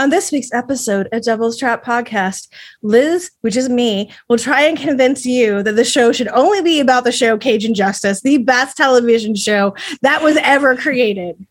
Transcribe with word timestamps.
On 0.00 0.08
this 0.08 0.32
week's 0.32 0.50
episode 0.54 1.10
of 1.12 1.24
Devil's 1.24 1.58
Trap 1.58 1.84
Podcast, 1.84 2.48
Liz, 2.80 3.32
which 3.42 3.54
is 3.54 3.68
me, 3.68 4.10
will 4.30 4.38
try 4.38 4.62
and 4.62 4.78
convince 4.78 5.26
you 5.26 5.62
that 5.62 5.76
the 5.76 5.84
show 5.84 6.10
should 6.10 6.28
only 6.28 6.62
be 6.62 6.80
about 6.80 7.04
the 7.04 7.12
show 7.12 7.36
Cajun 7.36 7.74
Justice, 7.74 8.22
the 8.22 8.38
best 8.38 8.78
television 8.78 9.34
show 9.34 9.74
that 10.00 10.22
was 10.22 10.38
ever 10.38 10.74
created. 10.74 11.46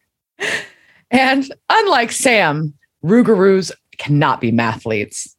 And 1.11 1.53
unlike 1.69 2.11
Sam, 2.11 2.73
Rougarous 3.05 3.71
cannot 3.99 4.41
be 4.41 4.51
mathletes. 4.51 5.35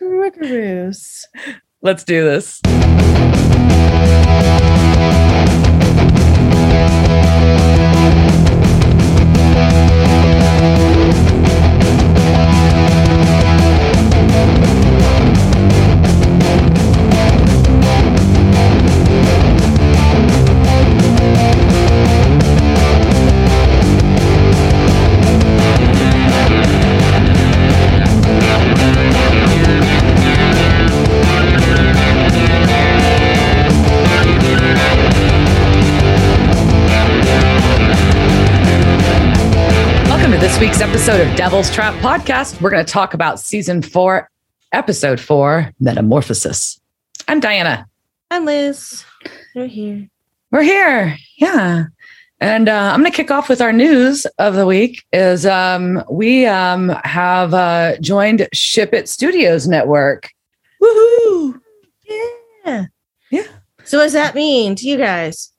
Rougarous. 0.00 1.26
Let's 1.82 2.02
do 2.02 2.24
this. 2.24 2.62
Episode 41.06 41.28
of 41.28 41.36
Devil's 41.36 41.70
Trap 41.70 41.92
Podcast. 41.96 42.62
We're 42.62 42.70
going 42.70 42.82
to 42.82 42.90
talk 42.90 43.12
about 43.12 43.38
season 43.38 43.82
four, 43.82 44.30
episode 44.72 45.20
four, 45.20 45.70
Metamorphosis. 45.78 46.80
I'm 47.28 47.40
Diana. 47.40 47.86
I'm 48.30 48.46
Liz. 48.46 49.04
We're 49.54 49.66
here. 49.66 50.08
We're 50.50 50.62
here. 50.62 51.18
Yeah. 51.36 51.84
And 52.40 52.70
uh, 52.70 52.92
I'm 52.94 53.00
going 53.00 53.12
to 53.12 53.14
kick 53.14 53.30
off 53.30 53.50
with 53.50 53.60
our 53.60 53.70
news 53.70 54.24
of 54.38 54.54
the 54.54 54.64
week 54.64 55.04
is 55.12 55.44
um, 55.44 56.02
we 56.10 56.46
um, 56.46 56.88
have 57.04 57.52
uh, 57.52 57.98
joined 57.98 58.48
Ship 58.54 58.94
It 58.94 59.06
Studios 59.06 59.68
Network. 59.68 60.30
Woohoo! 60.82 61.60
Yeah. 62.64 62.86
Yeah. 63.30 63.46
So 63.84 63.98
what 63.98 64.04
does 64.04 64.14
that 64.14 64.34
mean 64.34 64.74
to 64.76 64.88
you 64.88 64.96
guys? 64.96 65.52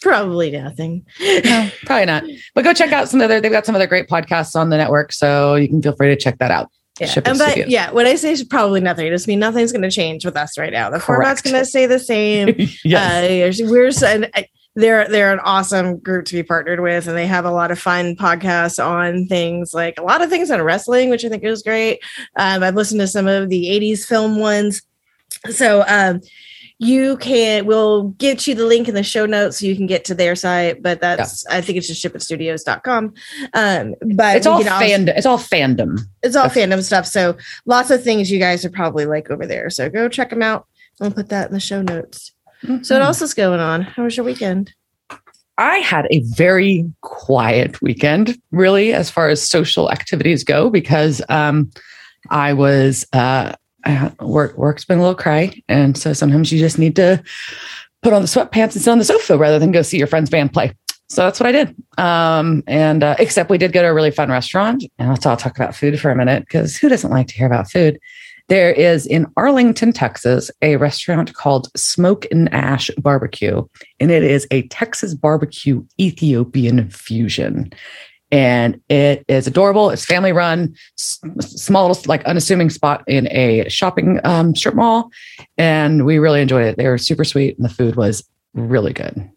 Probably 0.00 0.50
nothing. 0.50 1.04
No, 1.20 1.70
probably 1.84 2.06
not. 2.06 2.24
But 2.54 2.64
go 2.64 2.72
check 2.72 2.92
out 2.92 3.08
some 3.08 3.20
other, 3.20 3.40
they've 3.40 3.52
got 3.52 3.66
some 3.66 3.74
other 3.74 3.86
great 3.86 4.08
podcasts 4.08 4.56
on 4.56 4.70
the 4.70 4.76
network. 4.76 5.12
So 5.12 5.56
you 5.56 5.68
can 5.68 5.82
feel 5.82 5.94
free 5.94 6.08
to 6.08 6.16
check 6.16 6.38
that 6.38 6.50
out. 6.50 6.70
Yeah. 6.98 7.14
And 7.24 7.38
but 7.38 7.68
yeah, 7.68 7.90
when 7.92 8.06
I 8.06 8.14
say 8.16 8.36
probably 8.44 8.80
nothing, 8.80 9.06
it 9.06 9.10
just 9.10 9.26
mean 9.26 9.38
nothing's 9.38 9.72
going 9.72 9.82
to 9.82 9.90
change 9.90 10.24
with 10.24 10.36
us 10.36 10.58
right 10.58 10.72
now. 10.72 10.90
The 10.90 11.00
format's 11.00 11.40
going 11.40 11.56
to 11.56 11.64
stay 11.64 11.86
the 11.86 11.98
same. 11.98 12.54
yes. 12.84 13.60
Uh, 13.60 13.64
we're 13.66 13.90
and 14.06 14.30
they're 14.76 15.08
they're 15.08 15.32
an 15.32 15.40
awesome 15.40 15.98
group 15.98 16.26
to 16.26 16.34
be 16.34 16.42
partnered 16.42 16.80
with, 16.80 17.08
and 17.08 17.16
they 17.16 17.26
have 17.26 17.44
a 17.44 17.50
lot 17.50 17.70
of 17.70 17.78
fun 17.78 18.16
podcasts 18.16 18.84
on 18.84 19.26
things 19.26 19.72
like 19.72 19.98
a 19.98 20.02
lot 20.02 20.22
of 20.22 20.30
things 20.30 20.50
on 20.50 20.60
wrestling, 20.62 21.10
which 21.10 21.24
I 21.24 21.28
think 21.28 21.42
is 21.42 21.62
great. 21.62 22.00
Um, 22.36 22.62
I've 22.62 22.76
listened 22.76 23.00
to 23.00 23.06
some 23.06 23.26
of 23.26 23.48
the 23.48 23.66
'80s 23.66 24.04
film 24.04 24.38
ones, 24.38 24.82
so 25.50 25.84
um, 25.88 26.20
you 26.82 27.18
can 27.18 27.66
we'll 27.66 28.04
get 28.12 28.46
you 28.46 28.54
the 28.54 28.64
link 28.64 28.88
in 28.88 28.94
the 28.94 29.02
show 29.02 29.26
notes 29.26 29.58
so 29.60 29.66
you 29.66 29.76
can 29.76 29.86
get 29.86 30.02
to 30.06 30.14
their 30.14 30.34
site. 30.34 30.82
But 30.82 31.00
that's 31.02 31.46
I 31.46 31.60
think 31.60 31.76
it's 31.76 31.86
just 31.86 32.02
shipitstudios.com. 32.02 33.12
Um, 33.52 33.94
but 34.14 34.36
it's 34.36 34.46
all 34.46 34.62
can 34.62 34.72
also- 34.72 34.84
fandom. 34.86 35.08
It's 35.16 35.26
all 35.26 35.38
fandom. 35.38 35.98
it's 36.22 36.34
all 36.34 36.48
That's- 36.48 36.56
fandom 36.70 36.82
stuff. 36.82 37.06
So 37.06 37.36
lots 37.66 37.90
of 37.90 38.02
things 38.02 38.30
you 38.30 38.38
guys 38.38 38.64
are 38.64 38.70
probably 38.70 39.04
like 39.04 39.30
over 39.30 39.46
there. 39.46 39.68
So 39.68 39.90
go 39.90 40.08
check 40.08 40.30
them 40.30 40.42
out. 40.42 40.66
I'll 41.02 41.10
put 41.10 41.28
that 41.28 41.48
in 41.48 41.52
the 41.52 41.60
show 41.60 41.82
notes. 41.82 42.32
So 42.62 42.68
what 42.72 42.82
Mhm. 42.82 43.00
else 43.00 43.20
is 43.22 43.34
going 43.34 43.60
on? 43.60 43.82
How 43.82 44.04
was 44.04 44.16
your 44.16 44.24
weekend? 44.24 44.72
I 45.58 45.78
had 45.78 46.06
a 46.10 46.20
very 46.20 46.90
quiet 47.02 47.82
weekend, 47.82 48.38
really, 48.52 48.94
as 48.94 49.10
far 49.10 49.28
as 49.28 49.42
social 49.46 49.90
activities 49.90 50.44
go, 50.44 50.70
because 50.70 51.20
um, 51.28 51.70
I 52.30 52.54
was 52.54 53.06
uh, 53.12 53.52
work. 54.20 54.56
Work's 54.56 54.84
been 54.84 54.98
a 54.98 55.02
little 55.02 55.14
cray, 55.14 55.62
and 55.68 55.96
so 55.96 56.12
sometimes 56.12 56.52
you 56.52 56.58
just 56.58 56.78
need 56.78 56.96
to 56.96 57.22
put 58.02 58.12
on 58.12 58.22
the 58.22 58.28
sweatpants 58.28 58.74
and 58.74 58.82
sit 58.82 58.90
on 58.90 58.98
the 58.98 59.04
sofa 59.04 59.36
rather 59.36 59.58
than 59.58 59.72
go 59.72 59.82
see 59.82 59.98
your 59.98 60.06
friend's 60.06 60.30
band 60.30 60.52
play. 60.52 60.72
So 61.08 61.22
that's 61.22 61.40
what 61.40 61.48
I 61.48 61.52
did. 61.52 61.74
Um, 61.98 62.62
and 62.66 63.02
uh, 63.02 63.16
except 63.18 63.50
we 63.50 63.58
did 63.58 63.72
go 63.72 63.82
to 63.82 63.88
a 63.88 63.94
really 63.94 64.12
fun 64.12 64.30
restaurant, 64.30 64.84
and 64.98 65.08
let's 65.08 65.26
all 65.26 65.36
talk 65.36 65.56
about 65.56 65.74
food 65.74 65.98
for 66.00 66.10
a 66.10 66.16
minute 66.16 66.44
because 66.44 66.76
who 66.76 66.88
doesn't 66.88 67.10
like 67.10 67.26
to 67.28 67.34
hear 67.34 67.46
about 67.46 67.70
food? 67.70 67.98
There 68.48 68.72
is 68.72 69.06
in 69.06 69.26
Arlington, 69.36 69.92
Texas, 69.92 70.50
a 70.60 70.74
restaurant 70.76 71.34
called 71.34 71.68
Smoke 71.76 72.26
and 72.32 72.52
Ash 72.52 72.90
Barbecue 72.98 73.62
and 74.00 74.10
it 74.10 74.24
is 74.24 74.46
a 74.50 74.66
Texas 74.68 75.14
barbecue 75.14 75.84
Ethiopian 76.00 76.90
fusion. 76.90 77.72
And 78.32 78.80
it 78.88 79.24
is 79.28 79.46
adorable. 79.46 79.90
It's 79.90 80.04
family 80.04 80.32
run, 80.32 80.74
small, 80.96 81.98
like 82.06 82.24
unassuming 82.24 82.70
spot 82.70 83.02
in 83.08 83.26
a 83.32 83.68
shopping 83.68 84.20
um, 84.24 84.54
strip 84.54 84.74
mall. 84.74 85.10
And 85.58 86.06
we 86.06 86.18
really 86.18 86.40
enjoyed 86.40 86.66
it. 86.66 86.76
They 86.76 86.86
were 86.86 86.98
super 86.98 87.24
sweet 87.24 87.56
and 87.56 87.64
the 87.64 87.72
food 87.72 87.96
was 87.96 88.28
really 88.54 88.92
good. 88.92 89.28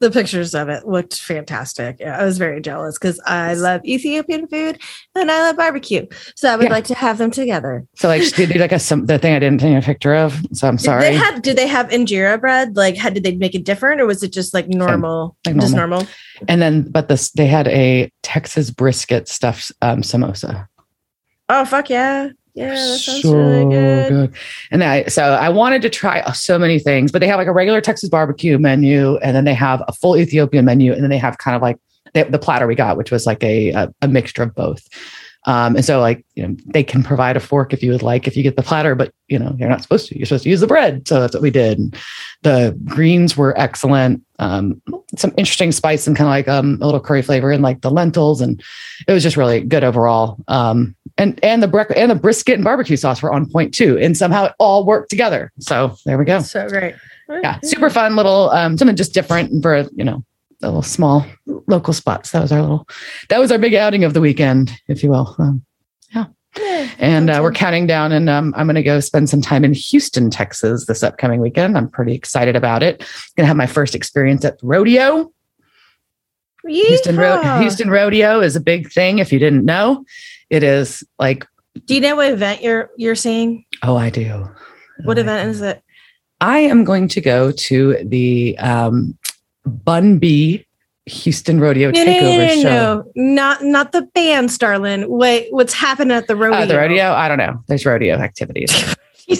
The 0.00 0.10
pictures 0.10 0.54
of 0.54 0.70
it 0.70 0.88
looked 0.88 1.20
fantastic. 1.20 1.98
Yeah, 2.00 2.18
I 2.18 2.24
was 2.24 2.38
very 2.38 2.62
jealous 2.62 2.98
because 2.98 3.20
I 3.26 3.52
love 3.52 3.82
Ethiopian 3.84 4.48
food 4.48 4.80
and 5.14 5.30
I 5.30 5.42
love 5.42 5.58
barbecue. 5.58 6.06
So 6.36 6.50
I 6.50 6.56
would 6.56 6.64
Yeah. 6.64 6.70
like 6.72 6.84
to 6.86 6.94
have 6.94 7.18
them 7.18 7.30
together. 7.30 7.84
So 7.96 8.08
like 8.08 8.22
she 8.22 8.46
did 8.46 8.56
like 8.56 8.72
a 8.72 8.78
some 8.78 9.04
the 9.04 9.18
thing 9.18 9.34
I 9.34 9.38
didn't 9.38 9.60
take 9.60 9.76
a 9.76 9.84
picture 9.84 10.14
of. 10.14 10.40
So 10.54 10.68
I'm 10.68 10.78
sorry. 10.78 11.02
Did 11.02 11.12
they 11.12 11.16
have 11.18 11.42
did 11.42 11.56
they 11.58 11.66
have 11.66 11.88
injera 11.90 12.40
bread? 12.40 12.76
Like 12.76 12.96
how 12.96 13.10
did 13.10 13.24
they 13.24 13.36
make 13.36 13.54
it 13.54 13.64
different 13.64 14.00
or 14.00 14.06
was 14.06 14.22
it 14.22 14.32
just 14.32 14.54
like 14.54 14.68
normal? 14.68 15.36
like 15.46 15.56
Just 15.56 15.74
normal. 15.76 15.98
normal. 16.00 16.12
and 16.48 16.62
then 16.62 16.90
but 16.90 17.08
this 17.08 17.30
they 17.32 17.46
had 17.46 17.68
a 17.68 18.10
Texas 18.22 18.70
brisket 18.70 19.28
stuffed 19.28 19.70
um, 19.82 20.00
samosa. 20.00 20.66
Oh 21.50 21.66
fuck 21.66 21.90
yeah. 21.90 22.30
Yeah, 22.60 22.74
that 22.74 22.98
sounds 22.98 23.24
really 23.24 23.64
good. 23.64 24.34
And 24.70 24.84
I 24.84 25.04
so 25.04 25.32
I 25.32 25.48
wanted 25.48 25.80
to 25.82 25.88
try 25.88 26.20
uh, 26.20 26.32
so 26.32 26.58
many 26.58 26.78
things, 26.78 27.10
but 27.10 27.20
they 27.20 27.26
have 27.26 27.38
like 27.38 27.48
a 27.48 27.52
regular 27.52 27.80
Texas 27.80 28.10
barbecue 28.10 28.58
menu, 28.58 29.16
and 29.18 29.34
then 29.34 29.44
they 29.44 29.54
have 29.54 29.82
a 29.88 29.92
full 29.92 30.16
Ethiopian 30.16 30.66
menu, 30.66 30.92
and 30.92 31.02
then 31.02 31.08
they 31.08 31.18
have 31.18 31.38
kind 31.38 31.56
of 31.56 31.62
like 31.62 31.78
the, 32.12 32.24
the 32.24 32.38
platter 32.38 32.66
we 32.66 32.74
got, 32.74 32.98
which 32.98 33.10
was 33.10 33.26
like 33.26 33.42
a 33.42 33.70
a, 33.70 33.94
a 34.02 34.08
mixture 34.08 34.42
of 34.42 34.54
both. 34.54 34.86
Um, 35.46 35.74
and 35.74 35.84
so 35.84 36.00
like 36.00 36.24
you 36.34 36.46
know 36.46 36.54
they 36.66 36.82
can 36.82 37.02
provide 37.02 37.34
a 37.34 37.40
fork 37.40 37.72
if 37.72 37.82
you 37.82 37.92
would 37.92 38.02
like 38.02 38.26
if 38.26 38.36
you 38.36 38.42
get 38.42 38.56
the 38.56 38.62
platter, 38.62 38.94
but 38.94 39.14
you 39.28 39.38
know 39.38 39.56
you're 39.58 39.70
not 39.70 39.80
supposed 39.80 40.08
to. 40.08 40.18
You're 40.18 40.26
supposed 40.26 40.44
to 40.44 40.50
use 40.50 40.60
the 40.60 40.66
bread. 40.66 41.08
So 41.08 41.18
that's 41.18 41.32
what 41.32 41.42
we 41.42 41.50
did. 41.50 41.78
And 41.78 41.96
the 42.42 42.78
greens 42.84 43.38
were 43.38 43.58
excellent. 43.58 44.22
Um, 44.38 44.82
some 45.16 45.32
interesting 45.38 45.72
spice 45.72 46.06
and 46.06 46.14
kind 46.14 46.28
of 46.28 46.32
like 46.32 46.48
um, 46.48 46.78
a 46.82 46.84
little 46.84 47.00
curry 47.00 47.22
flavor 47.22 47.50
in 47.50 47.62
like 47.62 47.80
the 47.80 47.90
lentils, 47.90 48.42
and 48.42 48.62
it 49.08 49.12
was 49.12 49.22
just 49.22 49.38
really 49.38 49.62
good 49.62 49.82
overall. 49.82 50.36
Um, 50.48 50.94
and 51.20 51.38
and 51.44 51.62
the 51.62 51.68
brec- 51.68 51.92
and 51.94 52.10
the 52.10 52.14
brisket 52.14 52.54
and 52.54 52.64
barbecue 52.64 52.96
sauce 52.96 53.22
were 53.22 53.32
on 53.32 53.48
point 53.48 53.74
too, 53.74 53.98
and 53.98 54.16
somehow 54.16 54.46
it 54.46 54.54
all 54.58 54.86
worked 54.86 55.10
together. 55.10 55.52
So 55.60 55.94
there 56.06 56.18
we 56.18 56.24
go. 56.24 56.40
So 56.40 56.68
great. 56.68 56.94
Yeah, 57.28 57.60
super 57.62 57.90
fun 57.90 58.16
little 58.16 58.50
um, 58.50 58.76
something 58.76 58.96
just 58.96 59.14
different 59.14 59.62
for 59.62 59.86
you 59.94 60.04
know 60.04 60.24
a 60.62 60.66
little 60.66 60.82
small 60.82 61.24
local 61.66 61.92
spots. 61.92 62.30
That 62.32 62.42
was 62.42 62.52
our 62.52 62.60
little 62.60 62.88
that 63.28 63.38
was 63.38 63.52
our 63.52 63.58
big 63.58 63.74
outing 63.74 64.02
of 64.04 64.14
the 64.14 64.20
weekend, 64.20 64.72
if 64.88 65.02
you 65.02 65.10
will. 65.10 65.36
Um, 65.38 65.64
Yeah, 66.12 66.26
and 66.98 67.30
uh, 67.30 67.40
we're 67.42 67.52
counting 67.52 67.86
down, 67.86 68.12
and 68.12 68.28
um, 68.28 68.52
I'm 68.56 68.66
going 68.66 68.74
to 68.74 68.82
go 68.82 68.98
spend 69.00 69.28
some 69.28 69.40
time 69.40 69.64
in 69.64 69.72
Houston, 69.74 70.30
Texas, 70.30 70.86
this 70.86 71.02
upcoming 71.02 71.40
weekend. 71.40 71.76
I'm 71.76 71.88
pretty 71.88 72.14
excited 72.14 72.56
about 72.56 72.82
it. 72.82 72.98
Going 73.36 73.44
to 73.44 73.46
have 73.46 73.56
my 73.56 73.66
first 73.66 73.94
experience 73.94 74.44
at 74.44 74.58
the 74.58 74.66
Houston, 76.66 77.16
Ro- 77.16 77.58
Houston 77.60 77.90
Rodeo 77.90 78.40
is 78.40 78.56
a 78.56 78.60
big 78.60 78.90
thing. 78.90 79.18
If 79.18 79.32
you 79.32 79.38
didn't 79.38 79.64
know, 79.64 80.04
it 80.50 80.62
is 80.62 81.02
like 81.18 81.46
Do 81.86 81.94
you 81.94 82.00
know 82.00 82.16
what 82.16 82.30
event 82.32 82.62
you're 82.62 82.90
you're 82.96 83.14
seeing? 83.14 83.64
oh, 83.82 83.96
I 83.96 84.10
do. 84.10 84.46
What 85.04 85.16
Oh, 85.18 85.20
I 85.20 85.24
event 85.24 85.44
do. 85.46 85.50
is 85.50 85.62
it? 85.62 85.82
I 86.40 86.58
am 86.58 86.84
going 86.84 87.08
to 87.08 87.20
go 87.20 87.52
to 87.52 87.96
the 88.04 88.56
um, 88.58 89.16
Bun 89.64 90.18
B 90.18 90.64
Houston 91.06 91.58
Rodeo 91.60 91.90
No, 91.90 92.04
no, 92.04 92.10
Takeover 92.12 92.38
no, 92.38 92.54
no, 92.54 92.62
show. 92.62 93.04
no, 93.16 93.34
not 93.34 93.64
not 93.64 93.92
the 93.92 94.02
band, 94.14 94.50
Starlin. 94.52 95.08
Wait, 95.08 95.48
what's 95.52 95.72
happening 95.74 96.16
at 96.16 96.26
the 96.28 96.36
rodeo? 96.36 96.58
Uh, 96.60 96.66
the 96.66 96.76
rodeo? 96.78 97.12
I 97.12 97.28
don't 97.28 97.38
know. 97.38 97.62
There's 97.68 97.84
rodeo 97.86 98.16
activities. 98.16 98.70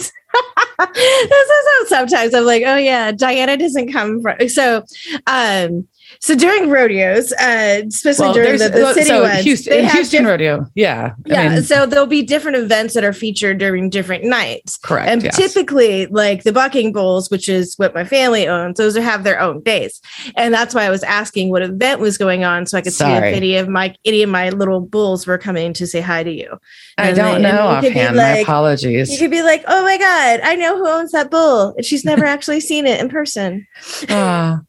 This 0.93 1.01
is 1.49 1.67
how 1.69 1.85
sometimes 1.87 2.33
I'm 2.33 2.45
like, 2.45 2.63
oh 2.65 2.75
yeah, 2.77 3.11
Diana 3.11 3.55
doesn't 3.55 3.91
come 3.91 4.21
from. 4.21 4.49
So, 4.49 4.83
um, 5.27 5.87
So 6.23 6.35
during 6.35 6.69
rodeos, 6.69 7.31
uh, 7.33 7.81
especially 7.87 8.25
Well, 8.25 8.33
during 8.35 8.59
the, 8.59 8.69
the 8.69 8.93
city 8.93 9.07
so 9.07 9.23
ones, 9.23 9.43
Houston, 9.43 9.71
they 9.71 9.79
in 9.79 9.85
have 9.85 9.93
Houston 9.93 10.21
diff- 10.21 10.29
rodeo. 10.29 10.67
Yeah. 10.75 11.13
I 11.15 11.29
yeah, 11.29 11.49
mean, 11.55 11.63
so 11.63 11.87
there'll 11.87 12.05
be 12.05 12.21
different 12.21 12.57
events 12.57 12.93
that 12.93 13.03
are 13.03 13.11
featured 13.11 13.57
during 13.57 13.89
different 13.89 14.23
nights. 14.25 14.77
correct. 14.77 15.09
And 15.09 15.23
yes. 15.23 15.35
typically, 15.35 16.05
like 16.05 16.43
the 16.43 16.51
bucking 16.51 16.91
bulls, 16.93 17.31
which 17.31 17.49
is 17.49 17.73
what 17.77 17.95
my 17.95 18.03
family 18.05 18.47
owns, 18.47 18.77
those 18.77 18.95
have 18.95 19.23
their 19.23 19.39
own 19.41 19.61
days, 19.63 19.99
and 20.35 20.53
that's 20.53 20.75
why 20.75 20.83
I 20.83 20.91
was 20.91 21.01
asking 21.03 21.49
what 21.49 21.63
event 21.63 21.99
was 21.99 22.19
going 22.19 22.43
on, 22.43 22.67
so 22.67 22.77
I 22.77 22.81
could 22.81 22.93
see 22.93 23.03
if 23.03 23.23
any 23.23 23.55
of 23.55 23.67
my 23.67 23.95
any 24.05 24.21
of 24.21 24.29
my 24.29 24.49
little 24.51 24.79
bulls 24.79 25.25
were 25.25 25.39
coming 25.39 25.73
to 25.73 25.87
say 25.87 26.01
hi 26.01 26.21
to 26.23 26.31
you. 26.31 26.55
I 26.99 27.13
don't 27.13 27.41
they- 27.41 27.51
know 27.51 27.75
you 27.77 27.81
could 27.81 27.93
be 27.95 27.99
offhand. 27.99 28.17
My 28.17 28.37
apologies. 28.37 29.11
You 29.11 29.17
could 29.17 29.31
be 29.31 29.41
like, 29.41 29.63
"Oh 29.67 29.81
my 29.81 29.97
god, 29.97 30.39
I 30.43 30.55
know 30.55 30.77
who 30.77 30.87
owns 30.87 31.13
that 31.13 31.31
bull," 31.31 31.73
and 31.77 31.83
she's 31.83 32.05
never 32.05 32.25
actually 32.25 32.59
seen 32.59 32.85
it 32.85 33.01
in 33.01 33.09
person. 33.09 33.65
Ah. 34.07 34.59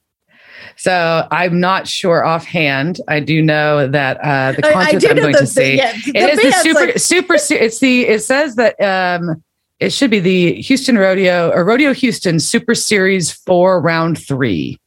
So 0.77 1.27
I'm 1.31 1.61
not 1.61 1.87
sure 1.87 2.25
offhand. 2.25 3.01
I 3.09 3.21
do 3.21 3.43
know 3.43 3.87
that 3.89 4.19
uh, 4.19 4.53
the 4.53 4.67
I- 4.67 4.71
I 4.81 4.91
concert 4.93 5.11
I'm 5.11 5.17
going 5.17 5.33
the- 5.33 5.39
to 5.41 5.47
see. 5.47 5.77
yeah, 5.77 5.93
it 5.95 6.39
is 6.39 6.41
the 6.43 6.53
super 6.63 6.81
like- 6.87 6.99
super. 6.99 7.39
su- 7.39 7.55
It's 7.57 7.79
the. 7.81 8.07
It 8.07 8.23
says 8.23 8.57
that 8.57 8.81
um, 8.81 9.43
it 9.81 9.93
should 9.93 10.11
be 10.11 10.21
the 10.21 10.61
Houston 10.63 10.97
Rodeo 10.99 11.51
or 11.51 11.65
Rodeo 11.65 11.93
Houston 11.95 12.39
Super 12.41 12.75
Series 12.75 13.31
Four 13.33 13.81
Round 13.81 14.19
Three. 14.19 14.79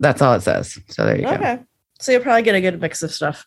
That's 0.00 0.22
all 0.22 0.34
it 0.34 0.42
says. 0.42 0.78
So 0.88 1.04
there 1.04 1.16
you 1.16 1.22
go. 1.22 1.30
Okay. 1.32 1.58
So 2.00 2.12
you'll 2.12 2.22
probably 2.22 2.42
get 2.42 2.54
a 2.54 2.60
good 2.60 2.80
mix 2.80 3.02
of 3.02 3.12
stuff. 3.12 3.44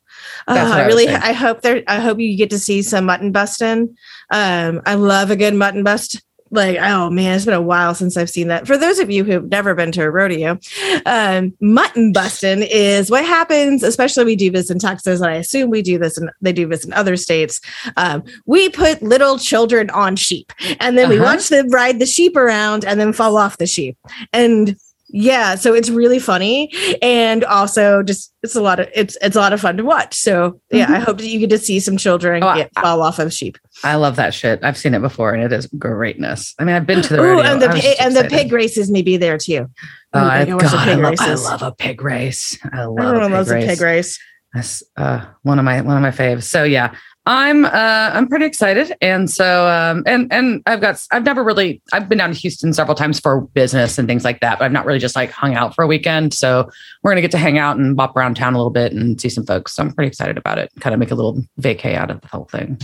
Uh, 0.47 0.55
I 0.73 0.81
I 0.81 0.85
really. 0.87 1.07
I 1.07 1.31
hope 1.31 1.61
there. 1.61 1.83
I 1.87 2.01
hope 2.01 2.19
you 2.19 2.35
get 2.35 2.49
to 2.49 2.59
see 2.59 2.81
some 2.81 3.05
mutton 3.05 3.31
busting. 3.31 3.95
Um, 4.29 4.81
I 4.85 4.95
love 4.95 5.31
a 5.31 5.37
good 5.37 5.53
mutton 5.55 5.83
bust. 5.85 6.21
Like, 6.51 6.77
oh 6.79 7.09
man, 7.09 7.35
it's 7.35 7.45
been 7.45 7.53
a 7.53 7.61
while 7.61 7.95
since 7.95 8.17
I've 8.17 8.29
seen 8.29 8.49
that. 8.49 8.67
For 8.67 8.77
those 8.77 8.99
of 8.99 9.09
you 9.09 9.23
who've 9.23 9.49
never 9.49 9.73
been 9.73 9.91
to 9.93 10.03
a 10.03 10.11
rodeo, 10.11 10.59
um, 11.05 11.53
mutton 11.61 12.11
busting 12.11 12.63
is 12.63 13.09
what 13.09 13.23
happens. 13.25 13.83
Especially 13.83 14.25
we 14.25 14.35
do 14.35 14.51
this 14.51 14.69
in 14.69 14.77
Texas, 14.77 15.21
and 15.21 15.29
I 15.29 15.35
assume 15.35 15.69
we 15.69 15.81
do 15.81 15.97
this, 15.97 16.17
and 16.17 16.29
they 16.41 16.51
do 16.53 16.67
this 16.67 16.83
in 16.83 16.91
other 16.93 17.15
states. 17.15 17.61
Um, 17.97 18.23
we 18.45 18.69
put 18.69 19.01
little 19.01 19.39
children 19.39 19.89
on 19.91 20.15
sheep, 20.15 20.51
and 20.79 20.97
then 20.97 21.07
we 21.09 21.15
Uh-huh. 21.15 21.25
watch 21.25 21.49
them 21.49 21.69
ride 21.69 21.99
the 21.99 22.05
sheep 22.05 22.35
around, 22.35 22.83
and 22.83 22.99
then 22.99 23.13
fall 23.13 23.37
off 23.37 23.57
the 23.57 23.65
sheep. 23.67 23.97
And 24.33 24.75
yeah, 25.13 25.55
so 25.55 25.73
it's 25.73 25.89
really 25.89 26.19
funny 26.19 26.71
and 27.01 27.43
also 27.43 28.01
just 28.03 28.33
it's 28.43 28.55
a 28.55 28.61
lot 28.61 28.79
of 28.79 28.87
it's 28.95 29.17
it's 29.21 29.35
a 29.35 29.39
lot 29.39 29.53
of 29.53 29.61
fun 29.61 29.77
to 29.77 29.83
watch. 29.83 30.15
So 30.15 30.59
yeah, 30.71 30.91
I 30.91 30.99
hope 30.99 31.17
that 31.17 31.27
you 31.27 31.39
get 31.39 31.49
to 31.51 31.57
see 31.57 31.79
some 31.79 31.97
children 31.97 32.41
Mm-hmm. 32.41 32.43
Oh, 32.43 32.61
get, 32.61 32.73
fall 32.75 33.01
off 33.01 33.19
of 33.19 33.33
sheep. 33.33 33.57
I 33.83 33.95
love 33.95 34.15
that 34.15 34.33
shit. 34.33 34.63
I've 34.63 34.77
seen 34.77 34.93
it 34.93 35.01
before, 35.01 35.33
and 35.33 35.43
it 35.43 35.51
is 35.51 35.67
greatness. 35.67 36.55
I 36.59 36.63
mean, 36.63 36.75
I've 36.75 36.87
been 36.87 37.01
to 37.01 37.15
the 37.15 37.21
Ooh, 37.21 37.37
rodeo. 37.37 37.51
and 37.51 37.61
the 37.61 37.69
I 37.69 37.73
was 37.73 37.81
pi- 37.81 37.87
just 37.87 38.01
and 38.01 38.15
the 38.15 38.23
pig 38.25 38.51
races 38.51 38.89
may 38.89 39.01
be 39.01 39.17
there 39.17 39.37
too. 39.37 39.67
Oh, 40.13 40.19
I 40.19 40.41
I, 40.41 40.45
God, 40.45 40.63
I, 40.63 40.93
love, 40.95 41.15
I 41.19 41.33
love 41.35 41.61
a 41.61 41.71
pig 41.71 42.01
race. 42.01 42.57
I 42.71 42.85
love 42.85 43.15
a 43.15 43.19
pig 43.21 43.31
loves 43.31 43.49
race. 43.49 43.63
a 43.63 43.67
pig 43.67 43.81
race. 43.81 44.19
That's 44.53 44.83
uh, 44.97 45.25
one 45.43 45.59
of 45.59 45.65
my 45.65 45.81
one 45.81 45.95
of 45.95 46.01
my 46.01 46.11
faves. 46.11 46.43
So 46.43 46.63
yeah, 46.63 46.95
I'm 47.27 47.65
uh, 47.65 47.69
I'm 48.13 48.27
pretty 48.27 48.45
excited, 48.45 48.93
and 48.99 49.29
so 49.29 49.67
um, 49.67 50.03
and 50.07 50.31
and 50.33 50.63
I've 50.65 50.81
got 50.81 51.05
I've 51.11 51.23
never 51.23 51.43
really 51.43 51.79
I've 51.93 52.09
been 52.09 52.17
down 52.17 52.33
to 52.33 52.35
Houston 52.39 52.73
several 52.73 52.95
times 52.95 53.19
for 53.19 53.41
business 53.41 53.99
and 53.99 54.07
things 54.07 54.23
like 54.23 54.39
that, 54.39 54.57
but 54.57 54.65
I've 54.65 54.71
not 54.71 54.87
really 54.87 54.97
just 54.97 55.15
like 55.15 55.29
hung 55.29 55.53
out 55.53 55.75
for 55.75 55.83
a 55.83 55.87
weekend. 55.87 56.33
So 56.33 56.67
we're 57.03 57.11
gonna 57.11 57.21
get 57.21 57.31
to 57.31 57.37
hang 57.37 57.59
out 57.59 57.77
and 57.77 57.95
bop 57.95 58.17
around 58.17 58.37
town 58.37 58.55
a 58.55 58.57
little 58.57 58.71
bit 58.71 58.91
and 58.91 59.21
see 59.21 59.29
some 59.29 59.45
folks. 59.45 59.75
So 59.75 59.83
I'm 59.83 59.93
pretty 59.93 60.07
excited 60.07 60.35
about 60.35 60.57
it. 60.57 60.71
Kind 60.79 60.95
of 60.95 60.99
make 60.99 61.11
a 61.11 61.15
little 61.15 61.43
vacay 61.59 61.93
out 61.93 62.09
of 62.09 62.21
the 62.21 62.27
whole 62.27 62.45
thing. 62.45 62.79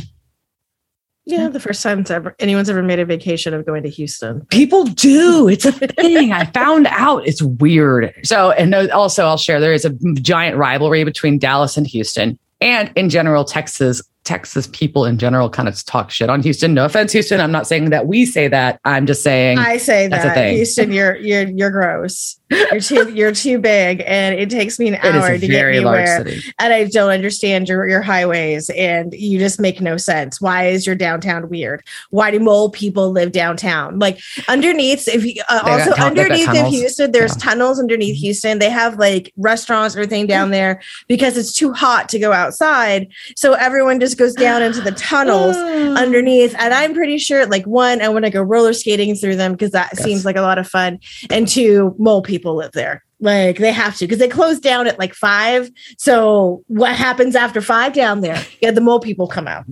Yeah, 1.25 1.49
the 1.49 1.59
first 1.59 1.83
time 1.83 2.05
ever 2.09 2.35
anyone's 2.39 2.69
ever 2.69 2.81
made 2.81 2.99
a 2.99 3.05
vacation 3.05 3.53
of 3.53 3.65
going 3.65 3.83
to 3.83 3.89
Houston. 3.89 4.45
People 4.45 4.85
do. 4.85 5.49
It's 5.49 5.65
a 5.65 5.73
thing. 5.73 6.31
I 6.31 6.45
found 6.45 6.87
out. 6.87 7.27
It's 7.27 7.41
weird. 7.41 8.13
So, 8.23 8.51
and 8.51 8.73
also, 8.91 9.25
I'll 9.25 9.37
share 9.37 9.59
there 9.59 9.73
is 9.73 9.83
a 9.83 9.89
giant 10.13 10.55
rivalry 10.55 11.03
between 11.03 11.37
Dallas 11.37 11.75
and 11.75 11.85
Houston, 11.87 12.39
and 12.61 12.91
in 12.95 13.09
general, 13.09 13.43
Texas. 13.43 14.01
Texas 14.27 14.67
people 14.73 15.05
in 15.05 15.17
general 15.17 15.49
kind 15.49 15.69
of 15.69 15.85
talk 15.85 16.11
shit 16.11 16.29
on 16.29 16.41
Houston. 16.43 16.73
No 16.73 16.83
offense, 16.83 17.13
Houston. 17.13 17.39
I'm 17.39 17.51
not 17.51 17.65
saying 17.65 17.91
that 17.91 18.07
we 18.07 18.25
say 18.25 18.49
that. 18.49 18.77
I'm 18.83 19.05
just 19.05 19.23
saying 19.23 19.57
I 19.57 19.77
say 19.77 20.09
That's 20.09 20.25
a 20.25 20.27
that 20.27 20.33
thing. 20.35 20.55
Houston, 20.57 20.91
you're 20.91 21.15
you're 21.15 21.47
you're 21.47 21.71
gross. 21.71 22.37
You're 22.49 22.81
too 22.81 23.09
you're 23.13 23.31
too 23.31 23.57
big, 23.57 24.03
and 24.05 24.35
it 24.37 24.49
takes 24.49 24.79
me 24.79 24.89
an 24.89 24.95
it 24.95 25.05
hour 25.05 25.37
to 25.37 25.47
get 25.47 25.65
anywhere. 25.65 26.27
and 26.59 26.73
I 26.73 26.83
don't 26.85 27.09
understand 27.09 27.69
your 27.69 27.87
your 27.87 28.01
highways, 28.01 28.69
and 28.71 29.13
you 29.13 29.39
just 29.39 29.61
make 29.61 29.79
no 29.79 29.95
sense. 29.95 30.41
Why 30.41 30.67
is 30.67 30.85
your 30.85 30.95
downtown 30.95 31.47
weird? 31.47 31.81
Why 32.09 32.29
do 32.29 32.39
mole 32.41 32.69
people 32.69 33.11
live 33.11 33.31
downtown? 33.31 33.97
Like 33.99 34.19
underneath, 34.49 35.07
if 35.07 35.23
you 35.23 35.41
uh, 35.47 35.61
also 35.63 35.93
tun- 35.95 36.07
underneath 36.07 36.49
of. 36.49 36.67
Houston, 36.67 37.13
there's 37.13 37.31
Yeah. 37.35 37.51
tunnels 37.51 37.79
underneath 37.79 38.17
Houston. 38.17 38.59
They 38.59 38.69
have 38.69 38.99
like 38.99 39.31
restaurants, 39.37 39.95
everything 39.95 40.27
down 40.27 40.51
there 40.51 40.81
because 41.07 41.37
it's 41.37 41.53
too 41.53 41.71
hot 41.71 42.09
to 42.09 42.19
go 42.19 42.33
outside. 42.33 43.07
So 43.37 43.53
everyone 43.53 43.99
just 44.01 44.16
goes 44.17 44.33
down 44.33 44.61
into 44.61 44.81
the 44.81 44.91
tunnels 44.91 45.55
ah. 45.57 46.01
underneath. 46.01 46.55
And 46.59 46.73
I'm 46.73 46.93
pretty 46.93 47.17
sure, 47.17 47.45
like, 47.45 47.65
one, 47.65 48.01
I 48.01 48.09
want 48.09 48.25
to 48.25 48.31
go 48.31 48.41
roller 48.41 48.73
skating 48.73 49.15
through 49.15 49.35
them 49.35 49.53
because 49.53 49.71
that 49.71 49.91
Yes. 49.95 50.03
seems 50.03 50.25
like 50.25 50.35
a 50.35 50.41
lot 50.41 50.57
of 50.57 50.67
fun. 50.67 50.99
And 51.29 51.47
two, 51.47 51.95
mole 51.97 52.21
people 52.21 52.55
live 52.55 52.71
there. 52.73 53.03
Like 53.19 53.57
they 53.57 53.71
have 53.71 53.97
to 53.97 54.05
because 54.05 54.19
they 54.19 54.27
close 54.27 54.59
down 54.59 54.85
at 54.85 54.99
like 54.99 55.13
five. 55.13 55.71
So 55.97 56.63
what 56.67 56.95
happens 56.95 57.35
after 57.35 57.61
five 57.61 57.93
down 57.93 58.21
there? 58.21 58.43
Yeah, 58.61 58.71
the 58.71 58.81
mole 58.81 58.99
people 58.99 59.27
come 59.27 59.47
out. 59.47 59.65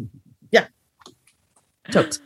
Yeah. 0.51 0.65
Jokes. 1.89 2.19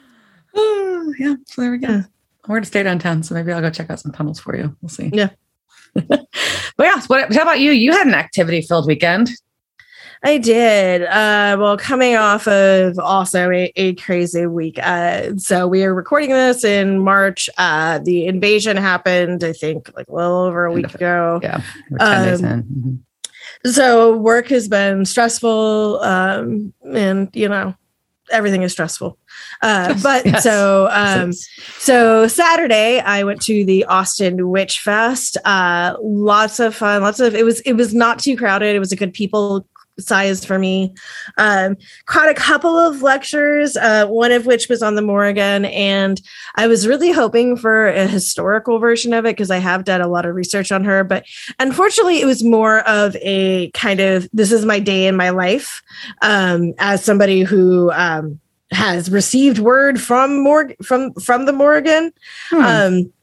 Oh, 0.55 1.13
yeah. 1.19 1.35
So 1.45 1.61
there 1.61 1.71
we 1.71 1.77
go. 1.77 1.89
Yeah. 1.89 2.03
We're 2.47 2.55
gonna 2.55 2.65
stay 2.65 2.83
downtown, 2.83 3.21
so 3.21 3.35
maybe 3.35 3.51
I'll 3.51 3.61
go 3.61 3.69
check 3.69 3.89
out 3.89 3.99
some 3.99 4.11
tunnels 4.11 4.39
for 4.39 4.55
you. 4.55 4.75
We'll 4.81 4.89
see. 4.89 5.11
Yeah. 5.13 5.29
but 5.93 6.27
yeah, 6.79 7.01
what, 7.07 7.33
how 7.33 7.41
about 7.41 7.59
you? 7.59 7.71
You 7.71 7.91
had 7.91 8.07
an 8.07 8.15
activity 8.15 8.61
filled 8.61 8.87
weekend. 8.87 9.29
I 10.23 10.37
did. 10.37 11.03
Uh, 11.03 11.55
well, 11.59 11.77
coming 11.77 12.15
off 12.17 12.45
of 12.47 12.99
also 12.99 13.49
a, 13.51 13.71
a 13.77 13.95
crazy 13.95 14.45
week. 14.47 14.77
Uh, 14.81 15.37
so 15.37 15.65
we 15.67 15.83
are 15.85 15.93
recording 15.93 16.31
this 16.31 16.63
in 16.65 16.99
March. 16.99 17.49
Uh, 17.57 17.99
the 17.99 18.25
invasion 18.25 18.75
happened, 18.75 19.43
I 19.45 19.53
think, 19.53 19.89
like 19.95 20.07
a 20.09 20.13
little 20.13 20.39
over 20.39 20.65
a 20.65 20.73
week 20.73 20.93
ago. 20.93 21.39
Yeah, 21.41 21.61
we're 21.89 21.97
10 21.99 22.25
days 22.27 22.43
Um, 22.43 22.49
in. 22.49 22.63
Mhm. 22.63 23.71
so 23.73 24.17
work 24.17 24.47
has 24.49 24.67
been 24.67 25.05
stressful 25.05 25.99
um 26.01 26.71
and 26.93 27.29
you 27.33 27.49
know 27.49 27.73
everything 28.31 28.61
is 28.61 28.71
stressful 28.71 29.17
uh 29.63 29.93
but 30.03 30.25
Yes. 30.25 30.43
so 30.43 30.87
um 30.91 31.33
So- 31.33 31.47
so 31.79 32.27
saturday 32.27 32.99
i 32.99 33.23
went 33.23 33.41
to 33.43 33.65
the 33.65 33.83
austin 33.85 34.49
witch 34.49 34.79
fest 34.81 35.35
uh 35.45 35.95
lots 36.01 36.59
of 36.59 36.75
fun 36.75 37.01
lots 37.01 37.19
of 37.19 37.33
it 37.35 37.43
was 37.43 37.59
it 37.61 37.73
was 37.73 37.93
not 37.93 38.19
too 38.19 38.37
crowded 38.37 38.75
it 38.75 38.79
was 38.79 38.91
a 38.91 38.95
good 38.95 39.13
people 39.13 39.65
size 39.99 40.43
for 40.45 40.57
me 40.59 40.93
um 41.37 41.75
caught 42.05 42.29
a 42.29 42.33
couple 42.33 42.77
of 42.77 43.01
lectures 43.01 43.77
uh 43.77 44.05
one 44.07 44.31
of 44.31 44.45
which 44.45 44.69
was 44.69 44.81
on 44.81 44.95
the 44.95 45.01
morrigan 45.01 45.65
and 45.65 46.21
i 46.55 46.67
was 46.67 46.87
really 46.87 47.11
hoping 47.11 47.55
for 47.55 47.87
a 47.87 48.07
historical 48.07 48.79
version 48.79 49.13
of 49.13 49.25
it 49.25 49.35
because 49.35 49.51
i 49.51 49.57
have 49.57 49.83
done 49.83 50.01
a 50.01 50.07
lot 50.07 50.25
of 50.25 50.35
research 50.35 50.71
on 50.71 50.83
her 50.83 51.03
but 51.03 51.25
unfortunately 51.59 52.21
it 52.21 52.25
was 52.25 52.43
more 52.43 52.79
of 52.87 53.15
a 53.17 53.69
kind 53.71 53.99
of 53.99 54.27
this 54.33 54.51
is 54.51 54.65
my 54.65 54.79
day 54.79 55.07
in 55.07 55.15
my 55.15 55.29
life 55.29 55.81
um 56.21 56.73
as 56.79 57.03
somebody 57.03 57.41
who 57.41 57.91
um 57.91 58.39
has 58.71 59.09
received 59.09 59.57
word 59.57 59.99
from 59.99 60.43
Morg 60.43 60.75
from 60.83 61.11
from 61.15 61.45
the 61.45 61.53
Morrigan 61.53 62.13
Hmm. 62.49 62.61
um 62.61 63.13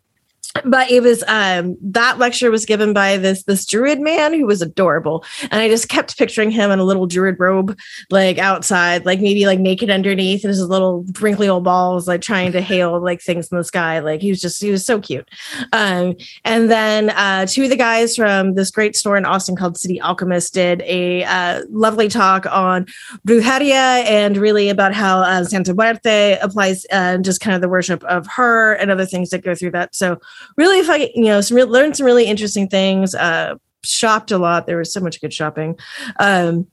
but 0.65 0.91
it 0.91 1.03
was 1.03 1.23
um 1.29 1.77
that 1.81 2.19
lecture 2.19 2.51
was 2.51 2.65
given 2.65 2.93
by 2.93 3.17
this 3.17 3.45
this 3.45 3.65
druid 3.67 4.01
man 4.01 4.33
who 4.33 4.47
was 4.47 4.63
adorable. 4.63 5.25
And 5.51 5.61
i 5.61 5.69
just 5.69 5.89
kept 5.89 6.17
picturing 6.19 6.51
him 6.51 6.71
in 6.71 6.79
a 6.79 6.85
little 6.85 7.07
druid 7.07 7.37
robe 7.39 7.79
like 8.11 8.39
outside 8.39 9.05
like 9.05 9.21
maybe 9.21 9.47
like 9.47 9.59
naked 9.59 9.91
underneath 9.91 10.45
and 10.45 10.51
his 10.51 10.67
little 10.67 11.05
wrinkly 11.21 11.49
old 11.49 11.65
balls 11.65 12.09
like 12.09 12.21
trying 12.21 12.53
to 12.53 12.61
hail 12.61 13.01
like 13.01 13.21
things 13.21 13.49
in 13.51 13.59
the 13.59 13.65
sky. 13.65 13.99
Like 13.99 14.21
he 14.21 14.31
was 14.31 14.41
just 14.41 14.63
he 14.63 14.71
was 14.71 14.85
so 14.85 15.01
cute. 15.01 15.29
Um 15.73 16.15
and 16.45 16.71
then 16.71 17.11
uh 17.11 17.47
two 17.47 17.65
of 17.65 17.71
the 17.71 17.77
guys 17.77 18.17
from 18.17 18.55
this 18.55 18.71
great 18.71 18.97
store 18.97 19.17
in 19.17 19.25
austin 19.25 19.57
called 19.57 19.77
city 19.77 20.01
alchemist 20.01 20.55
did 20.55 20.83
a 20.83 21.25
uh, 21.25 21.63
lovely 21.71 22.09
talk 22.09 22.47
on 22.47 22.87
brujeria 23.27 24.05
and 24.05 24.37
really 24.37 24.69
about 24.69 24.95
how 24.95 25.21
uh, 25.21 25.45
santa 25.45 25.75
muerte 25.75 26.39
applies 26.41 26.87
uh, 26.93 27.19
just 27.19 27.41
kind 27.41 27.55
of 27.55 27.61
the 27.61 27.69
worship 27.69 28.03
of 28.05 28.27
her 28.27 28.75
and 28.75 28.91
other 28.91 29.07
things 29.07 29.31
that 29.31 29.45
go 29.45 29.55
through 29.55 29.73
that. 29.73 29.95
So 29.95 30.19
really 30.57 30.79
if 30.79 30.91
i 30.91 31.11
you 31.15 31.25
know 31.25 31.41
some 31.41 31.57
real, 31.57 31.69
learned 31.69 31.97
some 31.97 32.07
really 32.07 32.27
interesting 32.27 32.69
things 32.69 33.15
uh 33.15 33.55
shopped 33.87 34.33
a 34.33 34.39
lot. 34.39 34.67
There 34.67 34.79
was 34.79 34.93
so 34.93 35.01
much 35.01 35.21
good 35.21 35.33
shopping. 35.33 35.79
Um 36.19 36.67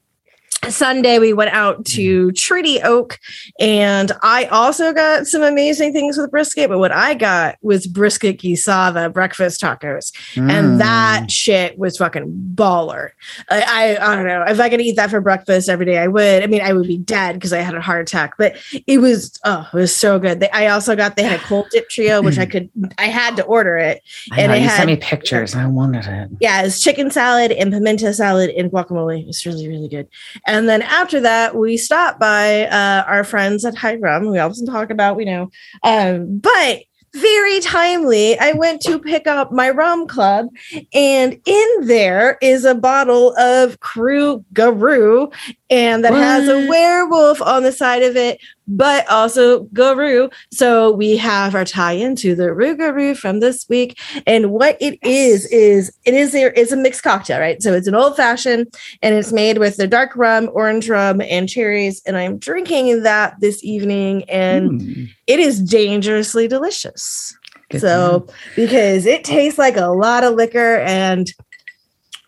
Sunday 0.70 1.20
we 1.20 1.34
went 1.34 1.52
out 1.52 1.86
to 1.86 2.32
Treaty 2.34 2.82
Oak 2.82 3.20
and 3.60 4.12
I 4.22 4.46
also 4.46 4.94
got 4.94 5.28
some 5.28 5.44
amazing 5.44 5.94
things 5.94 6.18
with 6.18 6.32
brisket, 6.32 6.70
but 6.70 6.80
what 6.80 6.92
I 6.92 7.14
got 7.14 7.58
was 7.62 7.88
brisket 7.88 8.40
guisada 8.40 9.12
breakfast 9.12 9.62
tacos. 9.62 10.12
Mm. 10.34 10.52
And 10.52 10.82
that 10.82 11.32
shit 11.32 11.78
was 11.78 11.98
fucking 11.98 12.54
baller. 12.56 13.10
I, 13.50 13.98
I 14.00 14.12
I 14.14 14.16
don't 14.16 14.28
know. 14.28 14.44
If 14.48 14.60
I 14.60 14.70
could 14.70 14.82
eat 14.82 14.96
that 14.96 15.10
for 15.10 15.22
breakfast 15.22 15.70
every 15.70 15.86
day, 15.86 15.98
I 15.98 16.08
would. 16.08 16.44
I 16.44 16.48
mean, 16.48 16.62
I 16.62 16.74
would 16.74 16.88
be 16.88 16.98
dead 16.98 17.34
because 17.34 17.54
I 17.54 17.60
had 17.60 17.76
a 17.76 17.82
heart 17.82 18.02
attack, 18.02 18.36
but 18.38 18.56
it 18.88 19.00
was 19.00 19.40
oh, 19.46 19.68
it 19.74 19.76
was 19.76 19.96
so 19.96 20.20
good. 20.20 20.40
They, 20.40 20.50
I 20.50 20.68
also 20.68 20.96
got 20.96 21.16
they 21.16 21.24
had 21.24 21.40
a 21.40 21.44
cold 21.46 21.68
dip 21.72 21.90
trio, 21.90 22.22
which 22.22 22.38
I 22.38 22.46
could 22.46 22.70
I 22.98 23.06
had 23.06 23.36
to 23.38 23.44
order 23.44 23.78
it. 23.78 24.02
I 24.32 24.42
and 24.42 24.52
know, 24.52 24.56
it 24.58 24.62
you 24.62 24.68
had- 24.68 24.78
sent 24.78 24.88
me 24.88 24.98
pictures. 24.98 25.56
I 25.56 25.66
wanted 25.66 26.06
it. 26.06 26.30
Yeah, 26.40 26.64
it's 26.64 26.82
chicken 26.82 27.12
salad 27.12 27.52
and 27.52 27.72
pimento 27.72 28.12
salad 28.12 28.50
and 28.52 28.72
guacamole. 28.72 29.28
It's 29.28 29.46
really, 29.46 29.68
really 29.68 29.88
good. 29.88 30.08
And 30.46 30.53
then 30.70 30.82
after 30.82 31.20
that, 31.22 31.56
we 31.56 31.78
stopped 31.78 32.20
by 32.20 32.68
uh, 32.68 33.04
our 33.08 33.24
friends 33.24 33.66
at 33.66 33.76
High 33.76 33.96
Rum. 33.96 34.30
We 34.30 34.40
often 34.40 34.66
talk 34.66 34.90
about, 34.90 35.18
we 35.18 35.26
know, 35.26 35.50
um, 35.84 36.38
but 36.40 36.84
very 37.16 37.60
timely. 37.60 38.38
I 38.40 38.54
went 38.54 38.82
to 38.82 38.98
pick 38.98 39.28
up 39.28 39.52
my 39.52 39.70
rum 39.70 40.08
club, 40.08 40.48
and 40.94 41.40
in 41.46 41.68
there 41.82 42.38
is 42.42 42.66
a 42.66 42.74
bottle 42.76 43.36
of 43.38 43.80
Crew 43.82 44.44
Garou, 44.54 45.30
and 45.74 46.06
that 46.06 46.14
has 46.14 46.48
a 46.48 46.68
werewolf 46.70 47.42
on 47.42 47.64
the 47.64 47.72
side 47.72 48.04
of 48.04 48.16
it, 48.16 48.40
but 48.68 49.10
also 49.10 49.64
Guru. 49.74 50.30
So 50.52 50.92
we 50.92 51.18
have 51.18 51.56
our 51.56 51.66
tie-in 51.66 52.16
to 52.18 52.36
the 52.36 52.44
Rougarou 52.44 53.18
from 53.18 53.40
this 53.40 53.66
week. 53.68 54.00
And 54.28 54.52
what 54.52 54.78
it 54.80 55.00
is 55.02 55.48
is 55.48 55.92
it 56.06 56.14
is 56.14 56.32
there 56.32 56.52
is 56.52 56.72
a 56.72 56.78
mixed 56.78 57.02
cocktail, 57.02 57.40
right? 57.40 57.62
So 57.62 57.74
it's 57.74 57.88
an 57.88 57.96
old 57.96 58.16
fashioned 58.16 58.74
and 59.02 59.16
it's 59.16 59.32
made 59.34 59.58
with 59.58 59.78
the 59.78 59.88
dark 59.88 60.16
rum, 60.16 60.50
orange 60.54 60.88
rum, 60.88 61.22
and 61.22 61.50
cherries. 61.50 62.04
And 62.06 62.18
I'm 62.18 62.38
drinking 62.38 63.02
that 63.04 63.40
this 63.40 63.64
evening, 63.64 64.24
and 64.30 64.72
Mm, 64.72 65.10
it 65.26 65.40
is 65.40 65.60
dangerously 65.60 66.48
delicious. 66.48 67.36
good 67.72 67.82
So 67.82 68.28
because 68.56 69.08
it 69.08 69.24
tastes 69.24 69.58
like 69.58 69.78
a 69.78 69.88
lot 69.88 70.24
of 70.24 70.36
liquor, 70.36 70.78
and 70.82 71.28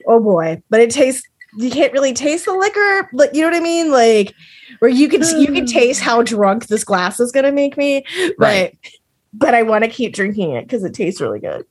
oh 0.07 0.19
boy, 0.19 0.63
but 0.71 0.81
it 0.81 0.89
tastes 0.89 1.23
you 1.57 1.69
can't 1.69 1.93
really 1.93 2.13
taste 2.13 2.45
the 2.45 2.53
liquor, 2.53 3.09
but 3.13 3.33
you 3.33 3.41
know 3.41 3.47
what 3.47 3.55
I 3.57 3.61
mean? 3.61 3.91
Like 3.91 4.33
where 4.79 4.91
you 4.91 5.07
can 5.07 5.21
you 5.39 5.47
can 5.47 5.65
mm. 5.65 5.71
taste 5.71 6.01
how 6.01 6.21
drunk 6.21 6.67
this 6.67 6.83
glass 6.83 7.19
is 7.19 7.31
gonna 7.31 7.51
make 7.51 7.77
me, 7.77 8.03
but 8.37 8.45
Right. 8.45 8.77
but 9.33 9.53
I 9.53 9.63
want 9.63 9.83
to 9.83 9.89
keep 9.89 10.13
drinking 10.13 10.51
it 10.51 10.63
because 10.63 10.83
it 10.83 10.93
tastes 10.93 11.21
really 11.21 11.39
good. 11.39 11.65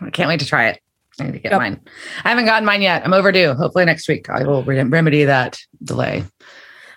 I 0.00 0.10
can't 0.10 0.28
wait 0.28 0.40
to 0.40 0.46
try 0.46 0.68
it. 0.68 0.80
I 1.18 1.24
need 1.24 1.32
to 1.32 1.38
get 1.38 1.52
Yep. 1.52 1.60
mine. 1.60 1.80
I 2.24 2.30
haven't 2.30 2.46
gotten 2.46 2.64
mine 2.64 2.82
yet. 2.82 3.02
I'm 3.04 3.12
overdue. 3.12 3.54
Hopefully 3.54 3.84
next 3.84 4.08
week 4.08 4.30
I 4.30 4.44
will 4.44 4.62
rem- 4.62 4.90
remedy 4.90 5.24
that 5.24 5.58
delay. 5.82 6.24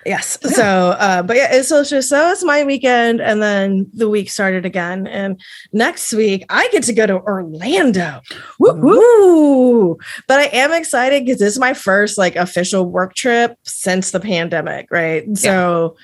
Yes. 0.06 0.38
So, 0.54 0.90
uh, 1.00 1.24
but 1.24 1.36
yeah, 1.36 1.48
it's 1.52 1.70
so 1.70 1.84
just 1.84 2.10
so 2.10 2.30
it's 2.30 2.44
my 2.44 2.64
weekend, 2.64 3.20
and 3.20 3.42
then 3.42 3.90
the 3.92 4.08
week 4.08 4.30
started 4.30 4.66
again. 4.66 5.08
And 5.08 5.42
next 5.72 6.14
week 6.14 6.46
I 6.50 6.70
get 6.72 6.84
to 6.84 6.94
go 6.94 7.08
to 7.08 7.16
Orlando. 7.16 8.22
Woo 8.60 8.74
woo! 8.74 9.98
But 10.28 10.40
I 10.40 10.44
am 10.46 10.72
excited 10.72 11.26
because 11.26 11.40
this 11.40 11.54
is 11.54 11.60
my 11.60 11.74
first 11.74 12.20
like 12.20 12.36
official 12.36 12.86
work 12.86 13.16
trip 13.16 13.58
since 13.64 14.12
the 14.12 14.20
pandemic, 14.20 14.88
right? 14.92 15.26
So. 15.38 15.96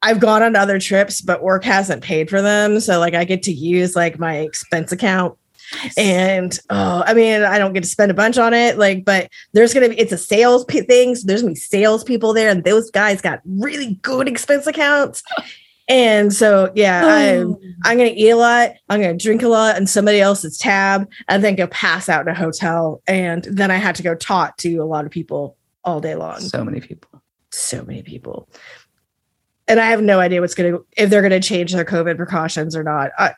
I've 0.00 0.20
gone 0.20 0.44
on 0.44 0.54
other 0.54 0.78
trips, 0.78 1.20
but 1.20 1.42
work 1.42 1.64
hasn't 1.64 2.04
paid 2.04 2.30
for 2.30 2.40
them. 2.40 2.78
So 2.78 3.00
like 3.00 3.14
I 3.14 3.24
get 3.24 3.42
to 3.42 3.52
use 3.52 3.96
like 3.96 4.16
my 4.16 4.36
expense 4.36 4.92
account 4.92 5.36
and 5.96 6.58
oh, 6.70 7.02
I 7.06 7.14
mean, 7.14 7.42
I 7.42 7.58
don't 7.58 7.72
get 7.72 7.82
to 7.82 7.88
spend 7.88 8.10
a 8.10 8.14
bunch 8.14 8.38
on 8.38 8.54
it, 8.54 8.78
like, 8.78 9.04
but 9.04 9.30
there's 9.52 9.74
gonna 9.74 9.88
be 9.88 9.98
it's 9.98 10.12
a 10.12 10.18
sales 10.18 10.64
p- 10.64 10.82
thing, 10.82 11.14
so 11.14 11.26
there's 11.26 11.42
gonna 11.42 11.54
be 11.54 11.60
sales 11.60 12.04
people 12.04 12.32
there, 12.32 12.50
and 12.50 12.64
those 12.64 12.90
guys 12.90 13.20
got 13.20 13.40
really 13.44 13.94
good 14.02 14.28
expense 14.28 14.66
accounts. 14.66 15.22
And 15.90 16.34
so, 16.34 16.70
yeah, 16.74 17.06
I'm 17.06 17.52
oh. 17.52 17.60
I'm 17.84 17.96
gonna 17.96 18.10
eat 18.14 18.28
a 18.28 18.36
lot, 18.36 18.72
I'm 18.90 19.00
gonna 19.00 19.16
drink 19.16 19.42
a 19.42 19.48
lot, 19.48 19.78
and 19.78 19.88
somebody 19.88 20.20
else's 20.20 20.58
tab, 20.58 21.10
and 21.28 21.42
then 21.42 21.54
go 21.54 21.66
pass 21.68 22.10
out 22.10 22.20
in 22.20 22.28
a 22.28 22.34
hotel, 22.34 23.00
and 23.06 23.44
then 23.44 23.70
I 23.70 23.76
had 23.76 23.94
to 23.94 24.02
go 24.02 24.14
talk 24.14 24.58
to 24.58 24.76
a 24.76 24.84
lot 24.84 25.06
of 25.06 25.10
people 25.10 25.56
all 25.84 26.00
day 26.00 26.14
long 26.14 26.40
so 26.40 26.62
many 26.62 26.80
people. 26.80 27.22
so 27.52 27.82
many 27.84 28.02
people. 28.02 28.50
And 29.68 29.78
I 29.80 29.86
have 29.90 30.00
no 30.02 30.18
idea 30.18 30.40
what's 30.40 30.54
going 30.54 30.72
to, 30.72 30.86
if 30.96 31.10
they're 31.10 31.20
going 31.20 31.38
to 31.38 31.46
change 31.46 31.72
their 31.74 31.84
COVID 31.84 32.16
precautions 32.16 32.74
or 32.74 32.82
not. 32.82 33.10
Uh, 33.18 33.30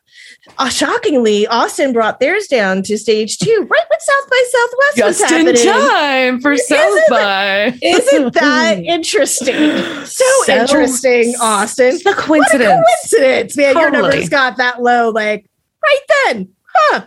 uh, 0.59 0.69
shockingly, 0.69 1.45
Austin 1.49 1.93
brought 1.93 2.21
theirs 2.21 2.47
down 2.47 2.83
to 2.85 2.97
stage 2.97 3.37
two, 3.39 3.67
right 3.69 3.85
when 3.91 4.01
South 4.01 4.31
by 4.31 4.45
Southwest 4.51 5.07
was 5.09 5.19
Just 5.19 5.33
in 5.67 5.73
time 5.73 6.41
for 6.41 6.53
Isn't 6.53 6.67
South 6.69 6.99
by. 7.11 7.79
Isn't 7.83 8.33
that 8.35 8.79
interesting? 8.79 9.55
So, 10.07 10.25
So- 10.45 10.53
interesting, 10.61 11.35
Austin. 11.41 11.87
It's 11.95 12.05
the 12.05 12.15
coincidence. 12.15 12.81
coincidence, 13.11 13.57
man. 13.57 13.75
Your 13.77 13.91
Totally. 13.91 14.03
numbers 14.11 14.29
got 14.29 14.57
that 14.59 14.81
low, 14.83 15.11
like 15.11 15.51
right 15.83 16.01
then. 16.27 16.49
Huh. 16.73 17.07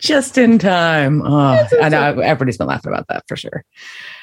Just 0.00 0.36
in 0.36 0.58
time. 0.58 1.22
Oh, 1.24 1.64
I 1.80 1.88
know 1.88 2.18
everybody's 2.18 2.58
been 2.58 2.66
laughing 2.66 2.92
about 2.92 3.06
that 3.08 3.22
for 3.28 3.36
sure. 3.36 3.64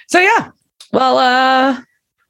So 0.09 0.19
yeah. 0.19 0.49
Well, 0.91 1.17
uh 1.17 1.81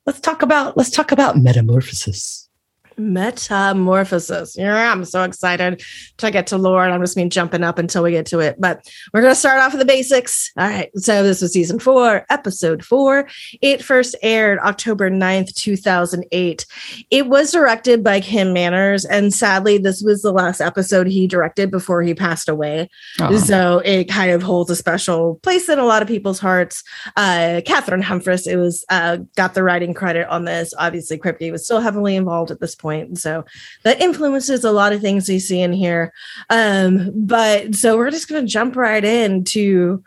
let's 0.06 0.20
talk 0.20 0.42
about 0.42 0.78
let's 0.78 0.90
talk 0.90 1.12
about 1.12 1.38
metamorphosis. 1.38 2.50
Metamorphosis. 2.98 4.56
Yeah, 4.58 4.92
I'm 4.92 5.06
so 5.06 5.24
excited 5.24 5.84
to 6.18 6.32
get 6.32 6.48
to 6.48 6.58
lore. 6.58 6.84
and 6.84 6.94
I'm 6.94 7.02
just 7.02 7.16
been 7.16 7.30
jumping 7.30 7.64
up 7.64 7.78
until 7.78 8.04
we 8.04 8.12
get 8.12 8.26
to 8.28 8.40
it. 8.40 8.56
But 8.60 8.88
we're 9.14 9.22
going 9.22 9.34
to 9.34 9.40
start 9.40 9.60
off 9.60 9.74
with 9.74 9.80
the 9.80 9.86
basics. 9.86 10.52
All 10.58 10.68
right. 10.68 10.90
So 10.98 11.24
this 11.24 11.42
was 11.42 11.54
season 11.54 11.80
four, 11.80 12.26
episode 12.30 12.84
four. 12.84 13.28
It 13.62 13.84
first 13.84 14.16
aired 14.22 14.60
October 14.60 15.10
9th, 15.10 15.54
2008. 15.56 16.66
It 17.10 17.28
was 17.28 17.52
directed 17.52 18.04
by 18.04 18.22
Kim 18.22 18.54
Manners. 18.54 19.06
And 19.06 19.34
sadly, 19.34 19.78
this 19.78 20.02
was 20.02 20.22
the 20.22 20.32
last 20.32 20.62
episode 20.62 21.08
he 21.08 21.28
directed 21.28 21.72
before 21.72 22.02
he 22.02 22.14
passed 22.14 22.50
away. 22.50 22.90
Oh, 23.20 23.38
So 23.38 23.80
it 23.80 24.06
kind 24.06 24.32
of 24.32 24.44
holds 24.44 24.70
a 24.70 24.76
special 24.76 25.36
place 25.44 25.68
in 25.70 25.80
a 25.80 25.86
lot 25.86 26.02
of 26.02 26.08
people's 26.08 26.40
hearts. 26.40 26.84
Uh, 27.16 27.62
Cathryn 27.66 28.04
Humphris, 28.04 28.48
it 28.48 28.58
was 28.58 28.86
uh, 28.90 29.18
got 29.36 29.54
the 29.54 29.64
writing 29.64 29.94
credit 29.94 30.28
on 30.28 30.46
this. 30.46 30.74
Obviously, 30.78 31.18
Kripke 31.18 31.52
was 31.52 31.66
still 31.66 31.80
heavily 31.80 32.16
involved 32.16 32.52
at 32.52 32.60
this 32.60 32.76
point, 32.82 33.20
so 33.20 33.46
that 33.84 34.02
influences 34.02 34.64
a 34.64 34.72
lot 34.72 34.94
of 34.94 35.02
things 35.02 35.30
you 35.30 35.40
see 35.40 35.62
in 35.62 35.74
here. 35.74 36.12
Um, 36.50 37.12
but 37.16 37.76
so 37.76 37.98
we're 37.98 38.12
just 38.12 38.28
going 38.28 38.46
to 38.46 38.52
jump 38.52 38.76
right 38.76 39.04
into 39.04 40.04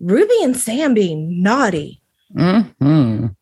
Ruby 0.00 0.42
and 0.42 0.56
Sam 0.56 0.94
being 0.94 1.42
naughty. 1.42 2.00
mhm. 2.34 3.34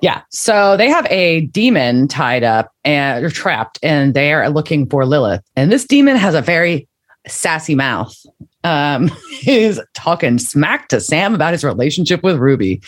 Yeah. 0.00 0.22
So 0.28 0.76
they 0.76 0.88
have 0.90 1.06
a 1.10 1.42
demon 1.46 2.08
tied 2.08 2.44
up 2.44 2.72
and 2.84 3.24
or 3.24 3.30
trapped, 3.30 3.78
and 3.82 4.12
they 4.12 4.32
are 4.32 4.50
looking 4.50 4.88
for 4.88 5.06
Lilith. 5.06 5.42
And 5.56 5.72
this 5.72 5.86
demon 5.86 6.16
has 6.16 6.34
a 6.34 6.42
very 6.42 6.86
sassy 7.26 7.74
mouth. 7.74 8.14
Um, 8.64 9.10
he's 9.30 9.80
talking 9.94 10.38
smack 10.38 10.88
to 10.88 11.00
Sam 11.00 11.34
about 11.34 11.52
his 11.52 11.64
relationship 11.64 12.22
with 12.22 12.36
Ruby. 12.36 12.82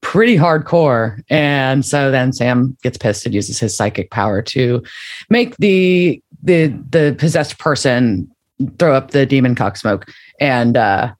Pretty 0.00 0.36
hardcore. 0.36 1.20
And 1.30 1.84
so 1.84 2.10
then 2.10 2.32
Sam 2.32 2.76
gets 2.82 2.98
pissed 2.98 3.26
and 3.26 3.34
uses 3.34 3.58
his 3.58 3.76
psychic 3.76 4.10
power 4.10 4.42
to 4.42 4.82
make 5.30 5.56
the 5.56 6.22
the 6.42 6.68
the 6.90 7.16
possessed 7.18 7.58
person 7.58 8.30
throw 8.78 8.94
up 8.94 9.10
the 9.10 9.26
demon 9.26 9.54
cock 9.54 9.76
smoke. 9.76 10.06
And 10.40 10.76
uh. 10.76 11.12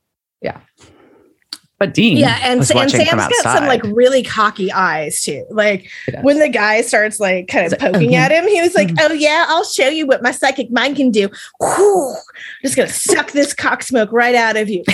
But 1.78 1.92
Dean 1.92 2.16
Yeah, 2.16 2.38
and, 2.42 2.61
and 2.61 2.66
Sam's 2.66 2.92
got 2.95 3.33
some 3.42 3.66
like 3.66 3.83
really 3.85 4.23
cocky 4.23 4.73
eyes 4.73 5.21
too. 5.21 5.45
Like 5.50 5.90
when 6.23 6.38
the 6.38 6.49
guy 6.49 6.80
starts 6.80 7.21
like 7.21 7.49
kind 7.49 7.66
of 7.66 7.73
He's 7.73 7.83
like, 7.83 7.92
poking 7.92 8.14
"Oh, 8.14 8.18
at 8.18 8.33
him, 8.33 8.49
he 8.49 8.62
was 8.62 8.75
like, 8.75 8.88
Mhm. 8.88 8.99
"Oh 9.00 9.12
yeah, 9.12 9.45
I'll 9.49 9.64
show 9.64 9.88
you 9.88 10.06
what 10.06 10.23
my 10.23 10.30
psychic 10.30 10.71
mind 10.71 10.97
can 10.97 11.11
do. 11.11 11.28
Whew, 11.61 12.14
just 12.62 12.76
gonna 12.76 12.88
suck 12.88 13.33
this 13.33 13.52
cock 13.52 13.83
smoke 13.83 14.11
right 14.11 14.35
out 14.35 14.56
of 14.56 14.71
you." 14.71 14.85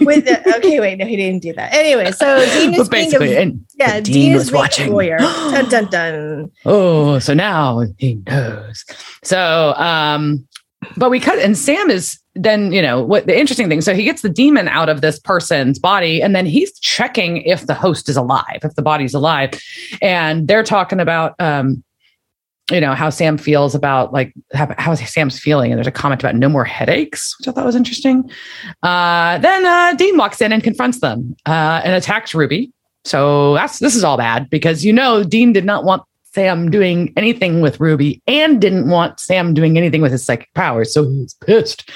With 0.00 0.24
the, 0.24 0.56
okay, 0.56 0.80
wait, 0.80 0.98
no, 0.98 1.06
he 1.06 1.16
didn't 1.16 1.42
do 1.42 1.52
that. 1.54 1.72
Anyway, 1.74 2.10
so 2.12 2.44
Dean 2.58 2.74
is 2.74 2.88
being 2.88 3.14
a, 3.14 3.40
and 3.40 3.64
yeah, 3.76 4.00
Dean, 4.00 4.14
Dean 4.14 4.32
is 4.34 4.50
watching. 4.52 4.92
lawyer. 4.92 5.18
dun 5.18 5.68
dun 5.68 5.86
dun. 5.90 6.50
Oh, 6.64 7.18
so 7.18 7.32
now 7.34 7.82
he 7.98 8.14
knows. 8.26 8.84
So, 9.22 9.74
um, 9.74 10.46
but 10.96 11.10
we 11.10 11.20
cut, 11.20 11.38
and 11.38 11.56
Sam 11.56 11.90
is 11.90 12.18
then, 12.34 12.72
you 12.72 12.82
know, 12.82 13.02
what 13.02 13.26
the 13.26 13.38
interesting 13.38 13.68
thing. 13.68 13.80
So 13.80 13.94
he 13.94 14.02
gets 14.04 14.22
the 14.22 14.28
demon 14.28 14.68
out 14.68 14.88
of 14.88 15.00
this 15.00 15.18
person's 15.18 15.78
body, 15.78 16.22
and 16.22 16.34
then 16.34 16.46
he's 16.46 16.78
checking 16.80 17.38
if 17.42 17.66
the 17.66 17.74
host 17.74 18.08
is 18.08 18.16
alive, 18.16 18.60
if 18.62 18.74
the 18.74 18.82
body's 18.82 19.14
alive. 19.14 19.50
And 20.02 20.48
they're 20.48 20.64
talking 20.64 21.00
about, 21.00 21.34
um, 21.38 21.84
you 22.70 22.80
know, 22.80 22.94
how 22.94 23.10
Sam 23.10 23.38
feels 23.38 23.74
about 23.74 24.12
like 24.12 24.32
how, 24.52 24.74
how 24.78 24.94
Sam's 24.94 25.38
feeling. 25.38 25.70
And 25.70 25.78
there's 25.78 25.86
a 25.86 25.92
comment 25.92 26.22
about 26.22 26.34
no 26.34 26.48
more 26.48 26.64
headaches, 26.64 27.38
which 27.38 27.48
I 27.48 27.52
thought 27.52 27.66
was 27.66 27.76
interesting. 27.76 28.28
Uh, 28.82 29.38
then 29.38 29.64
uh, 29.64 29.94
Dean 29.94 30.16
walks 30.16 30.40
in 30.40 30.52
and 30.52 30.62
confronts 30.62 31.00
them 31.00 31.36
uh, 31.46 31.82
and 31.84 31.94
attacks 31.94 32.34
Ruby. 32.34 32.72
So 33.04 33.54
that's 33.54 33.78
this 33.78 33.94
is 33.94 34.02
all 34.02 34.16
bad 34.16 34.48
because 34.48 34.84
you 34.84 34.92
know 34.92 35.22
Dean 35.22 35.52
did 35.52 35.64
not 35.64 35.84
want 35.84 36.02
Sam 36.34 36.70
doing 36.70 37.12
anything 37.16 37.60
with 37.60 37.78
Ruby 37.78 38.20
and 38.26 38.60
didn't 38.60 38.88
want 38.88 39.20
Sam 39.20 39.54
doing 39.54 39.78
anything 39.78 40.02
with 40.02 40.10
his 40.10 40.24
psychic 40.24 40.52
powers. 40.54 40.92
So 40.92 41.08
he 41.08 41.20
was 41.20 41.34
pissed. 41.34 41.88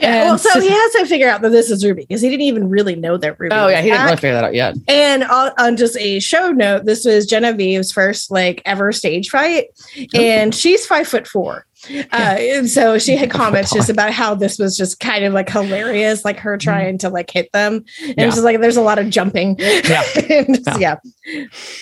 Yeah, 0.00 0.24
well, 0.24 0.38
so 0.38 0.50
so- 0.50 0.60
he 0.60 0.68
has 0.68 0.92
to 0.92 1.06
figure 1.06 1.28
out 1.28 1.42
that 1.42 1.50
this 1.50 1.70
is 1.70 1.84
Ruby 1.84 2.06
because 2.08 2.20
he 2.22 2.28
didn't 2.28 2.42
even 2.42 2.68
really 2.68 2.96
know 2.96 3.16
that 3.18 3.38
Ruby. 3.38 3.54
Oh 3.54 3.68
yeah, 3.68 3.82
he 3.82 3.90
didn't 3.90 4.04
really 4.04 4.16
figure 4.16 4.32
that 4.32 4.44
out 4.44 4.54
yet. 4.54 4.76
And 4.88 5.24
on, 5.24 5.52
on 5.58 5.76
just 5.76 5.96
a 5.98 6.20
show 6.20 6.50
note, 6.52 6.84
this 6.84 7.04
was 7.04 7.26
Genevieve's 7.26 7.92
first 7.92 8.30
like 8.30 8.62
ever 8.64 8.92
stage 8.92 9.30
fight, 9.30 9.68
and 10.14 10.54
she's 10.54 10.86
five 10.86 11.06
foot 11.06 11.26
four. 11.26 11.66
Uh, 12.12 12.36
and 12.38 12.68
so 12.68 12.98
she 12.98 13.16
had 13.16 13.30
comments 13.30 13.72
just 13.72 13.88
about 13.88 14.12
how 14.12 14.34
this 14.34 14.58
was 14.58 14.76
just 14.76 15.00
kind 15.00 15.24
of 15.24 15.32
like 15.32 15.48
hilarious, 15.48 16.24
like 16.24 16.38
her 16.38 16.56
trying 16.58 16.98
to 16.98 17.08
like 17.08 17.30
hit 17.30 17.50
them. 17.52 17.84
And 18.02 18.14
Yeah. 18.18 18.24
just 18.26 18.42
like 18.42 18.60
there's 18.60 18.76
a 18.76 18.82
lot 18.82 18.98
of 18.98 19.08
jumping. 19.10 19.56
Yeah. 19.58 20.02
Just- 20.14 20.80
yeah. 20.80 20.96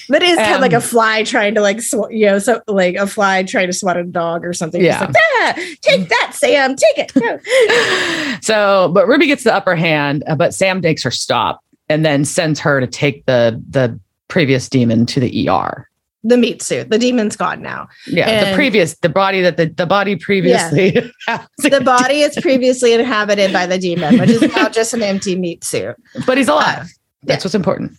That 0.08 0.22
is 0.22 0.36
kind 0.36 0.54
of 0.54 0.60
like 0.60 0.72
a 0.72 0.76
Um, 0.76 0.82
fly 0.82 1.22
trying 1.22 1.54
to 1.54 1.60
like, 1.60 1.80
sw- 1.82 2.10
you 2.10 2.26
know, 2.26 2.38
so 2.38 2.60
like 2.66 2.96
a 2.96 3.06
fly 3.06 3.42
trying 3.42 3.66
to 3.68 3.72
swat 3.72 3.96
a 3.96 4.04
dog 4.04 4.44
or 4.44 4.52
something. 4.52 4.82
Yeah. 4.82 5.00
like, 5.00 5.14
ah, 5.16 5.52
take 5.82 6.08
that, 6.08 6.32
Sam, 6.34 6.76
take 6.76 7.08
it. 7.14 8.40
So, 8.42 8.90
but 8.92 9.06
Ruby 9.08 9.26
gets 9.26 9.44
the 9.44 9.54
upper 9.54 9.74
hand, 9.74 10.22
uh, 10.26 10.34
but 10.34 10.52
Sam 10.54 10.80
makes 10.80 11.02
her 11.02 11.10
stop 11.10 11.60
and 11.88 12.04
then 12.04 12.24
sends 12.24 12.60
her 12.60 12.80
to 12.80 12.86
take 12.86 13.24
the 13.26 13.62
the 13.70 13.98
previous 14.28 14.68
demon 14.68 15.06
to 15.06 15.20
the 15.20 15.48
ER. 15.48 15.88
The 16.24 16.36
meat 16.36 16.62
suit. 16.62 16.88
The 16.90 16.98
demon's 16.98 17.36
gone 17.36 17.62
now. 17.62 17.86
Yeah, 18.06 18.50
the 18.50 18.56
previous, 18.56 18.96
the 18.98 19.08
body 19.08 19.42
that 19.42 19.56
the, 19.56 19.66
the 19.66 19.86
body 19.86 20.16
previously. 20.16 20.96
The 21.58 21.80
body 21.84 22.20
is 22.22 22.36
previously 22.40 22.92
inhabited 22.92 23.52
by 23.52 23.66
the 23.66 23.78
demon, 23.78 24.18
which 24.18 24.30
is 24.30 24.42
now 24.54 24.68
just 24.68 24.92
an 24.94 25.02
empty 25.02 25.36
meat 25.36 25.62
suit. 25.64 25.96
but 26.26 26.36
he's 26.38 26.48
alive. 26.48 26.82
Uh, 26.82 26.86
That's 27.24 27.44
what's 27.44 27.54
important. 27.54 27.92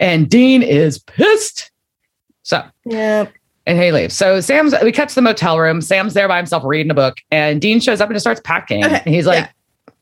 And 0.00 0.28
Dean 0.28 0.62
is 0.62 0.98
pissed. 0.98 1.70
So, 2.42 2.62
Yeah. 2.84 3.26
and 3.66 3.80
he 3.80 3.90
leaves. 3.92 4.14
So 4.14 4.40
Sam's, 4.40 4.74
we 4.82 4.92
cut 4.92 5.08
to 5.10 5.14
the 5.14 5.22
motel 5.22 5.58
room. 5.58 5.80
Sam's 5.80 6.14
there 6.14 6.28
by 6.28 6.36
himself 6.36 6.62
reading 6.64 6.90
a 6.90 6.94
book, 6.94 7.18
and 7.30 7.60
Dean 7.60 7.80
shows 7.80 8.00
up 8.00 8.08
and 8.08 8.14
just 8.14 8.24
starts 8.24 8.40
packing. 8.44 8.84
Okay, 8.84 9.02
And 9.04 9.14
he's 9.14 9.26
like, 9.26 9.44
yeah. 9.44 9.50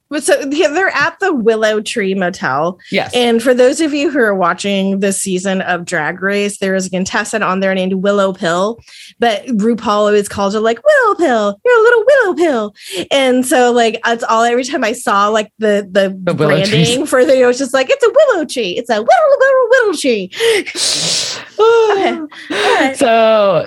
But 0.08 0.22
so 0.22 0.40
yeah, 0.50 0.68
they're 0.68 0.88
at 0.94 1.18
the 1.18 1.34
Willow 1.34 1.80
Tree 1.80 2.14
Motel. 2.14 2.78
yes. 2.92 3.10
And 3.14 3.42
for 3.42 3.52
those 3.54 3.80
of 3.80 3.92
you 3.92 4.10
who 4.10 4.20
are 4.20 4.34
watching 4.34 5.00
this 5.00 5.20
season 5.20 5.62
of 5.62 5.84
Drag 5.84 6.22
Race, 6.22 6.58
there 6.58 6.74
is 6.76 6.86
a 6.86 6.90
contestant 6.90 7.42
on 7.42 7.60
there 7.60 7.74
named 7.74 7.94
Willow 7.94 8.32
Pill, 8.32 8.78
but 9.18 9.44
RuPaul 9.46 9.86
always 9.88 10.28
calls 10.28 10.54
her 10.54 10.60
like 10.60 10.78
Willow 10.84 11.14
Pill. 11.16 11.60
You're 11.64 11.78
a 11.78 11.82
little 11.82 12.04
Willow 12.06 12.34
Pill, 12.36 12.74
and 13.10 13.44
so 13.44 13.72
like 13.72 14.00
that's 14.04 14.22
all. 14.24 14.44
Every 14.44 14.64
time 14.64 14.84
I 14.84 14.92
saw 14.92 15.28
like 15.28 15.52
the 15.58 15.88
the, 15.90 16.16
The 16.22 16.34
branding 16.34 16.68
trees. 16.98 17.10
for 17.10 17.24
the, 17.24 17.40
it 17.40 17.46
was 17.46 17.58
just 17.58 17.74
like 17.74 17.88
it's 17.90 18.04
a 18.04 18.10
willow 18.10 18.44
tree. 18.44 18.76
It's 18.78 18.90
a 18.90 19.02
willow 19.02 19.06
willow 19.38 19.68
willow 19.70 19.92
tree. 19.94 20.30
Okay. 21.58 22.20
right. 22.50 22.94
So 22.96 23.66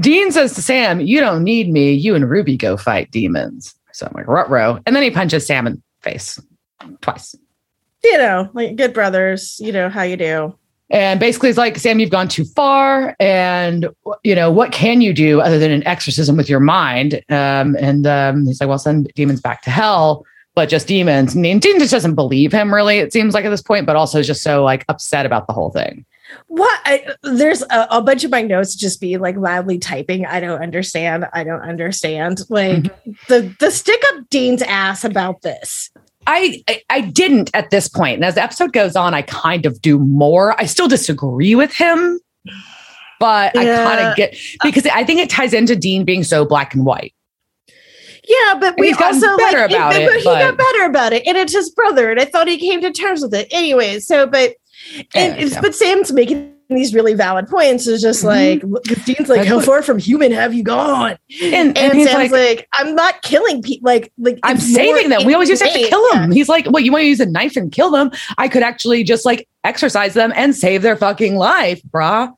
Dean 0.00 0.30
says 0.32 0.54
to 0.54 0.62
Sam, 0.62 1.00
You 1.00 1.20
don't 1.20 1.42
need 1.42 1.70
me. 1.70 1.92
You 1.92 2.14
and 2.14 2.28
Ruby 2.28 2.56
go 2.56 2.76
fight 2.76 3.10
demons. 3.10 3.74
So 3.92 4.06
I'm 4.06 4.12
like, 4.14 4.26
Rutro. 4.26 4.80
And 4.86 4.94
then 4.94 5.02
he 5.02 5.10
punches 5.10 5.46
Sam 5.46 5.66
in 5.66 5.74
the 5.74 5.82
face 6.02 6.40
twice. 7.00 7.34
You 8.04 8.18
know, 8.18 8.50
like 8.52 8.76
good 8.76 8.92
brothers. 8.92 9.58
You 9.60 9.72
know 9.72 9.88
how 9.88 10.02
you 10.02 10.16
do. 10.16 10.56
And 10.90 11.18
basically, 11.18 11.48
it's 11.48 11.56
like, 11.56 11.78
Sam, 11.78 12.00
you've 12.00 12.10
gone 12.10 12.28
too 12.28 12.44
far. 12.44 13.16
And, 13.18 13.88
you 14.24 14.34
know, 14.34 14.50
what 14.50 14.72
can 14.72 15.00
you 15.00 15.14
do 15.14 15.40
other 15.40 15.58
than 15.58 15.70
an 15.70 15.86
exorcism 15.86 16.36
with 16.36 16.50
your 16.50 16.60
mind? 16.60 17.14
Um, 17.30 17.76
and 17.80 18.06
um, 18.06 18.44
he's 18.44 18.60
like, 18.60 18.68
well, 18.68 18.78
send 18.78 19.10
demons 19.14 19.40
back 19.40 19.62
to 19.62 19.70
hell, 19.70 20.26
but 20.54 20.68
just 20.68 20.86
demons. 20.86 21.34
I 21.34 21.40
mean, 21.40 21.60
Dean 21.60 21.78
just 21.78 21.92
doesn't 21.92 22.14
believe 22.14 22.52
him, 22.52 22.74
really, 22.74 22.98
it 22.98 23.10
seems 23.10 23.32
like 23.32 23.46
at 23.46 23.48
this 23.48 23.62
point, 23.62 23.86
but 23.86 23.96
also 23.96 24.20
just 24.20 24.42
so 24.42 24.62
like 24.62 24.84
upset 24.90 25.24
about 25.24 25.46
the 25.46 25.54
whole 25.54 25.70
thing. 25.70 26.04
What? 26.48 26.80
I, 26.84 27.14
there's 27.22 27.62
a, 27.62 27.86
a 27.90 28.02
bunch 28.02 28.24
of 28.24 28.30
my 28.30 28.42
notes 28.42 28.74
just 28.74 29.00
be 29.00 29.16
like 29.16 29.36
loudly 29.36 29.78
typing. 29.78 30.26
I 30.26 30.40
don't 30.40 30.62
understand. 30.62 31.26
I 31.32 31.44
don't 31.44 31.62
understand. 31.62 32.40
Like 32.48 32.82
Mm-hmm. 32.82 33.10
the 33.28 33.56
the 33.58 33.70
stick 33.70 34.00
up 34.12 34.28
Dean's 34.30 34.62
ass 34.62 35.04
about 35.04 35.42
this. 35.42 35.90
I, 36.26 36.62
I 36.68 36.82
I 36.90 37.00
didn't 37.00 37.50
at 37.54 37.70
this 37.70 37.88
point. 37.88 38.16
And 38.16 38.24
as 38.24 38.36
the 38.36 38.42
episode 38.42 38.72
goes 38.72 38.96
on, 38.96 39.14
I 39.14 39.22
kind 39.22 39.66
of 39.66 39.82
do 39.82 39.98
more. 39.98 40.58
I 40.60 40.66
still 40.66 40.88
disagree 40.88 41.54
with 41.54 41.72
him, 41.72 42.20
but 43.18 43.56
I 43.56 43.64
kind 43.64 44.00
of 44.00 44.16
get 44.16 44.36
because 44.62 44.86
I 44.86 45.04
think 45.04 45.20
it 45.20 45.30
ties 45.30 45.52
into 45.52 45.74
Dean 45.74 46.04
being 46.04 46.22
so 46.24 46.44
black 46.44 46.74
and 46.74 46.84
white. 46.86 47.14
Yeah, 48.24 48.54
but 48.60 48.76
we 48.78 48.92
also 48.92 49.36
better 49.36 49.62
like, 49.62 49.70
about 49.70 49.92
but, 49.92 50.00
it, 50.00 50.08
but 50.08 50.18
he 50.18 50.24
got 50.24 50.56
better 50.56 50.84
about 50.84 51.12
it, 51.12 51.26
and 51.26 51.36
it's 51.36 51.52
his 51.52 51.70
brother, 51.70 52.08
and 52.10 52.20
I 52.20 52.24
thought 52.24 52.46
he 52.46 52.56
came 52.56 52.80
to 52.82 52.92
terms 52.92 53.20
with 53.22 53.34
it 53.34 53.48
anyway. 53.50 53.98
So, 53.98 54.28
but 54.28 54.54
and 55.14 55.50
yeah. 55.50 55.60
but 55.60 55.74
Sam's 55.74 56.12
making 56.12 56.52
these 56.70 56.94
really 56.94 57.12
valid 57.14 57.48
points. 57.48 57.86
Is 57.86 58.00
just 58.00 58.24
Mhm. 58.24 58.72
like 58.72 59.04
Dean's 59.04 59.28
like, 59.28 59.46
"How 59.46 59.60
far 59.60 59.82
from 59.82 59.98
human 59.98 60.32
have 60.32 60.54
you 60.54 60.62
gone?" 60.62 61.16
And, 61.42 61.76
And, 61.76 61.78
and 61.78 62.02
Sam's 62.08 62.14
like, 62.14 62.30
like, 62.30 62.68
"I'm 62.72 62.94
not 62.94 63.20
killing 63.22 63.60
people. 63.62 63.86
Like, 63.86 64.10
like 64.18 64.38
I'm 64.42 64.56
saving 64.58 65.10
them. 65.10 65.24
We 65.26 65.34
always 65.34 65.48
used 65.50 65.60
to 65.62 65.68
have 65.68 65.78
to 65.78 65.88
kill 65.88 66.10
them. 66.12 66.30
He's 66.30 66.48
like, 66.48 66.66
well, 66.70 66.82
you 66.82 66.90
want 66.92 67.02
to 67.02 67.06
use 67.06 67.20
a 67.20 67.26
knife 67.26 67.56
and 67.56 67.70
kill 67.70 67.90
them? 67.90 68.10
I 68.38 68.48
could 68.48 68.62
actually 68.62 69.04
just 69.04 69.26
like 69.26 69.46
exorcise 69.64 70.14
them 70.14 70.32
and 70.34 70.54
save 70.56 70.82
their 70.82 70.96
fucking 70.96 71.36
life, 71.36 71.82
brah. 71.90 72.32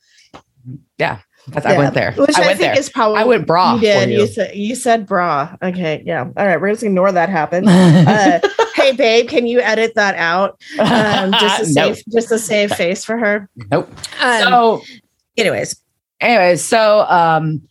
Yeah, 0.98 1.18
that's, 1.48 1.66
I 1.66 1.76
went 1.78 1.94
there. 1.94 2.12
Which 2.12 2.36
I 2.36 2.42
I, 2.42 2.46
went 2.46 2.58
think 2.58 2.72
there. 2.72 2.78
is 2.80 2.88
probably 2.88 3.20
I 3.20 3.24
went 3.24 3.46
bra 3.46 3.74
You 3.74 3.80
did. 3.82 4.10
you. 4.10 4.20
You. 4.20 4.26
said 4.26 4.56
you 4.56 4.74
said 4.74 5.06
bra. 5.06 5.54
Okay, 5.62 6.02
yeah. 6.04 6.22
All 6.36 6.46
right, 6.46 6.60
we're 6.60 6.70
just 6.70 6.82
gonna 6.82 6.90
ignore 6.92 7.12
that 7.12 7.28
happen. 7.28 7.66
Uh, 7.68 8.40
hey, 8.84 8.92
babe, 8.92 9.28
can 9.28 9.46
you 9.46 9.60
edit 9.60 9.94
that 9.94 10.14
out? 10.16 10.60
Um, 10.78 11.32
just 11.40 11.70
a 11.70 11.74
Nope. 11.74 11.94
safe, 11.96 12.04
just 12.12 12.32
a 12.32 12.38
safe 12.38 12.70
face 12.76 13.04
for 13.04 13.16
her. 13.16 13.48
Nope. 13.70 13.88
Um, 14.20 14.42
So 14.42 14.82
anyways, 15.36 15.80
anyways, 16.20 16.62
so 16.62 17.00
um, 17.08 17.62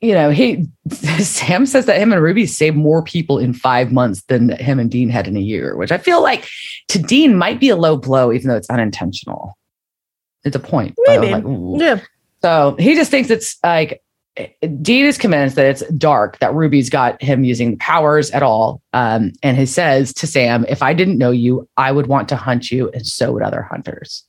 you 0.00 0.12
know, 0.14 0.30
he 0.30 0.66
Sam 1.20 1.66
says 1.66 1.86
that 1.86 1.98
him 1.98 2.12
and 2.12 2.22
Ruby 2.22 2.46
saved 2.46 2.76
more 2.76 3.02
people 3.02 3.38
in 3.38 3.52
five 3.52 3.92
months 3.92 4.22
than 4.28 4.50
him 4.56 4.78
and 4.78 4.90
Dean 4.90 5.08
had 5.10 5.26
in 5.28 5.36
a 5.36 5.40
year, 5.40 5.76
which 5.76 5.92
I 5.92 5.98
feel 5.98 6.22
like 6.22 6.48
to 6.88 6.98
Dean 6.98 7.36
might 7.36 7.60
be 7.60 7.68
a 7.68 7.76
low 7.76 7.96
blow, 7.96 8.32
even 8.32 8.48
though 8.48 8.56
it's 8.56 8.70
unintentional. 8.70 9.56
It's 10.44 10.56
a 10.56 10.60
point. 10.60 10.94
but 10.96 11.08
I 11.10 11.18
was 11.18 11.30
Maybe. 11.30 11.42
like, 11.78 11.80
yeah, 11.80 12.00
So 12.42 12.76
he 12.78 12.94
just 12.94 13.10
thinks 13.10 13.30
it's 13.30 13.56
like 13.64 14.02
Dean 14.82 15.04
is 15.04 15.16
convinced 15.16 15.54
that 15.54 15.66
it's 15.66 15.86
dark 15.92 16.38
that 16.40 16.52
Ruby's 16.52 16.90
got 16.90 17.22
him 17.22 17.44
using 17.44 17.72
the 17.72 17.76
powers 17.76 18.30
at 18.32 18.42
all. 18.42 18.82
Um, 18.92 19.32
and 19.44 19.56
he 19.56 19.64
says 19.64 20.12
to 20.14 20.26
Sam, 20.26 20.66
if 20.68 20.82
I 20.82 20.92
didn't 20.92 21.18
know 21.18 21.30
you, 21.30 21.68
I 21.76 21.92
would 21.92 22.08
want 22.08 22.28
to 22.30 22.36
hunt 22.36 22.70
you, 22.70 22.90
and 22.90 23.06
so 23.06 23.32
would 23.32 23.42
other 23.42 23.62
hunters. 23.62 24.24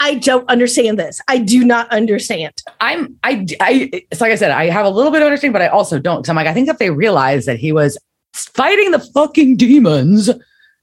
I 0.00 0.14
don't 0.14 0.48
understand 0.48 0.98
this. 0.98 1.20
I 1.26 1.38
do 1.38 1.64
not 1.64 1.90
understand. 1.90 2.62
I'm 2.80 3.16
I 3.24 3.46
I 3.60 3.90
it's 3.92 4.20
like 4.20 4.32
I 4.32 4.36
said, 4.36 4.52
I 4.52 4.66
have 4.66 4.86
a 4.86 4.90
little 4.90 5.10
bit 5.10 5.20
of 5.20 5.26
understanding, 5.26 5.52
but 5.52 5.62
I 5.62 5.68
also 5.68 5.98
don't. 5.98 6.24
So 6.24 6.30
I'm 6.30 6.36
like, 6.36 6.46
I 6.46 6.54
think 6.54 6.68
if 6.68 6.78
they 6.78 6.90
realized 6.90 7.46
that 7.48 7.58
he 7.58 7.72
was 7.72 7.98
fighting 8.32 8.92
the 8.92 9.00
fucking 9.00 9.56
demons, 9.56 10.30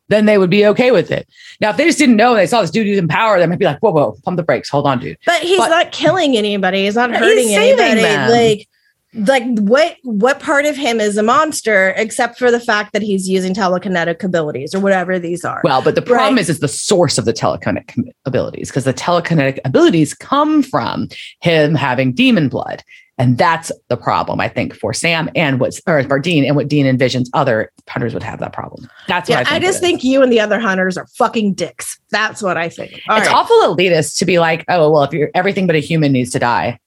then 0.09 0.25
they 0.25 0.37
would 0.37 0.49
be 0.49 0.65
okay 0.65 0.91
with 0.91 1.11
it. 1.11 1.27
Now, 1.61 1.71
if 1.71 1.77
they 1.77 1.85
just 1.85 1.97
didn't 1.97 2.15
know 2.15 2.31
and 2.31 2.39
they 2.39 2.47
saw 2.47 2.61
this 2.61 2.71
dude 2.71 2.87
using 2.87 3.07
power, 3.07 3.39
they 3.39 3.45
might 3.47 3.59
be 3.59 3.65
like, 3.65 3.79
whoa, 3.79 3.91
whoa, 3.91 4.15
pump 4.23 4.37
the 4.37 4.43
brakes. 4.43 4.69
Hold 4.69 4.85
on, 4.87 4.99
dude. 4.99 5.17
But 5.25 5.41
he's 5.41 5.57
But- 5.57 5.69
not 5.69 5.91
killing 5.91 6.37
anybody. 6.37 6.85
He's 6.85 6.95
not 6.95 7.09
He's 7.11 7.19
hurting 7.19 7.47
saving 7.47 7.79
anybody. 7.85 8.01
them. 8.01 8.29
Like, 8.31 8.67
like 9.13 9.59
what? 9.59 9.95
What 10.03 10.39
part 10.39 10.65
of 10.65 10.75
him 10.75 10.99
is 10.99 11.17
a 11.17 11.23
monster, 11.23 11.93
except 11.97 12.37
for 12.37 12.51
the 12.51 12.59
fact 12.59 12.93
that 12.93 13.01
he's 13.01 13.27
using 13.27 13.53
telekinetic 13.53 14.21
abilities 14.23 14.75
or 14.75 14.79
whatever 14.79 15.17
these 15.17 15.43
are? 15.45 15.61
Well, 15.63 15.81
but 15.81 15.95
the 15.95 16.01
problem 16.01 16.35
Right. 16.35 16.41
is, 16.41 16.49
is 16.49 16.59
the 16.59 16.67
source 16.67 17.17
of 17.17 17.25
the 17.25 17.33
telekinetic 17.33 17.95
abilities 18.25 18.69
because 18.69 18.83
the 18.83 18.93
telekinetic 18.93 19.59
abilities 19.65 20.13
come 20.13 20.61
from 20.61 21.07
him 21.41 21.73
having 21.73 22.13
demon 22.13 22.47
blood. 22.49 22.83
And 23.19 23.37
that's 23.37 23.71
the 23.87 23.97
problem, 23.97 24.39
I 24.39 24.47
think, 24.47 24.75
for 24.75 24.93
Sam 24.93 25.29
and 25.35 25.59
what's 25.59 25.81
or 25.87 26.03
for 26.03 26.19
Dean 26.19 26.45
and 26.45 26.55
what 26.55 26.67
Dean 26.67 26.85
envisions 26.85 27.29
other 27.33 27.71
hunters 27.89 28.13
would 28.13 28.21
have 28.21 28.39
that 28.39 28.53
problem. 28.53 28.87
That's 29.07 29.27
what 29.27 29.35
yeah, 29.35 29.41
I 29.41 29.43
think. 29.43 29.53
I, 29.53 29.59
just 29.59 29.79
think 29.79 30.03
you 30.03 30.21
and 30.21 30.31
the 30.31 30.39
other 30.39 30.59
hunters 30.59 30.97
are 30.97 31.07
fucking 31.17 31.55
dicks. 31.55 31.99
That's 32.11 32.43
what 32.43 32.57
I 32.57 32.69
think. 32.69 33.01
All 33.09 33.17
it's 33.17 33.27
right. 33.27 33.35
awful 33.35 33.57
elitist 33.75 34.19
to 34.19 34.25
be 34.25 34.37
like, 34.37 34.65
oh 34.67 34.91
well, 34.91 35.03
if 35.03 35.13
you're 35.13 35.31
everything 35.33 35.65
but 35.65 35.75
a 35.75 35.79
human 35.79 36.11
needs 36.11 36.31
to 36.31 36.39
die. 36.39 36.79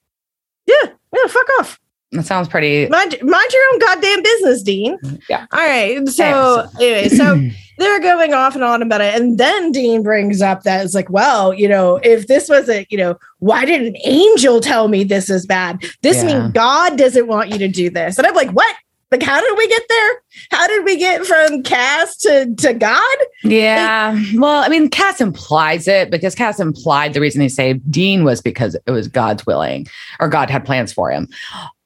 Yeah, 0.67 0.91
yeah, 1.13 1.27
fuck 1.27 1.49
off. 1.59 1.81
That 2.13 2.27
sounds 2.27 2.49
pretty. 2.49 2.89
Mind, 2.89 3.17
mind 3.23 3.53
your 3.53 3.63
own 3.73 3.79
goddamn 3.79 4.23
business, 4.23 4.63
Dean. 4.63 4.99
Yeah. 5.29 5.47
All 5.53 5.61
right. 5.61 6.09
So 6.09 6.69
anyway, 6.81 7.09
so 7.09 7.41
they're 7.81 8.01
going 8.01 8.35
off 8.35 8.55
and 8.55 8.63
on 8.63 8.83
about 8.83 9.01
it. 9.01 9.15
And 9.15 9.39
then 9.39 9.73
Dean 9.73 10.03
brings 10.03 10.41
up 10.43 10.63
that 10.63 10.85
it's 10.85 10.95
like, 10.95 11.11
well, 11.11 11.53
you 11.55 11.69
know, 11.69 11.97
if 12.03 12.27
this 12.27 12.49
was 12.49 12.69
a, 12.69 12.87
you 12.91 12.99
know, 12.99 13.19
why 13.39 13.65
did 13.65 13.81
an 13.83 13.97
angel 14.05 14.61
tell 14.61 14.87
me 14.89 15.03
this 15.03 15.31
is 15.31 15.47
bad? 15.47 15.83
This 16.03 16.19
Yeah. 16.23 16.27
means 16.41 16.53
God 16.53 16.97
doesn't 16.99 17.27
want 17.27 17.51
you 17.51 17.59
to 17.59 17.69
do 17.69 17.91
this. 17.91 18.19
And 18.19 18.27
I'm 18.27 18.35
like, 18.35 18.51
what? 18.51 18.77
Like, 19.11 19.23
how 19.25 19.41
did 19.41 19.59
we 19.59 19.67
get 19.67 19.83
there? 19.89 20.23
How 20.53 20.67
did 20.69 20.85
we 20.85 20.97
get 20.97 21.27
from 21.27 21.65
Cass 21.65 22.17
to, 22.19 22.55
to 22.55 22.75
God? 22.75 23.19
Yeah. 23.43 24.17
Well, 24.37 24.63
I 24.63 24.69
mean, 24.69 24.89
Cass 24.89 25.21
implies 25.21 25.89
it 25.89 26.11
because 26.13 26.37
Cass 26.37 26.61
implied 26.61 27.15
the 27.15 27.21
reason 27.21 27.41
he 27.41 27.49
saved 27.49 27.91
Dean 27.91 28.23
was 28.23 28.41
because 28.41 28.77
it 28.87 28.91
was 28.93 29.09
God's 29.09 29.45
willing 29.47 29.89
or 30.21 30.29
God 30.29 30.49
had 30.49 30.65
plans 30.65 30.93
for 30.93 31.11
him. 31.11 31.27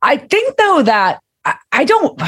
I 0.02 0.18
think 0.18 0.56
though 0.58 0.82
that 0.82 1.20
I, 1.46 1.54
I 1.72 1.84
don't 1.84 2.20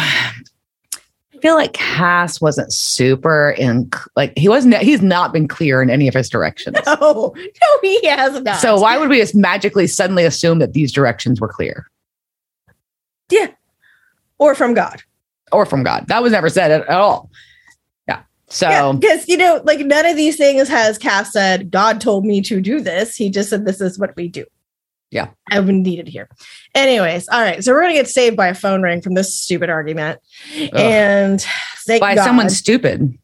I 1.36 1.40
feel 1.40 1.54
like 1.54 1.72
Cass 1.74 2.40
wasn't 2.40 2.72
super 2.72 3.50
in 3.58 3.90
like 4.16 4.32
he 4.38 4.48
wasn't 4.48 4.76
he's 4.78 5.02
not 5.02 5.32
been 5.32 5.46
clear 5.48 5.82
in 5.82 5.90
any 5.90 6.08
of 6.08 6.14
his 6.14 6.28
directions. 6.28 6.76
No, 6.86 7.34
no, 7.36 7.78
he 7.82 8.06
has 8.06 8.40
not. 8.42 8.56
So 8.60 8.80
why 8.80 8.96
would 8.98 9.08
we 9.08 9.18
just 9.18 9.34
magically 9.34 9.86
suddenly 9.86 10.24
assume 10.24 10.58
that 10.60 10.72
these 10.72 10.92
directions 10.92 11.40
were 11.40 11.48
clear 11.48 11.86
Yeah. 13.30 13.48
or 14.38 14.54
from 14.54 14.74
God. 14.74 15.02
or 15.52 15.66
from 15.66 15.82
God? 15.82 16.06
That 16.08 16.22
was 16.22 16.32
never 16.32 16.48
said 16.48 16.70
at, 16.70 16.82
at 16.82 16.90
all. 17.00 17.30
Yeah. 18.08 18.22
So 18.48 18.94
because 18.94 19.28
you 19.28 19.36
know, 19.36 19.60
like 19.64 19.80
none 19.80 20.06
of 20.06 20.16
these 20.16 20.36
things 20.36 20.68
has 20.68 20.96
Cass 20.98 21.32
said, 21.32 21.70
God 21.70 22.00
told 22.00 22.24
me 22.24 22.40
to 22.42 22.60
do 22.60 22.80
this. 22.80 23.14
He 23.16 23.28
just 23.30 23.50
said 23.50 23.64
this 23.66 23.80
is 23.80 23.98
what 23.98 24.16
we 24.16 24.28
do. 24.28 24.44
Yeah. 25.10 25.28
I 25.50 25.60
would 25.60 25.74
need 25.74 25.98
it 25.98 26.08
here. 26.08 26.28
Anyways, 26.74 27.28
all 27.28 27.40
right. 27.40 27.62
So 27.62 27.72
we're 27.72 27.82
gonna 27.82 27.94
get 27.94 28.08
saved 28.08 28.36
by 28.36 28.48
a 28.48 28.54
phone 28.54 28.82
ring 28.82 29.00
from 29.00 29.14
this 29.14 29.36
stupid 29.36 29.70
argument. 29.70 30.20
Ugh. 30.54 30.70
And 30.74 31.40
thank 31.86 32.00
by 32.00 32.14
God. 32.14 32.24
someone 32.24 32.50
stupid. 32.50 33.16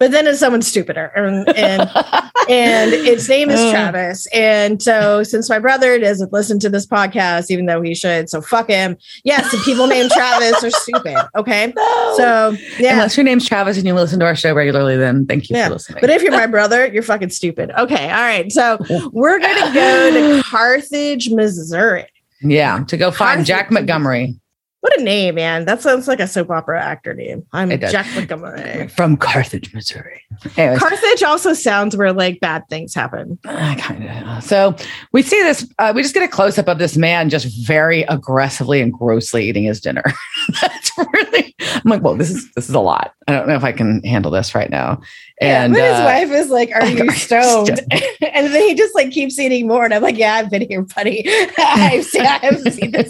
But 0.00 0.10
then 0.10 0.26
it's 0.26 0.40
someone 0.40 0.62
stupider. 0.62 1.12
And 1.14 1.48
and 1.56 1.82
and 2.48 2.92
its 2.92 3.28
name 3.28 3.50
is. 3.50 3.60
Travis. 3.70 4.26
And 4.34 4.82
so, 4.82 5.22
since 5.22 5.48
my 5.48 5.60
brother 5.60 5.98
doesn't 6.00 6.32
listen 6.32 6.58
to 6.60 6.68
this 6.68 6.86
podcast, 6.86 7.50
even 7.50 7.66
though 7.66 7.80
he 7.82 7.94
should, 7.94 8.28
so 8.28 8.40
fuck 8.40 8.68
him. 8.68 8.96
Yes, 9.22 9.52
the 9.52 9.58
people 9.58 9.86
named 9.86 10.10
Travis 10.10 10.64
are 10.64 10.70
stupid. 10.70 11.16
Okay, 11.36 11.72
No. 11.76 12.14
so 12.16 12.56
yeah. 12.80 12.94
Unless 12.94 13.16
your 13.16 13.24
name's 13.24 13.46
Travis 13.46 13.76
and 13.76 13.86
you 13.86 13.94
listen 13.94 14.18
to 14.20 14.26
our 14.26 14.34
show 14.34 14.52
regularly, 14.54 14.96
then 14.96 15.26
thank 15.26 15.48
you 15.48 15.56
Yeah, 15.56 15.68
for 15.68 15.74
listening. 15.74 15.98
But 16.00 16.10
if 16.10 16.22
you're 16.22 16.32
my 16.32 16.46
brother, 16.46 16.86
you're 16.86 17.02
fucking 17.04 17.30
stupid. 17.30 17.70
Okay, 17.78 18.06
all 18.10 18.20
right. 18.22 18.50
So 18.50 18.78
we're 19.12 19.38
gonna 19.38 19.72
go 19.72 20.10
to 20.38 20.42
Carthage, 20.48 21.30
Missouri. 21.30 22.06
yeah, 22.40 22.82
to 22.88 22.96
go 22.96 23.10
find 23.10 23.44
Jack 23.44 23.70
Montgomery 23.70 24.34
What 24.80 24.98
a 24.98 25.02
name, 25.02 25.34
man! 25.34 25.66
That 25.66 25.82
sounds 25.82 26.08
like 26.08 26.20
a 26.20 26.26
soap 26.26 26.48
opera 26.48 26.82
actor 26.82 27.12
name. 27.12 27.44
I'm 27.52 27.68
Jack 27.68 28.06
Montgomery. 28.14 28.88
from 28.88 29.18
Carthage, 29.18 29.74
Missouri. 29.74 30.22
Anyways, 30.56 30.78
Carthage 30.78 31.22
also 31.22 31.52
sounds 31.52 31.98
where 31.98 32.14
like 32.14 32.40
bad 32.40 32.66
things 32.70 32.94
happen. 32.94 33.38
kind 33.44 34.08
of. 34.08 34.42
So 34.42 34.74
we 35.12 35.20
see 35.20 35.42
this. 35.42 35.68
Uh, 35.78 35.92
we 35.94 36.00
just 36.00 36.14
get 36.14 36.22
a 36.22 36.28
close 36.28 36.56
up 36.58 36.66
of 36.66 36.78
this 36.78 36.96
man 36.96 37.28
just 37.28 37.46
very 37.66 38.02
aggressively 38.04 38.80
and 38.80 38.90
grossly 38.90 39.46
eating 39.46 39.64
his 39.64 39.82
dinner. 39.82 40.02
That's 40.62 40.92
really. 40.96 41.54
I'm 41.74 41.90
like, 41.90 42.02
well, 42.02 42.16
this 42.16 42.30
is 42.30 42.50
this 42.52 42.68
is 42.68 42.74
a 42.74 42.80
lot. 42.80 43.14
I 43.28 43.32
don't 43.32 43.48
know 43.48 43.54
if 43.54 43.64
I 43.64 43.72
can 43.72 44.02
handle 44.02 44.30
this 44.30 44.54
right 44.54 44.70
now. 44.70 45.00
And 45.40 45.74
yeah, 45.74 45.90
his 45.90 46.00
uh, 46.00 46.04
wife 46.04 46.30
is 46.30 46.50
like, 46.50 46.70
"Are 46.72 46.86
you 46.86 47.10
stoned?" 47.10 47.80
and 47.90 48.52
then 48.52 48.68
he 48.68 48.74
just 48.74 48.94
like 48.94 49.10
keeps 49.10 49.38
eating 49.38 49.66
more, 49.66 49.84
and 49.84 49.94
I'm 49.94 50.02
like, 50.02 50.18
"Yeah, 50.18 50.34
I've 50.34 50.50
been 50.50 50.66
here, 50.68 50.82
buddy. 50.82 51.24
I've 51.58 52.04
seen, 52.04 52.22
I 52.22 52.38
haven't 52.38 52.72
seen 52.72 52.90
this." 52.90 53.08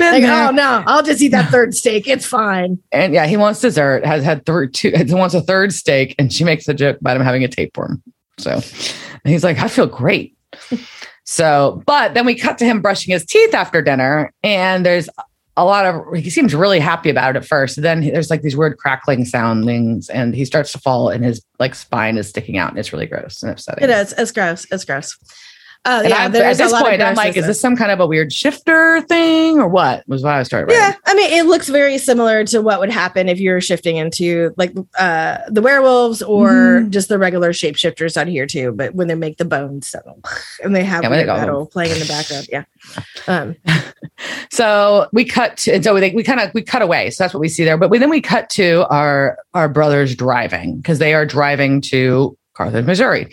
Like, 0.00 0.22
there. 0.22 0.48
oh 0.48 0.50
no, 0.50 0.82
I'll 0.86 1.02
just 1.02 1.20
eat 1.20 1.28
that 1.28 1.50
third 1.50 1.74
steak. 1.74 2.08
It's 2.08 2.26
fine. 2.26 2.78
And 2.90 3.14
yeah, 3.14 3.26
he 3.26 3.36
wants 3.36 3.60
dessert. 3.60 4.04
Has 4.04 4.24
had 4.24 4.44
three, 4.46 4.68
two. 4.68 4.90
He 4.90 5.14
wants 5.14 5.34
a 5.34 5.42
third 5.42 5.72
steak, 5.72 6.14
and 6.18 6.32
she 6.32 6.44
makes 6.44 6.66
a 6.68 6.74
joke 6.74 6.98
about 7.00 7.16
him 7.16 7.22
having 7.22 7.44
a 7.44 7.48
tapeworm. 7.48 8.02
So 8.38 8.60
and 9.24 9.32
he's 9.32 9.44
like, 9.44 9.58
I 9.58 9.68
feel 9.68 9.86
great. 9.86 10.36
so, 11.24 11.82
but 11.86 12.14
then 12.14 12.26
we 12.26 12.34
cut 12.34 12.58
to 12.58 12.64
him 12.64 12.82
brushing 12.82 13.12
his 13.12 13.24
teeth 13.24 13.54
after 13.54 13.82
dinner, 13.82 14.32
and 14.42 14.84
there's 14.84 15.08
a 15.56 15.64
lot 15.64 15.84
of. 15.84 16.14
He 16.14 16.30
seems 16.30 16.54
really 16.54 16.80
happy 16.80 17.10
about 17.10 17.36
it 17.36 17.38
at 17.40 17.46
first. 17.46 17.80
Then 17.80 18.00
there's 18.00 18.30
like 18.30 18.42
these 18.42 18.56
weird 18.56 18.78
crackling 18.78 19.24
soundings, 19.24 20.08
and 20.08 20.34
he 20.34 20.44
starts 20.44 20.72
to 20.72 20.78
fall, 20.78 21.10
and 21.10 21.24
his 21.24 21.44
like 21.58 21.74
spine 21.74 22.16
is 22.16 22.28
sticking 22.28 22.56
out, 22.56 22.70
and 22.70 22.78
it's 22.78 22.92
really 22.92 23.06
gross 23.06 23.42
and 23.42 23.52
upsetting. 23.52 23.84
It 23.84 23.90
is. 23.90 24.14
It's 24.16 24.32
gross. 24.32 24.66
It's 24.70 24.84
gross. 24.84 25.16
Uh, 25.84 26.00
And 26.04 26.08
yeah, 26.10 26.16
I'm- 26.16 26.36
at 26.36 26.56
this 26.56 26.70
lot 26.70 26.84
point, 26.84 27.02
I'm 27.02 27.16
like, 27.16 27.36
is 27.36 27.44
this 27.44 27.60
some 27.60 27.74
kind 27.74 27.90
of 27.90 27.98
a 27.98 28.06
weird 28.06 28.32
shifter 28.32 29.00
thing, 29.08 29.58
or 29.58 29.66
what? 29.66 30.04
Was 30.06 30.22
what 30.22 30.34
I 30.34 30.42
started. 30.44 30.72
Yeah, 30.72 30.78
writing. 30.86 31.00
I 31.06 31.14
mean, 31.14 31.32
it 31.32 31.46
looks 31.46 31.68
very 31.68 31.98
similar 31.98 32.44
to 32.44 32.62
what 32.62 32.78
would 32.78 32.90
happen 32.90 33.28
if 33.28 33.40
you're 33.40 33.60
shifting 33.60 33.96
into 33.96 34.54
like 34.56 34.72
uh 34.96 35.38
the 35.48 35.60
werewolves 35.60 36.22
or 36.22 36.50
Mhm. 36.82 36.90
just 36.90 37.08
the 37.08 37.18
regular 37.18 37.52
shapeshifters 37.52 38.16
out 38.16 38.28
here 38.28 38.46
too. 38.46 38.70
But 38.72 38.94
when 38.94 39.08
they 39.08 39.16
make 39.16 39.38
the 39.38 39.44
bones 39.44 39.88
settle 39.88 40.20
and 40.62 40.74
they 40.76 40.84
have 40.84 41.02
Yeah, 41.02 41.08
they 41.08 41.24
metal 41.24 41.66
playing 41.66 41.92
in 41.92 41.98
the 41.98 42.06
background, 42.06 42.46
yeah. 42.50 42.62
Um, 43.26 43.56
So 44.50 45.08
we 45.12 45.24
cut 45.24 45.56
to, 45.58 45.72
and 45.74 45.82
so 45.84 45.94
we, 45.94 46.12
we 46.14 46.22
kind 46.22 46.38
of 46.38 46.52
we 46.54 46.62
cut 46.62 46.82
away. 46.82 47.10
So 47.10 47.24
that's 47.24 47.34
what 47.34 47.40
we 47.40 47.48
see 47.48 47.64
there. 47.64 47.76
But 47.76 47.90
we, 47.90 47.98
then 47.98 48.10
we 48.10 48.20
cut 48.20 48.50
to 48.50 48.86
our 48.88 49.38
our 49.54 49.68
brothers 49.68 50.14
driving 50.14 50.76
because 50.76 50.98
they 51.00 51.14
are 51.14 51.26
driving 51.26 51.80
to 51.82 52.36
Carthage, 52.54 52.86
Missouri, 52.86 53.28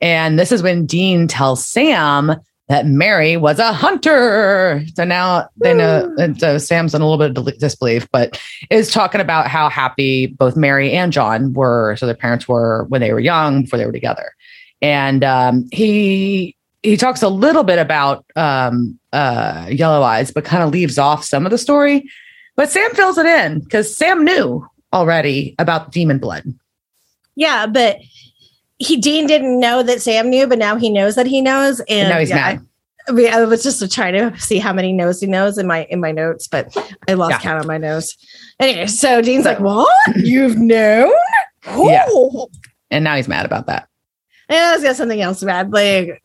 and 0.00 0.38
this 0.38 0.52
is 0.52 0.62
when 0.62 0.86
Dean 0.86 1.28
tells 1.28 1.64
Sam 1.64 2.34
that 2.70 2.86
Mary 2.86 3.36
was 3.36 3.58
a 3.58 3.72
hunter. 3.72 4.84
So 4.94 5.02
now 5.02 5.48
they 5.56 5.74
know. 5.74 6.08
So 6.38 6.56
Sam's 6.56 6.94
in 6.94 7.02
a 7.02 7.04
little 7.04 7.18
bit 7.18 7.36
of 7.36 7.58
disbelief, 7.58 8.06
but 8.12 8.40
is 8.70 8.92
talking 8.92 9.20
about 9.20 9.48
how 9.48 9.68
happy 9.68 10.28
both 10.28 10.56
Mary 10.56 10.92
and 10.92 11.12
John 11.12 11.52
were. 11.52 11.96
So 11.96 12.06
their 12.06 12.14
parents 12.14 12.46
were 12.46 12.84
when 12.84 13.00
they 13.00 13.12
were 13.12 13.18
young, 13.18 13.62
before 13.62 13.76
they 13.76 13.86
were 13.86 13.92
together, 13.92 14.32
and 14.80 15.24
um, 15.24 15.68
he 15.72 16.56
he 16.84 16.96
talks 16.96 17.22
a 17.22 17.28
little 17.28 17.64
bit 17.64 17.80
about 17.80 18.24
um, 18.36 18.98
uh, 19.12 19.66
Yellow 19.68 20.02
Eyes, 20.02 20.30
but 20.30 20.44
kind 20.44 20.62
of 20.62 20.70
leaves 20.70 20.96
off 20.96 21.24
some 21.24 21.44
of 21.44 21.50
the 21.50 21.58
story. 21.58 22.08
But 22.54 22.70
Sam 22.70 22.90
fills 22.92 23.18
it 23.18 23.26
in 23.26 23.60
because 23.60 23.94
Sam 23.94 24.24
knew 24.24 24.64
already 24.92 25.56
about 25.58 25.90
demon 25.90 26.18
blood. 26.18 26.44
yeah, 27.34 27.66
but 27.66 27.98
he 28.80 28.96
Dean 28.96 29.26
didn't 29.26 29.60
know 29.60 29.82
that 29.84 30.02
Sam 30.02 30.28
knew, 30.30 30.46
but 30.48 30.58
now 30.58 30.74
he 30.76 30.90
knows 30.90 31.14
that 31.14 31.26
he 31.26 31.40
knows, 31.40 31.78
and, 31.80 31.88
And 31.90 32.08
now 32.08 32.18
he's 32.18 32.30
yeah, 32.30 32.34
mad. 32.36 32.66
I, 33.06 33.10
I 33.10 33.12
mean, 33.12 33.32
I 33.32 33.44
was 33.44 33.62
just 33.62 33.92
trying 33.92 34.14
to 34.14 34.38
see 34.40 34.58
how 34.58 34.72
many 34.72 34.92
knows 34.92 35.20
he 35.20 35.26
knows 35.26 35.56
in 35.58 35.66
my 35.66 35.84
in 35.84 36.00
my 36.00 36.12
notes, 36.12 36.48
but 36.48 36.74
I 37.08 37.14
lost 37.14 37.30
Yeah. 37.32 37.38
count 37.40 37.60
on 37.60 37.66
my 37.66 37.78
nose. 37.78 38.16
Anyway, 38.58 38.86
so 38.88 39.22
Dean's 39.22 39.44
like, 39.44 39.60
"What? 39.60 39.88
You've 40.16 40.56
known?" 40.58 41.12
Yeah. 41.66 42.04
Oh. 42.08 42.48
And 42.90 43.04
now 43.04 43.14
he's 43.16 43.28
mad 43.28 43.46
about 43.46 43.66
that. 43.66 43.86
Yeah, 44.48 44.74
he's 44.74 44.82
got 44.82 44.96
something 44.96 45.20
else 45.20 45.42
bad. 45.44 45.72
Like, 45.72 46.22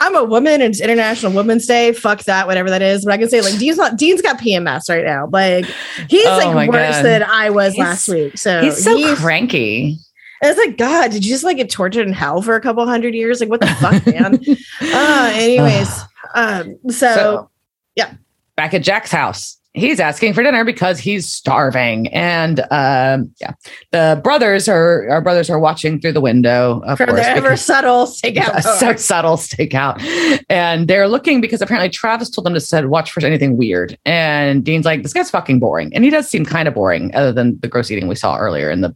I'm 0.00 0.16
a 0.16 0.24
woman 0.24 0.54
and 0.54 0.64
it's 0.64 0.80
International 0.80 1.30
Women's 1.32 1.66
Day. 1.66 1.92
Fuck 1.92 2.24
that, 2.24 2.46
whatever 2.46 2.70
that 2.70 2.82
is. 2.82 3.04
But 3.04 3.14
I 3.14 3.18
can 3.18 3.28
say, 3.28 3.40
like, 3.40 3.56
Dean's 3.58 3.76
not 3.76 3.96
Dean's 3.96 4.20
got 4.22 4.38
PMS 4.40 4.88
right 4.88 5.04
now. 5.04 5.28
Like, 5.30 5.64
he's 6.08 6.26
Oh 6.26 6.52
like 6.54 6.70
worse 6.70 6.96
God. 6.96 7.04
than 7.04 7.22
I 7.22 7.50
was 7.50 7.74
He's- 7.74 7.86
last 7.86 8.08
week. 8.08 8.36
So 8.38 8.62
He's 8.62 8.82
so 8.82 8.96
he's- 8.96 9.18
cranky. 9.18 9.98
And 10.40 10.50
it's 10.50 10.58
like, 10.58 10.76
God, 10.76 11.10
did 11.10 11.24
you 11.24 11.32
just 11.32 11.44
like 11.44 11.56
get 11.56 11.70
tortured 11.70 12.06
in 12.06 12.12
hell 12.12 12.42
for 12.42 12.54
a 12.54 12.60
couple 12.60 12.86
hundred 12.86 13.14
years? 13.14 13.40
Like, 13.40 13.48
what 13.48 13.60
the 13.60 13.66
fuck, 13.66 14.06
man? 14.06 14.40
Uh, 14.80 15.30
anyways, 15.34 16.02
um, 16.34 16.78
so, 16.88 17.14
So, 17.14 17.50
yeah. 17.96 18.14
Back 18.56 18.74
at 18.74 18.82
Jack's 18.82 19.10
house, 19.12 19.58
he's 19.72 20.00
asking 20.00 20.34
for 20.34 20.42
dinner 20.42 20.64
because 20.64 20.98
he's 20.98 21.28
starving. 21.28 22.08
And 22.08 22.60
um, 22.70 23.32
yeah, 23.40 23.52
the 23.92 24.20
brothers 24.22 24.68
are 24.68 25.08
our 25.08 25.20
brothers 25.20 25.48
are 25.50 25.58
watching 25.58 26.00
through 26.00 26.12
the 26.12 26.20
window. 26.20 26.80
Of 26.84 26.98
for 26.98 27.06
course, 27.06 27.20
the 27.20 27.28
ever 27.28 27.56
subtle 27.56 28.06
stakeout. 28.06 28.62
so 28.62 28.96
subtle 28.96 29.36
stakeout. 29.36 30.44
And 30.48 30.88
they're 30.88 31.08
looking 31.08 31.40
because 31.40 31.62
apparently 31.62 31.90
Travis 31.90 32.30
told 32.30 32.46
them 32.46 32.54
to 32.54 32.60
said 32.60 32.86
watch 32.86 33.10
for 33.10 33.24
anything 33.24 33.56
weird. 33.56 33.98
And 34.04 34.64
Dean's 34.64 34.84
like, 34.84 35.02
this 35.02 35.12
guy's 35.12 35.30
fucking 35.30 35.60
boring. 35.60 35.94
And 35.94 36.04
he 36.04 36.10
does 36.10 36.28
seem 36.28 36.44
kind 36.44 36.68
of 36.68 36.74
boring, 36.74 37.14
other 37.14 37.32
than 37.32 37.58
the 37.60 37.68
gross 37.68 37.90
eating 37.90 38.08
we 38.08 38.14
saw 38.14 38.36
earlier 38.36 38.70
in 38.70 38.80
the 38.80 38.94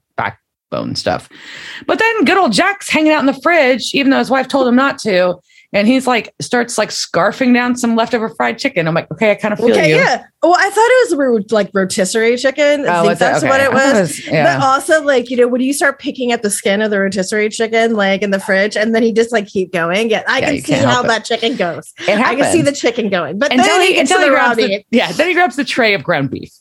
backbone 0.73 0.97
stuff. 0.97 1.29
But 1.87 1.99
then 1.99 2.25
good 2.25 2.39
old 2.39 2.53
Jack's 2.53 2.89
hanging 2.89 3.13
out 3.13 3.21
in 3.21 3.27
the 3.27 3.39
fridge, 3.43 3.95
even 3.95 4.11
though 4.11 4.19
his 4.19 4.31
wife 4.31 4.49
told 4.49 4.67
him 4.67 4.77
not 4.77 4.99
to. 5.01 5.37
And 5.75 5.89
he's 5.89 6.07
like 6.07 6.35
starts 6.39 6.77
like 6.77 6.91
scarfing 6.91 7.55
down 7.55 7.77
some 7.77 7.97
leftover 7.97 8.29
fried 8.29 8.59
chicken. 8.59 8.87
I'm 8.87 8.93
like, 8.93 9.11
okay, 9.11 9.31
I 9.31 9.37
kind 9.37 9.55
of 9.55 9.59
feel 9.59 9.71
Okay, 9.71 9.89
you. 9.89 9.97
yeah. 9.97 10.23
Well, 10.43 10.55
I 10.55 10.69
thought 10.69 10.91
it 11.17 11.19
was 11.41 11.51
like 11.51 11.71
rotisserie 11.73 12.37
chicken. 12.37 12.87
I 12.87 12.99
Oh, 12.99 13.03
think 13.07 13.19
that's 13.19 13.43
Okay. 13.43 13.49
what 13.49 13.61
I 13.63 13.65
it 13.65 13.73
was. 13.73 14.27
yeah. 14.27 14.45
But 14.59 14.63
also, 14.67 15.03
like, 15.03 15.31
you 15.31 15.37
know, 15.39 15.49
when 15.49 15.63
you 15.63 15.73
start 15.73 15.99
picking 15.99 16.31
at 16.31 16.43
the 16.43 16.51
skin 16.51 16.83
of 16.83 16.91
the 16.91 17.01
rotisserie 17.01 17.49
chicken, 17.49 17.95
like 17.95 18.21
in 18.21 18.33
the 18.33 18.41
fridge, 18.41 18.77
and 18.77 18.95
then 18.95 19.03
he 19.03 19.15
just 19.15 19.33
like 19.33 19.47
keep 19.47 19.73
going, 19.73 20.11
yeah, 20.11 20.25
I 20.29 20.41
Yeah, 20.41 20.51
can 20.51 20.61
see 20.61 20.73
how 20.75 21.05
it. 21.05 21.07
that 21.07 21.25
chicken 21.25 21.57
goes. 21.57 21.91
it 22.07 22.19
I 22.19 22.35
can 22.35 22.53
see 22.53 22.61
the 22.61 22.73
chicken 22.73 23.09
going. 23.09 23.39
But 23.39 23.53
until 23.53 23.65
then 23.65 23.81
he, 23.81 23.87
he 23.87 23.93
gets 23.95 24.11
until 24.11 24.25
he 24.25 24.29
the 24.29 24.35
grabs 24.35 24.57
the, 24.59 24.85
yeah, 24.91 25.11
then 25.13 25.29
he 25.29 25.33
grabs 25.33 25.57
the 25.57 25.65
tray 25.65 25.95
of 25.95 26.05
ground 26.05 26.29
beef. 26.31 26.53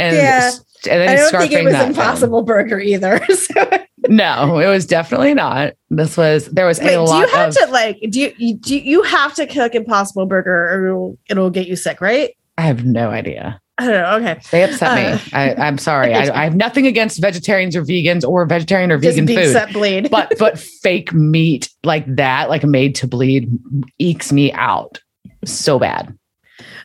And, 0.00 0.16
Yeah. 0.16 0.50
and 0.90 1.00
then 1.02 1.08
I 1.10 1.14
don't 1.16 1.40
think 1.40 1.52
it 1.52 1.64
was 1.64 1.72
down. 1.74 1.88
Impossible 1.90 2.42
Burger 2.42 2.80
either. 2.80 3.20
So, 3.34 3.78
No, 4.08 4.58
it 4.58 4.66
was 4.66 4.86
definitely 4.86 5.34
not. 5.34 5.74
This 5.90 6.16
was 6.16 6.46
there 6.46 6.66
was 6.66 6.78
wait, 6.80 6.88
a 6.88 6.90
do 6.92 7.00
lot 7.00 7.28
you 7.28 7.34
have 7.34 7.48
of. 7.50 7.54
to 7.56 7.66
like 7.66 7.98
do 8.08 8.20
you, 8.20 8.32
you 8.38 8.54
do 8.56 8.76
you 8.78 9.02
have 9.02 9.34
to 9.34 9.46
cook 9.46 9.74
Impossible 9.74 10.24
Burger 10.26 10.68
or 10.72 10.86
it'll, 10.86 11.18
it'll 11.28 11.50
get 11.50 11.66
you 11.68 11.76
sick, 11.76 12.00
right? 12.00 12.34
I 12.56 12.62
have 12.62 12.84
no 12.84 13.10
idea. 13.10 13.60
I 13.78 13.86
don't 13.86 13.92
know. 13.94 14.16
Okay, 14.30 14.40
They 14.50 14.62
upset 14.64 14.90
Uh, 14.92 14.94
me. 15.16 15.22
I, 15.32 15.54
I'm 15.54 15.78
sorry. 15.78 16.12
I, 16.20 16.40
I 16.40 16.44
have 16.44 16.54
nothing 16.54 16.86
against 16.86 17.20
vegetarians 17.20 17.74
or 17.76 17.82
vegans 17.82 18.26
or 18.28 18.44
vegetarian 18.46 18.90
or 18.92 18.98
vegan 18.98 19.26
food, 19.26 19.72
bleed. 19.72 20.10
but 20.10 20.32
but 20.38 20.58
fake 20.58 21.12
meat 21.12 21.68
like 21.84 22.04
that, 22.16 22.48
like 22.50 22.64
made 22.64 22.94
to 22.96 23.06
bleed, 23.06 23.50
ekes 23.98 24.32
me 24.32 24.52
out 24.52 24.98
so 25.44 25.78
bad. 25.78 26.14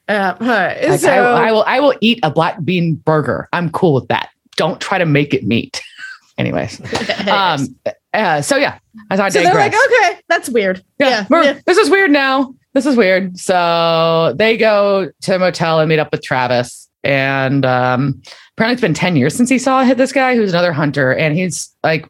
Uh. 0.07 0.35
Like, 0.39 0.99
so, 0.99 1.09
I, 1.09 1.47
I 1.47 1.51
will 1.51 1.63
I 1.65 1.79
will 1.79 1.95
eat 2.01 2.19
a 2.23 2.29
black 2.29 2.63
bean 2.63 2.95
burger. 2.95 3.49
I'm 3.53 3.69
cool 3.71 3.93
with 3.93 4.07
that. 4.07 4.29
Don't 4.55 4.79
try 4.79 4.97
to 4.97 5.05
make 5.05 5.33
it 5.33 5.43
meat. 5.43 5.81
Anyways, 6.37 6.81
um, 7.29 7.75
uh, 8.13 8.41
so 8.41 8.57
yeah, 8.57 8.77
I 9.09 9.29
so 9.29 9.41
they're 9.41 9.53
like, 9.53 9.73
okay, 9.73 10.19
that's 10.27 10.49
weird. 10.49 10.83
yeah, 10.99 11.25
Yeah, 11.29 11.43
yeah. 11.43 11.59
this 11.65 11.77
is 11.77 11.89
weird 11.89 12.11
now. 12.11 12.53
This 12.75 12.85
is 12.85 12.97
weird. 12.97 13.37
So 13.39 14.33
they 14.35 14.57
go 14.57 15.09
to 15.21 15.35
a 15.35 15.39
motel 15.39 15.79
and 15.79 15.87
meet 15.87 15.97
up 15.97 16.11
with 16.11 16.21
Travis. 16.21 16.89
And 17.05 17.65
um, 17.65 18.21
apparently 18.53 18.73
it's 18.73 18.81
been 18.81 18.93
10 18.93 19.15
years 19.15 19.33
since 19.33 19.49
he 19.49 19.57
saw 19.57 19.83
hit 19.83 19.97
this 19.97 20.11
guy 20.11 20.35
who's 20.35 20.51
another 20.51 20.73
hunter. 20.73 21.13
And 21.13 21.37
he's 21.37 21.73
like, 21.83 22.05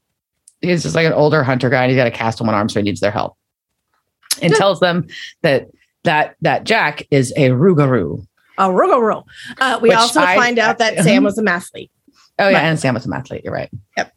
he's 0.61 0.81
just 0.81 0.95
like 0.95 1.05
an 1.05 1.13
older 1.13 1.43
hunter 1.43 1.69
guy 1.69 1.83
and 1.83 1.91
he's 1.91 1.97
got 1.97 2.07
a 2.07 2.11
cast 2.11 2.41
on 2.41 2.47
one 2.47 2.55
arm, 2.55 2.67
so 2.69 2.79
he 2.79 2.83
needs 2.83 2.99
their 2.99 3.11
help. 3.11 3.37
And 4.41 4.53
tells 4.55 4.79
them 4.79 5.05
that 5.43 5.67
that 6.05 6.35
that 6.41 6.63
Jack 6.63 7.03
is 7.11 7.31
a 7.35 7.49
Rougarou. 7.49 8.25
A 8.57 8.71
roll. 8.71 9.27
Uh, 9.59 9.79
we 9.81 9.91
also 9.91 10.21
I- 10.21 10.35
find 10.35 10.57
out 10.59 10.77
that 10.77 11.03
Sam 11.03 11.23
was 11.23 11.37
a 11.37 11.43
mathlete. 11.43 11.89
Oh 12.39 12.49
yeah, 12.49 12.59
and 12.59 12.79
Sam 12.79 12.93
was 12.93 13.05
an 13.05 13.13
athlete. 13.13 13.41
You're 13.43 13.53
right. 13.53 13.69
Yep. 13.97 14.13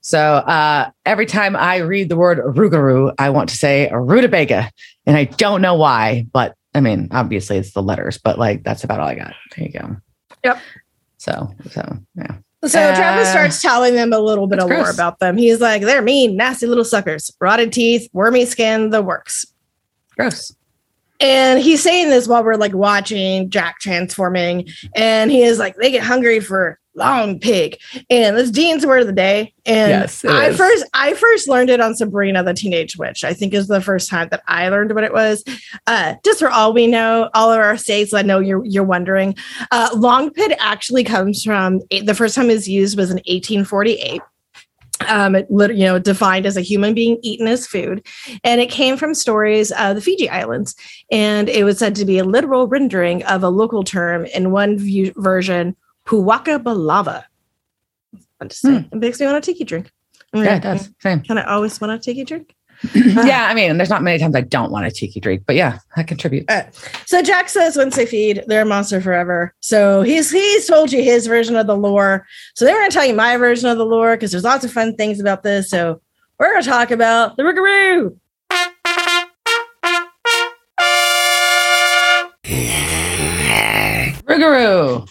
So 0.00 0.20
uh, 0.20 0.90
every 1.04 1.26
time 1.26 1.56
I 1.56 1.78
read 1.78 2.08
the 2.08 2.16
word 2.16 2.38
Rougarou, 2.38 3.12
I 3.18 3.30
want 3.30 3.48
to 3.50 3.56
say 3.56 3.90
rutabaga, 3.92 4.70
and 5.04 5.16
I 5.16 5.24
don't 5.24 5.60
know 5.60 5.74
why, 5.74 6.26
but 6.32 6.54
I 6.74 6.80
mean, 6.80 7.08
obviously 7.10 7.56
it's 7.56 7.72
the 7.72 7.82
letters, 7.82 8.18
but 8.18 8.38
like 8.38 8.62
that's 8.62 8.84
about 8.84 9.00
all 9.00 9.08
I 9.08 9.16
got. 9.16 9.34
There 9.56 9.66
you 9.66 9.72
go. 9.72 9.96
Yep. 10.44 10.60
So 11.18 11.52
so 11.70 11.98
yeah. 12.14 12.36
So 12.66 12.80
Uh, 12.80 12.96
Travis 12.96 13.30
starts 13.30 13.62
telling 13.62 13.94
them 13.94 14.12
a 14.12 14.18
little 14.18 14.46
bit 14.46 14.60
of 14.60 14.68
lore 14.68 14.90
about 14.90 15.18
them. 15.18 15.36
He's 15.36 15.60
like, 15.60 15.82
they're 15.82 16.02
mean, 16.02 16.36
nasty 16.36 16.66
little 16.66 16.84
suckers, 16.84 17.30
rotted 17.40 17.72
teeth, 17.72 18.08
wormy 18.12 18.44
skin, 18.44 18.90
the 18.90 19.02
works. 19.02 19.44
Gross. 20.16 20.54
And 21.20 21.60
he's 21.60 21.82
saying 21.82 22.10
this 22.10 22.28
while 22.28 22.44
we're 22.44 22.56
like 22.56 22.74
watching 22.74 23.50
Jack 23.50 23.78
transforming, 23.80 24.68
and 24.94 25.30
he 25.30 25.42
is 25.42 25.58
like, 25.58 25.76
they 25.76 25.90
get 25.90 26.02
hungry 26.02 26.40
for 26.40 26.78
long 26.96 27.38
pig. 27.38 27.78
And 28.10 28.36
this 28.36 28.50
Dean's 28.50 28.86
word 28.86 29.02
of 29.02 29.06
the 29.06 29.12
day. 29.12 29.52
And 29.64 29.90
Yes, 29.90 30.24
I 30.24 30.48
is. 30.48 30.56
first 30.56 30.84
I 30.94 31.14
first 31.14 31.48
learned 31.48 31.70
it 31.70 31.80
on 31.80 31.94
Sabrina 31.94 32.42
the 32.42 32.54
Teenage 32.54 32.96
Witch. 32.96 33.22
I 33.22 33.34
think 33.34 33.54
is 33.54 33.68
the 33.68 33.80
first 33.80 34.08
time 34.08 34.28
that 34.30 34.42
I 34.48 34.68
learned 34.68 34.94
what 34.94 35.04
it 35.04 35.12
was. 35.12 35.44
Uh, 35.86 36.14
just 36.24 36.40
for 36.40 36.50
all 36.50 36.72
we 36.72 36.86
know, 36.86 37.30
all 37.34 37.52
of 37.52 37.60
our 37.60 37.76
states, 37.76 38.12
I 38.14 38.22
know 38.22 38.40
you're 38.40 38.64
you're 38.64 38.84
wondering. 38.84 39.36
Uh, 39.70 39.90
long 39.94 40.30
pig 40.30 40.54
actually 40.58 41.04
comes 41.04 41.44
from 41.44 41.80
the 41.90 42.14
first 42.14 42.34
time 42.34 42.50
it's 42.50 42.66
used 42.66 42.96
was 42.98 43.10
in 43.10 43.16
1848 43.16 44.22
um, 45.06 45.34
it 45.34 45.46
you 45.50 45.84
know, 45.84 45.98
defined 45.98 46.46
as 46.46 46.56
a 46.56 46.62
human 46.62 46.94
being 46.94 47.18
eaten 47.22 47.46
as 47.46 47.66
food, 47.66 48.06
and 48.42 48.60
it 48.60 48.70
came 48.70 48.96
from 48.96 49.14
stories 49.14 49.72
of 49.72 49.96
the 49.96 50.00
Fiji 50.00 50.28
Islands, 50.28 50.74
and 51.10 51.48
it 51.48 51.64
was 51.64 51.78
said 51.78 51.94
to 51.96 52.04
be 52.04 52.18
a 52.18 52.24
literal 52.24 52.66
rendering 52.66 53.22
of 53.24 53.42
a 53.42 53.48
local 53.48 53.84
term 53.84 54.24
in 54.26 54.50
one 54.50 54.78
view- 54.78 55.12
version, 55.16 55.76
Puaka 56.06 56.62
Balava. 56.62 57.24
Fun 58.38 58.48
to 58.48 58.56
say. 58.56 58.78
Hmm. 58.78 58.94
It 58.94 58.98
makes 58.98 59.20
me 59.20 59.26
want 59.26 59.38
a 59.38 59.40
tiki 59.40 59.64
drink. 59.64 59.90
Yeah, 60.34 60.56
it 60.56 60.62
does. 60.62 60.90
Same. 61.00 61.20
Can 61.20 61.38
I 61.38 61.44
always 61.44 61.80
want 61.80 61.92
a 61.92 61.98
tiki 61.98 62.24
drink? 62.24 62.55
yeah, 62.94 63.48
I 63.50 63.54
mean, 63.54 63.76
there's 63.76 63.90
not 63.90 64.02
many 64.02 64.18
times 64.18 64.34
I 64.34 64.42
don't 64.42 64.70
want 64.70 64.86
a 64.86 64.90
tiki 64.90 65.20
drink, 65.20 65.44
but 65.46 65.56
yeah, 65.56 65.78
that 65.96 66.06
contributes. 66.06 66.46
So 67.06 67.22
Jack 67.22 67.48
says 67.48 67.76
once 67.76 67.96
they 67.96 68.06
feed, 68.06 68.44
they're 68.46 68.62
a 68.62 68.66
monster 68.66 69.00
forever. 69.00 69.54
So 69.60 70.02
he's 70.02 70.30
he's 70.30 70.66
told 70.66 70.92
you 70.92 71.02
his 71.02 71.26
version 71.26 71.56
of 71.56 71.66
the 71.66 71.76
lore. 71.76 72.26
So 72.54 72.64
they're 72.64 72.78
gonna 72.78 72.90
tell 72.90 73.04
you 73.04 73.14
my 73.14 73.36
version 73.36 73.68
of 73.68 73.78
the 73.78 73.86
lore 73.86 74.16
because 74.16 74.30
there's 74.30 74.44
lots 74.44 74.64
of 74.64 74.72
fun 74.72 74.96
things 74.96 75.20
about 75.20 75.42
this. 75.42 75.70
So 75.70 76.00
we're 76.38 76.52
gonna 76.52 76.64
talk 76.64 76.90
about 76.90 77.36
the 77.36 77.42
Rougarou. 77.42 78.16
Rougarou. 84.28 85.08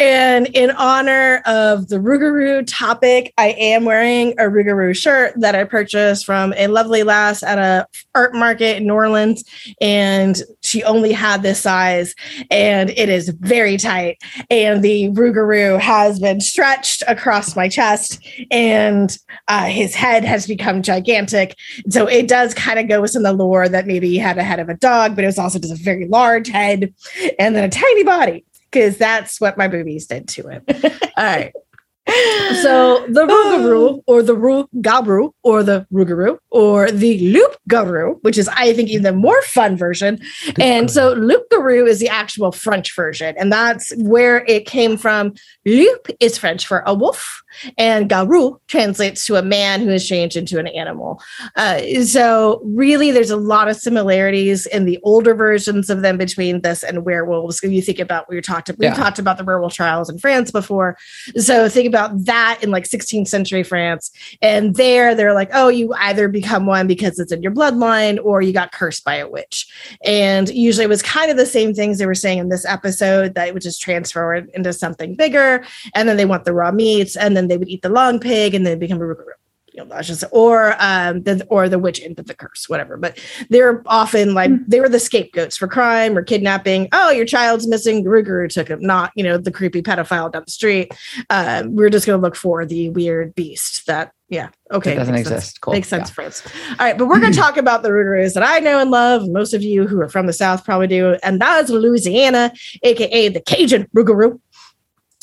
And 0.00 0.46
in 0.54 0.70
honor 0.70 1.42
of 1.44 1.88
the 1.88 1.96
Rougarou 1.96 2.64
topic, 2.66 3.34
I 3.36 3.48
am 3.58 3.84
wearing 3.84 4.32
a 4.38 4.44
Rougarou 4.44 4.96
shirt 4.96 5.34
that 5.36 5.54
I 5.54 5.64
purchased 5.64 6.24
from 6.24 6.54
a 6.56 6.68
lovely 6.68 7.02
lass 7.02 7.42
at 7.42 7.58
a 7.58 7.86
art 8.14 8.34
market 8.34 8.78
in 8.78 8.86
New 8.86 8.94
Orleans. 8.94 9.44
And 9.78 10.40
she 10.62 10.82
only 10.84 11.12
had 11.12 11.42
this 11.42 11.60
size, 11.60 12.14
and 12.50 12.88
it 12.88 13.10
is 13.10 13.28
very 13.28 13.76
tight. 13.76 14.16
And 14.48 14.82
the 14.82 15.10
Rougarou 15.10 15.78
has 15.78 16.18
been 16.18 16.40
stretched 16.40 17.02
across 17.06 17.54
my 17.54 17.68
chest, 17.68 18.26
and 18.50 19.14
uh, 19.48 19.66
his 19.66 19.94
head 19.94 20.24
has 20.24 20.46
become 20.46 20.80
gigantic. 20.80 21.54
So 21.90 22.06
it 22.06 22.26
does 22.26 22.54
kind 22.54 22.78
of 22.78 22.88
go 22.88 23.02
with 23.02 23.10
some 23.10 23.26
of 23.26 23.36
the 23.36 23.44
lore 23.44 23.68
that 23.68 23.86
maybe 23.86 24.08
he 24.08 24.16
had 24.16 24.38
a 24.38 24.42
head 24.42 24.60
of 24.60 24.70
a 24.70 24.74
dog, 24.74 25.14
but 25.14 25.24
it 25.24 25.26
was 25.26 25.38
also 25.38 25.58
just 25.58 25.74
a 25.74 25.84
very 25.84 26.08
large 26.08 26.48
head 26.48 26.94
and 27.38 27.54
then 27.54 27.64
a 27.64 27.68
tiny 27.68 28.02
body 28.02 28.46
because 28.70 28.96
that's 28.96 29.40
what 29.40 29.58
my 29.58 29.68
boobies 29.68 30.06
did 30.06 30.28
to 30.28 30.48
him. 30.48 30.64
All 31.16 31.24
right. 31.24 31.52
So 32.62 33.06
the 33.06 33.24
Rougarou 33.24 34.02
or 34.06 34.22
the 34.22 34.34
Rougarou 34.34 35.32
or 35.44 35.62
the 35.62 35.86
Rougarou 35.92 36.38
or 36.50 36.90
the 36.90 37.18
Loup 37.32 37.56
Garou, 37.68 38.18
which 38.22 38.36
is 38.38 38.48
I 38.48 38.72
think 38.72 38.88
even 38.88 39.02
the 39.04 39.12
more 39.12 39.40
fun 39.42 39.76
version. 39.76 40.20
And 40.58 40.90
so 40.90 41.12
Loup 41.12 41.48
Garou 41.50 41.86
is 41.86 41.98
the 42.00 42.08
actual 42.08 42.52
French 42.52 42.94
version, 42.94 43.34
and 43.38 43.52
that's 43.52 43.92
where 43.96 44.44
it 44.46 44.66
came 44.66 44.96
from. 44.96 45.34
Loup 45.64 46.08
is 46.18 46.38
French 46.38 46.66
for 46.66 46.82
a 46.86 46.94
wolf, 46.94 47.42
and 47.78 48.08
Garou 48.08 48.60
translates 48.68 49.24
to 49.26 49.36
a 49.36 49.42
man 49.42 49.80
who 49.80 49.90
is 49.90 50.06
changed 50.06 50.36
into 50.36 50.58
an 50.58 50.66
animal. 50.68 51.20
Uh, 51.56 51.80
so 52.04 52.60
really, 52.64 53.10
there's 53.10 53.30
a 53.30 53.36
lot 53.36 53.68
of 53.68 53.76
similarities 53.76 54.66
in 54.66 54.84
the 54.84 54.98
older 55.02 55.34
versions 55.34 55.90
of 55.90 56.02
them 56.02 56.16
between 56.16 56.60
this 56.62 56.82
and 56.82 57.04
werewolves. 57.04 57.62
When 57.62 57.72
you 57.72 57.82
think 57.82 57.98
about 57.98 58.28
we 58.28 58.40
talked 58.40 58.70
we 58.78 58.86
Yeah. 58.86 58.94
talked 58.94 59.18
about 59.18 59.38
the 59.38 59.44
werewolf 59.44 59.74
trials 59.74 60.08
in 60.10 60.18
France 60.18 60.50
before, 60.50 60.96
so 61.36 61.68
think 61.68 61.86
about 61.86 62.24
that 62.24 62.58
in 62.62 62.70
like 62.70 62.84
16th 62.84 63.28
century 63.28 63.62
France. 63.62 64.10
And 64.42 64.74
there 64.76 65.14
they're 65.14 65.34
like, 65.34 65.50
oh, 65.52 65.68
you 65.68 65.92
either 65.94 66.28
become 66.40 66.66
one 66.66 66.86
because 66.86 67.18
it's 67.18 67.32
in 67.32 67.42
your 67.42 67.52
bloodline 67.52 68.18
or 68.24 68.40
you 68.42 68.52
got 68.52 68.72
cursed 68.72 69.04
by 69.04 69.16
a 69.16 69.28
witch. 69.28 69.66
And 70.04 70.48
usually 70.48 70.84
it 70.84 70.88
was 70.88 71.02
kind 71.02 71.30
of 71.30 71.36
the 71.36 71.46
same 71.46 71.74
things 71.74 71.98
they 71.98 72.06
were 72.06 72.14
saying 72.14 72.38
in 72.38 72.48
this 72.48 72.64
episode 72.64 73.34
that 73.34 73.48
it 73.48 73.54
would 73.54 73.62
just 73.62 73.82
transfer 73.82 74.34
into 74.34 74.72
something 74.72 75.14
bigger. 75.14 75.64
And 75.94 76.08
then 76.08 76.16
they 76.16 76.24
want 76.24 76.44
the 76.44 76.52
raw 76.52 76.72
meats 76.72 77.16
and 77.16 77.36
then 77.36 77.48
they 77.48 77.56
would 77.56 77.68
eat 77.68 77.82
the 77.82 77.88
long 77.88 78.18
pig 78.20 78.54
and 78.54 78.66
then 78.66 78.78
become 78.78 79.00
a. 79.02 79.14
You 79.72 79.84
know, 79.84 80.02
just 80.02 80.24
or 80.32 80.74
um 80.80 81.22
the 81.22 81.46
or 81.48 81.68
the 81.68 81.78
witch 81.78 82.02
ended 82.02 82.26
the 82.26 82.34
curse, 82.34 82.68
whatever. 82.68 82.96
But 82.96 83.20
they're 83.50 83.84
often 83.86 84.34
like 84.34 84.50
they 84.66 84.80
were 84.80 84.88
the 84.88 84.98
scapegoats 84.98 85.56
for 85.56 85.68
crime 85.68 86.18
or 86.18 86.24
kidnapping. 86.24 86.88
Oh, 86.92 87.10
your 87.10 87.24
child's 87.24 87.68
missing. 87.68 88.02
The 88.02 88.48
took 88.50 88.66
him, 88.66 88.80
not 88.82 89.12
you 89.14 89.22
know 89.22 89.38
the 89.38 89.52
creepy 89.52 89.80
pedophile 89.80 90.32
down 90.32 90.42
the 90.44 90.50
street. 90.50 90.92
Um, 91.30 91.76
we're 91.76 91.88
just 91.88 92.04
going 92.04 92.18
to 92.18 92.22
look 92.22 92.34
for 92.34 92.66
the 92.66 92.90
weird 92.90 93.32
beast 93.36 93.86
that, 93.86 94.12
yeah, 94.30 94.48
okay. 94.70 94.92
It 94.92 94.94
doesn't 94.94 95.12
makes 95.12 95.28
sense. 95.28 95.42
exist. 95.42 95.60
Cool. 95.60 95.74
Makes 95.74 95.88
sense, 95.88 96.08
France. 96.08 96.42
All 96.70 96.86
right, 96.86 96.96
but 96.96 97.08
we're 97.08 97.18
going 97.18 97.32
to 97.32 97.38
talk 97.46 97.56
about 97.56 97.82
the 97.82 97.88
Rougarous 97.88 98.34
that 98.34 98.44
I 98.44 98.60
know 98.60 98.78
and 98.78 98.90
love. 98.90 99.28
Most 99.28 99.52
of 99.52 99.62
you 99.62 99.88
who 99.88 100.00
are 100.00 100.08
from 100.08 100.26
the 100.26 100.32
South 100.32 100.64
probably 100.64 100.86
do, 100.86 101.16
and 101.24 101.40
that 101.40 101.64
is 101.64 101.70
Louisiana, 101.70 102.52
aka 102.84 103.28
the 103.28 103.40
Cajun 103.40 103.88
Rougarou. 103.94 104.40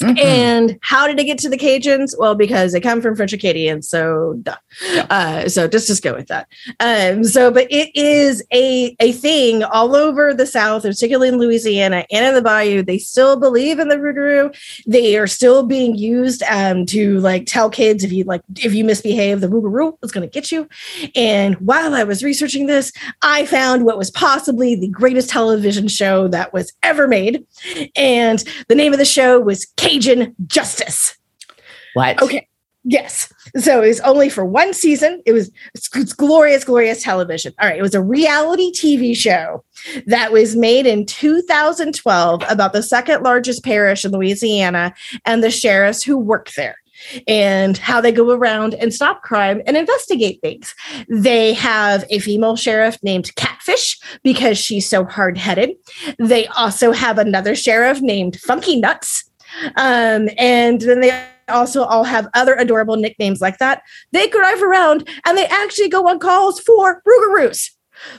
Mhm. 0.01 0.19
And 0.19 0.77
how 0.81 1.07
did 1.07 1.19
it 1.19 1.23
get 1.25 1.39
to 1.39 1.49
the 1.49 1.57
Cajuns? 1.57 2.13
Well, 2.17 2.35
because 2.35 2.71
they 2.71 2.79
come 2.79 3.01
from 3.01 3.15
French 3.15 3.33
Acadians, 3.33 3.89
so 3.89 4.35
duh. 4.43 4.55
Yeah. 4.93 5.07
Uh, 5.09 5.49
so 5.49 5.67
just 5.67 5.87
just 5.87 6.03
go 6.03 6.13
with 6.13 6.27
that. 6.27 6.47
Um, 6.79 7.23
so, 7.23 7.49
but 7.49 7.65
it 7.71 7.89
is 7.95 8.43
a 8.53 8.95
a 8.99 9.11
thing 9.13 9.63
all 9.63 9.95
over 9.95 10.35
the 10.35 10.45
South, 10.45 10.83
particularly 10.83 11.29
in 11.29 11.39
Louisiana 11.39 12.05
and 12.11 12.25
in 12.25 12.35
the 12.35 12.43
Bayou. 12.43 12.83
They 12.83 12.99
still 12.99 13.37
believe 13.39 13.79
in 13.79 13.87
the 13.87 13.95
Rougarou. 13.95 14.55
They 14.85 15.17
are 15.17 15.25
still 15.25 15.63
being 15.63 15.95
used 15.95 16.43
um, 16.43 16.85
to 16.87 17.19
like 17.21 17.45
tell 17.47 17.69
kids 17.69 18.03
if 18.03 18.11
you 18.11 18.23
like 18.25 18.41
if 18.57 18.75
you 18.75 18.83
misbehave, 18.83 19.41
the 19.41 19.47
Rougarou 19.47 19.97
is 20.03 20.11
going 20.11 20.27
to 20.29 20.31
get 20.31 20.51
you. 20.51 20.67
And 21.15 21.55
while 21.55 21.95
I 21.95 22.03
was 22.03 22.23
researching 22.23 22.67
this, 22.67 22.91
I 23.23 23.47
found 23.47 23.83
what 23.83 23.97
was 23.97 24.11
possibly 24.11 24.75
the 24.75 24.89
greatest 24.89 25.29
television 25.29 25.87
show 25.87 26.27
that 26.27 26.53
was 26.53 26.71
ever 26.83 27.07
made, 27.07 27.43
and 27.95 28.43
the 28.67 28.75
name 28.75 28.93
of 28.93 28.99
the 28.99 29.05
show 29.05 29.39
was 29.39 29.65
Cajun 29.87 30.35
Justice. 30.47 31.17
what? 31.93 32.21
Okay. 32.21 32.47
Yes. 32.89 33.33
So 33.57 33.83
it 33.83 33.87
was 33.87 33.99
only 34.01 34.29
for 34.29 34.45
one 34.45 34.73
season. 34.73 35.21
It 35.25 35.33
was 35.33 35.51
it's, 35.73 35.89
it's 35.93 36.13
glorious, 36.13 36.63
glorious 36.63 37.03
television. 37.03 37.53
All 37.59 37.67
right. 37.67 37.77
It 37.77 37.81
was 37.81 37.95
a 37.95 38.01
reality 38.01 38.71
TV 38.71 39.15
show 39.15 39.65
that 40.05 40.31
was 40.31 40.55
made 40.55 40.85
in 40.85 41.05
2012 41.05 42.43
about 42.47 42.71
the 42.71 42.83
second 42.83 43.23
largest 43.23 43.63
parish 43.63 44.05
in 44.05 44.11
Louisiana 44.11 44.93
and 45.25 45.43
the 45.43 45.51
sheriffs 45.51 46.01
who 46.01 46.17
work 46.17 46.51
there 46.53 46.77
and 47.27 47.77
how 47.77 48.01
they 48.01 48.11
go 48.11 48.31
around 48.31 48.73
and 48.75 48.93
stop 48.93 49.21
crime 49.21 49.61
and 49.67 49.77
investigate 49.77 50.39
things. 50.41 50.73
They 51.09 51.53
have 51.53 52.05
a 52.09 52.19
female 52.19 52.55
sheriff 52.55 52.97
named 53.03 53.35
Catfish 53.35 53.99
because 54.23 54.57
she's 54.57 54.87
so 54.87 55.05
hard 55.05 55.37
headed. 55.37 55.71
They 56.19 56.47
also 56.47 56.91
have 56.91 57.17
another 57.17 57.55
sheriff 57.55 58.01
named 58.01 58.39
Funky 58.39 58.79
Nuts. 58.79 59.26
Um, 59.75 60.29
and 60.37 60.81
then 60.81 61.01
they 61.01 61.25
also 61.47 61.83
all 61.83 62.03
have 62.03 62.27
other 62.33 62.55
adorable 62.55 62.97
nicknames 62.97 63.41
like 63.41 63.57
that. 63.57 63.81
They 64.11 64.27
drive 64.27 64.61
around 64.61 65.07
and 65.25 65.37
they 65.37 65.45
actually 65.47 65.89
go 65.89 66.07
on 66.07 66.19
calls 66.19 66.59
for 66.59 67.01
Rougarous. 67.07 67.71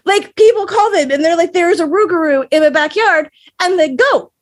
Like 0.04 0.34
people 0.34 0.66
call 0.66 0.90
them 0.90 1.10
and 1.10 1.24
they're 1.24 1.36
like, 1.36 1.52
there's 1.52 1.80
a 1.80 1.86
Rougarou 1.86 2.48
in 2.50 2.62
my 2.62 2.70
backyard, 2.70 3.30
and 3.62 3.78
they 3.78 3.94
go. 3.94 4.32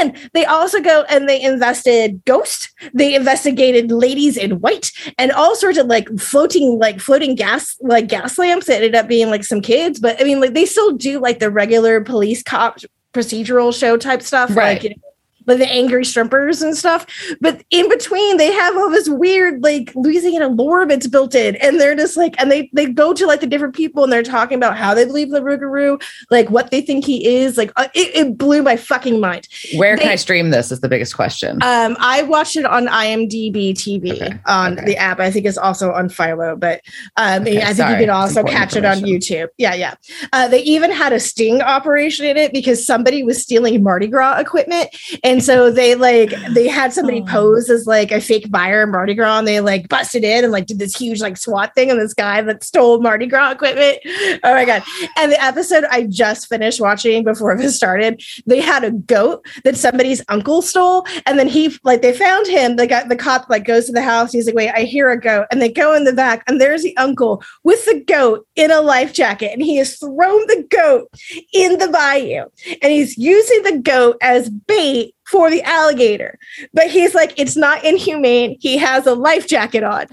And 0.00 0.16
they 0.32 0.44
also 0.44 0.80
go 0.80 1.04
and 1.08 1.28
they 1.28 1.40
invested 1.40 2.24
ghosts. 2.24 2.72
They 2.94 3.14
investigated 3.14 3.92
ladies 3.92 4.36
in 4.36 4.60
white 4.60 4.90
and 5.18 5.32
all 5.32 5.54
sorts 5.54 5.76
of 5.76 5.86
like 5.86 6.08
floating, 6.18 6.78
like 6.78 7.00
floating 7.00 7.34
gas, 7.34 7.76
like 7.80 8.08
gas 8.08 8.38
lamps 8.38 8.68
It 8.68 8.76
ended 8.76 8.94
up 8.94 9.08
being 9.08 9.28
like 9.28 9.44
some 9.44 9.60
kids. 9.60 10.00
But 10.00 10.20
I 10.20 10.24
mean, 10.24 10.40
like 10.40 10.54
they 10.54 10.64
still 10.64 10.92
do 10.92 11.20
like 11.20 11.40
the 11.40 11.50
regular 11.50 12.00
police 12.00 12.42
cop 12.42 12.78
procedural 13.12 13.78
show 13.78 13.96
type 13.96 14.22
stuff. 14.22 14.50
Right. 14.50 14.74
Like, 14.74 14.84
you 14.84 14.90
know, 14.90 15.09
like 15.50 15.58
the 15.58 15.70
angry 15.70 16.04
strippers 16.04 16.62
and 16.62 16.76
stuff. 16.76 17.06
But 17.40 17.62
in 17.70 17.88
between, 17.88 18.36
they 18.38 18.52
have 18.52 18.76
all 18.76 18.90
this 18.90 19.08
weird 19.08 19.62
like 19.62 19.92
Louisiana 19.94 20.48
lore 20.48 20.86
that's 20.86 21.06
built 21.06 21.34
in, 21.34 21.56
and 21.56 21.80
they're 21.80 21.94
just 21.96 22.16
like, 22.16 22.34
and 22.40 22.50
they 22.50 22.70
they 22.72 22.86
go 22.86 23.12
to 23.12 23.26
like 23.26 23.40
the 23.40 23.46
different 23.46 23.74
people, 23.74 24.04
and 24.04 24.12
they're 24.12 24.22
talking 24.22 24.56
about 24.56 24.76
how 24.76 24.94
they 24.94 25.04
believe 25.04 25.30
the 25.30 25.40
Rougarou, 25.40 26.02
like 26.30 26.48
what 26.50 26.70
they 26.70 26.80
think 26.80 27.04
he 27.04 27.26
is. 27.26 27.56
Like 27.58 27.72
uh, 27.76 27.88
it, 27.94 28.14
it 28.14 28.38
blew 28.38 28.62
my 28.62 28.76
fucking 28.76 29.20
mind. 29.20 29.48
Where 29.76 29.96
They- 29.96 30.02
can 30.02 30.12
I 30.12 30.16
stream 30.16 30.50
this? 30.50 30.70
Is 30.72 30.80
the 30.80 30.88
biggest 30.88 31.16
question. 31.16 31.58
Um, 31.62 31.96
I 32.00 32.22
watched 32.22 32.56
it 32.56 32.64
on 32.64 32.86
IMDb 32.86 33.72
TV 33.74 34.12
Okay, 34.12 34.38
on 34.46 34.74
okay. 34.78 34.84
the 34.86 34.96
app. 34.96 35.20
I 35.20 35.30
think 35.30 35.46
it's 35.46 35.58
also 35.58 35.92
on 35.92 36.08
Philo, 36.08 36.56
but 36.56 36.80
um, 37.16 37.42
Okay, 37.42 37.60
I 37.62 37.66
think 37.66 37.76
sorry, 37.76 37.92
you 37.94 37.98
can 38.00 38.10
also 38.10 38.42
catch 38.44 38.76
it 38.76 38.84
on. 38.84 38.98
YouTube. 39.00 39.48
Yeah, 39.58 39.74
yeah. 39.74 39.94
Uh, 40.32 40.46
they 40.46 40.60
even 40.62 40.90
had 40.92 41.12
a 41.12 41.18
sting 41.20 41.62
operation 41.62 42.26
in 42.26 42.36
it 42.36 42.52
because 42.52 42.84
somebody 42.86 43.22
was 43.22 43.42
stealing 43.42 43.82
Mardi 43.82 44.06
Gras 44.06 44.38
equipment, 44.38 44.88
and 45.24 45.39
so 45.42 45.70
they 45.70 45.94
like 45.94 46.30
they 46.50 46.68
had 46.68 46.92
somebody 46.92 47.22
Oh. 47.22 47.30
pose 47.30 47.68
as 47.70 47.86
like 47.86 48.12
a 48.12 48.20
fake 48.20 48.50
buyer 48.50 48.82
of 48.82 48.90
Mardi 48.90 49.14
Gras, 49.14 49.38
and 49.38 49.46
they 49.48 49.60
like 49.60 49.88
busted 49.88 50.24
in 50.24 50.44
and 50.44 50.52
like 50.52 50.66
did 50.66 50.78
this 50.78 50.96
huge 50.96 51.20
like 51.20 51.36
SWAT 51.36 51.74
thing 51.74 51.90
on 51.90 51.98
this 51.98 52.14
guy 52.14 52.40
that 52.42 52.64
stole 52.64 53.00
Mardi 53.00 53.26
Gras 53.26 53.52
equipment. 53.52 53.98
Oh 54.42 54.54
my 54.54 54.64
god! 54.64 54.82
And 55.16 55.32
the 55.32 55.42
episode 55.42 55.84
I 55.90 56.04
just 56.04 56.48
finished 56.48 56.80
watching 56.80 57.24
before 57.24 57.56
this 57.56 57.76
started, 57.76 58.22
they 58.46 58.60
had 58.60 58.84
a 58.84 58.90
goat 58.90 59.44
that 59.64 59.76
somebody's 59.76 60.22
uncle 60.28 60.62
stole, 60.62 61.06
and 61.26 61.38
then 61.38 61.48
he 61.48 61.76
like 61.84 62.02
they 62.02 62.12
found 62.12 62.46
him. 62.46 62.76
The 62.76 62.86
guy, 62.86 63.06
the 63.06 63.16
cop 63.16 63.48
like 63.50 63.64
goes 63.64 63.86
to 63.86 63.92
the 63.92 64.02
house. 64.02 64.32
He's 64.32 64.46
like, 64.46 64.54
"Wait, 64.54 64.70
I 64.70 64.82
hear 64.82 65.10
a 65.10 65.20
goat," 65.20 65.46
and 65.50 65.60
they 65.60 65.70
go 65.70 65.94
in 65.94 66.04
the 66.04 66.12
back, 66.12 66.42
and 66.46 66.60
there's 66.60 66.82
the 66.82 66.96
uncle 66.96 67.42
with 67.64 67.84
the 67.86 68.02
goat 68.06 68.46
in 68.56 68.70
a 68.70 68.80
life 68.80 69.12
jacket, 69.12 69.52
and 69.52 69.62
he 69.62 69.76
has 69.76 69.96
thrown 69.98 70.46
the 70.46 70.66
goat 70.70 71.08
in 71.52 71.78
the 71.78 71.88
bayou, 71.88 72.44
and 72.82 72.92
he's 72.92 73.16
using 73.18 73.62
the 73.62 73.78
goat 73.78 74.16
as 74.22 74.48
bait 74.50 75.14
for 75.30 75.50
the 75.50 75.62
alligator. 75.62 76.38
But 76.74 76.90
he's 76.90 77.14
like, 77.14 77.32
it's 77.38 77.56
not 77.56 77.84
inhumane. 77.84 78.56
He 78.60 78.76
has 78.78 79.06
a 79.06 79.14
life 79.14 79.46
jacket 79.46 79.84
on. 79.84 80.06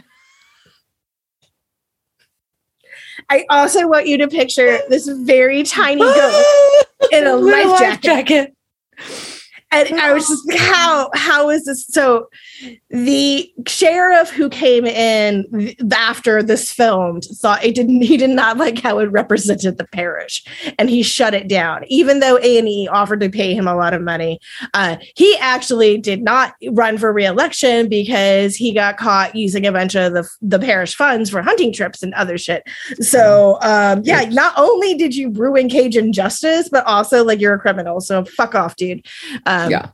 I 3.30 3.45
also 3.49 3.88
want 3.88 4.08
you 4.08 4.17
to 4.19 4.27
picture 4.27 4.80
this 4.89 5.08
very 5.08 5.63
tiny 5.63 6.01
goat 6.01 6.43
in 7.12 7.25
a 7.25 7.36
life 7.36 7.80
jacket. 7.80 8.01
jacket. 8.01 8.56
and 9.71 9.99
I 9.99 10.13
was 10.13 10.27
just 10.27 10.58
how 10.58 11.10
how 11.13 11.49
is 11.49 11.65
this 11.65 11.88
so 11.88 12.27
the 12.89 13.52
sheriff 13.67 14.30
who 14.30 14.50
came 14.50 14.86
in 14.86 15.76
after 15.93 16.41
this 16.41 16.72
filmed 16.72 17.26
thought 17.39 17.63
it 17.63 17.76
didn't 17.76 18.02
he 18.02 18.17
did 18.17 18.30
not 18.30 18.58
like 18.58 18.80
how 18.80 19.00
it 19.00 19.06
represented 19.12 19.78
the 19.78 19.88
parish 19.88 20.43
and 20.80 20.89
he 20.89 21.04
shut 21.04 21.34
it 21.34 21.48
down. 21.48 21.84
Even 21.88 22.20
though 22.20 22.38
A&E 22.38 22.88
offered 22.88 23.20
to 23.20 23.30
pay 23.30 23.54
him 23.54 23.67
a 23.67 23.76
lot 23.76 23.93
of 23.93 24.02
money 24.02 24.39
uh, 24.74 24.98
he 25.15 25.38
actually 25.38 25.98
did 25.98 26.22
not 26.22 26.54
run 26.72 26.98
for 26.98 27.13
re-election 27.13 27.89
because 27.89 28.56
he 28.56 28.74
got 28.74 28.98
caught 28.98 29.36
using 29.36 29.65
a 29.65 29.72
bunch 29.72 29.96
of 29.96 30.13
the, 30.13 30.28
the 30.41 30.60
parish 30.60 30.96
funds 30.96 31.30
for 31.30 31.41
hunting 31.41 31.74
trips 31.74 32.02
and 32.02 32.13
other 32.13 32.38
shit. 32.38 32.63
So 33.00 33.58
um, 33.62 34.02
yeah 34.04 34.26
not 34.26 34.54
only 34.58 34.96
did 34.96 35.15
you 35.15 35.32
ruin 35.32 35.70
Cajun 35.70 36.13
justice 36.13 36.70
but 36.70 36.86
also 36.86 37.24
like 37.24 37.39
you're 37.39 37.56
a 37.56 37.60
criminal 37.60 38.02
so 38.02 38.26
fuck 38.26 38.56
off 38.56 38.76
dude. 38.76 39.06
Um, 39.46 39.72
Yeah. 39.72 39.89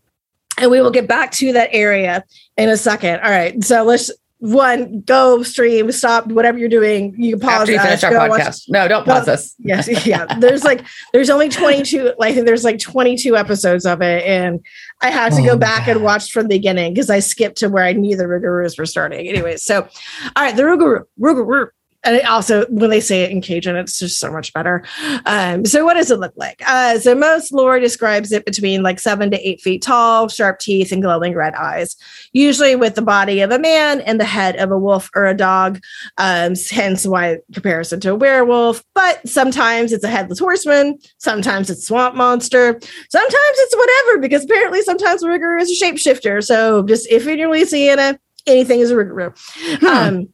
And 0.57 0.69
we 0.69 0.81
will 0.81 0.91
get 0.91 1.07
back 1.07 1.31
to 1.33 1.53
that 1.53 1.69
area 1.71 2.23
in 2.57 2.69
a 2.69 2.77
second. 2.77 3.19
All 3.21 3.31
right. 3.31 3.63
So 3.63 3.83
let's 3.83 4.11
one 4.39 4.99
go 5.05 5.41
stream, 5.41 5.89
stop 5.93 6.27
whatever 6.27 6.57
you're 6.57 6.67
doing. 6.67 7.15
You 7.17 7.31
can 7.37 7.39
pause. 7.39 7.61
After 7.61 7.71
you 7.71 7.79
finish 7.79 8.03
our 8.03 8.11
go 8.11 8.27
watch- 8.27 8.57
No, 8.67 8.89
don't 8.89 9.07
No. 9.07 9.13
pause 9.13 9.29
us. 9.29 9.55
Yes, 9.59 10.05
yeah. 10.05 10.25
There's 10.37 10.65
like 10.65 10.83
there's 11.13 11.29
only 11.29 11.47
22. 11.47 12.13
Like 12.19 12.35
there's 12.35 12.65
like 12.65 12.77
22 12.79 13.37
episodes 13.37 13.85
of 13.85 14.01
it, 14.01 14.25
and 14.25 14.59
I 15.01 15.11
had 15.11 15.31
to 15.33 15.41
Oh 15.41 15.45
go 15.45 15.57
back 15.57 15.87
and 15.87 16.03
watch 16.03 16.29
from 16.31 16.43
the 16.49 16.55
beginning 16.57 16.93
because 16.93 17.09
I 17.09 17.19
skipped 17.19 17.59
to 17.59 17.69
where 17.69 17.85
I 17.85 17.93
knew 17.93 18.17
the 18.17 18.25
Rougarous 18.25 18.77
were 18.77 18.85
starting. 18.85 19.29
Anyway, 19.29 19.55
so 19.55 19.87
all 20.35 20.43
right, 20.43 20.55
the 20.55 20.63
Rougarou, 20.63 21.03
Rougarou. 21.17 21.67
And 22.03 22.21
also, 22.27 22.65
when 22.67 22.89
they 22.89 22.99
say 22.99 23.23
it 23.23 23.31
in 23.31 23.41
Cajun, 23.41 23.77
it's 23.77 23.97
just 23.97 24.19
so 24.19 24.31
much 24.31 24.51
better. 24.53 24.83
Um, 25.25 25.65
so, 25.65 25.85
what 25.85 25.93
does 25.93 26.11
it 26.11 26.19
look 26.19 26.33
like? 26.35 26.61
Uh, 26.67 26.99
so, 26.99 27.15
most 27.15 27.53
lore 27.53 27.79
describes 27.79 28.31
it 28.31 28.45
between 28.45 28.83
like 28.83 28.99
seven 28.99 29.31
to 29.31 29.47
eight 29.47 29.61
feet 29.61 29.81
tall, 29.81 30.27
sharp 30.27 30.59
teeth, 30.59 30.91
and 30.91 31.01
glowing 31.01 31.33
red 31.33 31.53
eyes, 31.55 31.95
usually 32.33 32.75
with 32.75 32.95
the 32.95 33.01
body 33.01 33.39
of 33.39 33.51
a 33.51 33.59
man 33.59 34.01
and 34.01 34.19
the 34.19 34.25
head 34.25 34.57
of 34.57 34.71
a 34.71 34.77
wolf 34.77 35.09
or 35.15 35.25
a 35.25 35.33
dog. 35.35 35.79
Um, 36.17 36.55
hence 36.69 37.07
why 37.07 37.37
comparison 37.53 37.99
to 38.01 38.11
a 38.11 38.15
werewolf. 38.15 38.83
But 38.93 39.27
sometimes 39.27 39.93
it's 39.93 40.03
a 40.03 40.09
headless 40.09 40.39
horseman, 40.39 40.99
sometimes 41.19 41.69
it's 41.69 41.87
swamp 41.87 42.15
monster, 42.15 42.73
sometimes 43.09 43.57
it's 43.57 43.75
whatever, 43.77 44.19
because 44.19 44.43
apparently 44.43 44.81
sometimes 44.81 45.23
Rougarou 45.23 45.61
is 45.61 45.71
a 45.71 45.85
shapeshifter. 45.85 46.43
So, 46.43 46.83
just 46.83 47.09
if 47.09 47.23
you're 47.23 47.37
in 47.37 47.49
Louisiana, 47.49 48.19
anything 48.45 48.81
is 48.81 48.91
a 48.91 48.95
Rougarou. 48.95 49.37
Hmm. 49.79 49.85
Um, 49.85 50.33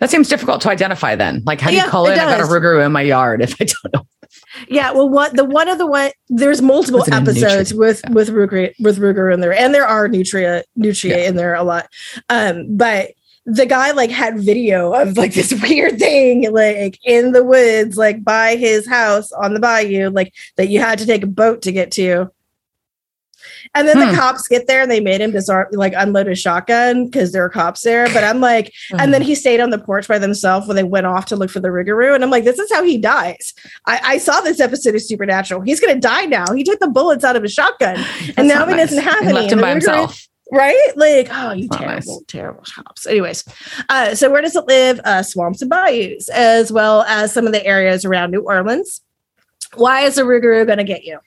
That 0.00 0.10
seems 0.10 0.28
difficult 0.28 0.60
to 0.62 0.70
identify 0.70 1.14
then. 1.16 1.42
Like, 1.44 1.60
how 1.60 1.70
do 1.70 1.76
you 1.76 1.84
call 1.84 2.06
it 2.06 2.12
it? 2.12 2.18
I 2.18 2.36
got 2.36 2.40
a. 2.40 2.44
Rougarou 2.44 2.84
in 2.84 2.92
my 2.92 3.02
yard 3.02 3.42
if 3.42 3.54
I 3.60 3.64
don't 3.64 3.94
know. 3.94 4.06
Yeah, 4.68 4.92
well, 4.92 5.08
what 5.08 5.34
the 5.34 5.44
one 5.44 5.68
of 5.68 5.78
the 5.78 5.86
one 5.86 6.10
there's 6.28 6.60
multiple 6.62 7.04
episodes 7.12 7.72
with 7.74 8.02
Yeah. 8.04 8.12
with 8.12 8.28
Ruger 8.30 8.72
with 8.80 8.98
Ruger 8.98 9.32
in 9.32 9.40
there, 9.40 9.52
and 9.52 9.74
there 9.74 9.86
are 9.86 10.08
nutria 10.08 10.64
nutria 10.76 11.18
Yeah. 11.18 11.28
in 11.28 11.36
there 11.36 11.54
a 11.54 11.62
lot. 11.62 11.88
Um, 12.28 12.66
but 12.76 13.12
the 13.44 13.66
guy 13.66 13.90
like 13.90 14.10
had 14.10 14.38
video 14.38 14.92
of 14.92 15.16
like 15.16 15.34
this 15.34 15.52
weird 15.62 15.98
thing 15.98 16.52
like 16.52 16.98
in 17.04 17.32
the 17.32 17.42
woods, 17.44 17.96
like 17.96 18.22
by 18.22 18.56
his 18.56 18.86
house 18.86 19.32
on 19.32 19.54
the 19.54 19.60
bayou, 19.60 20.10
like 20.10 20.32
that 20.56 20.68
you 20.68 20.80
had 20.80 20.98
to 20.98 21.06
take 21.06 21.22
a 21.22 21.26
boat 21.28 21.62
to 21.62 21.72
get 21.72 21.90
to. 21.92 22.30
And 23.74 23.86
then 23.88 23.98
Hmm. 23.98 24.10
the 24.10 24.16
cops 24.16 24.48
get 24.48 24.66
there 24.66 24.82
and 24.82 24.90
they 24.90 25.00
made 25.00 25.20
him 25.20 25.30
disarm 25.30 25.66
like 25.72 25.92
unload 25.96 26.26
his 26.26 26.38
shotgun 26.38 27.06
because 27.06 27.32
there 27.32 27.42
were 27.42 27.48
cops 27.48 27.82
there. 27.82 28.06
But 28.12 28.24
I'm 28.24 28.40
like, 28.40 28.72
and 28.98 29.12
then 29.14 29.22
he 29.22 29.34
stayed 29.34 29.60
on 29.60 29.70
the 29.70 29.78
porch 29.78 30.08
by 30.08 30.18
themselves 30.18 30.66
when 30.66 30.76
they 30.76 30.84
went 30.84 31.06
off 31.06 31.26
to 31.26 31.36
look 31.36 31.50
for 31.50 31.60
the 31.60 31.68
Rougarou. 31.68 32.14
And 32.14 32.22
I'm 32.24 32.30
like, 32.30 32.44
this 32.44 32.58
is 32.58 32.70
how 32.72 32.82
he 32.82 32.98
dies. 32.98 33.54
I, 33.86 34.00
I 34.04 34.18
saw 34.18 34.40
this 34.40 34.60
episode 34.60 34.94
of 34.94 35.02
Supernatural. 35.02 35.60
He's 35.62 35.80
gonna 35.80 36.00
die 36.00 36.24
now. 36.26 36.52
He 36.54 36.64
took 36.64 36.80
the 36.80 36.88
bullets 36.88 37.24
out 37.24 37.36
of 37.36 37.42
his 37.42 37.52
shotgun, 37.52 37.96
That's 37.96 38.30
and 38.36 38.48
now 38.48 38.66
he 38.66 38.74
nice. 38.74 38.90
doesn't 38.90 39.04
have 39.04 39.22
any. 39.24 39.32
left 39.32 39.52
him 39.52 39.60
by 39.60 39.70
himself. 39.70 40.26
right? 40.52 40.92
Like, 40.96 41.28
oh, 41.32 41.52
you 41.52 41.68
terrible, 41.68 41.86
nice. 42.16 42.22
terrible 42.28 42.62
cops. 42.74 43.06
Anyways, 43.06 43.44
uh, 43.88 44.14
so 44.14 44.30
where 44.30 44.42
does 44.42 44.54
it 44.56 44.66
live? 44.66 45.00
Uh, 45.04 45.22
swamps 45.22 45.62
and 45.62 45.70
bayous, 45.70 46.28
as 46.28 46.70
well 46.72 47.02
as 47.02 47.32
some 47.32 47.46
of 47.46 47.52
the 47.52 47.64
areas 47.64 48.04
around 48.04 48.30
New 48.32 48.40
Orleans. 48.42 49.00
Why 49.74 50.02
is 50.02 50.18
a 50.18 50.22
Rougarou 50.22 50.66
going 50.66 50.78
to 50.78 50.84
get 50.84 51.04
you? 51.04 51.18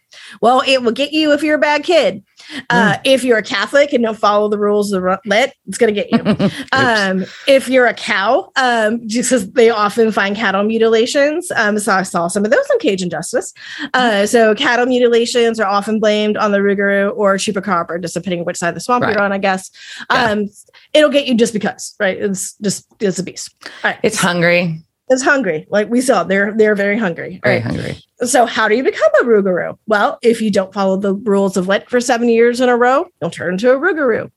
Well, 0.42 0.62
it 0.66 0.82
will 0.84 0.92
get 0.92 1.12
you 1.12 1.34
if 1.34 1.44
you're 1.44 1.56
a 1.56 1.60
bad 1.60 1.84
kid. 1.84 2.24
Uh, 2.70 2.98
If 3.04 3.24
you're 3.24 3.40
a 3.40 3.44
Catholic 3.44 3.92
and 3.92 4.04
don't 4.04 4.18
follow 4.18 4.48
the 4.50 4.58
rules 4.60 4.92
of 4.92 5.02
the 5.02 5.20
Lent, 5.26 5.52
it's 5.68 5.78
going 5.80 5.94
to 5.94 6.02
get 6.04 6.12
you. 6.12 6.50
Um, 6.72 7.26
if 7.48 7.68
you're 7.68 7.88
a 7.88 7.94
cow, 7.94 8.52
um, 8.56 9.02
just 9.08 9.30
because 9.30 9.52
they 9.54 9.70
often 9.70 10.12
find 10.12 10.36
cattle 10.36 10.64
mutilations. 10.64 11.50
Um, 11.52 11.80
so 11.80 11.94
I 11.94 12.04
saw 12.04 12.28
some 12.28 12.46
of 12.46 12.52
those 12.52 12.66
on 12.72 12.80
Cajun 12.80 13.10
Justice. 13.10 13.54
Uh, 13.94 14.26
so 14.26 14.54
cattle 14.56 14.86
mutilations 14.86 15.60
are 15.60 15.68
often 15.68 16.00
blamed 16.00 16.38
on 16.38 16.52
the 16.52 16.60
Rougarou 16.60 17.14
or 17.18 17.36
chupacabra, 17.36 18.02
just 18.02 18.14
depending 18.14 18.40
on 18.42 18.46
which 18.46 18.58
side 18.58 18.70
of 18.70 18.76
the 18.76 18.82
swamp 18.82 19.04
Right. 19.04 19.14
you're 19.14 19.24
on, 19.24 19.32
I 19.32 19.38
guess. 19.38 19.72
Yeah. 20.12 20.32
Um, 20.32 20.50
it'll 20.94 21.10
get 21.10 21.28
you 21.28 21.36
just 21.36 21.54
because, 21.54 21.96
right? 22.00 22.18
It's 22.22 22.54
just 22.60 22.86
it's 23.00 23.20
a 23.20 23.24
beast. 23.24 23.54
All 23.84 23.92
right, 23.92 24.00
it's 24.04 24.18
hungry. 24.20 24.82
It's 25.10 25.22
hungry. 25.22 25.68
Like 25.70 25.90
we 25.90 26.02
saw, 26.02 26.24
they're 26.24 26.52
they're 26.56 26.76
very 26.76 26.98
hungry. 26.98 27.40
Very 27.44 27.58
right? 27.58 27.64
hungry. 27.64 27.98
So 28.24 28.46
how 28.46 28.68
do 28.68 28.76
you 28.76 28.84
become 28.84 29.12
a 29.22 29.26
Rougarou? 29.26 29.78
Well, 29.86 30.18
if 30.24 30.42
you 30.42 30.50
don't 30.50 30.74
follow 30.74 30.98
the 30.98 31.14
rules 31.14 31.58
of 31.58 31.68
Lent 31.68 31.90
for 31.90 32.02
seven 32.02 32.28
years 32.30 32.60
in 32.60 32.70
a 32.70 32.78
row, 32.78 33.06
you'll 33.22 33.30
turn 33.30 33.54
into 33.54 33.72
a 33.72 33.78
Rougarou. 33.78 34.32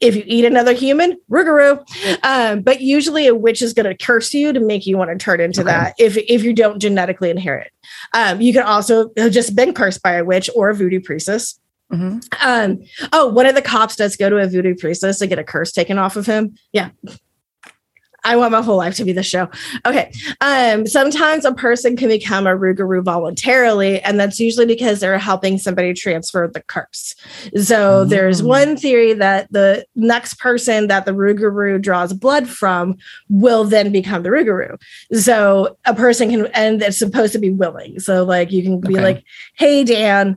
If 0.00 0.16
you 0.16 0.22
eat 0.26 0.44
another 0.46 0.72
human, 0.72 1.16
Rougarou. 1.30 1.84
Um, 2.22 2.60
but 2.60 2.80
usually 2.80 3.26
a 3.26 3.34
witch 3.34 3.62
is 3.62 3.72
going 3.72 3.86
to 3.86 3.96
curse 3.96 4.34
you 4.34 4.52
to 4.52 4.60
make 4.60 4.86
you 4.86 4.96
want 4.98 5.10
to 5.10 5.16
turn 5.16 5.40
into 5.40 5.62
Okay. 5.62 5.70
that 5.70 5.94
if, 5.98 6.16
if 6.16 6.42
you 6.42 6.52
don't 6.52 6.78
genetically 6.78 7.30
inherit. 7.30 7.70
Um, 8.14 8.40
you 8.42 8.52
can 8.52 8.62
also 8.62 9.10
have 9.16 9.32
just 9.32 9.54
been 9.56 9.72
cursed 9.72 10.02
by 10.02 10.12
a 10.14 10.24
witch 10.24 10.50
or 10.54 10.68
a 10.70 10.74
voodoo 10.74 11.00
priestess. 11.00 11.58
Mhm. 11.92 12.22
Um, 12.44 12.78
oh, 13.12 13.28
one 13.28 13.46
of 13.46 13.54
the 13.54 13.62
cops 13.62 13.96
does 13.96 14.16
go 14.16 14.28
to 14.30 14.36
a 14.36 14.46
voodoo 14.46 14.74
priestess 14.74 15.18
to 15.18 15.26
get 15.26 15.38
a 15.38 15.44
curse 15.44 15.72
taken 15.72 15.98
off 15.98 16.16
of 16.16 16.26
him. 16.26 16.54
Yeah. 16.72 16.90
I 18.24 18.36
want 18.36 18.52
my 18.52 18.62
whole 18.62 18.76
life 18.76 18.94
to 18.96 19.04
be 19.04 19.12
the 19.12 19.22
show. 19.22 19.48
Okay. 19.86 20.12
Um, 20.40 20.86
sometimes 20.86 21.44
a 21.44 21.52
person 21.54 21.96
can 21.96 22.08
become 22.08 22.46
a 22.46 22.50
Rougarou 22.56 23.02
voluntarily, 23.02 24.00
and 24.02 24.18
that's 24.20 24.38
usually 24.38 24.66
because 24.66 25.00
they're 25.00 25.18
helping 25.18 25.58
somebody 25.58 25.94
transfer 25.94 26.48
the 26.52 26.62
curse. 26.62 27.14
So 27.62 28.04
there's 28.04 28.42
Mm. 28.42 28.46
one 28.46 28.76
theory 28.76 29.12
that 29.14 29.50
the 29.52 29.84
next 29.96 30.34
person 30.34 30.86
that 30.88 31.04
the 31.06 31.12
Rougarou 31.12 31.80
draws 31.80 32.12
blood 32.12 32.48
from 32.48 32.96
will 33.28 33.64
then 33.64 33.92
become 33.92 34.22
the 34.22 34.28
Rougarou. 34.30 34.80
So 35.12 35.76
a 35.86 35.94
person 35.94 36.30
can, 36.30 36.46
and 36.54 36.82
it's 36.82 36.98
supposed 36.98 37.32
to 37.32 37.38
be 37.38 37.50
willing. 37.50 38.00
So 38.00 38.24
like 38.24 38.52
you 38.52 38.62
can 38.62 38.80
be 38.80 38.94
Okay. 38.94 39.02
like, 39.02 39.24
"Hey 39.54 39.84
Dan, 39.84 40.36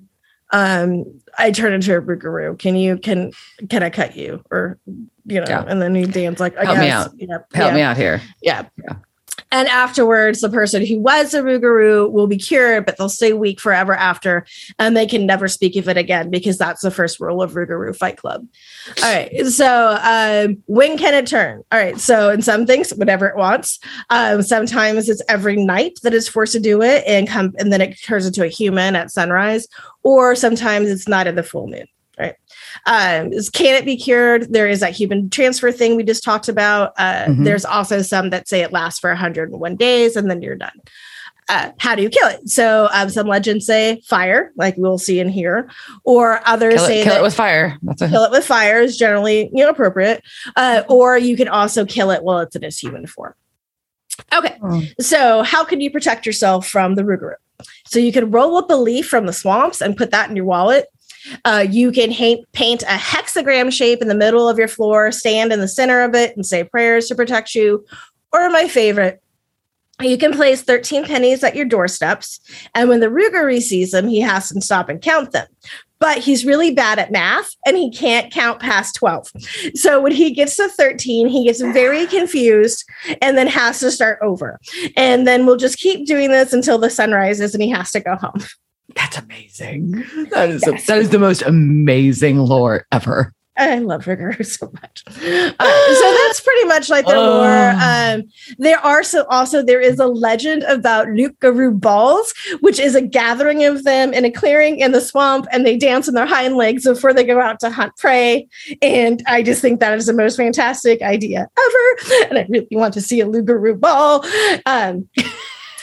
um, 0.52 1.06
I 1.38 1.52
turn 1.52 1.74
into 1.74 1.98
a 1.98 2.02
Rougarou. 2.02 2.58
Can 2.60 2.76
you 2.76 2.98
can 2.98 3.32
can 3.70 3.82
I 3.84 3.90
cut 3.90 4.16
you 4.16 4.44
or 4.52 4.78
you 5.26 5.40
know?" 5.40 5.46
Yeah. 5.48 5.66
And 5.68 5.82
then 5.82 5.96
he 5.96 6.06
Dan's 6.06 6.40
like, 6.40 6.58
"I 6.58 6.66
Help 6.66 6.78
me 6.80 6.86
guess, 6.86 7.06
out. 7.08 7.12
Yeah, 7.18 7.38
Help 7.54 7.70
yeah. 7.72 7.74
me 7.76 7.82
out 7.82 7.98
here. 7.98 8.22
Yeah. 8.42 8.66
Yeah. 8.78 8.96
and 9.52 9.68
afterwards, 9.68 10.42
the 10.42 10.50
person 10.50 10.84
who 10.86 11.00
was 11.00 11.34
a 11.36 11.42
Rougarou 11.42 12.12
will 12.12 12.26
be 12.26 12.38
cured, 12.38 12.86
but 12.86 12.98
they'll 12.98 13.08
stay 13.10 13.34
weak 13.34 13.60
forever 13.60 13.94
after, 13.94 14.46
and 14.80 14.98
they 14.98 15.06
can 15.06 15.26
never 15.28 15.48
speak 15.48 15.76
of 15.76 15.88
it 15.88 15.96
again 15.98 16.32
because 16.32 16.58
that's 16.58 16.82
the 16.82 16.90
first 16.92 17.20
rule 17.20 17.42
of 17.42 17.52
Rougarou 17.54 17.96
Fight 17.96 18.18
Club. 18.18 18.48
All 19.04 19.14
right, 19.14 19.46
so 19.46 19.98
um, 20.02 20.62
when 20.66 20.98
can 20.98 21.14
it 21.14 21.28
turn? 21.28 21.64
All 21.72 21.80
right, 21.80 22.00
so 22.00 22.32
in 22.32 22.42
some 22.42 22.66
things, 22.66 22.92
whatever 22.96 23.28
it 23.28 23.36
wants. 23.36 23.80
Um, 24.10 24.42
sometimes 24.42 25.08
it's 25.08 25.22
every 25.30 25.56
night 25.64 26.00
that 26.02 26.14
it's 26.16 26.28
forced 26.28 26.54
to 26.54 26.60
do 26.60 26.82
it, 26.82 27.04
and 27.06 27.28
come 27.28 27.54
and 27.60 27.72
then 27.72 27.82
it 27.82 28.02
turns 28.02 28.26
into 28.26 28.44
a 28.44 28.48
human 28.48 28.96
at 28.96 29.12
sunrise, 29.12 29.68
or 30.02 30.36
sometimes 30.36 30.90
it's 30.90 31.08
not 31.08 31.28
at 31.28 31.36
the 31.36 31.44
full 31.44 31.68
moon. 31.68 31.86
Right. 32.18 32.36
Um, 32.86 33.34
is 33.34 33.50
can 33.50 33.76
it 33.76 33.86
be 33.86 33.98
cured? 33.98 34.52
There 34.52 34.68
is 34.68 34.80
that 34.80 34.94
human 34.94 35.30
transfer 35.30 35.72
thing 35.72 35.96
we 35.96 36.04
just 36.04 36.24
talked 36.24 36.50
about. 36.50 36.94
Uh, 36.98 37.26
mm-hmm. 37.26 37.44
There's 37.44 37.66
also 37.66 38.02
some 38.02 38.30
that 38.32 38.48
say 38.48 38.62
it 38.62 38.72
lasts 38.72 39.00
for 39.00 39.10
101 39.10 39.76
days 39.76 40.16
and 40.16 40.30
then 40.30 40.42
you're 40.42 40.56
done. 40.56 40.82
Uh, 41.50 41.72
how 41.78 41.96
do 41.96 42.02
you 42.02 42.10
kill 42.10 42.28
it? 42.30 42.50
So 42.50 42.88
um, 42.94 43.10
some 43.10 43.28
legends 43.28 43.66
say 43.66 44.02
fire, 44.06 44.52
like 44.56 44.76
we'll 44.78 44.98
see 44.98 45.20
in 45.20 45.30
here, 45.30 45.70
or 46.04 46.40
others 46.48 46.76
kill 46.76 46.84
it, 46.86 46.88
say 46.88 47.04
kill 47.04 47.16
it 47.18 47.22
with 47.22 47.36
fire. 47.36 47.78
That's 47.84 48.02
a- 48.02 48.10
kill 48.10 48.24
it 48.24 48.32
with 48.32 48.46
fire 48.46 48.80
is 48.80 48.98
generally 48.98 49.50
you 49.54 49.64
know 49.64 49.70
appropriate. 49.70 50.24
Uh, 50.56 50.84
or 50.88 51.18
you 51.18 51.36
can 51.36 51.48
also 51.48 51.86
kill 51.86 52.12
it 52.12 52.24
while 52.24 52.40
it's 52.40 52.56
in 52.56 52.64
its 52.64 52.80
human 52.80 53.08
form. 53.08 53.34
Okay, 54.34 54.58
oh. 54.64 54.84
so 55.00 55.44
how 55.44 55.64
can 55.64 55.82
you 55.82 55.92
protect 55.92 56.26
yourself 56.26 56.68
from 56.68 56.96
the 56.96 57.04
Rougarou? 57.04 57.36
So 57.86 58.00
you 58.00 58.12
can 58.12 58.32
roll 58.32 58.58
up 58.58 58.70
a 58.70 58.76
leaf 58.76 59.08
from 59.08 59.26
the 59.26 59.34
swamps 59.34 59.82
and 59.82 59.98
put 59.98 60.12
that 60.12 60.30
in 60.30 60.36
your 60.36 60.46
wallet. 60.46 60.88
Uh, 61.46 61.66
you 61.70 61.92
can 61.92 62.12
ha- 62.12 62.44
paint 62.54 62.84
a 62.84 62.98
hexagram 62.98 63.72
shape 63.72 64.02
in 64.02 64.08
the 64.08 64.16
middle 64.16 64.48
of 64.48 64.58
your 64.58 64.68
floor, 64.68 65.12
stand 65.12 65.54
in 65.54 65.60
the 65.60 65.68
center 65.68 66.02
of 66.02 66.16
it, 66.16 66.36
and 66.36 66.46
say 66.46 66.64
prayers 66.64 67.08
to 67.08 67.16
protect 67.16 67.56
you. 67.56 67.86
Or 68.32 68.50
my 68.50 68.68
favorite, 68.68 69.22
you 70.02 70.18
can 70.18 70.34
place 70.34 70.64
13 70.64 71.06
pennies 71.06 71.44
at 71.44 71.56
your 71.56 71.66
doorsteps. 71.66 72.40
And 72.74 72.90
when 72.90 73.00
the 73.00 73.08
Rougarou 73.08 73.62
sees 73.62 73.92
them, 73.92 74.08
he 74.08 74.20
has 74.22 74.50
to 74.50 74.62
stop 74.62 74.90
and 74.90 75.02
count 75.02 75.32
them. 75.32 75.48
But 76.00 76.18
he's 76.18 76.46
really 76.46 76.72
bad 76.72 77.00
at 77.00 77.12
math 77.12 77.56
and 77.66 77.78
he 77.78 77.90
can't 77.90 78.32
count 78.34 78.60
past 78.60 78.96
12. 78.96 79.32
So 79.76 80.02
when 80.02 80.12
he 80.12 80.32
gets 80.32 80.58
to 80.58 80.68
13, 80.68 81.30
he 81.30 81.46
gets 81.46 81.62
very 81.62 82.06
confused 82.08 82.84
and 83.22 83.38
then 83.38 83.48
has 83.48 83.80
to 83.80 83.92
start 83.92 84.20
over. 84.22 84.60
And 84.98 85.26
then 85.26 85.46
we'll 85.46 85.58
just 85.58 85.78
keep 85.78 86.06
doing 86.06 86.32
this 86.32 86.52
until 86.52 86.78
the 86.78 86.90
sun 86.90 87.12
rises 87.12 87.54
and 87.54 87.64
he 87.64 87.70
has 87.70 87.92
to 87.92 88.00
go 88.00 88.16
home. 88.16 88.44
That's 88.96 89.18
amazing. 89.18 90.04
That 90.32 90.50
is 90.50 90.64
yes. 90.66 90.84
a, 90.84 90.88
that 90.88 90.98
is 91.00 91.10
the 91.10 91.20
most 91.20 91.42
amazing 91.44 92.40
lore 92.40 92.86
ever. 92.92 93.34
I 93.56 93.78
love 93.80 94.06
Rougarou 94.06 94.44
so 94.60 94.72
much. 94.82 95.04
Uh, 95.08 95.94
so 95.94 96.18
that's 96.26 96.40
pretty 96.40 96.66
much 96.66 96.90
like 96.90 97.06
the 97.06 97.16
oh. 97.16 97.38
lore. 97.38 97.74
Um, 97.80 98.24
there 98.58 98.80
are 98.80 99.04
so 99.04 99.26
also 99.26 99.62
there 99.62 99.80
is 99.80 100.00
a 100.00 100.08
legend 100.08 100.64
about 100.64 101.10
Loup-garou 101.10 101.72
balls, 101.72 102.34
which 102.62 102.80
is 102.80 102.96
a 102.96 103.02
gathering 103.02 103.64
of 103.64 103.84
them 103.84 104.12
in 104.14 104.26
a 104.26 104.32
clearing 104.32 104.80
in 104.80 104.92
the 104.92 105.02
swamp, 105.02 105.46
and 105.52 105.66
they 105.66 105.78
dance 105.78 106.08
on 106.08 106.16
their 106.16 106.26
hind 106.26 106.56
legs 106.56 106.86
before 106.86 107.14
they 107.14 107.24
go 107.24 107.40
out 107.40 107.60
to 107.60 107.70
hunt 107.70 107.96
prey. 107.98 108.48
And 108.82 109.22
I 109.28 109.44
just 109.44 109.62
think 109.62 109.80
that 109.80 109.98
is 109.98 110.08
the 110.08 110.14
most 110.14 110.36
fantastic 110.36 111.02
idea 111.04 111.48
ever. 111.58 112.30
And 112.30 112.40
I 112.40 112.48
really 112.50 112.68
want 112.72 112.96
to 112.96 113.02
see 113.02 113.20
a 113.20 113.28
Loup-garou 113.28 113.76
ball. 113.76 114.26
Um, 114.66 115.08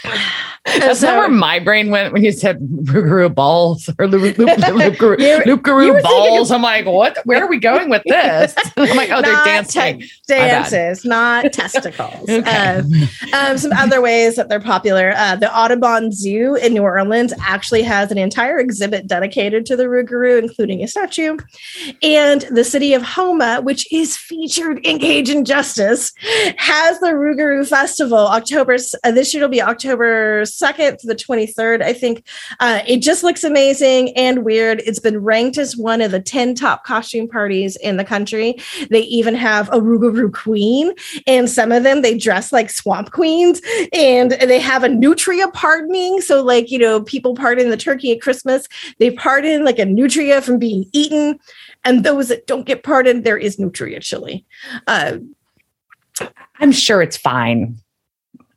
That's 0.78 1.00
so, 1.00 1.06
not 1.06 1.18
where 1.18 1.28
my 1.28 1.58
brain 1.58 1.90
went 1.90 2.12
when 2.12 2.22
you 2.22 2.30
said 2.30 2.60
Rougarou 2.60 3.34
balls 3.34 3.90
or 3.98 4.06
Loop 4.06 4.38
Loup-garou 4.38 6.02
balls. 6.02 6.50
I'm 6.50 6.62
like, 6.62 6.86
what? 6.86 7.18
Where 7.24 7.42
are 7.42 7.48
we 7.48 7.58
going 7.58 7.90
with 7.90 8.02
this? 8.06 8.54
I'm 8.76 8.96
like, 8.96 9.10
oh, 9.10 9.20
they're 9.20 9.44
dancing. 9.44 10.00
Te- 10.00 10.10
dances, 10.28 11.04
not 11.04 11.52
testicles. 11.52 12.28
okay. 12.28 12.82
uh, 13.32 13.36
um, 13.36 13.58
some 13.58 13.72
other 13.72 14.00
ways 14.00 14.36
that 14.36 14.48
they're 14.48 14.60
popular. 14.60 15.12
Uh, 15.16 15.36
the 15.36 15.52
Audubon 15.52 16.12
Zoo 16.12 16.54
in 16.54 16.72
New 16.72 16.82
Orleans 16.82 17.32
actually 17.40 17.82
has 17.82 18.12
an 18.12 18.18
entire 18.18 18.58
exhibit 18.58 19.06
dedicated 19.06 19.66
to 19.66 19.76
the 19.76 19.84
Rougarou, 19.84 20.40
including 20.40 20.84
a 20.84 20.88
statue. 20.88 21.36
And 22.02 22.42
the 22.42 22.64
city 22.64 22.94
of 22.94 23.02
Houma, 23.02 23.60
which 23.62 23.90
is 23.92 24.16
featured 24.16 24.78
in 24.86 24.98
Cajun 24.98 25.44
Justice, 25.44 26.12
has 26.56 27.00
the 27.00 27.08
Rougarou 27.08 27.66
Festival. 27.66 28.18
October 28.18 28.76
uh, 29.04 29.10
this 29.10 29.34
year 29.34 29.42
will 29.42 29.50
be 29.50 29.62
October 29.62 30.44
2nd 30.61 30.98
to 30.98 31.06
the 31.06 31.14
23rd, 31.14 31.82
I 31.82 31.92
think. 31.92 32.26
Uh, 32.61 32.80
it 32.86 32.98
just 32.98 33.22
looks 33.22 33.44
amazing 33.44 34.16
and 34.16 34.44
weird. 34.44 34.80
It's 34.84 34.98
been 34.98 35.18
ranked 35.18 35.58
as 35.58 35.76
one 35.76 36.00
of 36.00 36.11
the 36.11 36.20
10 36.20 36.54
top 36.54 36.84
costume 36.84 37.28
parties 37.28 37.76
in 37.76 37.96
the 37.96 38.04
country. 38.04 38.56
They 38.90 39.02
even 39.02 39.34
have 39.34 39.68
a 39.68 39.80
Rougarou 39.80 40.32
queen, 40.32 40.92
and 41.26 41.48
some 41.48 41.72
of 41.72 41.82
them 41.82 42.02
they 42.02 42.16
dress 42.16 42.52
like 42.52 42.70
swamp 42.70 43.11
queens, 43.12 43.61
and 43.92 44.32
they 44.32 44.61
have 44.61 44.84
a 44.84 44.88
nutria 44.88 45.48
pardoning. 45.48 46.20
So, 46.20 46.42
like, 46.42 46.70
you 46.70 46.78
know, 46.78 47.02
people 47.02 47.34
pardon 47.34 47.70
the 47.70 47.76
turkey 47.76 48.12
at 48.12 48.20
Christmas, 48.20 48.66
they 48.98 49.11
pardon 49.11 49.64
like 49.64 49.78
a 49.78 49.84
nutria 49.84 50.42
from 50.42 50.58
being 50.58 50.84
eaten. 50.92 51.38
And 51.84 52.04
those 52.04 52.28
that 52.28 52.46
don't 52.46 52.66
get 52.66 52.82
pardoned, 52.82 53.24
there 53.24 53.38
is 53.38 53.58
nutria 53.58 54.00
chili. 54.00 54.44
Uh, 54.86 55.18
I'm 56.58 56.72
sure 56.72 57.00
it's 57.00 57.16
fine. 57.16 57.78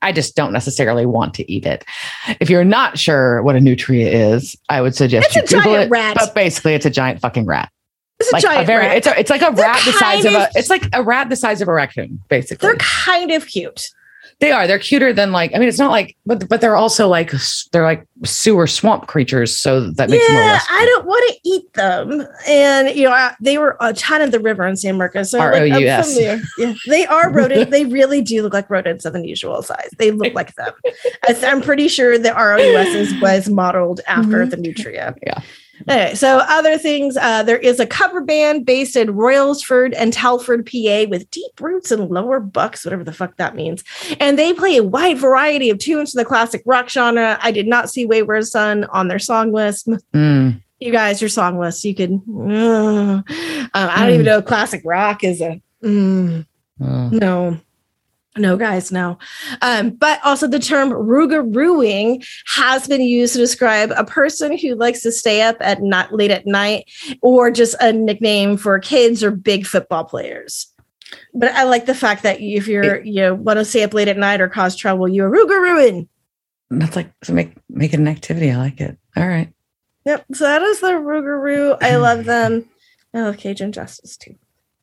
I 0.04 0.12
just 0.12 0.36
don't 0.36 0.54
necessarily 0.54 1.06
want 1.06 1.34
to 1.36 1.52
eat 1.52 1.66
it. 1.66 1.86
If 2.40 2.50
you're 2.50 2.64
not 2.64 3.00
sure 3.00 3.42
what 3.44 3.56
a 3.56 3.60
nutria 3.60 4.10
is, 4.36 4.56
I 4.70 4.82
would 4.82 4.96
suggest 4.96 5.36
it's 5.36 5.52
you 5.52 5.58
Google 5.58 5.76
it. 5.76 5.90
Rat. 5.90 6.16
But 6.20 6.36
basically, 6.36 6.74
it's 6.74 6.86
a 6.86 6.90
giant 6.90 7.22
fucking 7.22 7.46
rat. 7.46 7.72
It's 8.20 8.32
a 8.32 8.36
like 8.36 8.44
giant 8.44 8.64
a 8.64 8.66
very, 8.66 8.86
rat. 8.86 8.98
It's, 8.98 9.08
a, 9.08 9.20
it's 9.20 9.30
like 9.30 9.42
a 9.42 9.52
They're 9.52 9.52
rat 9.52 9.82
the 9.86 9.94
size 9.94 10.26
of, 10.26 10.34
of 10.34 10.42
a. 10.42 10.50
It's 10.56 10.70
like 10.70 10.88
a 10.94 11.04
rat 11.04 11.30
the 11.30 11.36
size 11.36 11.62
of 11.62 11.68
a 11.68 11.74
raccoon, 11.74 12.22
basically. 12.30 12.68
They're 12.68 12.78
kind 12.78 13.32
of 13.32 13.48
cute. 13.48 13.90
They 14.40 14.52
are. 14.52 14.68
They're 14.68 14.80
cuter 14.80 15.14
than 15.14 15.32
like. 15.32 15.52
I 15.56 15.60
mean, 15.60 15.68
it's 15.68 15.80
not 15.80 15.92
like, 15.92 16.16
but 16.26 16.48
but 16.50 16.62
they're 16.62 16.76
also 16.76 17.08
like 17.08 17.32
they're 17.72 17.84
like 17.84 18.06
sewer 18.24 18.68
swamp 18.68 19.08
creatures. 19.08 19.56
So 19.56 19.92
that 19.92 20.10
makes 20.10 20.24
yeah, 20.28 20.36
them 20.36 20.46
less. 20.48 20.68
I 20.70 20.86
don't 20.86 21.06
want 21.06 21.32
to 21.32 21.50
eat 21.50 21.74
them. 21.74 22.28
And 22.48 22.96
you 22.96 23.06
know, 23.06 23.12
I, 23.12 23.36
they 23.42 23.58
were 23.58 23.78
a 23.80 23.94
ton 23.94 24.22
of 24.22 24.32
the 24.32 24.40
river 24.40 24.66
in 24.68 24.76
San 24.76 24.98
Marcos. 24.98 25.32
So 25.32 25.40
R 25.40 25.54
O 25.54 25.64
U 25.64 25.88
S. 25.88 26.20
Yeah, 26.20 26.74
they 26.88 27.06
are 27.06 27.32
rodents. 27.32 27.72
they 27.72 27.86
really 27.86 28.22
do 28.22 28.42
look 28.44 28.54
like 28.54 28.70
rodents 28.70 29.06
of 29.06 29.16
unusual 29.16 29.62
size. 29.62 29.90
They 29.98 30.12
look 30.12 30.34
like 30.34 30.56
them. 30.56 30.74
I'm 31.28 31.62
pretty 31.62 31.88
sure 31.88 32.18
the 32.18 32.34
R 32.34 32.54
O 32.54 32.58
U 32.58 32.78
S 32.78 33.22
was 33.22 33.50
modeled 33.50 34.02
after 34.08 34.42
mm-hmm. 34.42 34.50
the 34.50 34.58
nutria. 34.58 35.16
Yeah. 35.26 35.42
Okay, 35.90 36.16
so 36.16 36.38
other 36.48 36.78
things, 36.78 37.18
uh, 37.18 37.44
there 37.44 37.58
is 37.58 37.80
a 37.80 37.86
cover 37.86 38.22
band 38.22 38.66
based 38.66 38.96
in 38.96 39.10
Royersford 39.10 39.94
and 39.98 40.14
Telford, 40.14 40.66
PA, 40.66 41.06
with 41.10 41.30
deep 41.32 41.60
roots 41.60 41.92
in 41.92 42.08
lower 42.10 42.40
bucks, 42.40 42.86
whatever 42.86 43.04
the 43.04 43.14
fuck 43.14 43.36
that 43.38 43.56
means. 43.56 43.84
And 44.20 44.40
they 44.40 44.54
play 44.54 44.78
a 44.78 44.84
wide 44.84 45.18
variety 45.18 45.70
of 45.70 45.80
tunes 45.80 46.16
in 46.16 46.20
the 46.20 46.26
classic 46.26 46.64
rock 46.66 46.90
genre. 46.90 47.38
I 47.42 47.52
did 47.52 47.68
not 47.68 47.90
see 47.90 48.06
Wayward 48.06 48.48
Son 48.48 48.86
on 48.86 49.08
their 49.08 49.20
song 49.20 49.52
list. 49.52 49.88
Mm. 50.14 50.62
You 50.80 50.92
guys, 50.92 51.22
your 51.22 51.30
song 51.30 51.58
list, 51.58 51.84
you 51.86 51.96
could. 51.96 52.12
Uh, 52.12 53.24
I 53.74 54.00
don't 54.00 54.10
mm. 54.10 54.14
even 54.14 54.26
know 54.26 54.42
classic 54.42 54.82
rock 54.84 55.24
is 55.24 55.42
a. 55.42 55.62
Mm, 55.82 56.46
no. 56.78 57.58
No, 58.36 58.58
guys, 58.58 58.92
no. 58.92 59.20
Um, 59.62 59.92
but 59.92 60.20
also 60.24 60.48
the 60.48 60.58
term 60.58 60.90
rougarooing 60.90 62.26
has 62.48 62.88
been 62.88 63.02
used 63.02 63.34
to 63.34 63.40
describe 63.40 63.92
a 63.96 64.04
person 64.04 64.58
who 64.58 64.74
likes 64.74 65.02
to 65.02 65.12
stay 65.12 65.44
up 65.44 65.58
at 65.60 65.84
not 65.84 66.12
late 66.12 66.32
at 66.32 66.48
night, 66.48 66.90
or 67.22 67.52
just 67.52 67.76
a 67.80 67.94
nickname 67.94 68.58
for 68.58 68.80
kids 68.80 69.24
or 69.24 69.30
big 69.30 69.68
football 69.68 70.04
players. 70.04 70.74
But 71.36 71.52
I 71.52 71.64
like 71.64 71.86
the 71.86 71.94
fact 71.94 72.24
that 72.24 72.42
if 72.42 72.68
you're 72.68 72.96
it, 72.96 73.06
you 73.06 73.22
know 73.22 73.36
want 73.36 73.60
to 73.60 73.66
stay 73.66 73.84
up 73.84 73.94
late 73.94 74.08
at 74.08 74.18
night 74.18 74.42
or 74.42 74.50
cause 74.50 74.76
trouble, 74.76 75.08
you're 75.08 75.30
rougarooing. 75.30 76.08
That's 76.72 76.96
like 76.96 77.12
so 77.24 77.34
make 77.34 77.54
make 77.70 77.94
it 77.94 78.00
an 78.00 78.08
activity. 78.08 78.52
I 78.52 78.58
like 78.58 78.82
it. 78.82 78.98
All 79.16 79.28
right. 79.28 79.54
Yep. 80.06 80.26
So 80.34 80.44
that 80.46 80.64
is 80.64 80.80
the 80.80 80.88
rougarou. 80.88 81.78
I 81.82 81.98
love 81.98 82.26
them. 82.26 82.68
I 83.14 83.22
love 83.22 83.38
Cajun 83.38 83.72
Justice 83.72 84.18
too. 84.18 84.36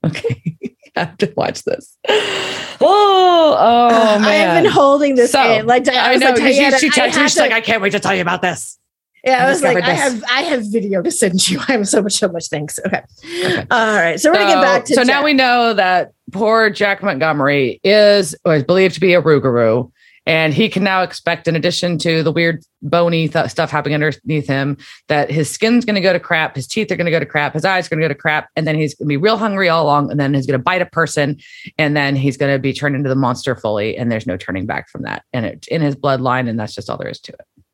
Okay. 0.04 0.49
I 0.96 1.00
have 1.04 1.18
to 1.18 1.32
watch 1.36 1.62
this. 1.64 1.96
Oh, 2.08 3.56
oh 3.58 4.18
man. 4.20 4.56
I've 4.56 4.62
been 4.62 4.72
holding 4.72 5.14
this 5.14 5.32
so, 5.32 5.42
in. 5.52 5.66
Like 5.66 5.86
I, 5.88 6.14
I 6.14 6.16
know 6.16 6.30
like, 6.30 6.38
she, 6.38 6.54
she, 6.54 6.90
she, 6.90 7.10
she's 7.10 7.34
to, 7.34 7.40
like, 7.40 7.52
I 7.52 7.60
can't 7.60 7.82
wait 7.82 7.90
to 7.90 8.00
tell 8.00 8.14
you 8.14 8.22
about 8.22 8.42
this. 8.42 8.78
Yeah, 9.24 9.44
I, 9.44 9.46
I 9.46 9.50
was 9.50 9.62
like, 9.62 9.76
this. 9.76 9.86
I 9.86 9.92
have 9.92 10.24
I 10.24 10.42
have 10.42 10.72
video 10.72 11.02
to 11.02 11.10
send 11.10 11.48
you. 11.48 11.60
I 11.68 11.72
have 11.72 11.88
so 11.88 12.02
much, 12.02 12.14
so 12.14 12.28
much 12.28 12.48
thanks. 12.48 12.78
Okay. 12.86 13.02
okay. 13.24 13.66
All 13.70 13.94
right. 13.94 14.18
So 14.18 14.30
we're 14.30 14.38
gonna 14.38 14.54
get 14.54 14.62
back 14.62 14.84
to 14.86 14.94
So 14.94 15.02
Jack. 15.02 15.06
now 15.06 15.24
we 15.24 15.34
know 15.34 15.74
that 15.74 16.12
poor 16.32 16.70
Jack 16.70 17.02
Montgomery 17.02 17.80
is 17.84 18.34
or 18.44 18.54
is 18.54 18.64
believed 18.64 18.94
to 18.94 19.00
be 19.00 19.14
a 19.14 19.22
Rougarou. 19.22 19.90
And 20.26 20.52
he 20.52 20.68
can 20.68 20.84
now 20.84 21.02
expect, 21.02 21.48
in 21.48 21.56
addition 21.56 21.96
to 21.98 22.22
the 22.22 22.30
weird 22.30 22.62
bony 22.82 23.26
th- 23.26 23.48
stuff 23.50 23.70
happening 23.70 23.94
underneath 23.94 24.46
him, 24.46 24.76
that 25.08 25.30
his 25.30 25.50
skin's 25.50 25.84
going 25.84 25.94
to 25.94 26.00
go 26.00 26.12
to 26.12 26.20
crap, 26.20 26.56
his 26.56 26.66
teeth 26.66 26.92
are 26.92 26.96
going 26.96 27.06
to 27.06 27.10
go 27.10 27.18
to 27.18 27.26
crap, 27.26 27.54
his 27.54 27.64
eyes 27.64 27.86
are 27.86 27.90
going 27.90 28.00
to 28.00 28.04
go 28.04 28.12
to 28.12 28.20
crap, 28.20 28.48
and 28.54 28.66
then 28.66 28.76
he's 28.76 28.94
going 28.94 29.06
to 29.06 29.08
be 29.08 29.16
real 29.16 29.38
hungry 29.38 29.68
all 29.68 29.84
along, 29.84 30.10
and 30.10 30.20
then 30.20 30.34
he's 30.34 30.46
going 30.46 30.58
to 30.58 30.62
bite 30.62 30.82
a 30.82 30.86
person, 30.86 31.38
and 31.78 31.96
then 31.96 32.16
he's 32.16 32.36
going 32.36 32.52
to 32.52 32.58
be 32.58 32.72
turned 32.72 32.94
into 32.94 33.08
the 33.08 33.14
monster 33.14 33.56
fully, 33.56 33.96
and 33.96 34.12
there's 34.12 34.26
no 34.26 34.36
turning 34.36 34.66
back 34.66 34.88
from 34.90 35.02
that, 35.02 35.24
and 35.32 35.46
it's 35.46 35.68
in 35.68 35.80
his 35.80 35.96
bloodline, 35.96 36.48
and 36.48 36.60
that's 36.60 36.74
just 36.74 36.90
all 36.90 36.98
there 36.98 37.08
is 37.08 37.20
to 37.20 37.32
it. 37.32 37.64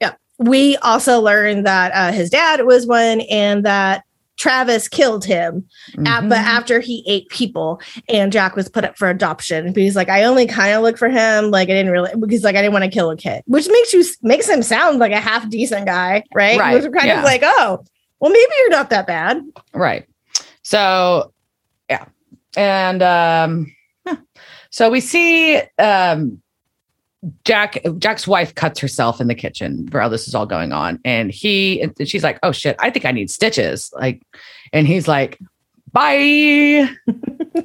Yeah, 0.00 0.14
we 0.38 0.76
also 0.78 1.20
learned 1.20 1.66
that 1.66 1.92
uh, 1.92 2.12
his 2.12 2.30
dad 2.30 2.64
was 2.66 2.86
one, 2.86 3.22
and 3.22 3.64
that 3.66 4.04
Travis 4.40 4.88
killed 4.88 5.22
him, 5.22 5.68
mm-hmm. 5.92 6.06
at, 6.06 6.26
but 6.26 6.38
after 6.38 6.80
he 6.80 7.04
ate 7.06 7.28
people, 7.28 7.78
and 8.08 8.32
Jack 8.32 8.56
was 8.56 8.70
put 8.70 8.86
up 8.86 8.96
for 8.96 9.10
adoption. 9.10 9.74
But 9.74 9.82
he's 9.82 9.94
like, 9.94 10.08
I 10.08 10.24
only 10.24 10.46
kind 10.46 10.74
of 10.74 10.82
look 10.82 10.96
for 10.96 11.10
him. 11.10 11.50
Like 11.50 11.68
I 11.68 11.72
didn't 11.72 11.92
really 11.92 12.10
because 12.18 12.42
like 12.42 12.56
I 12.56 12.62
didn't 12.62 12.72
want 12.72 12.84
to 12.84 12.90
kill 12.90 13.10
a 13.10 13.16
kid, 13.18 13.42
which 13.46 13.68
makes 13.68 13.92
you 13.92 14.02
makes 14.22 14.48
him 14.48 14.62
sound 14.62 14.98
like 14.98 15.12
a 15.12 15.20
half 15.20 15.46
decent 15.50 15.84
guy, 15.84 16.24
right? 16.34 16.58
Right. 16.58 16.82
Which 16.82 16.90
kind 16.90 17.08
yeah. 17.08 17.18
of 17.18 17.24
like, 17.24 17.42
oh, 17.44 17.84
well, 18.18 18.32
maybe 18.32 18.52
you're 18.60 18.70
not 18.70 18.88
that 18.88 19.06
bad, 19.06 19.42
right? 19.74 20.06
So, 20.62 21.34
yeah, 21.90 22.06
and 22.56 23.02
um, 23.02 23.76
so 24.70 24.88
we 24.88 25.00
see 25.00 25.60
um 25.78 26.40
Jack 27.44 27.78
Jack's 27.98 28.26
wife 28.26 28.54
cuts 28.54 28.80
herself 28.80 29.20
in 29.20 29.28
the 29.28 29.34
kitchen 29.34 29.88
while 29.92 30.08
this 30.08 30.26
is 30.26 30.34
all 30.34 30.46
going 30.46 30.72
on, 30.72 30.98
and 31.04 31.30
he 31.30 31.80
and 31.82 31.94
she's 32.08 32.24
like, 32.24 32.38
"Oh 32.42 32.52
shit, 32.52 32.76
I 32.78 32.90
think 32.90 33.04
I 33.04 33.12
need 33.12 33.30
stitches." 33.30 33.92
Like, 33.94 34.22
and 34.72 34.86
he's 34.86 35.06
like, 35.06 35.38
"Bye," 35.92 36.88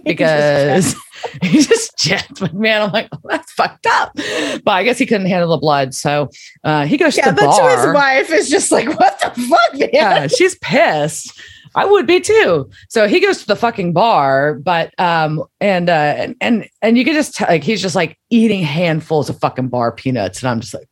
because 0.03 0.95
he 1.41 1.61
just 1.61 1.97
jet. 1.97 2.27
But 2.39 2.53
man, 2.53 2.81
I'm 2.81 2.91
like, 2.91 3.07
oh, 3.13 3.19
"That's 3.23 3.51
fucked 3.53 3.87
up," 3.87 4.11
but 4.15 4.71
I 4.71 4.83
guess 4.83 4.97
he 4.97 5.05
couldn't 5.05 5.27
handle 5.27 5.51
the 5.51 5.57
blood, 5.57 5.95
so 5.95 6.29
uh, 6.65 6.85
he 6.85 6.97
goes 6.97 7.15
yeah, 7.15 7.29
to 7.29 7.31
the 7.31 7.41
bar. 7.41 7.69
Yeah, 7.69 7.85
his 7.85 7.93
wife 7.93 8.31
is 8.31 8.49
just 8.49 8.73
like, 8.73 8.89
"What 8.99 9.19
the 9.21 9.41
fuck, 9.41 9.73
man?" 9.79 9.89
Yeah, 9.93 10.27
she's 10.27 10.55
pissed. 10.55 11.39
I 11.75 11.85
would 11.85 12.07
be 12.07 12.21
too. 12.21 12.69
So 12.89 13.07
he 13.07 13.19
goes 13.19 13.41
to 13.41 13.47
the 13.47 13.55
fucking 13.55 13.93
bar, 13.93 14.55
but 14.55 14.97
um, 14.99 15.43
and 15.59 15.89
uh, 15.89 16.15
and 16.17 16.35
and 16.39 16.69
and 16.81 16.97
you 16.97 17.03
can 17.03 17.13
just 17.13 17.35
tell, 17.35 17.47
like 17.49 17.63
he's 17.63 17.81
just 17.81 17.95
like 17.95 18.17
eating 18.29 18.63
handfuls 18.63 19.29
of 19.29 19.37
fucking 19.39 19.67
bar 19.67 19.91
peanuts, 19.91 20.41
and 20.41 20.49
I'm 20.49 20.61
just 20.61 20.73
like. 20.73 20.87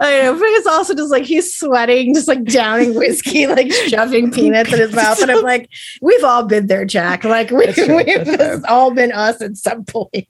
I 0.00 0.22
know, 0.22 0.34
but 0.34 0.42
it's 0.42 0.66
also 0.66 0.94
just 0.94 1.12
like 1.12 1.24
he's 1.24 1.54
sweating, 1.54 2.12
just 2.12 2.26
like 2.26 2.42
downing 2.44 2.94
whiskey, 2.96 3.46
like 3.46 3.72
shoving 3.72 4.32
peanuts 4.32 4.72
in 4.72 4.80
his 4.80 4.92
mouth. 4.94 5.20
And 5.22 5.30
I'm 5.30 5.44
like, 5.44 5.70
we've 6.02 6.24
all 6.24 6.44
been 6.44 6.66
there, 6.66 6.84
Jack. 6.84 7.22
Like 7.22 7.50
we, 7.50 7.66
we've 7.66 8.64
all 8.68 8.90
been 8.92 9.12
us 9.12 9.40
at 9.40 9.56
some 9.56 9.84
point. 9.84 10.26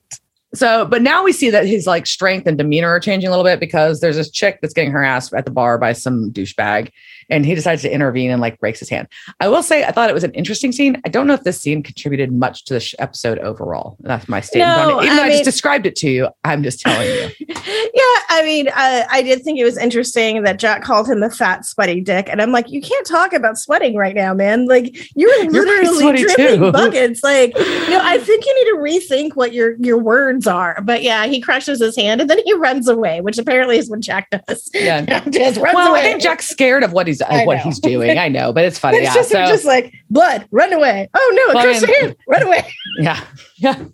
So, 0.55 0.85
but 0.85 1.01
now 1.01 1.23
we 1.23 1.33
see 1.33 1.49
that 1.49 1.65
his 1.65 1.85
like 1.85 2.07
strength 2.07 2.47
and 2.47 2.57
demeanor 2.57 2.87
are 2.87 2.99
changing 2.99 3.27
a 3.27 3.31
little 3.31 3.43
bit 3.43 3.59
because 3.59 3.99
there's 3.99 4.15
this 4.15 4.31
chick 4.31 4.59
that's 4.61 4.73
getting 4.73 4.91
harassed 4.91 5.33
at 5.33 5.45
the 5.45 5.51
bar 5.51 5.77
by 5.77 5.93
some 5.93 6.31
douchebag 6.31 6.91
and 7.29 7.45
he 7.45 7.55
decides 7.55 7.81
to 7.81 7.93
intervene 7.93 8.31
and 8.31 8.41
like 8.41 8.59
breaks 8.59 8.79
his 8.79 8.89
hand. 8.89 9.07
I 9.39 9.47
will 9.47 9.63
say 9.63 9.83
I 9.83 9.91
thought 9.91 10.09
it 10.09 10.13
was 10.13 10.23
an 10.23 10.31
interesting 10.31 10.71
scene. 10.71 11.01
I 11.05 11.09
don't 11.09 11.27
know 11.27 11.33
if 11.33 11.43
this 11.43 11.59
scene 11.59 11.83
contributed 11.83 12.31
much 12.31 12.65
to 12.65 12.75
the 12.75 12.79
sh- 12.79 12.95
episode 12.99 13.39
overall. 13.39 13.97
That's 14.01 14.27
my 14.27 14.41
statement 14.41 14.77
no, 14.77 14.97
on 14.97 15.03
it. 15.03 15.07
Even 15.07 15.17
I 15.17 15.21
though 15.21 15.23
mean, 15.23 15.31
I 15.31 15.35
just 15.35 15.45
described 15.45 15.85
it 15.85 15.95
to 15.97 16.09
you, 16.09 16.29
I'm 16.43 16.63
just 16.63 16.79
telling 16.79 17.07
you. 17.07 17.29
yeah, 17.39 18.17
I 18.29 18.41
mean, 18.43 18.69
uh, 18.69 19.03
I 19.09 19.21
did 19.21 19.43
think 19.43 19.59
it 19.59 19.65
was 19.65 19.77
interesting 19.77 20.43
that 20.43 20.59
Jack 20.59 20.83
called 20.83 21.09
him 21.09 21.23
a 21.23 21.29
fat, 21.29 21.65
sweaty 21.65 22.01
dick, 22.01 22.29
and 22.29 22.41
I'm 22.41 22.51
like, 22.51 22.69
you 22.69 22.81
can't 22.81 23.05
talk 23.05 23.33
about 23.33 23.57
sweating 23.57 23.95
right 23.95 24.15
now, 24.15 24.33
man. 24.33 24.65
Like 24.65 24.97
you're, 25.15 25.43
you're 25.43 25.51
literally 25.51 26.23
dripping 26.23 26.59
too. 26.59 26.71
buckets. 26.71 27.23
Like, 27.23 27.57
you 27.57 27.89
know, 27.89 28.01
I 28.01 28.17
think 28.21 28.45
you 28.45 28.55
need 28.55 28.71
to 28.71 28.77
rethink 28.77 29.35
what 29.35 29.53
your 29.53 29.75
your 29.79 29.97
words 30.37 30.47
are. 30.47 30.81
But 30.81 31.03
yeah, 31.03 31.25
he 31.25 31.41
crushes 31.41 31.79
his 31.79 31.95
hand 31.95 32.21
and 32.21 32.29
then 32.29 32.39
he 32.43 32.53
runs 32.53 32.87
away, 32.87 33.21
which 33.21 33.37
apparently 33.37 33.77
is 33.77 33.89
what 33.89 33.99
Jack 33.99 34.29
does. 34.29 34.69
Yeah, 34.77 35.01
just 35.29 35.59
runs 35.59 35.75
well, 35.75 35.91
away. 35.91 35.99
I 35.99 36.03
think 36.03 36.21
Jack's 36.21 36.47
scared 36.47 36.83
of 36.83 36.93
what 36.93 37.07
he's 37.07 37.21
he's 37.29 37.45
what 37.47 37.57
he's 37.59 37.79
doing. 37.79 38.17
I 38.17 38.29
know, 38.29 38.53
but 38.53 38.63
it's 38.63 38.79
funny. 38.79 38.97
it's 38.97 39.07
yeah. 39.07 39.13
just, 39.13 39.29
so, 39.29 39.45
just 39.45 39.65
like 39.65 39.93
blood, 40.09 40.47
run 40.51 40.71
away. 40.71 41.09
Oh 41.13 41.51
no, 41.53 41.61
Chris, 41.61 41.83
run 42.27 42.43
away. 42.43 42.65
Yeah, 42.99 43.23
yeah. 43.57 43.85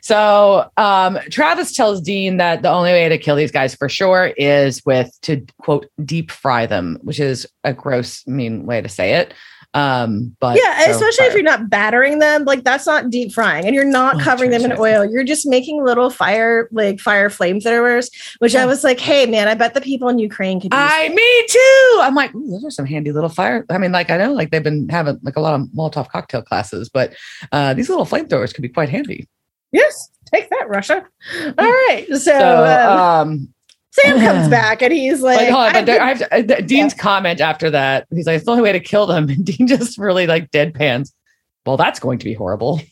So 0.00 0.70
um, 0.78 1.18
Travis 1.30 1.74
tells 1.74 2.00
Dean 2.00 2.38
that 2.38 2.62
the 2.62 2.70
only 2.70 2.90
way 2.90 3.08
to 3.08 3.18
kill 3.18 3.36
these 3.36 3.50
guys 3.50 3.74
for 3.74 3.88
sure 3.88 4.32
is 4.38 4.82
with 4.86 5.10
to 5.22 5.44
quote 5.60 5.86
deep 6.04 6.30
fry 6.30 6.64
them, 6.64 6.98
which 7.02 7.20
is 7.20 7.46
a 7.64 7.74
gross, 7.74 8.26
mean 8.26 8.64
way 8.64 8.80
to 8.80 8.88
say 8.88 9.14
it. 9.14 9.34
Um, 9.74 10.34
but 10.40 10.58
yeah, 10.58 10.86
so 10.86 10.92
especially 10.92 11.16
fire. 11.16 11.28
if 11.28 11.34
you're 11.34 11.42
not 11.42 11.68
battering 11.68 12.18
them, 12.20 12.44
like 12.44 12.64
that's 12.64 12.86
not 12.86 13.10
deep 13.10 13.32
frying 13.32 13.66
and 13.66 13.74
you're 13.74 13.84
not 13.84 14.16
oh, 14.16 14.18
covering 14.20 14.50
them 14.50 14.64
in 14.64 14.72
oil. 14.78 15.04
You're 15.04 15.24
just 15.24 15.46
making 15.46 15.84
little 15.84 16.08
fire, 16.08 16.68
like 16.72 17.00
fire 17.00 17.28
flamethrowers, 17.28 18.10
which 18.38 18.56
I 18.56 18.64
was 18.64 18.82
like, 18.82 18.98
hey 18.98 19.26
man, 19.26 19.46
I 19.46 19.54
bet 19.54 19.74
the 19.74 19.80
people 19.80 20.08
in 20.08 20.18
Ukraine 20.18 20.60
could 20.60 20.72
I 20.72 21.10
me 21.10 21.46
too. 21.48 22.00
I'm 22.00 22.14
like, 22.14 22.32
those 22.32 22.64
are 22.64 22.70
some 22.70 22.86
handy 22.86 23.12
little 23.12 23.28
fire. 23.28 23.66
I 23.68 23.78
mean, 23.78 23.92
like 23.92 24.10
I 24.10 24.16
know 24.16 24.32
like 24.32 24.50
they've 24.50 24.62
been 24.62 24.88
having 24.88 25.18
like 25.22 25.36
a 25.36 25.40
lot 25.40 25.60
of 25.60 25.66
Molotov 25.68 26.08
cocktail 26.08 26.42
classes, 26.42 26.88
but 26.88 27.14
uh 27.52 27.74
these 27.74 27.90
little 27.90 28.06
flamethrowers 28.06 28.54
could 28.54 28.62
be 28.62 28.68
quite 28.70 28.88
handy. 28.88 29.28
Yes, 29.70 30.10
take 30.24 30.48
that, 30.48 30.68
Russia. 30.68 31.04
All 31.44 31.52
right. 31.58 32.06
So, 32.08 32.16
so 32.16 32.64
um, 32.64 32.98
um 32.98 33.54
Sam 34.02 34.20
comes 34.20 34.48
back 34.48 34.82
and 34.82 34.92
he's 34.92 35.22
like, 35.22 35.52
on, 35.52 35.72
but 35.72 35.88
I 35.88 36.08
have 36.08 36.18
to, 36.18 36.34
uh, 36.34 36.60
Dean's 36.60 36.94
yeah. 36.94 37.02
comment 37.02 37.40
after 37.40 37.70
that. 37.70 38.06
He's 38.10 38.26
like, 38.26 38.36
it's 38.36 38.44
the 38.44 38.50
only 38.50 38.62
way 38.62 38.72
to 38.72 38.80
kill 38.80 39.06
them. 39.06 39.28
And 39.38 39.44
Dean 39.44 39.66
just 39.66 39.98
really 39.98 40.26
like 40.26 40.50
deadpans. 40.50 41.12
Well, 41.66 41.76
that's 41.76 42.00
going 42.00 42.18
to 42.18 42.24
be 42.24 42.34
horrible. 42.34 42.80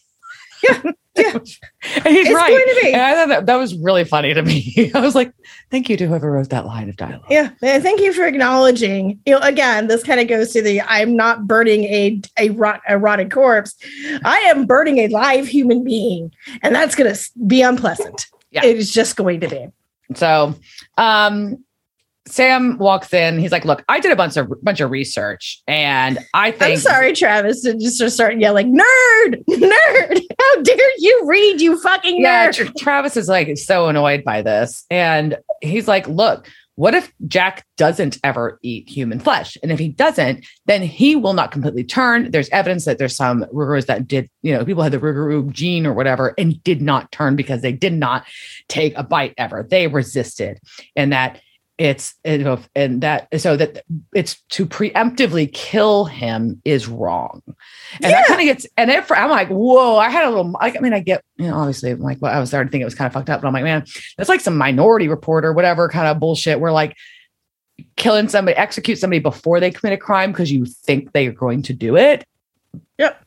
Yeah. 0.63 0.93
Yeah. 1.17 1.33
and 1.35 1.43
he's 1.43 2.29
it's 2.29 2.35
right. 2.35 2.93
And 2.93 3.03
I 3.03 3.15
thought 3.15 3.29
that, 3.29 3.47
that 3.47 3.57
was 3.57 3.77
really 3.77 4.05
funny 4.05 4.33
to 4.35 4.43
me. 4.43 4.91
I 4.95 5.01
was 5.01 5.15
like, 5.15 5.33
thank 5.71 5.89
you 5.89 5.97
to 5.99 6.07
whoever 6.07 6.31
wrote 6.31 6.49
that 6.49 6.67
line 6.67 6.89
of 6.89 6.97
dialogue. 6.97 7.27
Yeah. 7.31 7.51
And 7.63 7.83
thank 7.83 8.01
you 8.01 8.13
for 8.13 8.27
acknowledging, 8.27 9.21
you 9.27 9.35
know, 9.35 9.41
again, 9.41 9.87
this 9.87 10.03
kind 10.03 10.19
of 10.19 10.29
goes 10.29 10.53
to 10.53 10.63
the 10.63 10.81
I'm 10.83 11.17
not 11.17 11.47
burning 11.47 11.85
a, 11.85 12.21
a, 12.39 12.51
rot, 12.51 12.81
a 12.89 12.99
rotted 12.99 13.31
corpse. 13.31 13.75
I 14.25 14.39
am 14.49 14.67
burning 14.67 14.99
a 14.99 15.09
live 15.09 15.47
human 15.47 15.85
being. 15.85 16.33
And 16.63 16.75
that's 16.75 16.95
going 16.95 17.15
to 17.15 17.31
be 17.47 17.63
unpleasant. 17.63 18.27
Yeah. 18.51 18.65
It 18.65 18.77
is 18.77 18.91
just 18.91 19.17
going 19.17 19.41
to 19.41 19.49
be. 19.49 19.69
So, 20.15 20.55
um, 20.99 21.65
Sam 22.29 22.77
walks 22.79 23.15
in. 23.15 23.39
He's 23.39 23.53
like, 23.53 23.65
"Look, 23.65 23.85
I 23.89 24.01
did 24.01 24.11
a 24.11 24.17
bunch 24.17 24.37
of 24.37 24.51
bunch 24.63 24.81
of 24.81 24.91
research, 24.91 25.63
and 25.69 26.19
I 26.35 26.51
think." 26.51 26.73
I'm 26.73 26.79
sorry, 26.79 27.13
Travis, 27.13 27.63
to 27.63 27.75
just 27.75 28.15
start 28.15 28.39
yelling, 28.39 28.77
"Nerd, 28.77 29.45
nerd! 29.49 30.21
How 30.41 30.63
dare 30.63 30.99
you 30.99 31.23
read, 31.27 31.61
you 31.61 31.81
fucking 31.81 32.21
nerd!" 32.21 32.23
Yeah, 32.23 32.51
Tra- 32.51 32.73
Travis 32.79 33.17
is 33.17 33.29
like 33.29 33.57
so 33.59 33.89
annoyed 33.89 34.25
by 34.25 34.43
this, 34.43 34.85
and 34.91 35.39
he's 35.61 35.87
like, 35.87 36.09
"Look, 36.09 36.49
what 36.77 36.95
if 36.95 37.13
Jack 37.27 37.67
doesn't 37.77 38.19
ever 38.23 38.59
eat 38.63 38.89
human 38.89 39.19
flesh? 39.19 39.57
And 39.63 39.73
if 39.73 39.79
he 39.79 39.89
doesn't, 39.89 40.47
then 40.67 40.83
he 40.83 41.17
will 41.17 41.33
not 41.33 41.51
completely 41.51 41.85
turn. 41.85 42.31
There's 42.31 42.51
evidence 42.51 42.85
that 42.85 42.99
there's 42.99 43.17
some 43.17 43.45
Rougarous 43.53 43.87
that 43.87 44.07
did, 44.07 44.31
you 44.43 44.53
know, 44.53 44.65
people 44.65 44.83
had 44.83 44.93
the 44.93 44.99
Rougarou 44.99 45.51
gene 45.51 45.87
or 45.87 45.95
whatever 45.95 46.35
and 46.39 46.63
did 46.63 46.83
not 46.83 47.11
turn 47.13 47.35
because 47.35 47.63
they 47.63 47.73
did 47.73 47.95
not 47.95 48.27
take 48.69 48.97
a 48.97 49.03
bite 49.03 49.35
ever. 49.39 49.67
They 49.69 49.89
resisted. 49.89 50.61
And 50.95 51.13
that 51.13 51.41
it's 51.79 52.15
you 52.25 52.39
know, 52.39 52.59
and 52.75 53.03
that 53.03 53.29
so 53.41 53.57
that 53.57 53.85
it's 54.15 54.41
to 54.49 54.65
preemptively 54.65 55.53
kill 55.53 56.07
him 56.07 56.61
is 56.65 56.89
wrong 56.89 57.43
and 57.47 57.57
yeah. 58.01 58.11
that 58.11 58.27
kind 58.27 58.41
of 58.41 58.47
gets 58.47 58.67
and 58.79 58.91
if 58.91 59.13
i'm 59.13 59.29
like 59.29 59.49
whoa 59.49 59.97
i 59.97 60.09
had 60.09 60.25
a 60.25 60.31
little 60.31 60.55
i 60.59 60.71
mean 60.81 60.95
i 60.95 61.01
get 61.01 61.23
you 61.37 61.47
know 61.47 61.55
obviously 61.55 61.91
I'm 61.91 62.01
like 62.01 62.21
well, 62.21 62.35
i 62.35 62.41
was 62.41 62.49
starting 62.49 62.69
to 62.69 62.73
think 62.73 62.81
it 62.81 62.87
was 62.87 62.95
kind 62.95 63.07
of 63.07 63.13
fucked 63.13 63.29
up 63.29 63.43
but 63.43 63.47
i'm 63.47 63.53
like 63.53 63.65
man 63.65 63.85
that's 64.17 64.29
like 64.29 64.41
some 64.41 64.57
minority 64.57 65.09
report 65.09 65.45
or 65.45 65.53
whatever 65.53 65.89
kind 65.89 66.07
of 66.09 66.19
bullshit 66.19 66.61
where 66.61 66.73
like 66.73 66.97
killing 67.97 68.29
somebody 68.29 68.57
execute 68.57 68.99
somebody 68.99 69.21
before 69.21 69.61
they 69.61 69.71
commit 69.71 69.93
a 69.93 69.99
crime 69.99 70.33
because 70.33 70.51
you 70.51 70.65
think 70.65 71.13
they 71.13 71.27
are 71.27 71.33
going 71.33 71.61
to 71.63 71.75
do 71.75 71.97
it 71.97 72.25
yep 72.99 73.23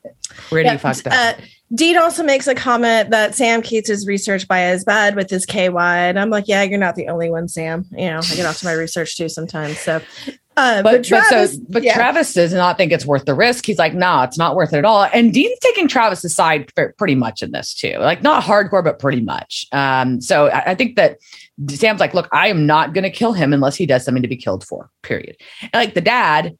pretty 0.49 0.69
yep. 0.69 0.81
fucked 0.81 1.05
up 1.05 1.13
uh, 1.13 1.33
Dean 1.73 1.97
also 1.97 2.23
makes 2.23 2.47
a 2.47 2.55
comment 2.55 3.11
that 3.11 3.35
Sam 3.35 3.61
keeps 3.61 3.87
his 3.89 4.07
research 4.07 4.47
by 4.47 4.61
his 4.61 4.83
bed 4.83 5.15
with 5.15 5.29
his 5.29 5.45
KY. 5.45 5.69
And 5.77 6.19
I'm 6.19 6.31
like, 6.31 6.47
yeah, 6.47 6.63
you're 6.63 6.79
not 6.79 6.95
the 6.95 7.07
only 7.07 7.29
one, 7.29 7.47
Sam. 7.47 7.85
You 7.91 8.09
know, 8.09 8.17
I 8.17 8.35
get 8.35 8.45
off 8.45 8.57
to 8.59 8.65
my 8.65 8.73
research 8.73 9.15
too 9.15 9.29
sometimes. 9.29 9.77
So, 9.77 10.01
uh, 10.57 10.81
but, 10.81 10.83
but, 10.83 11.03
Travis, 11.03 11.57
but, 11.57 11.65
so, 11.65 11.65
but 11.69 11.83
yeah. 11.83 11.93
Travis 11.93 12.33
does 12.33 12.53
not 12.53 12.75
think 12.75 12.91
it's 12.91 13.05
worth 13.05 13.25
the 13.25 13.35
risk. 13.35 13.67
He's 13.67 13.77
like, 13.77 13.93
nah, 13.93 14.23
it's 14.23 14.37
not 14.37 14.55
worth 14.55 14.73
it 14.73 14.77
at 14.77 14.85
all. 14.85 15.07
And 15.13 15.31
Dean's 15.31 15.59
taking 15.59 15.87
Travis's 15.87 16.33
side 16.33 16.71
pretty 16.97 17.15
much 17.15 17.43
in 17.43 17.51
this 17.51 17.75
too, 17.75 17.97
like 17.99 18.23
not 18.23 18.43
hardcore, 18.43 18.83
but 18.83 18.97
pretty 18.97 19.21
much. 19.21 19.67
Um, 19.71 20.19
so 20.21 20.47
I, 20.47 20.71
I 20.71 20.75
think 20.75 20.95
that 20.95 21.19
Sam's 21.69 21.99
like, 21.99 22.15
look, 22.15 22.27
I 22.31 22.47
am 22.47 22.65
not 22.65 22.93
going 22.93 23.03
to 23.03 23.11
kill 23.11 23.33
him 23.33 23.53
unless 23.53 23.75
he 23.75 23.85
does 23.85 24.03
something 24.03 24.23
to 24.23 24.27
be 24.27 24.37
killed 24.37 24.65
for, 24.65 24.89
period. 25.03 25.37
And 25.61 25.73
like 25.75 25.93
the 25.93 26.01
dad 26.01 26.57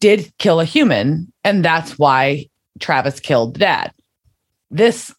did 0.00 0.32
kill 0.38 0.60
a 0.60 0.64
human, 0.64 1.30
and 1.44 1.62
that's 1.62 1.98
why 1.98 2.48
Travis 2.80 3.20
killed 3.20 3.54
the 3.54 3.60
dad 3.60 3.92
this 4.76 5.14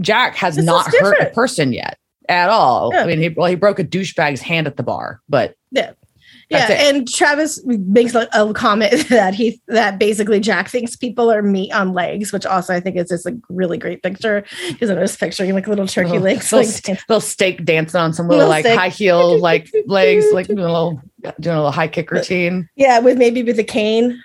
Jack 0.00 0.36
has 0.36 0.56
this 0.56 0.64
not 0.64 0.86
hurt 1.00 1.20
a 1.20 1.30
person 1.30 1.72
yet 1.72 1.98
at 2.28 2.50
all. 2.50 2.90
Yeah. 2.92 3.02
I 3.02 3.06
mean, 3.06 3.20
he 3.20 3.28
well, 3.30 3.48
he 3.48 3.56
broke 3.56 3.78
a 3.78 3.84
douchebag's 3.84 4.40
hand 4.40 4.66
at 4.66 4.76
the 4.76 4.82
bar, 4.82 5.20
but 5.28 5.54
yeah. 5.70 5.92
yeah, 6.50 6.66
and 6.70 7.08
Travis 7.08 7.62
makes 7.64 8.14
a, 8.14 8.28
a, 8.32 8.52
comment 8.54 9.08
that 9.08 9.34
he 9.34 9.60
that 9.68 9.98
basically 9.98 10.40
Jack 10.40 10.68
thinks 10.68 10.96
people 10.96 11.30
are 11.32 11.42
meat 11.42 11.72
on 11.72 11.92
legs, 11.92 12.32
which 12.32 12.46
also 12.46 12.74
I 12.74 12.80
think 12.80 12.96
is 12.96 13.08
just 13.08 13.26
a 13.26 13.36
really 13.48 13.76
great 13.76 14.02
picture 14.02 14.44
because 14.68 14.90
I 14.90 14.94
was 14.94 15.16
picturing 15.16 15.52
like 15.54 15.66
little 15.66 15.86
turkey 15.86 16.10
little, 16.10 16.24
legs, 16.24 16.52
little, 16.52 16.70
like, 16.70 17.08
little 17.08 17.20
steak 17.20 17.64
dancing 17.64 18.00
on 18.00 18.12
some 18.12 18.28
little, 18.28 18.46
little 18.46 18.50
like 18.50 18.64
steak. 18.64 18.78
high 18.78 18.88
heel 18.88 19.38
like 19.40 19.70
legs, 19.86 20.26
like 20.32 20.46
doing 20.46 20.60
a 20.60 20.62
little 20.62 21.02
doing 21.40 21.56
a 21.56 21.58
little 21.58 21.72
high 21.72 21.88
kick 21.88 22.10
routine. 22.10 22.68
Yeah, 22.76 23.00
with 23.00 23.18
maybe 23.18 23.42
with 23.42 23.58
a 23.58 23.64
cane. 23.64 24.22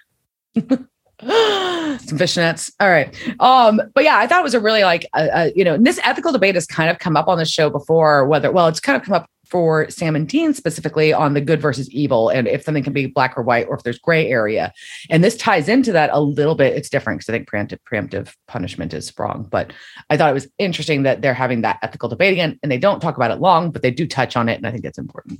some 2.00 2.18
fishnets. 2.18 2.72
All 2.80 2.90
right. 2.90 3.16
Um, 3.40 3.82
but 3.94 4.04
yeah, 4.04 4.18
I 4.18 4.28
thought 4.28 4.40
it 4.40 4.44
was 4.44 4.54
a 4.54 4.60
really 4.60 4.84
like, 4.84 5.08
uh, 5.14 5.28
uh, 5.34 5.50
you 5.56 5.64
know, 5.64 5.78
this 5.78 6.00
ethical 6.04 6.32
debate 6.32 6.56
has 6.56 6.66
kind 6.66 6.90
of 6.90 7.00
come 7.00 7.16
up 7.16 7.28
on 7.28 7.38
the 7.38 7.46
show 7.46 7.70
before, 7.70 8.28
whether, 8.28 8.52
well, 8.52 8.68
it's 8.68 8.80
kind 8.80 8.96
of 8.96 9.04
come 9.04 9.14
up 9.14 9.30
for 9.46 9.88
Sam 9.90 10.16
and 10.16 10.28
Dean 10.28 10.54
specifically 10.56 11.14
on 11.14 11.36
the 11.36 11.42
good 11.42 11.62
versus 11.62 11.88
evil 11.92 12.30
and 12.30 12.48
if 12.48 12.64
something 12.64 12.84
can 12.84 12.92
be 12.92 13.06
black 13.06 13.38
or 13.38 13.44
white 13.44 13.68
or 13.68 13.76
if 13.76 13.84
there's 13.84 14.00
gray 14.00 14.28
area. 14.28 14.74
And 15.12 15.24
this 15.24 15.38
ties 15.38 15.70
into 15.70 15.92
that 15.92 16.10
a 16.12 16.20
little 16.20 16.56
bit. 16.56 16.76
It's 16.76 16.90
different 16.90 17.20
because 17.20 17.30
I 17.30 17.38
think 17.38 17.50
preemptive, 17.50 17.78
preemptive 17.88 18.34
punishment 18.48 18.96
is 18.96 19.14
wrong. 19.20 19.48
But 19.52 19.72
I 20.10 20.18
thought 20.18 20.32
it 20.32 20.34
was 20.34 20.48
interesting 20.58 21.04
that 21.04 21.22
they're 21.22 21.36
having 21.36 21.62
that 21.62 21.78
ethical 21.84 22.10
debate 22.10 22.34
again. 22.34 22.60
And 22.64 22.72
they 22.72 22.80
don't 22.80 23.00
talk 23.00 23.16
about 23.16 23.30
it 23.30 23.40
long, 23.42 23.70
but 23.70 23.84
they 23.84 23.92
do 23.92 24.08
touch 24.08 24.36
on 24.36 24.50
it. 24.50 24.56
And 24.56 24.66
I 24.66 24.72
think 24.72 24.84
that's 24.84 24.98
important. 24.98 25.40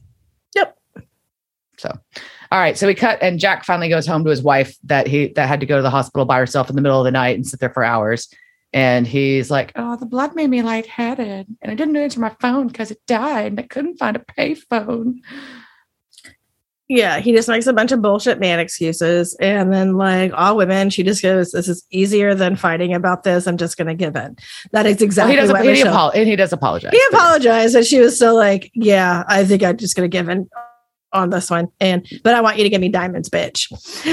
Yep. 0.56 0.78
So, 1.78 1.92
all 2.54 2.60
right. 2.60 2.78
So 2.78 2.86
we 2.86 2.94
cut, 2.94 3.18
and 3.22 3.40
Jack 3.40 3.66
finally 3.66 3.90
goes 3.90 4.06
home 4.06 4.24
to 4.24 4.30
his 4.30 4.44
wife 4.44 4.78
that 4.84 5.08
he 5.08 5.28
that 5.30 5.48
had 5.48 5.60
to 5.62 5.66
go 5.66 5.76
to 5.78 5.82
the 5.82 5.90
hospital 5.90 6.24
by 6.26 6.38
herself 6.38 6.70
in 6.70 6.76
the 6.76 6.82
middle 6.84 7.00
of 7.00 7.04
the 7.06 7.12
night 7.12 7.36
and 7.36 7.46
sit 7.48 7.60
there 7.60 7.72
for 7.72 7.84
hours. 7.84 8.30
And 8.74 9.06
he's 9.08 9.50
like, 9.52 9.72
"Oh, 9.76 9.96
the 9.98 10.06
blood 10.06 10.36
made 10.36 10.50
me 10.52 10.62
lightheaded, 10.62 11.48
and 11.62 11.72
I 11.72 11.76
didn't 11.76 11.98
answer 11.98 12.20
my 12.20 12.36
phone 12.40 12.68
because 12.68 12.92
it 12.92 13.00
died, 13.08 13.48
and 13.54 13.60
I 13.60 13.64
couldn't 13.64 13.98
find 13.98 14.16
a 14.16 14.20
payphone." 14.20 15.16
Yeah, 16.90 17.20
he 17.20 17.32
just 17.32 17.48
makes 17.48 17.66
a 17.66 17.74
bunch 17.74 17.92
of 17.92 18.02
bullshit 18.02 18.40
man 18.40 18.60
excuses. 18.60 19.36
And 19.40 19.74
then, 19.74 19.96
like 19.96 20.32
all 20.36 20.58
women, 20.58 20.90
she 20.90 21.02
just 21.02 21.24
goes, 21.24 21.52
This 21.52 21.68
is 21.70 21.84
easier 21.92 22.36
than 22.36 22.56
fighting 22.58 22.94
about 22.94 23.24
this. 23.24 23.48
I'm 23.48 23.58
just 23.58 23.78
going 23.78 23.88
to 23.88 23.96
give 23.96 24.16
in. 24.16 24.36
That 24.74 24.86
is 24.86 25.02
exactly 25.02 25.38
Well, 25.38 25.44
he 25.44 25.48
does. 25.48 25.54
what 25.54 25.64
He, 25.64 25.70
Michelle- 25.72 25.96
apo- 25.96 26.18
and 26.20 26.28
he 26.28 26.36
does 26.36 26.52
apologize. 26.54 26.92
he 26.92 27.02
apologized. 27.12 27.76
And 27.76 27.86
she 27.86 28.00
was 28.00 28.16
still 28.18 28.36
like, 28.36 28.70
Yeah, 28.76 29.24
I 29.28 29.46
think 29.46 29.64
I'm 29.64 29.78
just 29.78 29.96
going 29.96 30.10
to 30.10 30.16
give 30.16 30.28
in 30.30 30.48
on 31.14 31.30
this 31.30 31.50
one. 31.50 31.68
And, 31.80 32.08
but 32.24 32.36
I 32.36 32.42
want 32.42 32.58
you 32.58 32.64
to 32.64 32.70
give 32.70 32.82
me 32.82 32.90
diamonds, 32.90 33.30
bitch. 33.30 33.68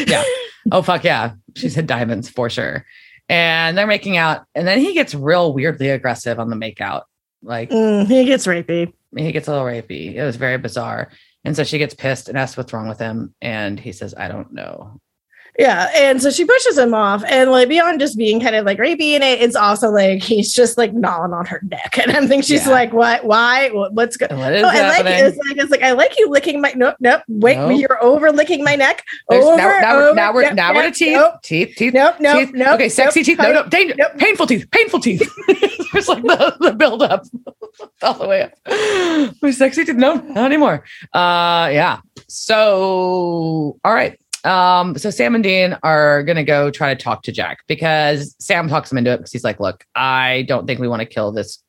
Yeah. 0.09 0.24
Oh 0.72 0.82
fuck 0.82 1.05
yeah, 1.05 1.32
she 1.57 1.70
said 1.70 1.86
diamonds 1.86 2.28
for 2.28 2.51
sure. 2.51 2.84
And 3.30 3.78
they're 3.78 3.86
making 3.86 4.18
out, 4.18 4.44
and 4.55 4.68
then 4.68 4.78
he 4.78 4.92
gets 4.92 5.14
real 5.14 5.55
weirdly 5.55 5.88
aggressive 5.88 6.38
on 6.38 6.51
the 6.51 6.55
makeout. 6.55 7.05
Like 7.42 7.70
Mm, 7.70 8.07
he 8.07 8.26
gets 8.26 8.46
rapey. 8.46 8.92
he 9.16 9.32
gets 9.32 9.48
a 9.48 9.53
little 9.53 9.66
rapey. 9.66 10.14
It 10.14 10.22
was 10.22 10.36
very 10.36 10.59
bizarre. 10.59 11.11
And 11.46 11.57
so 11.57 11.64
she 11.64 11.78
gets 11.78 11.94
pissed 11.94 12.28
and 12.28 12.36
asks 12.36 12.59
what's 12.59 12.74
wrong 12.74 12.88
with 12.90 12.98
him. 12.98 13.34
And 13.40 13.80
he 13.80 13.92
says, 13.92 14.14
I 14.14 14.28
don't 14.28 14.53
know. 14.53 15.01
Yeah. 15.59 15.90
And 15.94 16.22
so 16.22 16.30
she 16.30 16.44
pushes 16.44 16.78
him 16.78 16.94
off. 16.94 17.22
And 17.26 17.51
like 17.51 17.68
beyond 17.68 18.01
just 18.01 18.16
being 18.16 18.40
kind 18.40 18.55
of 18.55 18.64
like 18.64 18.78
rapey 18.78 19.12
in 19.12 19.22
it, 19.22 19.40
it's 19.42 19.57
also 19.57 19.90
like 19.90 20.22
he's 20.22 20.55
just 20.55 20.78
like 20.78 20.92
gnawing 20.94 21.32
on 21.32 21.44
her 21.46 21.61
neck. 21.64 21.98
And 21.98 22.12
I 22.12 22.26
think 22.26 22.44
she's 22.44 22.66
Yeah. 22.66 22.72
like, 22.72 22.92
What? 22.92 23.24
Why? 23.24 23.68
What's 23.70 24.16
good? 24.16 24.30
What 24.32 24.53
is 24.53 24.64
Oh, 24.64 24.68
I 24.68 24.88
like. 24.88 25.05
It's 25.07 25.36
like 25.36 25.57
it's 25.59 25.70
like 25.70 25.82
I 25.82 25.92
like 25.92 26.18
you 26.18 26.28
licking 26.30 26.61
my 26.61 26.72
nope 26.76 26.96
nope. 27.01 27.22
Wait, 27.28 27.57
Nope. 27.59 27.78
you're 27.80 28.03
over 28.03 28.30
licking 28.32 28.62
my 28.64 28.76
neck. 28.76 29.05
There's- 29.28 29.44
over, 29.44 29.57
now, 29.57 29.80
now, 29.80 29.94
we're, 29.96 30.14
now 30.14 30.32
we're 30.34 30.42
nope, 30.42 30.55
now 30.55 30.74
we're 30.74 30.82
to 30.82 30.90
teeth, 30.92 31.12
Nope, 31.16 31.42
teeth, 31.42 31.74
teeth, 31.76 31.94
nope, 31.94 32.16
nope, 32.20 32.38
teeth. 32.46 32.55
nope. 32.55 32.74
okay, 32.74 32.88
sexy 32.88 33.20
nope, 33.20 33.26
teeth. 33.26 33.38
No, 33.38 33.53
no, 33.53 33.68
danger, 33.68 33.94
nope. 33.98 34.12
painful 34.18 34.46
teeth, 34.46 34.70
painful 34.70 35.01
teeth. 35.01 35.28
There's 35.92 36.09
like 36.09 36.22
the, 36.22 36.57
the 36.61 36.72
build 36.72 37.03
up 37.03 37.24
all 38.03 38.14
the 38.14 38.28
way 38.28 38.42
up. 38.42 38.53
My 39.42 39.51
sexy 39.51 39.84
teeth. 39.84 39.96
No, 39.96 40.14
not 40.14 40.46
anymore. 40.46 40.84
Uh, 41.12 41.68
yeah. 41.72 42.01
So, 42.28 43.78
all 43.84 43.92
right. 43.94 44.18
Um, 44.45 44.97
so 44.97 45.11
Sam 45.11 45.34
and 45.34 45.45
Dean 45.45 45.76
are 45.82 46.22
gonna 46.22 46.45
go 46.45 46.70
try 46.70 46.95
to 46.95 47.03
talk 47.03 47.22
to 47.24 47.32
Jack 47.32 47.64
because 47.66 48.34
Sam 48.38 48.68
talks 48.68 48.91
him 48.91 48.99
into 48.99 49.12
it 49.12 49.18
because 49.18 49.32
he's 49.32 49.45
like, 49.45 49.61
look, 49.61 49.84
I 49.95 50.45
don't 50.49 50.66
think 50.66 50.80
we 50.80 50.88
want 50.88 51.01
to 51.01 51.07
kill 51.07 51.32
this. 51.32 51.62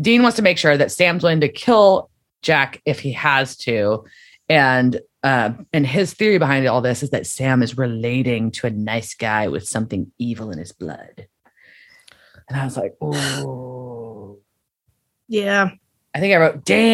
Dean 0.00 0.22
wants 0.22 0.36
to 0.36 0.42
make 0.42 0.58
sure 0.58 0.76
that 0.76 0.92
Sam's 0.92 1.22
willing 1.22 1.40
to 1.40 1.48
kill 1.48 2.10
Jack 2.42 2.80
if 2.84 3.00
he 3.00 3.12
has 3.12 3.56
to. 3.58 4.04
And 4.48 5.00
uh, 5.22 5.52
and 5.72 5.86
his 5.86 6.12
theory 6.12 6.38
behind 6.38 6.66
all 6.66 6.82
this 6.82 7.02
is 7.02 7.10
that 7.10 7.26
Sam 7.26 7.62
is 7.62 7.78
relating 7.78 8.50
to 8.52 8.66
a 8.66 8.70
nice 8.70 9.14
guy 9.14 9.48
with 9.48 9.66
something 9.66 10.12
evil 10.18 10.50
in 10.50 10.58
his 10.58 10.72
blood. 10.72 11.26
And 12.48 12.60
I 12.60 12.64
was 12.64 12.76
like, 12.76 12.94
oh, 13.00 14.38
Yeah. 15.28 15.70
I 16.14 16.20
think 16.20 16.32
I 16.32 16.36
wrote 16.36 16.64
damn 16.64 16.84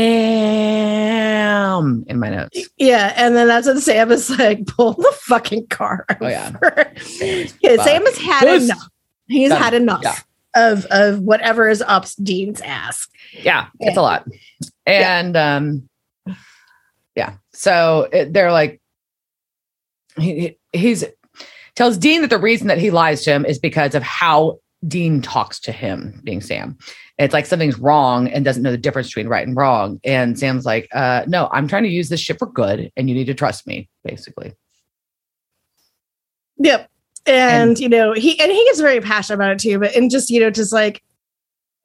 in 2.06 2.18
my 2.18 2.30
notes. 2.30 2.58
Yeah. 2.78 3.12
And 3.16 3.36
then 3.36 3.48
that's 3.48 3.66
when 3.66 3.80
Sam 3.80 4.10
is 4.12 4.30
like, 4.38 4.66
pull 4.66 4.94
the 4.94 5.12
fucking 5.22 5.66
car. 5.66 6.06
Oh, 6.20 6.26
yeah. 6.26 6.52
yeah 7.60 7.82
Sam 7.84 8.04
has 8.06 8.18
had 8.18 8.44
This- 8.44 8.64
enough. 8.64 8.88
He's 9.26 9.50
Done. 9.50 9.62
had 9.62 9.74
enough 9.74 10.00
Yeah. 10.02 10.16
of 10.56 10.86
of 10.86 11.20
whatever 11.20 11.68
is 11.68 11.82
up 11.82 12.04
Dean's 12.20 12.60
ass. 12.62 13.06
Yeah, 13.44 13.66
it's 13.78 13.96
a 13.96 14.02
lot. 14.02 14.26
And 14.86 15.36
um 15.36 15.88
yeah. 17.14 17.34
So 17.52 18.08
it, 18.12 18.32
they're 18.32 18.50
like 18.50 18.80
he, 20.16 20.40
he- 20.40 20.58
he's 20.72 21.04
tells 21.76 21.96
Dean 21.96 22.22
that 22.22 22.30
the 22.30 22.40
reason 22.40 22.66
that 22.66 22.78
he 22.78 22.90
lies 22.90 23.22
to 23.24 23.30
him 23.32 23.44
is 23.44 23.60
because 23.60 23.94
of 23.94 24.02
how 24.02 24.58
Dean 24.86 25.20
talks 25.20 25.60
to 25.60 25.72
him, 25.72 26.20
being 26.24 26.40
Sam. 26.40 26.78
It's 27.18 27.34
like 27.34 27.46
something's 27.46 27.78
wrong 27.78 28.28
and 28.28 28.44
doesn't 28.44 28.62
know 28.62 28.70
the 28.70 28.78
difference 28.78 29.08
between 29.08 29.28
right 29.28 29.46
and 29.46 29.56
wrong. 29.56 30.00
And 30.04 30.38
Sam's 30.38 30.64
like, 30.64 30.88
uh, 30.94 31.24
no, 31.26 31.48
I'm 31.52 31.68
trying 31.68 31.82
to 31.82 31.90
use 31.90 32.08
this 32.08 32.20
shit 32.20 32.38
for 32.38 32.46
good 32.46 32.90
and 32.96 33.08
you 33.08 33.14
need 33.14 33.26
to 33.26 33.34
trust 33.34 33.66
me, 33.66 33.88
basically. 34.04 34.54
Yep. 36.58 36.88
And, 37.26 37.70
And- 37.70 37.78
you 37.78 37.88
know, 37.88 38.12
he 38.12 38.40
and 38.40 38.50
he 38.50 38.64
gets 38.64 38.80
very 38.80 39.00
passionate 39.00 39.36
about 39.36 39.52
it 39.52 39.58
too, 39.58 39.78
but 39.78 39.94
and 39.94 40.10
just, 40.10 40.30
you 40.30 40.40
know, 40.40 40.50
just 40.50 40.72
like 40.72 41.02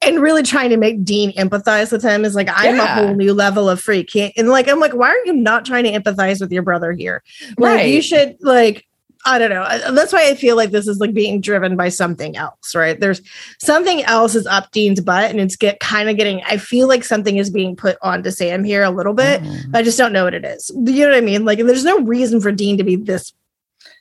and 0.02 0.20
really 0.20 0.42
trying 0.42 0.70
to 0.70 0.76
make 0.76 1.04
Dean 1.04 1.32
empathize 1.32 1.90
with 1.90 2.02
him 2.02 2.24
is 2.24 2.34
like 2.34 2.48
I'm 2.50 2.78
a 2.78 2.86
whole 2.86 3.14
new 3.14 3.32
level 3.32 3.68
of 3.68 3.80
freak. 3.80 4.14
And 4.36 4.48
like 4.48 4.68
I'm 4.68 4.78
like, 4.80 4.92
why 4.94 5.08
are 5.08 5.24
you 5.26 5.32
not 5.32 5.64
trying 5.64 5.84
to 5.84 5.92
empathize 5.92 6.40
with 6.40 6.52
your 6.52 6.62
brother 6.62 6.92
here? 6.92 7.22
Like 7.58 7.88
you 7.88 8.02
should 8.02 8.36
like 8.40 8.86
I 9.26 9.38
don't 9.38 9.50
know. 9.50 9.66
That's 9.92 10.12
why 10.12 10.28
I 10.28 10.34
feel 10.36 10.56
like 10.56 10.70
this 10.70 10.86
is 10.86 10.98
like 10.98 11.12
being 11.12 11.40
driven 11.40 11.76
by 11.76 11.88
something 11.88 12.36
else, 12.36 12.74
right? 12.74 12.98
There's 12.98 13.20
something 13.60 14.04
else 14.04 14.34
is 14.36 14.46
up 14.46 14.70
Dean's 14.70 15.00
butt, 15.00 15.30
and 15.30 15.40
it's 15.40 15.56
get 15.56 15.80
kind 15.80 16.08
of 16.08 16.16
getting. 16.16 16.42
I 16.44 16.56
feel 16.58 16.86
like 16.86 17.04
something 17.04 17.36
is 17.36 17.50
being 17.50 17.74
put 17.74 17.98
onto 18.02 18.30
Sam 18.30 18.62
here 18.62 18.84
a 18.84 18.90
little 18.90 19.14
bit. 19.14 19.42
Mhm. 19.42 19.74
I 19.74 19.82
just 19.82 19.98
don't 19.98 20.12
know 20.12 20.24
what 20.24 20.34
it 20.34 20.44
is. 20.44 20.70
You 20.74 21.00
know 21.00 21.08
what 21.08 21.18
I 21.18 21.20
mean? 21.20 21.44
Like, 21.44 21.58
there's 21.58 21.84
no 21.84 21.98
reason 22.00 22.40
for 22.40 22.52
Dean 22.52 22.78
to 22.78 22.84
be 22.84 22.96
this 22.96 23.32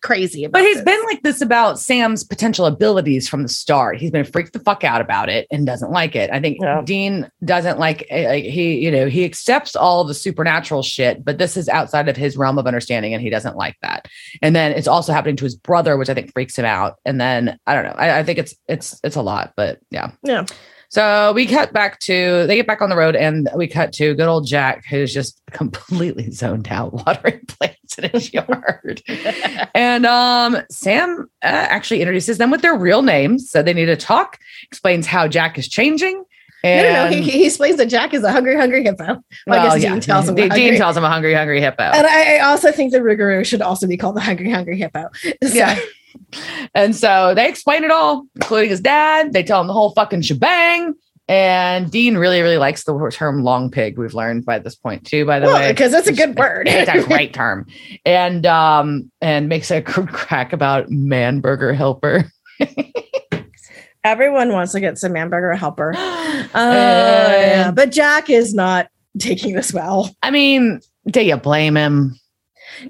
crazy 0.05 0.43
about. 0.43 0.59
But 0.59 0.67
he's 0.67 0.75
this. 0.75 0.85
been 0.85 1.03
like 1.05 1.23
this 1.23 1.41
about 1.41 1.79
Sam's 1.79 2.23
potential 2.23 2.67
abilities 2.67 3.27
from 3.27 3.41
the 3.41 3.49
start. 3.49 3.97
He's 3.97 4.11
been 4.11 4.23
freaked 4.23 4.53
the 4.53 4.59
fuck 4.59 4.83
out 4.83 5.01
about 5.01 5.29
it 5.29 5.47
and 5.51 5.65
doesn't 5.65 5.91
like 5.91 6.15
it. 6.15 6.29
I 6.31 6.39
think 6.39 6.59
Yeah. 6.61 6.83
Dean 6.85 7.29
doesn't 7.43 7.79
like, 7.79 8.05
eh, 8.11 8.27
like 8.27 8.43
he, 8.43 8.75
you 8.77 8.91
know, 8.91 9.07
he 9.07 9.25
accepts 9.25 9.75
all 9.75 10.03
the 10.03 10.13
supernatural 10.13 10.83
shit, 10.83 11.25
but 11.25 11.39
this 11.39 11.57
is 11.57 11.67
outside 11.67 12.07
of 12.07 12.15
his 12.15 12.37
realm 12.37 12.59
of 12.59 12.67
understanding 12.67 13.13
and 13.15 13.21
he 13.23 13.31
doesn't 13.31 13.57
like 13.57 13.77
that. 13.81 14.07
And 14.43 14.55
then 14.55 14.73
it's 14.73 14.87
also 14.87 15.11
happening 15.11 15.37
to 15.37 15.43
his 15.43 15.55
brother, 15.55 15.97
which 15.97 16.09
I 16.09 16.13
think 16.13 16.31
freaks 16.31 16.57
him 16.57 16.65
out. 16.65 16.97
And 17.03 17.19
then 17.19 17.57
I 17.65 17.73
don't 17.73 17.85
know. 17.85 17.95
I, 17.97 18.19
I 18.19 18.23
think 18.23 18.37
it's 18.37 18.53
it's 18.67 18.99
it's 19.03 19.15
a 19.15 19.23
lot, 19.23 19.53
but 19.57 19.79
yeah. 19.89 20.11
Yeah. 20.21 20.45
So 20.95 21.33
we 21.33 21.45
cut 21.45 21.73
back 21.73 21.99
to 21.99 22.47
they 22.47 22.55
get 22.55 22.67
back 22.67 22.81
on 22.81 22.89
the 22.89 22.95
road 22.95 23.17
and 23.17 23.49
we 23.53 23.67
cut 23.67 23.91
to 23.95 24.13
good 24.13 24.29
old 24.29 24.47
Jack 24.47 24.85
who's 24.85 25.13
just 25.13 25.41
completely 25.51 26.31
zoned 26.31 26.69
out 26.69 26.93
watering 26.93 27.41
plants 27.49 27.97
in 27.97 28.09
his 28.11 28.33
yard. 28.33 29.03
and 29.75 30.05
um 30.05 30.55
Sam 30.71 31.29
uh, 31.43 31.47
actually 31.47 31.99
introduces 31.99 32.37
them 32.37 32.49
with 32.49 32.61
their 32.61 32.77
real 32.77 33.01
names. 33.01 33.51
So 33.51 33.61
they 33.61 33.73
need 33.73 33.87
to 33.87 33.97
talk, 33.97 34.39
explains 34.63 35.05
how 35.05 35.27
Jack 35.27 35.57
is 35.57 35.67
changing. 35.67 36.23
And 36.63 36.87
no, 36.87 37.09
no. 37.09 37.23
He, 37.23 37.29
he 37.29 37.45
explains 37.45 37.75
that 37.75 37.87
Jack 37.87 38.13
is 38.13 38.23
a 38.23 38.31
hungry, 38.31 38.55
hungry 38.55 38.81
hippo. 38.81 39.21
Well, 39.47 39.59
I 39.59 39.75
guess 39.75 39.83
yeah. 39.83 39.89
Dean 39.91 39.99
tells 39.99 40.29
him. 40.29 40.35
Dean, 40.35 40.49
hungry. 40.49 40.77
Tells 40.77 40.95
him 40.95 41.03
a 41.03 41.09
hungry, 41.09 41.33
hungry 41.33 41.59
hippo. 41.59 41.83
and 41.83 42.07
I, 42.07 42.37
I 42.37 42.39
also 42.39 42.71
think 42.71 42.93
the 42.93 42.99
Rougarou 42.99 43.45
should 43.45 43.61
also 43.61 43.85
be 43.85 43.97
called 43.97 44.15
the 44.15 44.21
hungry, 44.21 44.49
hungry 44.49 44.77
hippo. 44.77 45.09
So, 45.13 45.33
Yeah. 45.41 45.77
And 46.73 46.95
so 46.95 47.33
they 47.35 47.47
explain 47.47 47.83
it 47.83 47.91
all, 47.91 48.25
including 48.35 48.69
his 48.69 48.81
dad. 48.81 49.33
They 49.33 49.43
tell 49.43 49.61
him 49.61 49.67
the 49.67 49.73
whole 49.73 49.91
fucking 49.91 50.21
shebang. 50.21 50.93
And 51.27 51.89
Dean 51.89 52.17
really, 52.17 52.41
really 52.41 52.57
likes 52.57 52.83
the 52.83 53.09
term 53.11 53.43
long 53.43 53.71
pig. 53.71 53.97
We've 53.97 54.13
learned 54.13 54.45
by 54.45 54.59
this 54.59 54.75
point 54.75 55.05
too, 55.05 55.25
by 55.25 55.39
the 55.39 55.47
well, 55.47 55.55
way. 55.55 55.71
because 55.71 55.91
that's 55.91 56.07
a 56.07 56.13
good 56.13 56.37
word. 56.37 56.67
it's 56.67 56.89
a 56.89 57.07
great 57.07 57.33
term. 57.33 57.65
And 58.05 58.45
um 58.45 59.11
and 59.21 59.49
makes 59.49 59.71
a 59.71 59.81
crack 59.81 60.53
about 60.53 60.89
man 60.91 61.39
burger 61.39 61.73
helper. 61.73 62.31
Everyone 64.03 64.51
wants 64.51 64.71
to 64.73 64.79
get 64.79 64.99
some 64.99 65.15
hamburger 65.15 65.53
helper. 65.53 65.93
Uh, 66.53 66.57
yeah. 66.57 67.71
But 67.71 67.91
Jack 67.91 68.29
is 68.29 68.53
not 68.53 68.87
taking 69.19 69.55
this 69.55 69.73
well. 69.73 70.13
I 70.21 70.31
mean, 70.31 70.79
do 71.07 71.21
you 71.21 71.37
blame 71.37 71.75
him? 71.75 72.19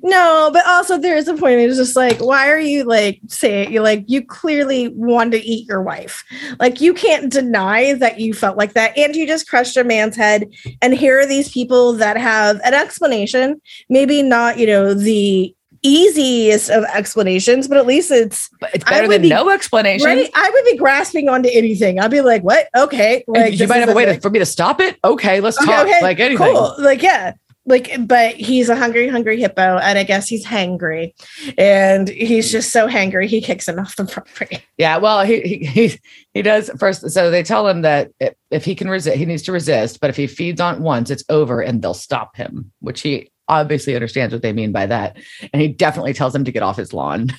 No, 0.01 0.49
but 0.53 0.65
also 0.67 0.97
there 0.97 1.15
is 1.17 1.27
a 1.27 1.35
point. 1.35 1.59
It's 1.59 1.77
just 1.77 1.95
like, 1.95 2.19
why 2.19 2.49
are 2.49 2.59
you 2.59 2.83
like 2.83 3.19
saying 3.27 3.71
you 3.71 3.81
like 3.81 4.03
you 4.07 4.25
clearly 4.25 4.89
want 4.89 5.31
to 5.33 5.39
eat 5.43 5.67
your 5.67 5.81
wife? 5.81 6.23
Like 6.59 6.81
you 6.81 6.93
can't 6.93 7.31
deny 7.31 7.93
that 7.93 8.19
you 8.19 8.33
felt 8.33 8.57
like 8.57 8.73
that, 8.73 8.97
and 8.97 9.15
you 9.15 9.27
just 9.27 9.47
crushed 9.49 9.77
a 9.77 9.83
man's 9.83 10.15
head. 10.15 10.47
And 10.81 10.93
here 10.93 11.19
are 11.19 11.25
these 11.25 11.49
people 11.51 11.93
that 11.93 12.17
have 12.17 12.59
an 12.63 12.73
explanation, 12.73 13.61
maybe 13.89 14.21
not 14.21 14.57
you 14.57 14.67
know 14.67 14.93
the 14.93 15.55
easiest 15.83 16.69
of 16.71 16.83
explanations, 16.95 17.67
but 17.67 17.77
at 17.77 17.85
least 17.85 18.09
it's 18.09 18.49
But 18.59 18.73
it's 18.73 18.83
better 18.85 19.07
than 19.07 19.21
be- 19.21 19.29
no 19.29 19.49
explanation. 19.51 20.05
right. 20.07 20.29
I 20.33 20.49
would 20.49 20.65
be 20.65 20.77
grasping 20.77 21.29
onto 21.29 21.47
anything. 21.53 21.99
I'd 21.99 22.09
be 22.09 22.21
like, 22.21 22.41
what? 22.43 22.67
Okay, 22.75 23.23
like 23.27 23.59
you 23.59 23.67
might 23.67 23.77
have 23.77 23.89
a 23.89 23.93
way 23.93 24.05
to, 24.05 24.19
for 24.19 24.29
me 24.31 24.39
to 24.39 24.45
stop 24.47 24.81
it. 24.81 24.97
Okay, 25.03 25.41
let's 25.41 25.57
Okay, 25.61 25.65
talk. 25.67 25.85
okay, 25.87 26.01
like 26.01 26.19
anything. 26.19 26.53
cool. 26.53 26.73
Like 26.79 27.01
yeah. 27.03 27.33
Like 27.65 27.91
but 28.07 28.35
he's 28.35 28.69
a 28.69 28.75
hungry 28.75 29.07
hungry 29.07 29.39
hippo 29.39 29.77
and 29.77 29.97
i 29.97 30.03
guess 30.03 30.27
he's 30.27 30.45
hangry 30.45 31.13
and 31.57 32.09
he's 32.09 32.51
just 32.51 32.71
so 32.71 32.87
hangry 32.87 33.25
he 33.25 33.41
kicks 33.41 33.67
him 33.67 33.79
off 33.79 33.95
the 33.95 34.05
property 34.15 34.63
Yeah, 34.77 34.97
well, 34.97 35.23
he 35.23 35.41
he 35.41 35.65
he, 35.65 35.99
he 36.33 36.41
does 36.41 36.69
first. 36.77 37.09
So 37.09 37.31
they 37.31 37.43
tell 37.43 37.67
him 37.67 37.81
that 37.81 38.11
if, 38.19 38.33
if 38.51 38.65
he 38.65 38.75
can 38.75 38.89
resist, 38.89 39.17
he 39.17 39.25
needs 39.25 39.43
to 39.43 39.51
resist. 39.51 40.01
But 40.01 40.09
if 40.09 40.17
he 40.17 40.27
feeds 40.27 40.59
on 40.59 40.83
once, 40.83 41.09
it's 41.09 41.23
over, 41.29 41.61
and 41.61 41.81
they'll 41.81 41.93
stop 41.93 42.35
him. 42.35 42.71
Which 42.79 43.01
he 43.01 43.31
obviously 43.47 43.95
understands 43.95 44.33
what 44.33 44.41
they 44.41 44.51
mean 44.51 44.71
by 44.71 44.85
that, 44.87 45.17
and 45.53 45.61
he 45.61 45.69
definitely 45.69 46.13
tells 46.13 46.35
him 46.35 46.43
to 46.43 46.51
get 46.51 46.63
off 46.63 46.77
his 46.77 46.93
lawn. 46.93 47.31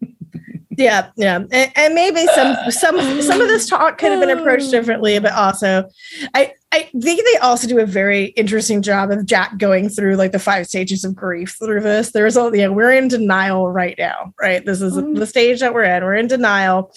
yeah 0.76 1.10
yeah 1.16 1.36
and, 1.36 1.72
and 1.76 1.94
maybe 1.94 2.26
some 2.34 2.56
some 2.68 3.22
some 3.22 3.40
of 3.40 3.46
this 3.46 3.68
talk 3.68 3.96
could 3.96 4.10
have 4.10 4.18
been 4.18 4.36
approached 4.36 4.70
differently 4.72 5.20
but 5.20 5.32
also 5.32 5.88
i 6.34 6.52
i 6.74 6.82
think 7.00 7.22
they 7.24 7.38
also 7.38 7.66
do 7.66 7.78
a 7.78 7.86
very 7.86 8.26
interesting 8.36 8.82
job 8.82 9.10
of 9.10 9.24
jack 9.26 9.56
going 9.58 9.88
through 9.88 10.16
like 10.16 10.32
the 10.32 10.38
five 10.38 10.66
stages 10.66 11.04
of 11.04 11.14
grief 11.14 11.56
through 11.58 11.80
this 11.80 12.10
there's 12.12 12.36
all 12.36 12.54
yeah 12.54 12.68
we're 12.68 12.90
in 12.92 13.08
denial 13.08 13.70
right 13.70 13.96
now 13.98 14.32
right 14.40 14.64
this 14.66 14.80
is 14.82 14.94
Mm. 14.94 15.16
the 15.18 15.26
stage 15.26 15.60
that 15.60 15.72
we're 15.74 15.84
in 15.84 16.02
we're 16.04 16.14
in 16.14 16.26
denial 16.26 16.92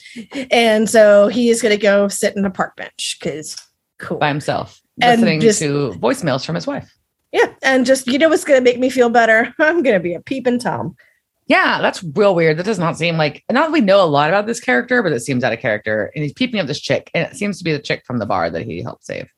and 0.52 0.90
so 0.90 1.28
he 1.28 1.50
is 1.50 1.62
going 1.62 1.76
to 1.76 1.82
go 1.82 2.08
sit 2.08 2.36
in 2.36 2.44
a 2.46 2.50
park 2.50 2.76
bench 2.76 3.18
because 3.20 3.56
cool 4.00 4.18
by 4.18 4.28
himself, 4.28 4.80
And 5.02 5.22
listening 5.22 5.40
just- 5.42 5.60
to 5.60 5.92
voicemails 6.00 6.46
from 6.46 6.56
his 6.56 6.68
wife. 6.68 6.90
yeah 7.32 7.54
and 7.64 7.86
just 7.86 8.08
you 8.08 8.18
know 8.20 8.30
what's 8.30 8.44
going 8.44 8.60
to 8.60 8.64
make 8.64 8.80
me 8.80 8.90
feel 8.90 9.10
better 9.10 9.54
i'm 9.60 9.84
going 9.84 9.96
to 9.96 10.04
be 10.04 10.14
a 10.14 10.22
peeping 10.22 10.60
tom 10.60 10.96
Yeah, 11.50 11.80
that's 11.82 12.04
real 12.04 12.36
weird. 12.36 12.58
That 12.58 12.66
does 12.66 12.78
not 12.78 12.98
seem 12.98 13.16
like 13.18 13.42
not 13.50 13.68
that 13.68 13.72
we 13.72 13.80
know 13.80 14.04
a 14.04 14.14
lot 14.18 14.30
about 14.30 14.48
this 14.48 14.60
character, 14.60 15.02
but 15.02 15.14
it 15.14 15.22
seems 15.22 15.46
out 15.46 15.54
of 15.54 15.60
character. 15.60 16.12
And 16.14 16.22
he's 16.24 16.34
peeping 16.34 16.60
at 16.60 16.68
this 16.68 16.82
chick, 16.82 17.10
and 17.14 17.26
it 17.26 17.38
seems 17.38 17.58
to 17.58 17.64
be 17.64 17.72
the 17.72 17.80
chick 17.80 18.04
from 18.06 18.18
the 18.20 18.26
bar 18.26 18.50
that 18.50 18.66
he 18.66 18.82
helped 18.84 19.06
save. 19.06 19.30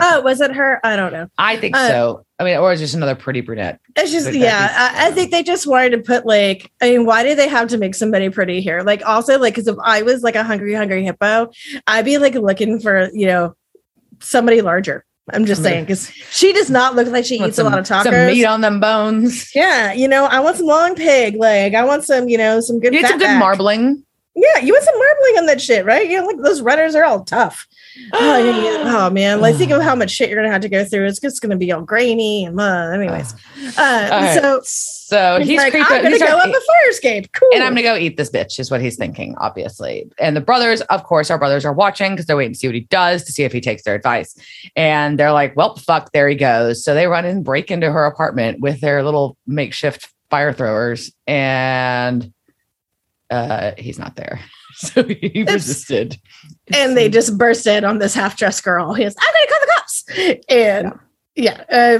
Oh 0.00 0.20
was 0.22 0.40
it 0.40 0.52
her 0.52 0.80
i 0.84 0.96
don't 0.96 1.12
know 1.12 1.28
I 1.38 1.56
think 1.56 1.76
uh, 1.76 1.88
so. 1.88 2.26
I 2.38 2.44
mean, 2.44 2.56
or 2.56 2.72
it's 2.72 2.80
just 2.80 2.94
another 2.94 3.14
pretty 3.14 3.40
brunette. 3.40 3.80
It's 3.94 4.10
just 4.10 4.32
yeah. 4.32 4.92
I, 4.96 5.06
I 5.06 5.10
think 5.12 5.30
they 5.30 5.44
just 5.44 5.64
wanted 5.64 5.90
to 5.90 5.98
put 5.98 6.26
like. 6.26 6.72
I 6.80 6.90
mean, 6.90 7.06
why 7.06 7.22
did 7.22 7.38
they 7.38 7.46
have 7.46 7.68
to 7.68 7.78
make 7.78 7.94
somebody 7.94 8.30
pretty 8.30 8.60
here? 8.60 8.80
Like 8.80 9.06
also 9.06 9.38
like 9.38 9.54
because 9.54 9.68
if 9.68 9.76
I 9.84 10.02
was 10.02 10.24
like 10.24 10.34
a 10.34 10.42
hungry 10.42 10.74
hungry 10.74 11.04
hippo, 11.04 11.52
I'd 11.86 12.04
be 12.04 12.18
like 12.18 12.34
looking 12.34 12.80
for 12.80 13.10
you 13.12 13.26
know 13.26 13.54
somebody 14.18 14.60
larger. 14.60 15.04
I'm 15.30 15.46
just 15.46 15.62
saying 15.62 15.84
because 15.84 16.10
she 16.10 16.52
does 16.52 16.68
not 16.68 16.96
look 16.96 17.06
like 17.06 17.24
she 17.24 17.36
eats 17.36 17.58
a 17.58 17.64
lot 17.64 17.78
of 17.78 17.84
tacos. 17.84 18.04
some 18.04 18.26
meat 18.26 18.44
on 18.44 18.60
them 18.60 18.80
bones. 18.80 19.54
yeah, 19.54 19.92
you 19.92 20.08
know, 20.08 20.24
I 20.24 20.40
want 20.40 20.56
some 20.56 20.66
long 20.66 20.96
pig 20.96 21.36
leg. 21.36 21.74
I 21.74 21.84
want 21.84 22.04
some, 22.04 22.28
you 22.28 22.36
know, 22.36 22.60
some 22.60 22.80
good. 22.80 22.92
You 22.92 23.02
need 23.02 23.08
some 23.08 23.18
good 23.18 23.26
back. 23.26 23.38
marbling. 23.38 24.04
Yeah, 24.34 24.58
you 24.58 24.72
want 24.72 24.84
some 24.84 24.98
marbling 24.98 25.38
on 25.38 25.46
that 25.46 25.60
shit, 25.60 25.84
right? 25.84 26.10
You 26.10 26.20
know, 26.20 26.26
like 26.26 26.38
those 26.38 26.60
runners 26.60 26.96
are 26.96 27.04
all 27.04 27.24
tough. 27.24 27.68
Oh, 28.12 28.38
yeah. 28.38 28.94
Oh, 28.96 29.10
man, 29.10 29.40
like 29.40 29.56
think 29.56 29.70
of 29.70 29.82
how 29.82 29.94
much 29.94 30.10
shit 30.10 30.28
you're 30.28 30.40
gonna 30.40 30.52
have 30.52 30.62
to 30.62 30.68
go 30.68 30.84
through. 30.84 31.06
It's 31.06 31.20
just 31.20 31.42
gonna 31.42 31.56
be 31.56 31.72
all 31.72 31.82
grainy 31.82 32.44
and 32.44 32.58
uh, 32.58 32.90
anyways. 32.92 33.34
Uh, 33.76 34.08
right. 34.10 34.38
so 34.40 34.60
so 34.64 35.38
he's, 35.38 35.48
he's 35.48 35.58
like, 35.58 35.72
creeping. 35.72 35.92
I'm 35.92 36.02
gonna 36.02 36.16
he's 36.16 36.22
go 36.22 36.38
up 36.38 36.48
a 36.48 36.52
fire 36.52 36.88
escape. 36.90 37.32
Cool. 37.32 37.50
and 37.54 37.62
I'm 37.62 37.72
gonna 37.72 37.82
go 37.82 37.96
eat 37.96 38.16
this 38.16 38.30
bitch, 38.30 38.58
is 38.58 38.70
what 38.70 38.80
he's 38.80 38.96
thinking, 38.96 39.36
obviously. 39.38 40.10
And 40.18 40.36
the 40.36 40.40
brothers, 40.40 40.80
of 40.82 41.04
course, 41.04 41.30
our 41.30 41.38
brothers 41.38 41.64
are 41.64 41.72
watching 41.72 42.12
because 42.12 42.26
they're 42.26 42.36
waiting 42.36 42.54
to 42.54 42.58
see 42.58 42.68
what 42.68 42.74
he 42.74 42.82
does 42.82 43.24
to 43.24 43.32
see 43.32 43.44
if 43.44 43.52
he 43.52 43.60
takes 43.60 43.82
their 43.82 43.94
advice. 43.94 44.36
And 44.74 45.18
they're 45.18 45.32
like, 45.32 45.54
well, 45.56 45.76
fuck, 45.76 46.12
there 46.12 46.28
he 46.28 46.34
goes. 46.34 46.82
So 46.84 46.94
they 46.94 47.06
run 47.06 47.24
and 47.24 47.44
break 47.44 47.70
into 47.70 47.90
her 47.92 48.06
apartment 48.06 48.60
with 48.60 48.80
their 48.80 49.02
little 49.02 49.36
makeshift 49.46 50.08
fire 50.30 50.52
throwers, 50.54 51.12
and 51.26 52.32
uh 53.32 53.72
he's 53.78 53.98
not 53.98 54.16
there. 54.16 54.40
So 54.74 55.04
he 55.04 55.44
resisted. 55.46 56.18
and 56.72 56.96
they 56.96 57.08
just 57.10 57.36
burst 57.36 57.66
in 57.66 57.84
on 57.84 57.98
this 57.98 58.14
half 58.14 58.38
dressed 58.38 58.64
girl. 58.64 58.94
He 58.94 59.02
goes, 59.04 59.14
I'm 59.20 59.34
gonna 59.34 59.46
call 59.50 59.60
the 59.60 59.72
cops. 59.76 60.44
And 60.48 60.92
yeah, 61.36 61.64
uh, 61.70 61.98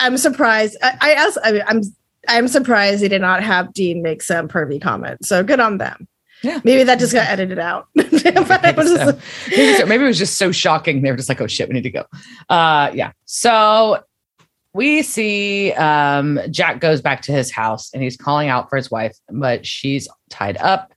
I'm 0.00 0.16
surprised. 0.16 0.76
I, 0.82 0.96
I 1.02 1.14
also, 1.22 1.40
I 1.44 1.52
mean, 1.52 1.62
I'm 1.66 1.80
I'm 2.26 2.48
surprised 2.48 3.02
they 3.02 3.08
did 3.08 3.20
not 3.20 3.42
have 3.42 3.74
Dean 3.74 4.02
make 4.02 4.22
some 4.22 4.48
pervy 4.48 4.80
comment. 4.80 5.24
So 5.26 5.44
good 5.44 5.60
on 5.60 5.76
them. 5.76 6.08
Yeah. 6.42 6.60
Maybe 6.64 6.82
that 6.84 6.98
just 6.98 7.12
got 7.12 7.28
edited 7.28 7.58
out. 7.58 7.88
But 7.94 8.76
was 8.76 8.88
So, 8.94 9.18
maybe, 9.50 9.74
so- 9.74 9.86
maybe 9.86 10.04
it 10.04 10.06
was 10.08 10.18
just 10.18 10.38
so 10.38 10.50
shocking. 10.50 11.02
They 11.02 11.10
were 11.10 11.16
just 11.18 11.28
like, 11.28 11.40
oh 11.42 11.46
shit, 11.46 11.68
we 11.68 11.74
need 11.74 11.82
to 11.82 11.90
go. 11.90 12.04
Uh, 12.48 12.90
yeah. 12.94 13.12
So 13.26 14.02
we 14.74 15.02
see 15.02 15.72
um, 15.72 16.38
Jack 16.50 16.80
goes 16.80 17.00
back 17.00 17.22
to 17.22 17.32
his 17.32 17.50
house 17.50 17.90
and 17.94 18.02
he's 18.02 18.16
calling 18.16 18.48
out 18.48 18.68
for 18.68 18.76
his 18.76 18.90
wife, 18.90 19.16
but 19.30 19.64
she's 19.64 20.08
tied 20.30 20.56
up. 20.58 20.92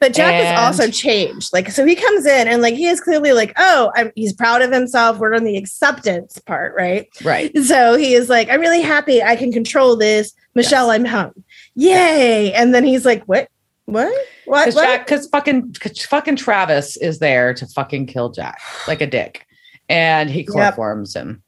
But 0.00 0.12
Jack 0.12 0.34
And- 0.34 0.46
has 0.46 0.58
also 0.80 0.90
changed. 0.90 1.52
Like, 1.52 1.70
so 1.70 1.86
he 1.86 1.94
comes 1.94 2.26
in 2.26 2.48
and 2.48 2.60
like 2.60 2.74
he 2.74 2.86
is 2.88 3.00
clearly 3.00 3.32
like, 3.32 3.52
oh, 3.56 3.90
I'm, 3.94 4.10
he's 4.16 4.32
proud 4.34 4.60
of 4.60 4.72
himself. 4.72 5.18
We're 5.18 5.34
on 5.34 5.44
the 5.44 5.56
acceptance 5.56 6.38
part, 6.40 6.74
right? 6.76 7.06
Right. 7.24 7.56
So 7.58 7.96
he 7.96 8.14
is 8.14 8.28
like, 8.28 8.50
I'm 8.50 8.60
really 8.60 8.82
happy 8.82 9.22
I 9.22 9.36
can 9.36 9.52
control 9.52 9.96
this. 9.96 10.34
Michelle, 10.54 10.90
I'm 10.90 11.04
home. 11.04 11.44
Yay. 11.76 12.52
And 12.52 12.74
then 12.74 12.84
he's 12.84 13.06
like, 13.06 13.22
what? 13.24 13.48
What? 13.86 14.12
What? 14.46 14.74
Because? 15.04 15.28
Fucking, 15.28 15.74
cause 15.74 16.02
fucking 16.04 16.36
Travis 16.36 16.96
is 16.96 17.18
there 17.20 17.54
to 17.54 17.66
fucking 17.66 18.06
kill 18.06 18.30
Jack 18.30 18.60
like 18.88 19.00
a 19.00 19.06
dick, 19.06 19.46
and 19.88 20.28
he 20.30 20.40
Yep. 20.40 20.48
chloroforms 20.48 21.14
him, 21.14 21.42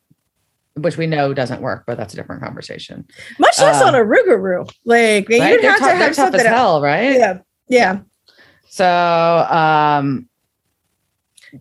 which 0.76 0.96
we 0.98 1.06
know 1.06 1.32
doesn't 1.32 1.62
work, 1.62 1.84
but 1.86 1.96
that's 1.96 2.12
a 2.12 2.16
different 2.16 2.42
conversation. 2.42 3.06
Much 3.38 3.58
less 3.58 3.80
uh, 3.82 3.86
on 3.86 3.94
a 3.94 3.98
Rougarou. 3.98 4.70
Like, 4.84 5.28
Right? 5.28 5.52
you'd 5.52 5.62
They're, 5.62 5.70
have 5.70 5.78
tough, 5.80 5.90
to 5.90 5.96
have 5.96 6.14
something 6.14 6.40
as 6.40 6.46
hell, 6.46 6.82
right? 6.82 7.16
Yeah. 7.16 7.38
Yeah. 7.68 8.00
So 8.68 8.86
um 8.86 10.28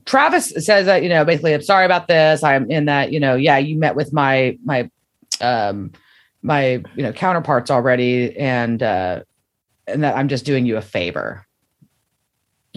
Travis 0.04 0.50
says 0.66 0.88
that, 0.88 1.04
you 1.04 1.10
know, 1.10 1.24
basically, 1.24 1.54
I'm 1.54 1.62
sorry 1.62 1.86
about 1.86 2.08
this. 2.10 2.44
I'm 2.44 2.70
in 2.70 2.86
that, 2.86 3.14
you 3.14 3.20
know, 3.20 3.36
yeah, 3.36 3.58
you 3.58 3.78
met 3.78 3.96
with 3.96 4.12
my 4.12 4.58
my 4.66 4.90
um 5.40 5.94
my 6.42 6.84
you 6.96 7.04
know 7.04 7.14
counterparts 7.14 7.72
already, 7.72 8.38
and 8.38 8.84
uh 8.84 9.22
and 9.88 10.04
that 10.04 10.18
I'm 10.18 10.28
just 10.28 10.44
doing 10.46 10.66
you 10.66 10.76
a 10.78 10.82
favor. 10.82 11.45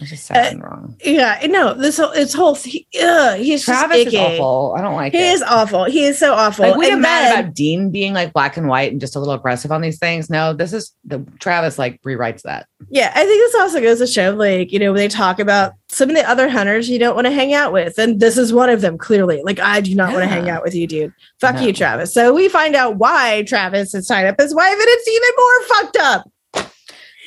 It's 0.00 0.10
just 0.10 0.26
sad 0.26 0.36
Uh, 0.46 0.50
and 0.50 0.62
wrong. 0.62 0.96
Yeah. 1.04 1.38
No, 1.48 1.74
this 1.74 1.96
whole, 1.98 2.12
it's 2.12 2.32
whole, 2.32 2.54
he, 2.54 2.86
he's 2.92 3.64
Travis 3.64 4.04
just 4.04 4.14
is 4.14 4.14
awful. 4.14 4.74
I 4.76 4.80
don't 4.80 4.94
like 4.94 5.12
He 5.12 5.18
it. 5.18 5.32
is 5.32 5.42
awful. 5.42 5.84
He 5.84 6.04
is 6.04 6.18
so 6.18 6.32
awful. 6.34 6.66
like 6.68 6.76
we 6.76 6.86
get 6.86 6.92
And 6.94 7.02
mad 7.02 7.22
then- 7.32 7.38
about 7.40 7.54
Dean 7.54 7.90
being 7.90 8.14
like 8.14 8.32
black 8.32 8.56
and 8.56 8.68
white 8.68 8.92
and 8.92 9.00
just 9.00 9.16
a 9.16 9.18
little 9.18 9.34
aggressive 9.34 9.72
on 9.72 9.80
these 9.80 9.98
things. 9.98 10.30
No, 10.30 10.52
this 10.52 10.72
is 10.72 10.94
the 11.04 11.18
Travis 11.40 11.78
like 11.78 12.00
rewrites 12.02 12.42
that. 12.42 12.66
Yeah, 12.90 13.10
I 13.14 13.24
think 13.24 13.28
this 13.52 13.54
also 13.60 13.80
goes 13.80 13.98
to 13.98 14.06
show, 14.06 14.30
like, 14.30 14.72
you 14.72 14.78
know, 14.78 14.92
when 14.92 14.98
they 15.00 15.08
talk 15.08 15.40
about 15.40 15.72
some 15.88 16.08
of 16.10 16.14
the 16.16 16.28
other 16.30 16.48
hunters 16.48 16.88
you 16.88 16.98
don't 16.98 17.14
want 17.16 17.26
to 17.26 17.32
hang 17.32 17.52
out 17.52 17.72
with. 17.72 17.98
And 17.98 18.20
this 18.20 18.38
is 18.38 18.52
one 18.52 18.70
of 18.70 18.80
them, 18.80 18.96
clearly. 18.98 19.42
Like, 19.42 19.58
I 19.58 19.80
do 19.80 19.94
not 19.94 20.12
want 20.12 20.22
to 20.22 20.28
hang 20.28 20.48
out 20.48 20.62
with 20.62 20.74
you, 20.74 20.86
dude. 20.86 21.12
Fuck 21.40 21.56
No. 21.56 21.62
you, 21.62 21.72
Travis. 21.72 22.14
So 22.14 22.32
we 22.32 22.48
find 22.48 22.76
out 22.76 22.96
why 22.96 23.42
Travis 23.48 23.94
is 23.94 24.06
tied 24.06 24.26
up 24.26 24.38
his 24.40 24.54
wife, 24.54 24.72
and 24.72 24.80
it's 24.80 25.08
even 25.08 25.30
more 25.36 25.62
fucked 25.66 25.96
up. 25.96 26.30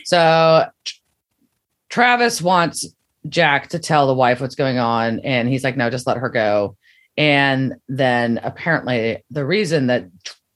So 0.05 0.65
Travis 1.91 2.41
wants 2.41 2.87
Jack 3.29 3.67
to 3.69 3.79
tell 3.79 4.07
the 4.07 4.15
wife 4.15 4.41
what's 4.41 4.55
going 4.55 4.79
on, 4.79 5.19
and 5.19 5.47
he's 5.47 5.63
like, 5.63 5.77
"No, 5.77 5.91
just 5.91 6.07
let 6.07 6.17
her 6.17 6.29
go." 6.29 6.75
And 7.17 7.75
then 7.87 8.39
apparently, 8.41 9.23
the 9.29 9.45
reason 9.45 9.87
that 9.87 10.07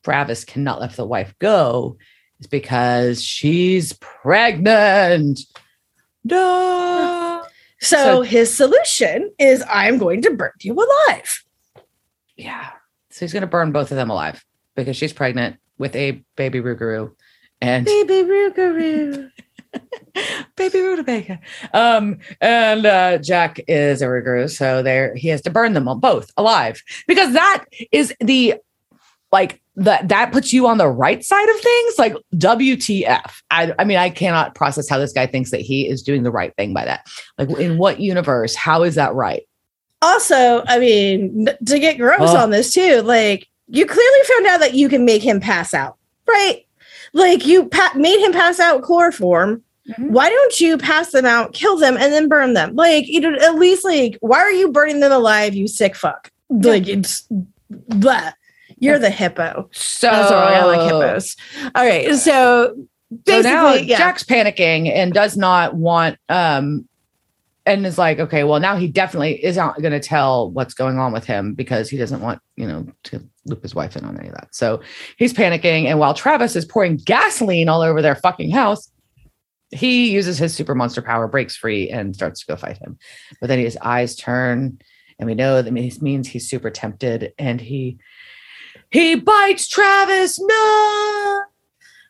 Travis 0.04 0.44
cannot 0.46 0.80
let 0.82 0.94
the 0.94 1.06
wife 1.06 1.36
go 1.38 1.98
is 2.40 2.48
because 2.48 3.22
she's 3.24 3.94
pregnant. 3.94 5.42
Duh. 6.26 7.44
So, 7.82 7.98
So- 7.98 8.22
his 8.22 8.56
solution 8.56 9.32
is 9.38 9.64
I'm 9.70 9.98
going 9.98 10.22
to 10.24 10.32
burn 10.32 10.52
you 10.62 10.74
alive. 10.74 11.44
Yeah. 12.36 12.70
So 13.12 13.26
he's 13.26 13.34
going 13.34 13.42
to 13.42 13.48
burn 13.48 13.72
both 13.72 13.92
of 13.92 13.98
them 13.98 14.10
alive 14.10 14.44
because 14.76 14.98
she's 14.98 15.14
pregnant 15.14 15.58
with 15.78 15.96
a 15.96 16.24
baby 16.36 16.60
Rougarou 16.62 17.14
and 17.62 17.86
Baby 17.86 18.24
Rougarou. 18.24 19.32
baby 20.56 20.80
rutabaga. 20.82 21.40
Um, 21.74 22.20
and 22.42 22.86
uh, 22.86 23.18
Jack 23.20 23.60
is 23.68 24.02
a 24.02 24.06
Rougarou, 24.06 24.50
so 24.50 24.82
there 24.82 25.16
he 25.16 25.28
has 25.30 25.42
to 25.44 25.50
burn 25.50 25.74
them 25.74 25.88
all 25.88 25.96
both 25.96 26.32
alive 26.38 26.82
because 27.08 27.34
that 27.34 27.66
is 27.92 28.14
the 28.20 28.56
like 29.32 29.62
that 29.78 30.08
that 30.08 30.32
puts 30.32 30.54
you 30.54 30.68
on 30.68 30.78
the 30.78 30.88
right 30.88 31.24
side 31.24 31.50
of 31.50 31.60
things. 31.60 32.00
Like 32.00 32.16
WTF? 32.36 33.42
I 33.52 33.74
I 33.78 33.84
mean 33.84 33.98
I 33.98 34.10
cannot 34.10 34.56
process 34.56 34.88
how 34.90 34.98
this 34.98 35.12
guy 35.14 35.28
thinks 35.28 35.52
that 35.52 35.62
he 35.62 35.88
is 35.88 36.02
doing 36.02 36.24
the 36.24 36.32
right 36.32 36.56
thing 36.56 36.74
by 36.74 36.86
that. 36.86 37.06
Like 37.38 37.50
in 37.60 37.78
what 37.78 38.00
universe? 38.00 38.56
How 38.56 38.84
is 38.84 38.96
that 38.96 39.14
right? 39.14 39.44
Also, 40.02 40.64
I 40.68 40.80
mean, 40.80 41.48
to 41.66 41.80
get 41.80 41.98
gross 41.98 42.20
Oh. 42.30 42.38
on 42.38 42.52
this 42.52 42.72
too, 42.74 43.02
like 43.02 43.48
you 43.68 43.86
clearly 43.86 44.20
found 44.28 44.46
out 44.48 44.60
that 44.60 44.76
you 44.76 44.88
can 44.88 45.04
make 45.04 45.24
him 45.24 45.40
pass 45.40 45.74
out, 45.74 45.98
right? 46.28 46.66
Like 47.14 47.46
you 47.46 47.68
pa- 47.68 47.94
made 47.96 48.24
him 48.24 48.32
pass 48.32 48.60
out 48.60 48.84
chloroform. 48.84 49.64
Mhm. 49.90 50.10
Why 50.10 50.30
don't 50.30 50.60
you 50.60 50.78
pass 50.78 51.12
them 51.12 51.26
out, 51.26 51.54
kill 51.54 51.78
them, 51.78 51.96
and 51.96 52.12
then 52.12 52.28
burn 52.28 52.54
them? 52.54 52.76
Like 52.76 53.08
you 53.08 53.20
know, 53.20 53.36
at 53.36 53.56
least 53.56 53.86
like 53.86 54.18
why 54.22 54.40
are 54.40 54.52
you 54.52 54.72
burning 54.72 55.00
them 55.00 55.12
alive? 55.12 55.54
You 55.54 55.68
sick 55.68 55.96
fuck! 55.96 56.32
Like 56.50 56.88
it's 56.88 57.28
blah. 57.70 58.32
You're 58.80 59.00
the 59.00 59.10
hippo. 59.10 59.70
So 59.72 60.10
That's 60.10 60.32
all 60.32 60.44
I 60.44 60.64
like 60.66 60.82
hippos. 60.82 61.36
All 61.76 61.86
right, 61.86 62.08
so 62.10 62.16
So 62.16 62.88
basically, 63.26 63.52
now 63.52 63.74
yeah. 63.74 63.98
Jack's 63.98 64.24
panicking 64.24 64.92
and 64.94 65.14
does 65.14 65.38
not 65.38 65.76
want 65.76 66.18
um 66.30 66.88
and 67.66 67.86
is 67.86 67.98
like, 67.98 68.20
okay, 68.20 68.44
well, 68.44 68.60
now 68.60 68.76
he 68.76 68.88
definitely 68.88 69.44
isn't 69.44 69.82
going 69.82 69.92
to 69.92 70.00
tell 70.00 70.52
what's 70.52 70.76
going 70.76 71.00
on 71.00 71.12
with 71.12 71.26
him 71.26 71.56
because 71.56 71.90
he 71.90 71.98
doesn't 71.98 72.22
want, 72.22 72.40
you 72.58 72.68
know, 72.68 72.86
to 73.06 73.24
loop 73.46 73.64
his 73.64 73.74
wife 73.74 73.96
in 73.96 74.06
on 74.06 74.20
any 74.20 74.28
of 74.28 74.36
that. 74.36 74.54
So 74.54 74.82
he's 75.18 75.34
panicking. 75.34 75.86
And 75.86 75.98
while 75.98 76.14
Travis 76.14 76.56
is 76.56 76.64
pouring 76.64 76.98
gasoline 76.98 77.68
all 77.68 77.82
over 77.82 78.04
their 78.04 78.16
fucking 78.16 78.52
house, 78.52 78.88
he 79.76 80.12
uses 80.12 80.38
his 80.38 80.54
super 80.54 80.76
monster 80.76 81.02
power, 81.02 81.28
breaks 81.28 81.56
free, 81.56 81.90
and 81.90 82.16
starts 82.16 82.42
to 82.42 82.46
go 82.48 82.56
fight 82.56 82.78
him. 82.78 82.98
But 83.40 83.48
then 83.48 83.60
his 83.60 83.78
eyes 83.82 84.16
turn, 84.16 84.80
and 85.20 85.28
we 85.28 85.36
know 85.36 85.62
that 85.62 85.72
means 85.72 86.28
he's 86.28 86.50
super 86.50 86.70
tempted, 86.70 87.34
and 87.38 87.62
he 87.62 87.98
he 88.92 89.16
bites 89.16 89.68
Travis. 89.68 90.40
No, 90.40 91.44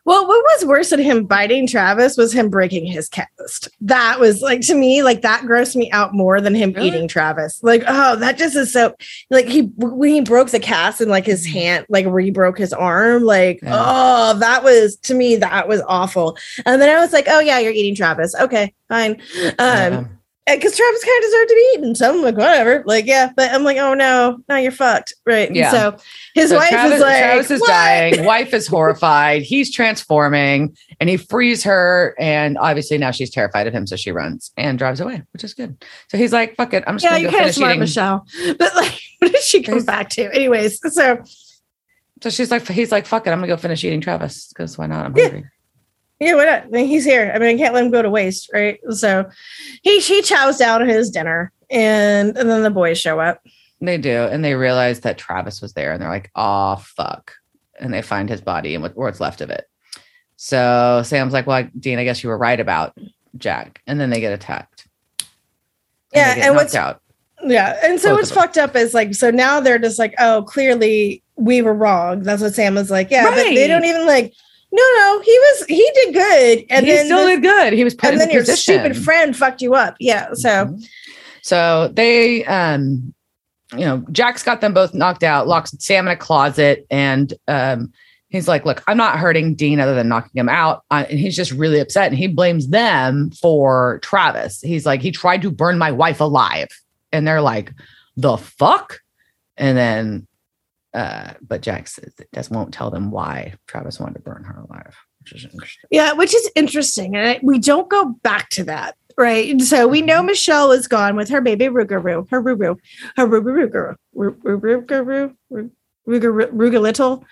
Well, 0.05 0.27
what 0.27 0.43
was 0.43 0.65
worse 0.65 0.91
than 0.91 0.99
him 0.99 1.25
biting 1.25 1.65
Travis 1.65 2.15
was 2.15 2.31
him 2.31 2.49
breaking 2.49 2.85
his 2.85 3.09
cast. 3.09 3.69
That 3.81 4.19
was 4.19 4.39
like 4.41 4.61
to 4.61 4.75
me, 4.75 5.01
like 5.01 5.23
that 5.23 5.41
grossed 5.41 5.75
me 5.75 5.91
out 5.91 6.13
more 6.13 6.39
than 6.39 6.53
him 6.53 6.73
Really? 6.73 6.89
eating 6.89 7.07
Travis. 7.07 7.61
Like, 7.63 7.83
oh, 7.87 8.15
that 8.17 8.37
just 8.37 8.55
is 8.55 8.71
so 8.71 8.95
like 9.31 9.47
he 9.47 9.61
when 9.77 10.11
he 10.11 10.21
broke 10.21 10.51
the 10.51 10.59
cast 10.59 11.01
and 11.01 11.09
like 11.09 11.25
his 11.25 11.47
mm. 11.47 11.53
hand, 11.53 11.85
like 11.89 12.05
re 12.05 12.29
broke 12.29 12.59
his 12.59 12.71
arm, 12.71 13.23
like, 13.23 13.59
Yeah. 13.63 13.73
oh, 13.75 14.37
that 14.39 14.63
was 14.63 14.95
to 14.97 15.15
me, 15.15 15.37
that 15.37 15.67
was 15.67 15.81
awful. 15.87 16.37
And 16.67 16.79
then 16.79 16.95
I 16.95 17.01
was 17.01 17.11
like, 17.11 17.25
oh 17.27 17.39
yeah, 17.39 17.57
you're 17.57 17.73
eating 17.73 17.95
Travis. 17.95 18.35
Okay, 18.35 18.75
fine. 18.87 19.19
Yeah. 19.35 19.53
Um, 19.57 20.19
Eh, 20.47 20.55
because 20.57 20.77
Travis 20.77 21.03
kind 21.03 21.17
of 21.17 21.23
deserved 21.29 21.49
to 21.49 21.55
be 21.55 21.71
eaten. 21.75 21.95
So 21.95 22.09
I'm 22.13 22.21
like, 22.21 22.37
whatever. 22.37 22.83
Like, 22.85 23.07
yeah, 23.07 23.31
but 23.35 23.51
I'm 23.51 23.63
like, 23.63 23.77
oh 23.77 23.95
no, 23.95 24.37
now 24.47 24.57
you're 24.57 24.71
fucked. 24.71 25.13
Right. 25.25 25.47
And 25.47 25.55
Yeah. 25.55 25.71
so 25.71 25.97
his 26.35 26.51
So 26.51 26.57
wife 26.57 26.69
Travis, 26.69 26.95
is 26.95 27.01
like, 27.01 27.17
Travis 27.23 27.51
is 27.51 27.61
"What?" 27.61 27.67
dying. 27.67 28.25
Wife 28.35 28.53
is 28.53 28.67
horrified. 28.67 29.41
He's 29.41 29.73
transforming, 29.73 30.77
and 30.99 31.09
he 31.09 31.17
frees 31.17 31.63
her. 31.63 32.13
And 32.19 32.59
obviously 32.59 32.99
now 32.99 33.09
she's 33.09 33.31
terrified 33.31 33.65
of 33.65 33.73
him, 33.73 33.87
so 33.87 33.95
she 33.95 34.11
runs 34.11 34.51
and 34.55 34.77
drives 34.77 34.99
away, 35.01 35.23
which 35.33 35.43
is 35.43 35.55
good. 35.55 35.83
So 36.09 36.17
he's 36.19 36.31
like, 36.31 36.55
"Fuck 36.55 36.73
it, 36.75 36.83
I'm 36.85 36.95
just 36.99 37.05
Yeah, 37.05 37.17
you're 37.17 37.31
kind 37.31 37.45
of 37.49 37.55
finish 37.55 37.55
smart, 37.55 37.71
eating." 37.71 37.79
Michelle. 37.79 38.25
But 38.59 38.75
like, 38.75 38.99
what 39.19 39.31
did 39.31 39.41
she 39.41 39.63
come 39.63 39.83
back 39.83 40.09
to? 40.11 40.31
Anyways, 40.31 40.79
so 40.93 41.23
So 42.21 42.29
she's 42.29 42.51
like, 42.51 42.67
he's 42.67 42.91
like, 42.91 43.07
"Fuck 43.07 43.25
it, 43.25 43.31
I'm 43.31 43.39
gonna 43.39 43.47
go 43.47 43.57
finish 43.57 43.83
eating 43.83 44.01
Travis 44.01 44.47
because 44.49 44.77
why 44.77 44.85
not? 44.85 45.05
I'm 45.07 45.13
hungry." 45.15 45.39
yeah, 45.41 45.49
why 46.19 46.45
not? 46.45 46.63
I 46.63 46.67
mean, 46.67 46.87
he's 46.87 47.05
here. 47.05 47.31
I 47.33 47.39
mean, 47.39 47.55
I 47.55 47.57
can't 47.57 47.73
let 47.73 47.83
him 47.85 47.91
go 47.91 48.01
to 48.01 48.09
waste, 48.09 48.49
right? 48.53 48.79
So 48.91 49.29
he 49.83 49.99
he 49.99 50.21
chows 50.21 50.57
down 50.57 50.87
his 50.87 51.09
dinner, 51.09 51.51
and 51.69 52.37
and 52.37 52.49
then 52.49 52.63
the 52.63 52.69
boys 52.69 52.99
show 52.99 53.19
up. 53.19 53.41
They 53.81 53.97
do, 53.97 54.23
and 54.23 54.43
they 54.43 54.55
realize 54.55 55.01
that 55.01 55.17
Travis 55.17 55.61
was 55.61 55.73
there, 55.73 55.91
and 55.91 56.01
they're 56.01 56.09
like, 56.09 56.31
"Oh 56.35 56.77
fuck!" 56.77 57.33
And 57.79 57.93
they 57.93 58.01
find 58.01 58.29
his 58.29 58.41
body 58.41 58.73
and 58.73 58.81
what, 58.81 58.95
what's 58.95 59.19
left 59.19 59.41
of 59.41 59.49
it. 59.49 59.65
So 60.37 61.01
Sam's 61.03 61.33
like, 61.33 61.47
"Well, 61.47 61.67
Dean, 61.77 61.99
I 61.99 62.03
guess 62.05 62.23
you 62.23 62.29
were 62.29 62.37
right 62.37 62.59
about 62.59 62.97
Jack." 63.37 63.81
And 63.85 63.99
then 63.99 64.09
they 64.09 64.21
get 64.21 64.33
attacked. 64.33 64.87
Yeah, 66.13 66.35
they 66.35 66.41
and 66.41 66.55
what's- 66.55 66.75
out. 66.75 67.01
Yeah, 67.43 67.77
and 67.83 67.99
so 67.99 68.09
Both 68.09 68.17
what's 68.17 68.31
fucked 68.31 68.57
up 68.57 68.75
is 68.75 68.93
like, 68.93 69.13
so 69.13 69.29
now 69.29 69.59
they're 69.59 69.77
just 69.77 69.99
like, 69.99 70.15
oh, 70.19 70.43
clearly 70.47 71.21
we 71.35 71.61
were 71.61 71.73
wrong. 71.73 72.23
That's 72.23 72.41
what 72.41 72.55
Sam 72.55 72.75
was 72.75 72.89
like. 72.89 73.11
Yeah, 73.11 73.25
but 73.29 73.35
they 73.35 73.67
don't 73.67 73.83
even 73.83 74.07
like. 74.07 74.33
No, 74.75 74.83
no, 74.97 75.21
he 75.21 75.31
was 75.31 75.65
he 75.67 75.91
did 75.95 76.13
good, 76.13 76.65
and 76.69 76.85
he 76.85 76.91
then 76.91 77.05
still 77.05 77.25
this- 77.25 77.35
did 77.35 77.41
good. 77.43 77.73
He 77.73 77.83
was 77.83 77.93
put 77.93 78.05
and 78.05 78.13
in 78.13 78.19
then 78.19 78.27
the 78.29 78.33
your 78.35 78.43
position. 78.43 78.79
stupid 78.79 78.97
friend 78.97 79.35
fucked 79.35 79.61
you 79.61 79.73
up. 79.75 79.95
Yeah, 79.99 80.29
so 80.33 80.49
Mhm. 80.65 80.85
So 81.41 81.89
they, 81.93 82.43
um, 82.45 83.13
you 83.73 83.85
know, 83.85 84.03
Jack's 84.11 84.41
got 84.43 84.61
them 84.61 84.73
both 84.73 84.93
knocked 84.93 85.23
out, 85.23 85.47
locks 85.47 85.75
Sam 85.79 86.07
in 86.07 86.11
a 86.13 86.17
closet, 86.17 86.85
and 86.89 87.31
um, 87.47 87.93
he's 88.29 88.47
like, 88.47 88.65
"Look, 88.65 88.83
I'm 88.87 88.97
not 88.97 89.19
hurting 89.19 89.55
Dean 89.55 89.79
other 89.79 89.93
than 89.95 90.09
knocking 90.09 90.31
him 90.39 90.49
out." 90.49 90.83
Uh, 90.91 91.05
and 91.09 91.19
he's 91.19 91.35
just 91.35 91.51
really 91.51 91.79
upset, 91.79 92.07
and 92.07 92.17
he 92.17 92.27
blames 92.27 92.67
them 92.69 93.29
for 93.31 93.99
Travis. 94.01 94.59
He's 94.61 94.85
like, 94.85 95.01
"He 95.01 95.11
tried 95.11 95.41
to 95.43 95.51
burn 95.51 95.77
my 95.77 95.91
wife 95.91 96.19
alive," 96.19 96.69
and 97.13 97.27
they're 97.27 97.41
like, 97.41 97.71
"The 98.17 98.37
fuck?" 98.37 98.99
And 99.55 99.77
then, 99.77 100.27
uh, 100.95 101.33
but 101.45 101.61
Jack 101.61 101.89
says 101.89 102.13
just 102.33 102.51
won't 102.51 102.73
tell 102.73 102.89
them 102.89 103.11
why 103.11 103.55
Travis 103.67 103.99
wanted 103.99 104.15
to 104.15 104.21
burn 104.21 104.45
her 104.45 104.61
alive, 104.61 104.95
which 105.19 105.33
is 105.33 105.43
interesting. 105.43 105.87
Yeah, 105.91 106.13
which 106.13 106.33
is 106.33 106.49
interesting. 106.55 107.17
And 107.17 107.27
I, 107.27 107.39
we 107.43 107.59
don't 107.59 107.89
go 107.89 108.15
back 108.23 108.47
to 108.51 108.63
that, 108.63 108.95
right? 109.17 109.49
And 109.49 109.61
so 109.61 109.89
we 109.89 110.01
know 110.01 110.23
Michelle 110.23 110.71
is 110.71 110.87
gone 110.87 111.17
with 111.17 111.27
her 111.29 111.41
baby 111.41 111.65
Rugaroo, 111.65 112.29
her 112.29 112.41
Ruru, 112.41 112.77
her 113.17 113.27
Rugaroo, 113.27 113.95
Rugaroo, 114.15 115.35
Rugaroo, 116.07 116.51
Ruga 116.51 116.81
little, 116.81 117.25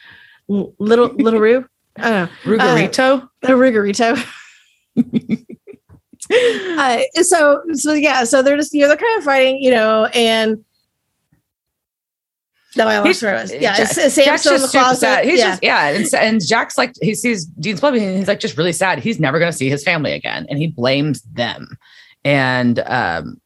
little, 0.78 1.08
little 1.08 1.40
Roo. 1.40 1.66
I 1.96 2.10
don't 2.10 2.46
know. 2.46 2.58
Rugarito. 2.58 3.30
A 3.44 3.48
Rugarito. 3.48 4.18
uh, 6.78 7.24
so, 7.24 7.62
so 7.74 7.94
yeah, 7.94 8.26
so 8.26 8.42
they're 8.42 8.58
just, 8.58 8.74
you 8.74 8.82
know, 8.82 8.90
they're 8.90 8.98
kind 8.98 9.18
of 9.20 9.24
fighting, 9.24 9.62
you 9.62 9.72
know, 9.72 10.08
and 10.08 10.66
no, 12.76 12.88
I 12.88 12.98
lost 12.98 13.08
He's- 13.08 13.22
where 13.24 13.38
I 13.38 13.42
was. 13.42 13.54
Yeah, 13.54 13.76
Jack- 13.78 13.88
Sam's 13.88 14.16
Jack's 14.16 14.42
still 14.42 14.56
in 14.56 14.62
the 14.62 14.68
just 14.68 14.72
super 14.74 14.96
sad. 14.96 15.26
He's 15.26 15.40
yeah. 15.40 15.50
just 15.52 15.64
yeah, 15.64 15.88
and, 15.90 16.08
and 16.16 16.46
Jack's 16.46 16.78
like 16.78 16.94
he 17.02 17.14
sees 17.16 17.46
Dean's 17.46 17.80
blood, 17.82 17.96
and 17.96 18.18
he's 18.18 18.28
like 18.28 18.40
just 18.40 18.58
really 18.58 18.74
sad. 18.74 19.00
He's 19.00 19.20
never 19.20 19.40
going 19.40 19.52
to 19.52 19.58
see 19.58 19.70
his 19.70 19.84
family 19.84 20.14
again, 20.14 20.46
and 20.50 20.58
he 20.60 20.68
blames 20.68 21.22
them. 21.34 21.78
And 22.26 22.80
um, 22.80 23.40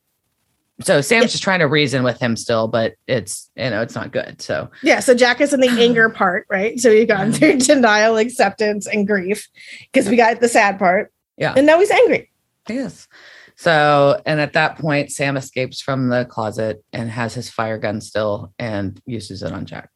so 0.81 1.01
Sam's 1.01 1.23
Yeah. 1.23 1.27
just 1.27 1.43
trying 1.43 1.59
to 1.59 1.65
reason 1.67 2.03
with 2.03 2.19
him 2.19 2.35
still, 2.35 2.67
but 2.67 2.93
it's 3.07 3.49
you 3.55 3.69
know 3.69 3.81
it's 3.81 3.95
not 3.95 4.11
good. 4.11 4.41
So 4.41 4.69
Yeah, 4.83 4.99
so 4.99 5.13
Jack 5.15 5.41
is 5.41 5.53
in 5.53 5.59
the 5.61 5.69
anger 5.83 6.09
part, 6.09 6.45
right? 6.49 6.79
So 6.79 6.89
we've 6.91 7.07
gone 7.07 7.31
through 7.33 7.57
denial, 7.57 8.17
acceptance, 8.17 8.87
and 8.87 9.07
grief 9.07 9.47
because 9.91 10.07
we 10.09 10.15
got 10.15 10.39
the 10.39 10.47
sad 10.47 10.77
part. 10.79 11.11
Yeah. 11.37 11.53
And 11.57 11.65
now 11.65 11.79
he's 11.79 11.91
angry. 11.91 12.31
yes. 12.69 13.07
So 13.57 14.21
and 14.25 14.39
at 14.39 14.53
that 14.53 14.77
point, 14.77 15.11
Sam 15.11 15.35
escapes 15.35 15.81
from 15.81 16.09
the 16.09 16.25
closet 16.25 16.83
and 16.93 17.09
has 17.09 17.33
his 17.33 17.49
fire 17.49 17.77
gun 17.77 18.01
still 18.01 18.53
and 18.59 19.01
uses 19.05 19.43
it 19.43 19.51
on 19.51 19.65
Jack 19.65 19.89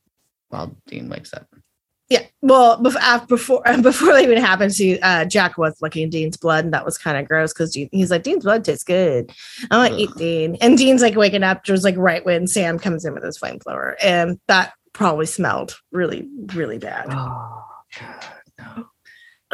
while 0.50 0.76
Dean 0.88 1.10
wakes 1.10 1.34
up. 1.34 1.48
Yeah. 2.10 2.26
Well, 2.42 2.78
bef- 2.78 2.98
af- 3.02 3.30
before 3.30 3.64
before 3.82 4.14
that 4.14 4.24
even 4.24 4.38
happened, 4.38 4.74
see, 4.74 5.00
uh, 5.00 5.24
Jack 5.26 5.58
was 5.58 5.78
licking 5.80 6.10
Dean's 6.10 6.36
blood, 6.36 6.66
and 6.66 6.74
that 6.74 6.84
was 6.84 6.98
kind 6.98 7.18
of 7.18 7.26
gross 7.26 7.54
because 7.54 7.74
he's 7.74 8.12
like, 8.12 8.24
Dean's 8.24 8.44
blood 8.44 8.66
tastes 8.66 8.84
good. 8.84 9.32
I 9.72 9.78
want 9.78 9.94
to 9.94 10.00
eat 10.00 10.10
Dean. 10.18 10.58
And 10.60 10.78
Dean's 10.78 11.02
like 11.02 11.16
waking 11.16 11.44
up 11.44 11.64
just 11.64 11.86
like 11.86 11.96
right 11.96 12.26
when 12.26 12.48
Sam 12.48 12.80
comes 12.80 13.06
in 13.06 13.14
with 13.14 13.24
his 13.24 13.40
flamethrower. 13.40 13.96
And 14.04 14.42
that 14.48 14.74
probably 14.92 15.26
smelled 15.26 15.80
really, 15.94 16.28
really 16.54 16.80
bad. 16.80 17.06
Oh 17.12 17.64
God, 17.98 18.26
no. 18.60 18.88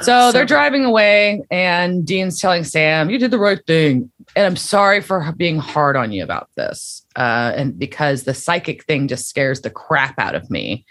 So 0.01 0.31
they're 0.31 0.45
driving 0.45 0.85
away, 0.85 1.43
and 1.49 2.05
Dean's 2.05 2.39
telling 2.39 2.63
Sam, 2.63 3.09
"You 3.09 3.17
did 3.17 3.31
the 3.31 3.39
right 3.39 3.59
thing." 3.65 4.11
And 4.35 4.45
I'm 4.45 4.55
sorry 4.55 5.01
for 5.01 5.31
being 5.35 5.57
hard 5.57 5.95
on 5.95 6.11
you 6.11 6.23
about 6.23 6.49
this, 6.55 7.05
uh, 7.15 7.53
and 7.55 7.77
because 7.77 8.23
the 8.23 8.33
psychic 8.33 8.83
thing 8.85 9.07
just 9.07 9.27
scares 9.27 9.61
the 9.61 9.69
crap 9.69 10.19
out 10.19 10.35
of 10.35 10.49
me. 10.51 10.85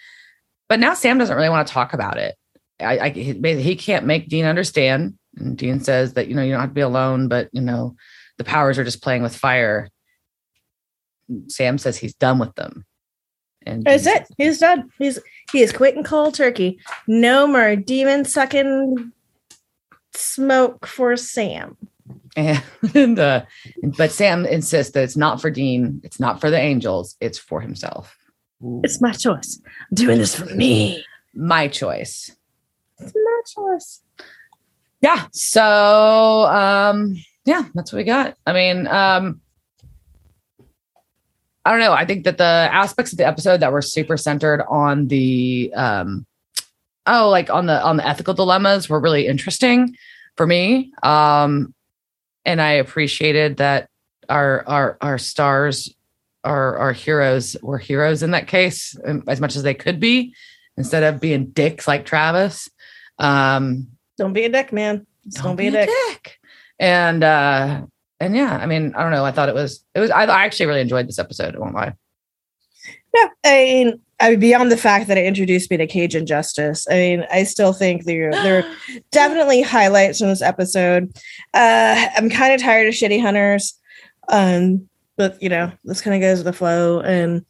But 0.68 0.80
now 0.80 0.94
Sam 0.94 1.18
doesn't 1.18 1.36
really 1.36 1.48
want 1.48 1.68
to 1.68 1.72
talk 1.72 1.92
about 1.92 2.18
it. 2.18 2.36
I, 2.80 2.98
I 2.98 3.10
he 3.10 3.76
can't 3.76 4.06
make 4.06 4.28
Dean 4.28 4.44
understand. 4.44 5.14
And 5.36 5.56
Dean 5.56 5.80
says 5.80 6.14
that 6.14 6.28
you 6.28 6.34
know 6.34 6.42
you 6.42 6.52
don't 6.52 6.60
have 6.60 6.70
to 6.70 6.74
be 6.74 6.80
alone, 6.80 7.28
but 7.28 7.48
you 7.52 7.60
know 7.60 7.94
the 8.38 8.44
powers 8.44 8.78
are 8.78 8.84
just 8.84 9.02
playing 9.02 9.22
with 9.22 9.36
fire. 9.36 9.88
Sam 11.48 11.78
says 11.78 11.96
he's 11.96 12.14
done 12.14 12.38
with 12.38 12.54
them. 12.54 12.84
And 13.66 13.84
That's 13.84 14.04
Dean 14.04 14.16
it. 14.16 14.28
He's 14.38 14.58
done. 14.58 14.90
He's 14.98 15.18
he 15.52 15.62
is 15.62 15.72
quitting 15.72 16.04
cold 16.04 16.34
turkey. 16.34 16.78
No 17.06 17.46
more 17.46 17.76
demon 17.76 18.24
sucking 18.24 19.12
smoke 20.14 20.86
for 20.86 21.16
Sam. 21.16 21.76
And 22.36 23.18
uh, 23.18 23.44
but 23.96 24.12
Sam 24.12 24.46
insists 24.46 24.92
that 24.92 25.02
it's 25.02 25.16
not 25.16 25.40
for 25.40 25.50
Dean, 25.50 26.00
it's 26.04 26.20
not 26.20 26.40
for 26.40 26.50
the 26.50 26.58
angels, 26.58 27.16
it's 27.20 27.38
for 27.38 27.60
himself. 27.60 28.16
It's 28.82 29.00
my 29.00 29.12
choice. 29.12 29.60
I'm 29.64 29.94
doing 29.94 30.18
this 30.18 30.34
for 30.34 30.46
me. 30.46 31.04
my 31.34 31.68
choice. 31.68 32.34
It's 32.98 33.12
my 33.14 33.40
choice. 33.54 34.02
Yeah. 35.02 35.26
So 35.32 36.44
um, 36.46 37.16
yeah, 37.44 37.64
that's 37.74 37.92
what 37.92 37.98
we 37.98 38.04
got. 38.04 38.36
I 38.46 38.52
mean, 38.52 38.86
um, 38.86 39.40
I 41.66 41.70
don't 41.72 41.80
know. 41.80 41.92
I 41.92 42.04
think 42.04 42.22
that 42.26 42.38
the 42.38 42.44
aspects 42.44 43.10
of 43.10 43.18
the 43.18 43.26
episode 43.26 43.58
that 43.58 43.72
were 43.72 43.82
super 43.82 44.16
centered 44.16 44.62
on 44.68 45.08
the 45.08 45.72
um 45.74 46.24
oh, 47.06 47.28
like 47.28 47.50
on 47.50 47.66
the 47.66 47.82
on 47.82 47.96
the 47.96 48.06
ethical 48.06 48.34
dilemmas 48.34 48.88
were 48.88 49.00
really 49.00 49.26
interesting 49.26 49.96
for 50.36 50.46
me. 50.46 50.92
Um 51.02 51.74
and 52.44 52.62
I 52.62 52.70
appreciated 52.74 53.56
that 53.56 53.88
our 54.28 54.62
our 54.68 54.96
our 55.00 55.18
stars 55.18 55.92
our 56.44 56.76
our 56.76 56.92
heroes 56.92 57.56
were 57.62 57.78
heroes 57.78 58.22
in 58.22 58.30
that 58.30 58.46
case 58.46 58.96
um, 59.04 59.24
as 59.26 59.40
much 59.40 59.56
as 59.56 59.64
they 59.64 59.74
could 59.74 59.98
be 59.98 60.36
instead 60.76 61.02
of 61.02 61.20
being 61.20 61.46
dicks 61.46 61.88
like 61.88 62.04
Travis. 62.04 62.70
Um 63.18 63.88
Don't 64.18 64.34
be 64.34 64.44
a 64.44 64.48
dick, 64.48 64.72
man. 64.72 65.04
Just 65.24 65.42
don't, 65.42 65.56
be 65.56 65.66
a 65.66 65.72
dick. 65.72 66.38
and 66.78 67.24
uh 67.24 67.82
and 68.20 68.34
yeah, 68.36 68.56
I 68.56 68.66
mean, 68.66 68.94
I 68.94 69.02
don't 69.02 69.12
know. 69.12 69.24
I 69.24 69.30
thought 69.32 69.48
it 69.48 69.54
was 69.54 69.84
it 69.94 70.00
was 70.00 70.10
I, 70.10 70.24
I 70.24 70.44
actually 70.44 70.66
really 70.66 70.80
enjoyed 70.80 71.08
this 71.08 71.18
episode. 71.18 71.54
I 71.54 71.58
won't 71.58 71.74
lie. 71.74 71.94
Yeah, 73.14 73.28
I 73.44 73.50
mean, 73.64 74.00
I 74.20 74.30
mean, 74.30 74.40
beyond 74.40 74.70
the 74.72 74.76
fact 74.76 75.08
that 75.08 75.16
it 75.18 75.24
introduced 75.26 75.70
me 75.70 75.76
to 75.78 75.86
Cajun 75.86 76.26
Justice, 76.26 76.86
I 76.90 76.94
mean, 76.94 77.26
I 77.32 77.44
still 77.44 77.72
think 77.72 78.04
there 78.04 78.30
there 78.30 78.58
are 78.64 79.00
definitely 79.10 79.62
highlights 79.62 80.18
from 80.18 80.28
this 80.28 80.42
episode. 80.42 81.12
Uh, 81.54 82.06
I'm 82.16 82.30
kind 82.30 82.54
of 82.54 82.60
tired 82.60 82.88
of 82.88 82.94
shitty 82.94 83.20
hunters. 83.20 83.78
Um, 84.28 84.88
but 85.16 85.40
you 85.42 85.48
know, 85.48 85.72
this 85.84 86.00
kind 86.00 86.14
of 86.14 86.20
goes 86.20 86.38
with 86.38 86.46
the 86.46 86.52
flow. 86.52 87.00
And 87.00 87.44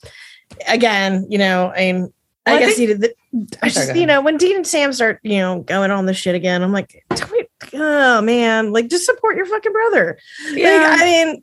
again, 0.68 1.26
you 1.28 1.38
know, 1.38 1.72
I 1.74 1.92
mean, 1.92 2.00
Well, 2.02 2.12
I, 2.46 2.52
I 2.54 2.58
guess 2.60 2.76
think- 2.76 2.88
you 2.90 2.98
did. 2.98 3.12
I 3.34 3.66
I'm 3.66 3.70
sorry, 3.70 3.86
just, 3.88 3.98
you 3.98 4.06
know, 4.06 4.20
when 4.22 4.38
Dean 4.38 4.56
and 4.56 4.66
Sam 4.66 4.92
start, 4.94 5.20
you 5.22 5.38
know, 5.38 5.60
going 5.60 5.90
on 5.90 6.06
the 6.06 6.14
shit 6.14 6.34
again, 6.34 6.62
I'm 6.62 6.72
like, 6.72 7.04
don't 7.10 7.45
oh 7.74 8.20
man, 8.22 8.72
like 8.72 8.88
just 8.88 9.04
support 9.06 9.36
your 9.36 9.46
fucking 9.46 9.72
brother. 9.72 10.18
Yeah. 10.52 10.70
Like, 10.90 11.00
I 11.00 11.04
mean, 11.04 11.42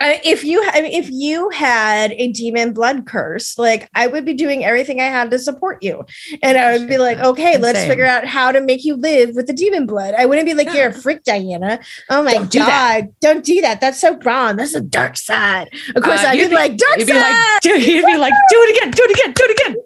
I, 0.00 0.20
if 0.24 0.44
you, 0.44 0.62
I 0.72 0.80
mean, 0.80 0.92
if 0.92 1.10
you 1.10 1.50
had 1.50 2.12
a 2.12 2.32
demon 2.32 2.72
blood 2.72 3.06
curse, 3.06 3.58
like 3.58 3.88
I 3.94 4.06
would 4.06 4.24
be 4.24 4.32
doing 4.32 4.64
everything 4.64 4.98
I 5.00 5.04
had 5.06 5.30
to 5.30 5.38
support 5.38 5.82
you, 5.82 6.04
and 6.42 6.56
I 6.56 6.76
would 6.78 6.88
be 6.88 6.96
like, 6.96 7.18
okay, 7.18 7.58
let's 7.58 7.84
figure 7.84 8.06
out 8.06 8.24
how 8.26 8.50
to 8.50 8.60
make 8.62 8.84
you 8.84 8.96
live 8.96 9.34
with 9.34 9.46
the 9.46 9.52
demon 9.52 9.84
blood. 9.86 10.14
I 10.14 10.24
wouldn't 10.26 10.46
be 10.46 10.54
like, 10.54 10.72
you're 10.72 10.88
a 10.88 10.92
freak, 10.92 11.22
Diana. 11.24 11.80
Oh 12.08 12.22
my 12.22 12.34
Don't 12.34 12.50
do 12.50 12.58
god, 12.60 12.68
that. 12.68 13.20
don't 13.20 13.44
do 13.44 13.60
that. 13.60 13.80
That's 13.80 14.00
so 14.00 14.16
wrong. 14.18 14.56
That's 14.56 14.72
the 14.72 14.80
dark 14.80 15.16
side. 15.16 15.68
Of 15.94 16.02
course, 16.02 16.20
Uh, 16.24 16.28
I'd 16.28 16.38
you'd 16.38 16.48
be 16.50 16.54
like, 16.56 16.76
dark 16.76 16.98
You'd 16.98 17.06
be 17.06 17.12
side. 17.12 17.30
like, 17.54 17.60
do, 17.62 17.70
you'd 17.80 18.06
be 18.06 18.16
like, 18.16 18.34
do 18.50 18.56
it 18.62 18.76
again, 18.78 18.90
do 18.90 19.02
it 19.04 19.10
again, 19.10 19.32
do 19.32 19.44
it 19.44 19.60
again. 19.60 19.76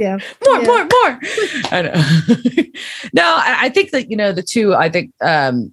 Yeah, 0.00 0.18
more, 0.46 0.60
Yeah. 0.60 0.66
more, 0.66 0.78
more. 0.84 1.20
I 1.70 1.82
know. 1.82 1.92
no, 3.12 3.36
I, 3.38 3.68
think 3.70 3.90
that 3.90 4.10
you 4.10 4.16
know 4.16 4.32
the 4.32 4.42
two. 4.42 4.74
I 4.74 4.88
think 4.88 5.12
um, 5.20 5.72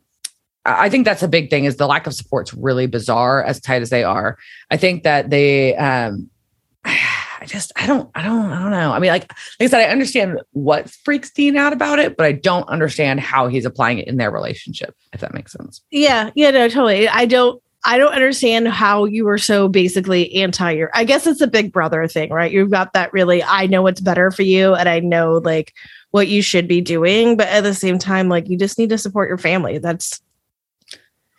I 0.65 0.85
I 0.85 0.89
think 0.89 1.05
that's 1.05 1.23
a 1.23 1.27
big 1.27 1.49
thing. 1.49 1.65
Is 1.65 1.77
the 1.77 1.87
lack 1.87 2.07
of 2.07 2.13
support's 2.13 2.53
really 2.53 2.87
bizarre, 2.87 3.43
as 3.43 3.59
tight 3.59 3.81
as 3.81 3.89
they 3.89 4.03
are. 4.03 4.37
I 4.71 4.77
think 4.77 5.03
that 5.03 5.29
they. 5.29 5.75
Um, 5.75 6.29
I 6.85 7.45
just, 7.45 7.73
I 7.75 7.85
don't, 7.87 8.09
I 8.15 8.21
don't, 8.21 8.51
I 8.53 8.61
don't 8.61 8.71
know. 8.71 8.93
I 8.93 8.99
mean, 8.99 9.09
like, 9.11 9.23
like 9.23 9.67
I 9.67 9.67
said, 9.67 9.81
I 9.81 9.91
understand 9.91 10.39
what 10.51 10.89
freaks 10.89 11.29
Dean 11.29 11.57
out 11.57 11.73
about 11.73 11.99
it, 11.99 12.15
but 12.15 12.25
I 12.25 12.31
don't 12.31 12.67
understand 12.69 13.19
how 13.19 13.49
he's 13.49 13.65
applying 13.65 13.97
it 13.97 14.07
in 14.07 14.15
their 14.15 14.31
relationship. 14.31 14.95
If 15.11 15.19
that 15.19 15.33
makes 15.33 15.51
sense. 15.51 15.81
Yeah, 15.91 16.29
yeah, 16.35 16.51
no, 16.51 16.69
totally. 16.69 17.09
I 17.09 17.25
don't 17.25 17.61
I 17.85 17.97
don't 17.97 18.13
understand 18.13 18.67
how 18.69 19.05
you 19.05 19.25
were 19.25 19.37
so 19.37 19.67
basically 19.67 20.33
anti 20.35 20.71
your 20.71 20.89
I 20.93 21.03
guess 21.03 21.27
it's 21.27 21.41
a 21.41 21.47
big 21.47 21.71
brother 21.73 22.07
thing, 22.07 22.29
right? 22.31 22.51
You've 22.51 22.71
got 22.71 22.93
that 22.93 23.11
really 23.13 23.43
I 23.43 23.67
know 23.67 23.81
what's 23.81 24.01
better 24.01 24.31
for 24.31 24.43
you 24.43 24.73
and 24.73 24.87
I 24.87 24.99
know 24.99 25.33
like 25.43 25.73
what 26.11 26.27
you 26.27 26.41
should 26.41 26.67
be 26.67 26.79
doing, 26.81 27.35
but 27.37 27.47
at 27.47 27.61
the 27.63 27.73
same 27.73 27.97
time, 27.97 28.29
like 28.29 28.47
you 28.47 28.57
just 28.57 28.77
need 28.77 28.89
to 28.89 28.97
support 28.97 29.27
your 29.27 29.37
family. 29.37 29.79
That's 29.79 30.21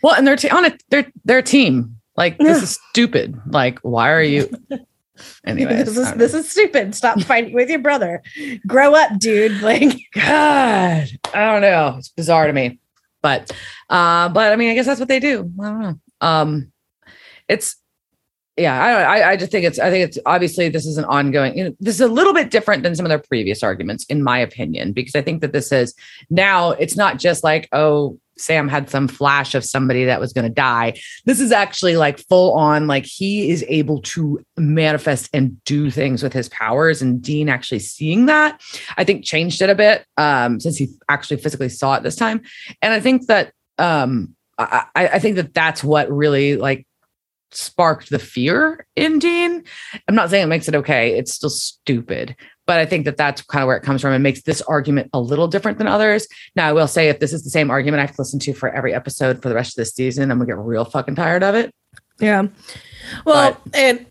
Well, 0.02 0.14
and 0.14 0.26
they're 0.26 0.36
t- 0.36 0.50
on 0.50 0.64
it. 0.64 0.82
They're 0.90 1.10
they're 1.24 1.38
a 1.38 1.42
team. 1.42 1.96
Like 2.16 2.36
Yeah. 2.38 2.46
this 2.52 2.62
is 2.62 2.78
stupid. 2.90 3.40
Like, 3.46 3.78
why 3.80 4.10
are 4.10 4.22
you? 4.22 4.48
Anyway, 5.46 5.74
this 5.76 5.96
is 5.96 6.12
this 6.14 6.34
is 6.34 6.50
stupid. 6.50 6.92
Stop 6.92 7.20
fighting 7.20 7.52
with 7.54 7.70
your 7.70 7.78
brother. 7.78 8.20
Grow 8.66 8.94
up, 8.96 9.16
dude. 9.20 9.52
Like 9.62 9.96
God, 10.12 11.08
I 11.32 11.52
don't 11.52 11.60
know. 11.62 11.94
It's 11.98 12.08
bizarre 12.08 12.48
to 12.48 12.52
me, 12.52 12.80
but 13.22 13.52
uh, 13.90 14.28
but 14.30 14.52
I 14.52 14.56
mean, 14.56 14.70
I 14.70 14.74
guess 14.74 14.86
that's 14.86 14.98
what 14.98 15.08
they 15.08 15.20
do. 15.20 15.48
I 15.62 15.64
don't 15.68 15.80
know. 15.80 16.00
Um, 16.24 16.72
it's 17.48 17.76
yeah. 18.56 18.82
I 18.82 18.92
don't. 18.92 19.02
I, 19.02 19.30
I 19.30 19.36
just 19.36 19.52
think 19.52 19.64
it's. 19.64 19.78
I 19.78 19.90
think 19.90 20.08
it's 20.08 20.18
obviously 20.26 20.68
this 20.68 20.86
is 20.86 20.96
an 20.96 21.04
ongoing. 21.04 21.56
You 21.58 21.64
know, 21.64 21.76
this 21.80 21.96
is 21.96 22.00
a 22.00 22.08
little 22.08 22.32
bit 22.32 22.50
different 22.50 22.82
than 22.82 22.94
some 22.94 23.04
of 23.04 23.10
their 23.10 23.18
previous 23.18 23.62
arguments, 23.62 24.04
in 24.06 24.22
my 24.22 24.38
opinion, 24.38 24.92
because 24.92 25.14
I 25.14 25.22
think 25.22 25.40
that 25.42 25.52
this 25.52 25.72
is 25.72 25.94
now. 26.30 26.70
It's 26.72 26.96
not 26.96 27.18
just 27.18 27.44
like 27.44 27.68
oh. 27.72 28.18
Sam 28.36 28.66
had 28.66 28.90
some 28.90 29.06
flash 29.06 29.54
of 29.54 29.64
somebody 29.64 30.06
that 30.06 30.18
was 30.18 30.32
going 30.32 30.42
to 30.42 30.52
die. 30.52 30.94
This 31.24 31.38
is 31.38 31.52
actually 31.52 31.96
like 31.96 32.18
full 32.18 32.52
on, 32.54 32.88
like 32.88 33.06
he 33.06 33.48
is 33.48 33.64
able 33.68 34.02
to 34.02 34.44
manifest 34.56 35.30
and 35.32 35.62
do 35.62 35.88
things 35.88 36.20
with 36.20 36.32
his 36.32 36.48
powers. 36.48 37.00
And 37.00 37.22
Dean 37.22 37.48
actually 37.48 37.78
seeing 37.78 38.26
that 38.26 38.60
I 38.96 39.04
think 39.04 39.24
changed 39.24 39.62
it 39.62 39.70
a 39.70 39.74
bit 39.76 40.04
um, 40.16 40.58
since 40.58 40.76
he 40.76 40.88
actually 41.08 41.36
physically 41.36 41.68
saw 41.68 41.94
it 41.94 42.02
this 42.02 42.16
time. 42.16 42.40
And 42.82 42.92
I 42.92 42.98
think 42.98 43.28
that 43.28 43.52
um, 43.78 44.34
I, 44.58 44.84
I 44.94 45.18
think 45.18 45.36
that 45.36 45.54
that's 45.54 45.82
what 45.82 46.10
really 46.10 46.56
like 46.56 46.86
sparked 47.50 48.10
the 48.10 48.18
fear 48.18 48.86
in 48.96 49.18
Dean. 49.18 49.62
I'm 50.08 50.14
not 50.14 50.30
saying 50.30 50.44
it 50.44 50.48
makes 50.48 50.68
it 50.68 50.74
okay. 50.74 51.16
It's 51.16 51.32
still 51.32 51.50
stupid, 51.50 52.36
but 52.66 52.78
I 52.78 52.86
think 52.86 53.04
that 53.04 53.16
that's 53.16 53.42
kind 53.42 53.62
of 53.62 53.66
where 53.66 53.76
it 53.76 53.82
comes 53.82 54.00
from. 54.00 54.12
It 54.12 54.18
makes 54.18 54.42
this 54.42 54.60
argument 54.62 55.10
a 55.12 55.20
little 55.20 55.48
different 55.48 55.78
than 55.78 55.86
others. 55.86 56.26
Now, 56.56 56.68
I 56.68 56.72
will 56.72 56.88
say 56.88 57.08
if 57.08 57.20
this 57.20 57.32
is 57.32 57.44
the 57.44 57.50
same 57.50 57.70
argument 57.70 58.00
I 58.00 58.06
have 58.06 58.14
to 58.16 58.20
listen 58.20 58.40
to 58.40 58.54
for 58.54 58.68
every 58.70 58.94
episode 58.94 59.42
for 59.42 59.48
the 59.48 59.54
rest 59.54 59.72
of 59.78 59.82
this 59.82 59.94
season, 59.94 60.30
I'm 60.30 60.38
gonna 60.38 60.46
get 60.46 60.58
real 60.58 60.84
fucking 60.84 61.14
tired 61.14 61.42
of 61.42 61.54
it. 61.54 61.72
Yeah. 62.18 62.46
Well, 63.24 63.60
and 63.72 64.06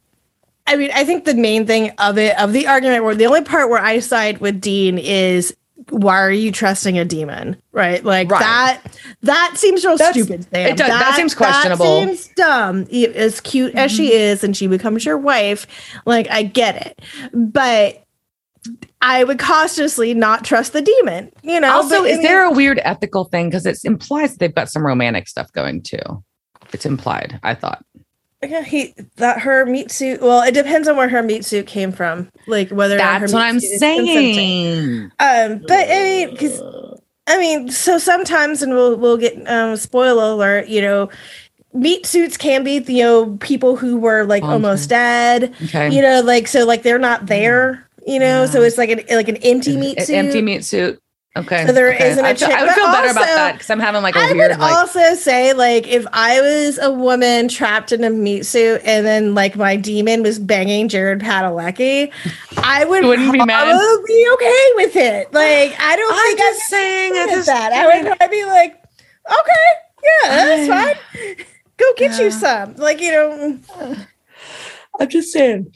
I 0.67 0.77
mean, 0.77 0.91
I 0.93 1.03
think 1.03 1.25
the 1.25 1.35
main 1.35 1.65
thing 1.65 1.91
of 1.97 2.17
it, 2.17 2.39
of 2.39 2.53
the 2.53 2.67
argument, 2.67 3.03
where 3.03 3.15
the 3.15 3.25
only 3.25 3.43
part 3.43 3.69
where 3.69 3.81
I 3.81 3.99
side 3.99 4.39
with 4.39 4.61
Dean 4.61 4.97
is 4.97 5.55
why 5.89 6.21
are 6.21 6.31
you 6.31 6.51
trusting 6.51 6.97
a 6.97 7.05
demon? 7.05 7.61
Right. 7.71 8.03
Like 8.03 8.31
Right. 8.31 8.39
that, 8.39 8.81
that 9.23 9.53
seems 9.55 9.83
real 9.83 9.97
That's- 9.97 10.13
stupid. 10.23 10.45
Sam. 10.53 10.67
it 10.67 10.77
does- 10.77 10.87
that 10.87 11.15
seems 11.15 11.33
questionable. 11.33 12.01
That 12.01 12.07
seems 12.07 12.29
dumb. 12.35 12.85
As 13.15 13.39
cute 13.41 13.73
as 13.75 13.91
she 13.91 14.13
is 14.13 14.43
and 14.43 14.55
she 14.55 14.67
becomes 14.67 15.05
your 15.05 15.17
wife, 15.17 15.65
like, 16.05 16.27
I 16.29 16.43
get 16.43 16.85
it. 16.85 17.01
But 17.33 18.03
I 19.01 19.23
would 19.23 19.39
cautiously 19.39 20.13
not 20.13 20.45
trust 20.45 20.71
the 20.73 20.81
demon, 20.81 21.31
you 21.41 21.59
know? 21.59 21.73
also, 21.73 22.01
but, 22.01 22.09
is 22.09 22.21
there 22.21 22.45
a 22.45 22.51
weird 22.51 22.79
ethical 22.83 23.25
thing? 23.25 23.49
Because 23.49 23.65
it 23.65 23.77
implies 23.83 24.31
that 24.31 24.39
they've 24.39 24.55
got 24.55 24.69
some 24.69 24.85
romantic 24.85 25.27
stuff 25.27 25.51
going 25.51 25.81
too. 25.81 26.23
It's 26.71 26.85
implied, 26.85 27.39
I 27.43 27.55
thought. 27.55 27.83
Yeah, 28.41 28.63
he 28.63 28.93
that 29.17 29.39
her 29.39 29.65
meat 29.65 29.89
suit. 29.89 30.21
Well, 30.21 30.41
it 30.41 30.53
depends 30.53 30.87
on 30.89 30.97
where 30.97 31.07
her 31.07 31.23
meat 31.23 31.45
suit 31.45 31.65
came 31.65 31.93
from, 31.93 32.29
like 32.47 32.69
whether 32.71 32.95
or 32.95 32.97
not 32.97 33.21
her 33.21 33.27
That's 33.27 33.33
what 33.33 33.39
meat 33.53 33.71
I'm 33.71 33.79
saying. 33.79 35.11
Um, 35.19 35.61
but 35.65 35.89
I 35.89 36.03
mean, 36.03 36.31
because 36.31 36.61
I 37.27 37.37
mean, 37.37 37.69
so 37.69 37.97
sometimes, 37.97 38.61
and 38.61 38.73
we'll 38.73 38.95
we'll 38.97 39.17
get 39.17 39.47
um 39.47 39.75
spoiler 39.75 40.31
alert. 40.33 40.67
You 40.67 40.81
know, 40.81 41.09
meat 41.73 42.05
suits 42.05 42.37
can 42.37 42.63
be 42.63 42.83
you 42.87 43.03
know 43.03 43.37
people 43.37 43.75
who 43.75 43.97
were 43.97 44.25
like 44.25 44.43
Long 44.43 44.53
almost 44.53 44.89
dead. 44.89 45.53
Okay. 45.63 45.93
You 45.93 46.01
know, 46.01 46.21
like 46.21 46.47
so 46.47 46.65
like 46.65 46.83
they're 46.83 46.99
not 46.99 47.25
there. 47.27 47.87
You 48.05 48.19
know, 48.19 48.45
so 48.45 48.61
it's 48.61 48.77
like 48.77 48.89
an 48.89 49.01
like 49.09 49.29
an 49.29 49.37
empty 49.37 49.77
meat 49.77 50.01
suit. 50.01 50.15
empty 50.15 50.41
meat 50.41 50.65
suit. 50.65 51.01
Okay. 51.35 51.65
So 51.65 51.73
there 51.73 51.91
okay. 51.95 52.11
isn't 52.11 52.23
a 52.23 52.27
I, 52.27 52.33
chick- 52.35 52.49
I 52.49 52.61
would 52.61 52.67
but 52.67 52.75
feel 52.75 52.85
better 52.91 53.09
about 53.09 53.25
that 53.25 53.53
because 53.53 53.69
I'm 53.71 53.79
having 53.79 54.03
like 54.03 54.15
a 54.15 54.19
I 54.19 54.33
weird 54.33 54.51
I 54.51 54.55
would 54.55 54.59
like 54.61 54.73
also 54.75 55.15
say, 55.15 55.53
like, 55.53 55.87
if 55.87 56.05
I 56.13 56.39
was 56.41 56.77
a 56.77 56.91
woman 56.91 57.47
trapped 57.47 57.91
in 57.91 58.03
a 58.03 58.11
meat 58.11 58.45
suit 58.45 58.81
and 58.85 59.03
then, 59.03 59.33
like, 59.33 59.55
my 59.55 59.75
demon 59.75 60.21
was 60.21 60.37
banging 60.37 60.89
Jared 60.89 61.21
Padalecki, 61.21 62.11
I 62.57 62.85
would 62.85 63.03
wouldn't 63.03 63.31
be 63.31 63.39
mad? 63.43 63.63
probably 63.65 64.03
be 64.05 64.29
okay 64.33 64.69
with 64.75 64.95
it. 64.95 65.33
Like, 65.33 65.75
I 65.79 65.95
don't 65.95 66.13
I'm 66.13 66.21
think 66.21 66.37
just 66.39 66.61
I'd 66.61 66.67
saying 66.69 67.13
be 67.13 67.17
at 67.19 67.25
with 67.25 67.35
this 67.35 67.45
that. 67.47 67.73
I 67.73 67.85
would 67.87 68.05
point- 68.05 68.17
probably 68.19 68.37
be 68.37 68.45
like, 68.45 68.83
okay, 69.25 69.73
yeah, 70.03 70.45
that's 70.45 70.69
I- 70.69 70.93
fine. 70.93 71.45
Go 71.77 71.85
get 71.97 72.11
Yeah. 72.11 72.21
you 72.25 72.31
some. 72.31 72.75
Like, 72.75 73.01
you 73.01 73.11
know, 73.11 73.59
I'm 74.99 75.09
just 75.09 75.31
saying. 75.33 75.73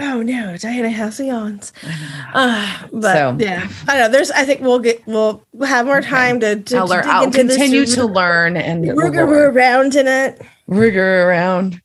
Oh 0.00 0.22
no, 0.22 0.56
Diana 0.56 0.90
has 0.90 1.16
the 1.18 1.26
yawns. 1.26 1.72
Uh, 2.34 2.86
but 2.92 3.14
So- 3.14 3.36
yeah, 3.38 3.68
I 3.88 3.98
know. 3.98 4.08
There's, 4.08 4.30
I 4.30 4.44
think 4.44 4.60
we'll 4.60 4.78
get, 4.78 5.06
we'll 5.06 5.44
have 5.64 5.86
more 5.86 5.98
Okay. 5.98 6.08
time 6.08 6.40
to, 6.40 6.56
to, 6.62 6.76
I'll, 6.78 6.86
to 6.86 6.90
learn, 6.94 7.02
dig 7.02 7.10
I'll 7.10 7.24
into 7.24 7.44
this 7.44 7.56
continue 7.56 7.86
to 7.86 8.02
and 8.04 8.14
learn 8.14 8.56
and 8.56 8.82
we'll 8.82 8.96
Rigor 8.96 9.26
go 9.26 9.32
around 9.32 9.94
in 9.96 10.06
it. 10.06 10.40
rigor 10.66 11.28
around 11.28 11.80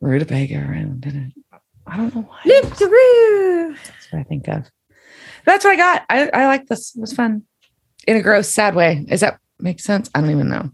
rutabaga 0.00 0.56
around 0.58 1.04
in 1.06 1.16
it. 1.34 1.58
I 1.86 1.96
don't 1.96 2.14
know 2.14 2.22
why. 2.22 2.38
Dip-de-roo. 2.44 3.74
That's 3.74 4.12
what 4.12 4.20
I 4.20 4.22
think 4.24 4.48
of. 4.48 4.64
That's 5.44 5.64
what 5.64 5.72
I 5.72 5.76
got. 5.76 6.02
I, 6.08 6.28
I 6.32 6.46
like 6.46 6.66
this. 6.66 6.94
It 6.96 7.00
was 7.00 7.12
fun. 7.12 7.42
In 8.06 8.16
a 8.16 8.22
gross, 8.22 8.48
sad 8.48 8.74
way. 8.74 9.04
Does 9.08 9.20
that 9.20 9.38
make 9.60 9.80
sense? 9.80 10.10
I 10.14 10.20
don't 10.20 10.30
even 10.30 10.48
know. 10.48 10.70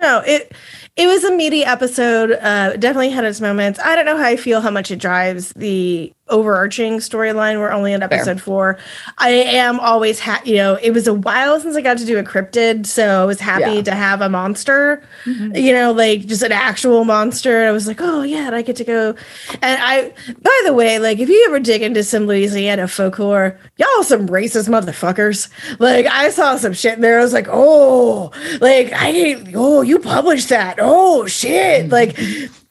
No, 0.00 0.20
it 0.26 0.52
it 0.94 1.06
was 1.06 1.24
a 1.24 1.34
meaty 1.34 1.64
episode. 1.64 2.32
Uh, 2.32 2.76
definitely 2.76 3.08
had 3.10 3.24
its 3.24 3.40
moments. 3.40 3.78
I 3.82 3.96
don't 3.96 4.04
know 4.04 4.16
how 4.18 4.24
I 4.24 4.36
feel 4.36 4.60
how 4.60 4.70
much 4.70 4.90
it 4.90 4.98
drives 4.98 5.52
the 5.56 6.12
overarching 6.28 6.94
storyline. 6.98 7.58
We're 7.60 7.70
only 7.70 7.92
in 7.92 8.02
episode 8.02 8.40
four. 8.40 8.78
I 9.18 9.30
am 9.30 9.78
always 9.80 10.18
ha- 10.18 10.42
you 10.44 10.56
know, 10.56 10.74
it 10.82 10.90
was 10.90 11.06
a 11.06 11.14
while 11.14 11.60
since 11.60 11.76
I 11.76 11.80
got 11.80 11.98
to 11.98 12.04
do 12.04 12.18
a 12.18 12.22
cryptid, 12.24 12.86
so 12.86 13.22
I 13.22 13.24
was 13.24 13.40
happy 13.40 13.76
Yeah. 13.76 13.82
to 13.82 13.94
have 13.94 14.20
a 14.20 14.28
monster. 14.28 15.02
Mm-hmm. 15.24 15.54
You 15.56 15.72
know, 15.72 15.92
like 15.92 16.26
just 16.26 16.42
an 16.42 16.52
actual 16.52 17.04
monster. 17.04 17.66
I 17.66 17.70
was 17.70 17.86
like, 17.86 18.00
oh 18.00 18.22
yeah, 18.22 18.46
and 18.46 18.54
I 18.54 18.62
get 18.62 18.76
to 18.76 18.84
go. 18.84 19.14
And 19.62 19.80
I, 19.82 20.12
by 20.42 20.62
the 20.64 20.72
way, 20.72 20.98
like 20.98 21.18
if 21.18 21.28
you 21.28 21.44
ever 21.46 21.60
dig 21.60 21.82
into 21.82 22.02
some 22.02 22.26
Louisiana 22.26 22.88
folklore, 22.88 23.58
y'all 23.76 24.02
some 24.02 24.26
racist 24.28 24.68
motherfuckers. 24.68 25.48
Like 25.78 26.06
I 26.06 26.30
saw 26.30 26.56
some 26.56 26.72
shit 26.72 26.94
in 26.94 27.00
there. 27.02 27.20
I 27.20 27.22
was 27.22 27.32
like, 27.32 27.46
oh, 27.50 28.32
like 28.60 28.92
I 28.92 29.12
didn't. 29.12 29.52
Oh, 29.54 29.82
you 29.82 29.98
published 29.98 30.48
that. 30.48 30.78
Oh 30.80 31.26
shit. 31.26 31.88
Like, 31.88 32.18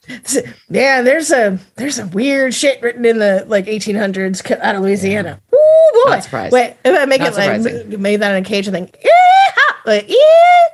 man, 0.70 1.06
there's 1.06 1.32
a 1.32 1.58
there's 1.76 1.96
some 1.96 2.12
weird 2.12 2.54
shit 2.54 2.82
written 2.82 3.06
in 3.06 3.20
the 3.20 3.46
like 3.48 3.66
1800s 3.66 4.52
out 4.62 4.76
of 4.76 4.82
Louisiana. 4.82 5.42
Ooh 5.54 6.04
boy. 6.06 6.12
Not 6.12 6.24
surprised. 6.24 6.54
Wait, 6.54 6.76
if 6.84 7.00
I 7.00 7.06
make 7.06 7.22
Not 7.22 7.34
it 7.34 7.36
like 7.36 7.62
surprising. 7.62 8.02
made 8.02 8.22
that 8.22 8.36
in 8.36 8.44
a 8.44 8.46
cage, 8.46 8.68
I 8.68 8.72
yeah. 9.04 9.12
Like, 9.86 10.10
yeah, 10.10 10.16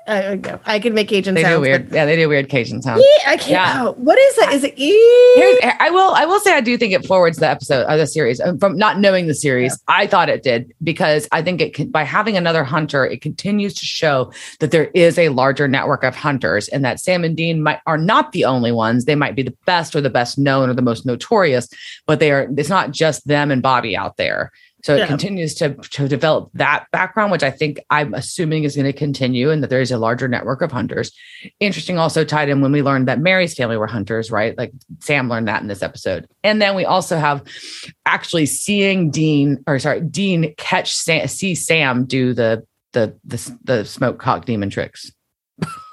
I, 0.07 0.39
I, 0.43 0.59
I 0.76 0.80
can 0.80 0.93
make 0.93 1.09
Cajun 1.09 1.34
They 1.36 1.41
sounds. 1.43 1.55
do 1.55 1.62
weird. 1.62 1.89
but- 1.89 1.95
Yeah, 1.95 2.05
they 2.05 2.16
do 2.16 2.30
weird 2.30 2.49
Cajun 2.49 2.82
sounds. 2.82 3.03
Yeah, 3.03 3.30
I 3.32 3.38
can't. 3.38 3.49
Yeah. 3.49 3.84
oh, 3.88 3.91
what 3.93 4.18
is 4.18 4.36
that? 4.38 4.53
Is 4.53 4.64
it? 4.64 4.74
Here's, 4.78 5.76
I 5.80 5.89
will 5.89 6.14
I 6.14 6.26
will 6.26 6.39
say 6.39 6.53
I 6.55 6.62
do 6.62 6.78
think 6.78 6.93
it 6.93 7.05
forwards 7.05 7.38
the 7.38 7.47
episode 7.47 7.84
of 7.86 7.99
the 7.99 8.07
series 8.07 8.39
Um, 8.39 8.57
from 8.57 8.78
not 8.78 8.99
knowing 8.99 9.28
the 9.28 9.34
series. 9.36 9.78
I 9.88 10.07
thought 10.07 10.30
it 10.30 10.43
did 10.43 10.74
because 10.84 11.28
I 11.32 11.41
think 11.41 11.62
it 11.62 11.74
can, 11.74 11.89
by 11.91 12.03
having 12.03 12.38
another 12.38 12.64
hunter, 12.64 13.05
it 13.05 13.22
continues 13.22 13.74
to 13.76 13.86
show 13.86 14.32
that 14.59 14.72
there 14.72 14.86
is 14.93 15.18
a 15.20 15.30
larger 15.30 15.68
network 15.68 16.03
of 16.03 16.16
hunters, 16.16 16.68
and 16.70 16.84
that 16.86 16.99
Sam 16.99 17.24
and 17.24 17.36
Dean 17.36 17.62
might 17.64 17.80
are 17.86 17.97
not 17.97 18.32
the 18.32 18.45
only 18.45 18.72
ones. 18.72 19.05
They 19.05 19.16
might 19.16 19.36
be 19.36 19.43
the 19.43 19.55
best 19.66 19.95
or 19.95 20.01
the 20.01 20.09
best 20.09 20.38
known 20.38 20.70
or 20.70 20.74
the 20.74 20.82
most 20.82 21.05
notorious, 21.05 21.68
but 22.07 22.20
they 22.20 22.32
are. 22.32 22.47
It's 22.57 22.70
not 22.70 22.91
just 22.91 23.28
them 23.28 23.51
and 23.51 23.62
Bobby 23.62 23.95
out 23.97 24.18
there. 24.18 24.51
So 24.84 24.96
it 24.96 25.08
continues 25.08 25.54
to 25.56 25.76
to 25.76 26.08
develop 26.08 26.50
that 26.56 26.88
background, 26.92 27.32
which 27.32 27.44
I 27.44 27.52
think 27.52 27.80
I'm 27.90 28.14
assuming 28.14 28.64
is 28.64 28.76
going 28.76 28.86
to 28.86 28.94
continue, 28.94 29.50
and 29.52 29.62
that 29.64 29.70
there 29.70 29.82
is 29.82 29.92
a 29.92 29.98
larger 29.98 30.28
network 30.28 30.62
of 30.62 30.72
hunters. 30.72 31.12
Interesting, 31.60 31.98
also 31.98 32.24
tied 32.24 32.50
in 32.50 32.62
when 32.62 32.72
we 32.72 32.82
learned 32.82 33.08
that 33.08 33.20
Mary's 33.20 33.54
family 33.54 33.78
were 33.78 33.88
hunters, 33.88 34.32
right? 34.32 34.58
Like 34.58 34.72
Sam 35.00 35.30
learned 35.30 35.48
that 35.48 35.62
in 35.62 35.68
this 35.68 35.84
episode, 35.84 36.28
and 36.44 36.62
then 36.62 36.76
we 36.76 36.86
also 36.86 37.18
have 37.18 37.44
actually 38.06 38.46
seeing 38.46 39.12
Dean, 39.12 39.64
or 39.68 39.80
sorry, 39.80 40.02
Dean 40.02 40.54
catch 40.58 40.94
Sam, 40.94 41.28
see 41.28 41.56
Sam 41.56 42.06
do 42.06 42.34
the 42.34 42.66
the 42.94 43.16
the 43.26 43.58
the 43.64 43.86
smoke 43.86 44.20
cock 44.20 44.46
demon 44.46 44.70
tricks. 44.70 45.12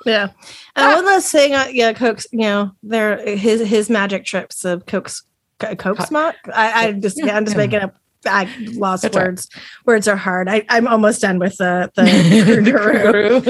Yeah. 0.07 0.29
And 0.77 0.95
one 0.95 1.05
last 1.05 1.31
thing, 1.31 1.55
uh, 1.55 1.67
yeah, 1.71 1.93
Coke's, 1.93 2.27
you 2.33 2.39
know, 2.39 2.73
they're 2.83 3.37
his 3.37 3.61
his 3.69 3.91
magic 3.91 4.25
trips 4.25 4.65
of 4.65 4.87
Coke's 4.87 5.23
Co- 5.59 5.75
Coke 5.75 5.99
Co- 5.99 6.05
smoke. 6.05 6.37
I, 6.55 6.87
I 6.87 6.93
just, 6.93 7.19
Yeah, 7.19 7.37
I'm 7.37 7.45
just 7.45 7.57
yeah. 7.57 7.67
making 7.67 7.81
up. 7.81 7.97
I 8.27 8.45
lost 8.73 9.03
That's 9.03 9.17
all 9.17 9.23
right. 9.23 9.29
words. 9.29 9.49
Words 9.85 10.09
are 10.09 10.17
hard. 10.17 10.49
I, 10.49 10.65
I'm 10.69 10.89
almost 10.89 11.21
done 11.21 11.39
with 11.39 11.57
the 11.59 11.91
the 11.95 12.03
Rougarou. 12.03 13.47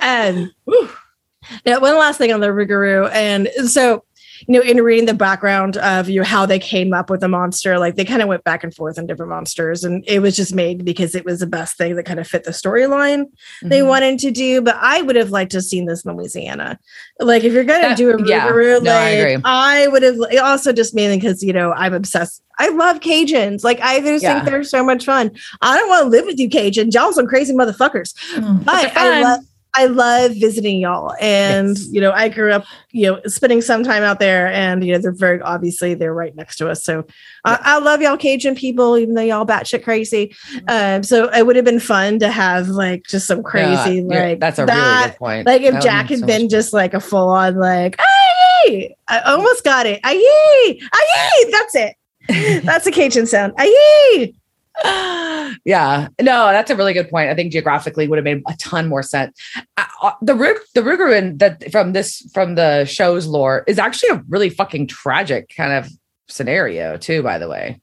and 0.00 0.50
yeah, 1.64 1.78
one 1.78 1.96
last 1.96 2.18
thing 2.18 2.32
on 2.32 2.40
the 2.40 2.48
Rougarou. 2.48 3.10
And 3.12 3.48
so, 3.70 4.04
you 4.46 4.54
know, 4.54 4.60
in 4.60 4.82
reading 4.82 5.06
the 5.06 5.14
background 5.14 5.76
of 5.78 6.08
you 6.08 6.20
know, 6.20 6.24
how 6.26 6.46
they 6.46 6.58
came 6.58 6.92
up 6.92 7.10
with 7.10 7.20
the 7.20 7.28
monster, 7.28 7.78
like 7.78 7.96
they 7.96 8.04
kind 8.04 8.22
of 8.22 8.28
went 8.28 8.44
back 8.44 8.62
and 8.64 8.74
forth 8.74 8.98
on 8.98 9.06
different 9.06 9.30
monsters, 9.30 9.84
and 9.84 10.04
it 10.06 10.20
was 10.20 10.36
just 10.36 10.54
made 10.54 10.84
because 10.84 11.14
it 11.14 11.24
was 11.24 11.40
the 11.40 11.46
best 11.46 11.76
thing 11.76 11.96
that 11.96 12.04
kind 12.04 12.20
of 12.20 12.26
fit 12.26 12.44
the 12.44 12.50
storyline 12.50 13.24
they 13.62 13.80
Mhm. 13.80 13.88
wanted 13.88 14.18
to 14.20 14.30
do, 14.30 14.60
but 14.60 14.76
I 14.80 15.02
would 15.02 15.16
have 15.16 15.30
liked 15.30 15.52
to 15.52 15.58
have 15.58 15.64
seen 15.64 15.86
this 15.86 16.04
in 16.04 16.16
Louisiana. 16.16 16.78
Like 17.20 17.44
if 17.44 17.52
you're 17.52 17.64
gonna 17.64 17.88
That- 17.88 17.96
do 17.96 18.10
a 18.10 18.26
yeah. 18.26 18.48
Rougarou, 18.48 18.82
No, 18.82 18.92
I 18.92 19.04
like 19.04 19.18
agree. 19.18 19.42
I, 19.44 19.86
would 19.88 20.02
have 20.02 20.16
also 20.42 20.72
just 20.72 20.94
mainly 20.94 21.16
because 21.16 21.42
you 21.42 21.52
know 21.52 21.72
I'm 21.72 21.94
obsessed. 21.94 22.42
I 22.58 22.68
love 22.70 23.00
Cajuns. 23.00 23.64
Like 23.64 23.80
I 23.80 24.00
just 24.00 24.22
Yeah. 24.22 24.34
think 24.34 24.46
they're 24.46 24.64
so 24.64 24.82
much 24.84 25.04
fun. 25.04 25.30
I 25.62 25.76
don't 25.76 25.88
want 25.88 26.04
to 26.04 26.08
live 26.08 26.24
with 26.26 26.38
you, 26.38 26.48
Cajuns. 26.48 26.94
Y'all 26.94 27.12
some 27.12 27.26
crazy 27.26 27.52
motherfuckers. 27.54 28.14
But 28.64 28.96
I 28.96 29.22
love 29.22 29.40
I 29.76 29.86
love 29.86 30.32
visiting 30.32 30.80
y'all. 30.80 31.14
And 31.20 31.76
Yes. 31.76 31.88
you 31.90 32.00
know, 32.00 32.12
I 32.12 32.28
grew 32.28 32.50
up, 32.52 32.64
you 32.92 33.06
know, 33.12 33.20
spending 33.26 33.60
some 33.60 33.84
time 33.84 34.02
out 34.02 34.18
there 34.18 34.46
and 34.48 34.84
you 34.84 34.92
know, 34.92 34.98
they're 34.98 35.12
very 35.12 35.40
obviously 35.42 35.94
they're 35.94 36.14
right 36.14 36.34
next 36.34 36.56
to 36.56 36.68
us. 36.70 36.82
So 36.82 37.04
I, 37.44 37.58
I 37.62 37.78
love 37.78 38.00
y'all 38.00 38.16
Cajun 38.16 38.54
people, 38.54 38.96
even 38.96 39.14
though 39.14 39.22
y'all 39.22 39.46
batshit 39.46 39.84
crazy. 39.84 40.34
Um, 40.68 41.02
so 41.02 41.28
it 41.32 41.46
would 41.46 41.56
have 41.56 41.64
been 41.64 41.80
fun 41.80 42.18
to 42.20 42.30
have 42.30 42.68
like 42.68 43.06
just 43.06 43.26
some 43.26 43.42
crazy, 43.42 44.00
Mm-hmm. 44.00 44.12
Yeah, 44.12 44.22
like 44.24 44.40
that's 44.40 44.58
a 44.58 44.66
that. 44.66 44.96
really 44.98 45.10
good 45.10 45.18
point. 45.18 45.46
Like 45.46 45.62
if 45.62 45.74
That 45.74 45.82
Jack 45.82 46.06
had 46.08 46.20
so 46.20 46.26
been 46.26 46.48
just 46.48 46.72
like 46.72 46.94
a 46.94 47.00
full 47.00 47.28
on 47.28 47.56
like, 47.56 47.96
aye, 47.98 48.88
I 49.08 49.20
almost 49.20 49.62
got 49.64 49.86
it. 49.86 50.00
Aye, 50.02 50.78
aye, 50.92 51.44
that's 51.50 51.74
it. 51.74 52.64
That's 52.64 52.86
a 52.86 52.90
Cajun 52.90 53.26
sound. 53.26 53.52
Aye. 53.58 54.32
Yeah, 54.84 56.08
no, 56.20 56.48
that's 56.48 56.70
a 56.70 56.76
really 56.76 56.92
good 56.92 57.08
point. 57.08 57.30
I 57.30 57.34
think 57.34 57.52
geographically 57.52 58.08
would 58.08 58.18
have 58.18 58.24
made 58.24 58.42
a 58.46 58.54
ton 58.58 58.88
more 58.88 59.02
sense. 59.02 59.38
Uh, 59.76 59.84
uh, 60.02 60.12
the 60.20 60.34
Rug, 60.34 60.56
the 60.74 60.82
Rugerin 60.82 61.38
that 61.38 61.70
from 61.72 61.92
this 61.92 62.28
from 62.34 62.56
the 62.56 62.84
show's 62.84 63.26
lore 63.26 63.64
is 63.66 63.78
actually 63.78 64.10
a 64.10 64.22
really 64.28 64.50
fucking 64.50 64.86
tragic 64.88 65.52
kind 65.56 65.72
of 65.72 65.90
scenario 66.28 66.96
too. 66.96 67.22
By 67.22 67.38
the 67.38 67.48
way, 67.48 67.80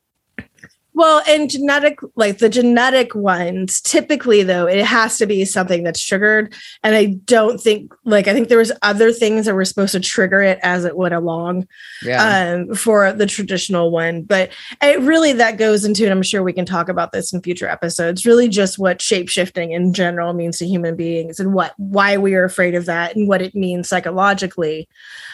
Well, 0.95 1.23
and 1.27 1.49
genetic, 1.49 1.99
like 2.15 2.37
the 2.37 2.49
genetic 2.49 3.15
ones, 3.15 3.81
typically 3.81 4.43
though, 4.43 4.67
it 4.67 4.85
has 4.85 5.17
to 5.17 5.25
be 5.25 5.43
something 5.43 5.83
that's 5.83 6.03
triggered. 6.03 6.53
And 6.83 6.95
I 6.95 7.05
don't 7.25 7.59
think, 7.59 7.93
like, 8.03 8.27
I 8.27 8.33
think 8.33 8.47
there 8.47 8.59
was 8.59 8.71
other 8.83 9.11
things 9.11 9.45
that 9.45 9.55
were 9.55 9.65
supposed 9.65 9.93
to 9.93 9.99
trigger 9.99 10.41
it 10.41 10.59
as 10.61 10.85
it 10.85 10.95
went 10.95 11.15
along 11.15 11.67
yeah, 12.03 12.53
um, 12.53 12.75
for 12.75 13.11
the 13.11 13.25
traditional 13.25 13.89
one. 13.89 14.21
But 14.21 14.51
it 14.81 14.99
really 14.99 15.33
that 15.33 15.57
goes 15.57 15.83
into, 15.83 16.03
and 16.03 16.11
I'm 16.11 16.21
sure 16.21 16.43
we 16.43 16.53
can 16.53 16.65
talk 16.65 16.89
about 16.89 17.11
this 17.11 17.33
in 17.33 17.41
future 17.41 17.67
episodes. 17.67 18.25
Really, 18.25 18.47
just 18.47 18.77
what 18.77 19.01
shape 19.01 19.29
shifting 19.29 19.71
in 19.71 19.93
general 19.93 20.33
means 20.33 20.59
to 20.59 20.67
human 20.67 20.95
beings, 20.95 21.39
and 21.39 21.53
what 21.53 21.73
why 21.77 22.17
we 22.17 22.35
are 22.35 22.43
afraid 22.43 22.75
of 22.75 22.85
that, 22.85 23.15
and 23.15 23.27
what 23.27 23.41
it 23.41 23.55
means 23.55 23.87
psychologically. 23.89 24.87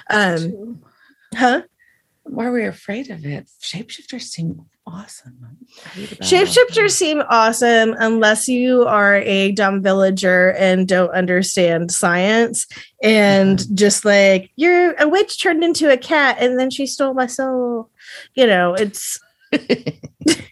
Um, 0.09 0.81
huh? 1.35 1.63
why 2.29 2.45
are 2.45 2.51
we 2.51 2.65
afraid 2.65 3.09
of 3.09 3.25
it? 3.25 3.47
Shapeshifters 3.61 4.21
seem 4.21 4.65
awesome. 4.89 5.57
Shapeshifters 6.21 6.91
seem 6.91 7.21
awesome 7.29 7.95
unless 7.99 8.47
you 8.47 8.85
are 8.85 9.15
a 9.17 9.51
dumb 9.51 9.81
villager 9.81 10.51
and 10.53 10.87
don't 10.87 11.11
understand 11.11 11.91
science 11.91 12.67
and 13.01 13.65
just 13.77 14.05
like 14.05 14.51
you're 14.55 14.93
a 14.93 15.07
witch 15.07 15.41
turned 15.41 15.63
into 15.63 15.91
a 15.91 15.97
cat 15.97 16.37
and 16.39 16.59
then 16.59 16.69
she 16.69 16.85
stole 16.85 17.13
my 17.13 17.27
soul. 17.27 17.89
You 18.35 18.47
know, 18.47 18.73
it's 18.73 19.19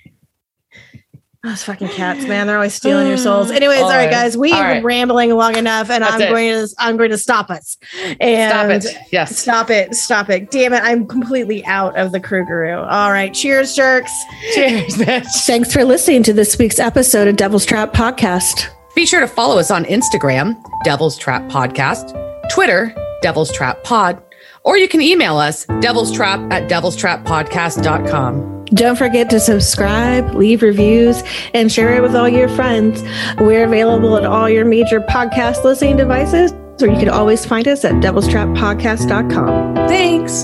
those 1.43 1.63
fucking 1.63 1.89
cats, 1.89 2.25
man. 2.25 2.47
They're 2.47 2.57
always 2.57 2.73
stealing 2.73 3.07
your 3.07 3.17
souls. 3.17 3.51
Anyways, 3.51 3.81
all 3.81 3.89
right, 3.89 4.09
guys, 4.09 4.35
we've 4.37 4.53
All 4.53 4.59
been 4.61 4.67
right. 4.69 4.83
rambling 4.83 5.29
long 5.31 5.55
enough, 5.55 5.89
and 5.89 6.03
That's 6.03 6.15
I'm 6.15 6.21
it. 6.21 6.29
going 6.29 6.51
to 6.67 6.75
I'm 6.79 6.97
going 6.97 7.11
to 7.11 7.17
stop 7.17 7.49
us. 7.49 7.77
Stop 7.91 8.17
And 8.19 8.83
it. 8.85 8.97
Yes. 9.11 9.37
Stop 9.37 9.69
it. 9.69 9.95
Stop 9.95 10.29
it. 10.29 10.51
Damn 10.51 10.73
it. 10.73 10.83
I'm 10.83 11.07
completely 11.07 11.63
out 11.65 11.95
of 11.97 12.11
the 12.11 12.19
Krugeroo. 12.19 12.79
All 12.91 13.11
right. 13.11 13.33
Cheers, 13.33 13.75
jerks. 13.75 14.11
Cheers, 14.53 14.95
bitch. 14.97 15.27
Thanks 15.45 15.71
for 15.71 15.83
listening 15.85 16.23
to 16.23 16.33
this 16.33 16.57
week's 16.57 16.79
episode 16.79 17.27
of 17.27 17.35
Devil's 17.35 17.65
Trap 17.65 17.93
Podcast. 17.93 18.67
Be 18.95 19.05
sure 19.05 19.19
to 19.19 19.27
follow 19.27 19.59
us 19.59 19.69
on 19.69 19.85
Instagram, 19.85 20.59
Devil's 20.83 21.17
Trap 21.17 21.43
Podcast, 21.51 22.11
Twitter, 22.51 22.95
Devil's 23.21 23.51
Trap 23.51 23.83
Pod, 23.83 24.21
or 24.67 24.77
you 24.77 24.89
can 24.89 24.99
email 25.01 25.37
us, 25.37 25.65
devil's 25.79 26.11
trap 26.11 26.41
at 26.51 26.67
devil's 26.67 26.97
trap 26.97 27.23
podcast.com. 27.23 28.65
Don't 28.65 28.97
forget 28.97 29.29
to 29.29 29.39
subscribe, 29.39 30.35
leave 30.35 30.61
reviews, 30.61 31.23
and 31.53 31.71
share 31.71 31.95
it 31.95 32.01
with 32.01 32.13
all 32.13 32.27
your 32.27 32.49
friends. 32.49 33.01
We're 33.39 33.63
available 33.63 34.17
at 34.17 34.25
all 34.25 34.49
your 34.49 34.65
major 34.65 34.99
podcast 34.99 35.63
listening 35.63 35.95
devices, 35.95 36.51
or 36.81 36.87
you 36.89 36.97
can 36.99 37.07
always 37.07 37.45
find 37.45 37.65
us 37.65 37.85
at 37.85 37.93
devilstrappodcast.com. 37.93 39.75
Thanks. 39.87 40.43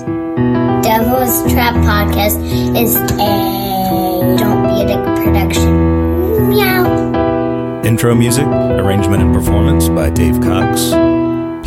Devil's 0.84 1.52
Trap 1.52 1.76
Podcast 1.76 2.40
is 2.82 2.96
a 2.96 4.38
Don't 4.38 4.64
Be 4.64 4.84
a 4.84 4.88
Dick 4.88 5.04
production. 5.22 6.50
Meow. 6.50 7.82
Intro 7.84 8.16
music, 8.16 8.46
arrangement 8.46 9.22
and 9.22 9.34
performance 9.34 9.90
by 9.90 10.10
Dave 10.10 10.40
Cox. 10.40 11.23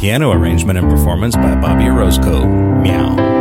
Piano 0.07 0.31
arrangement 0.31 0.79
and 0.79 0.89
performance 0.89 1.35
by 1.35 1.57
Bobby 1.57 1.89
Orozco. 1.89 2.47
Meow. 2.47 3.36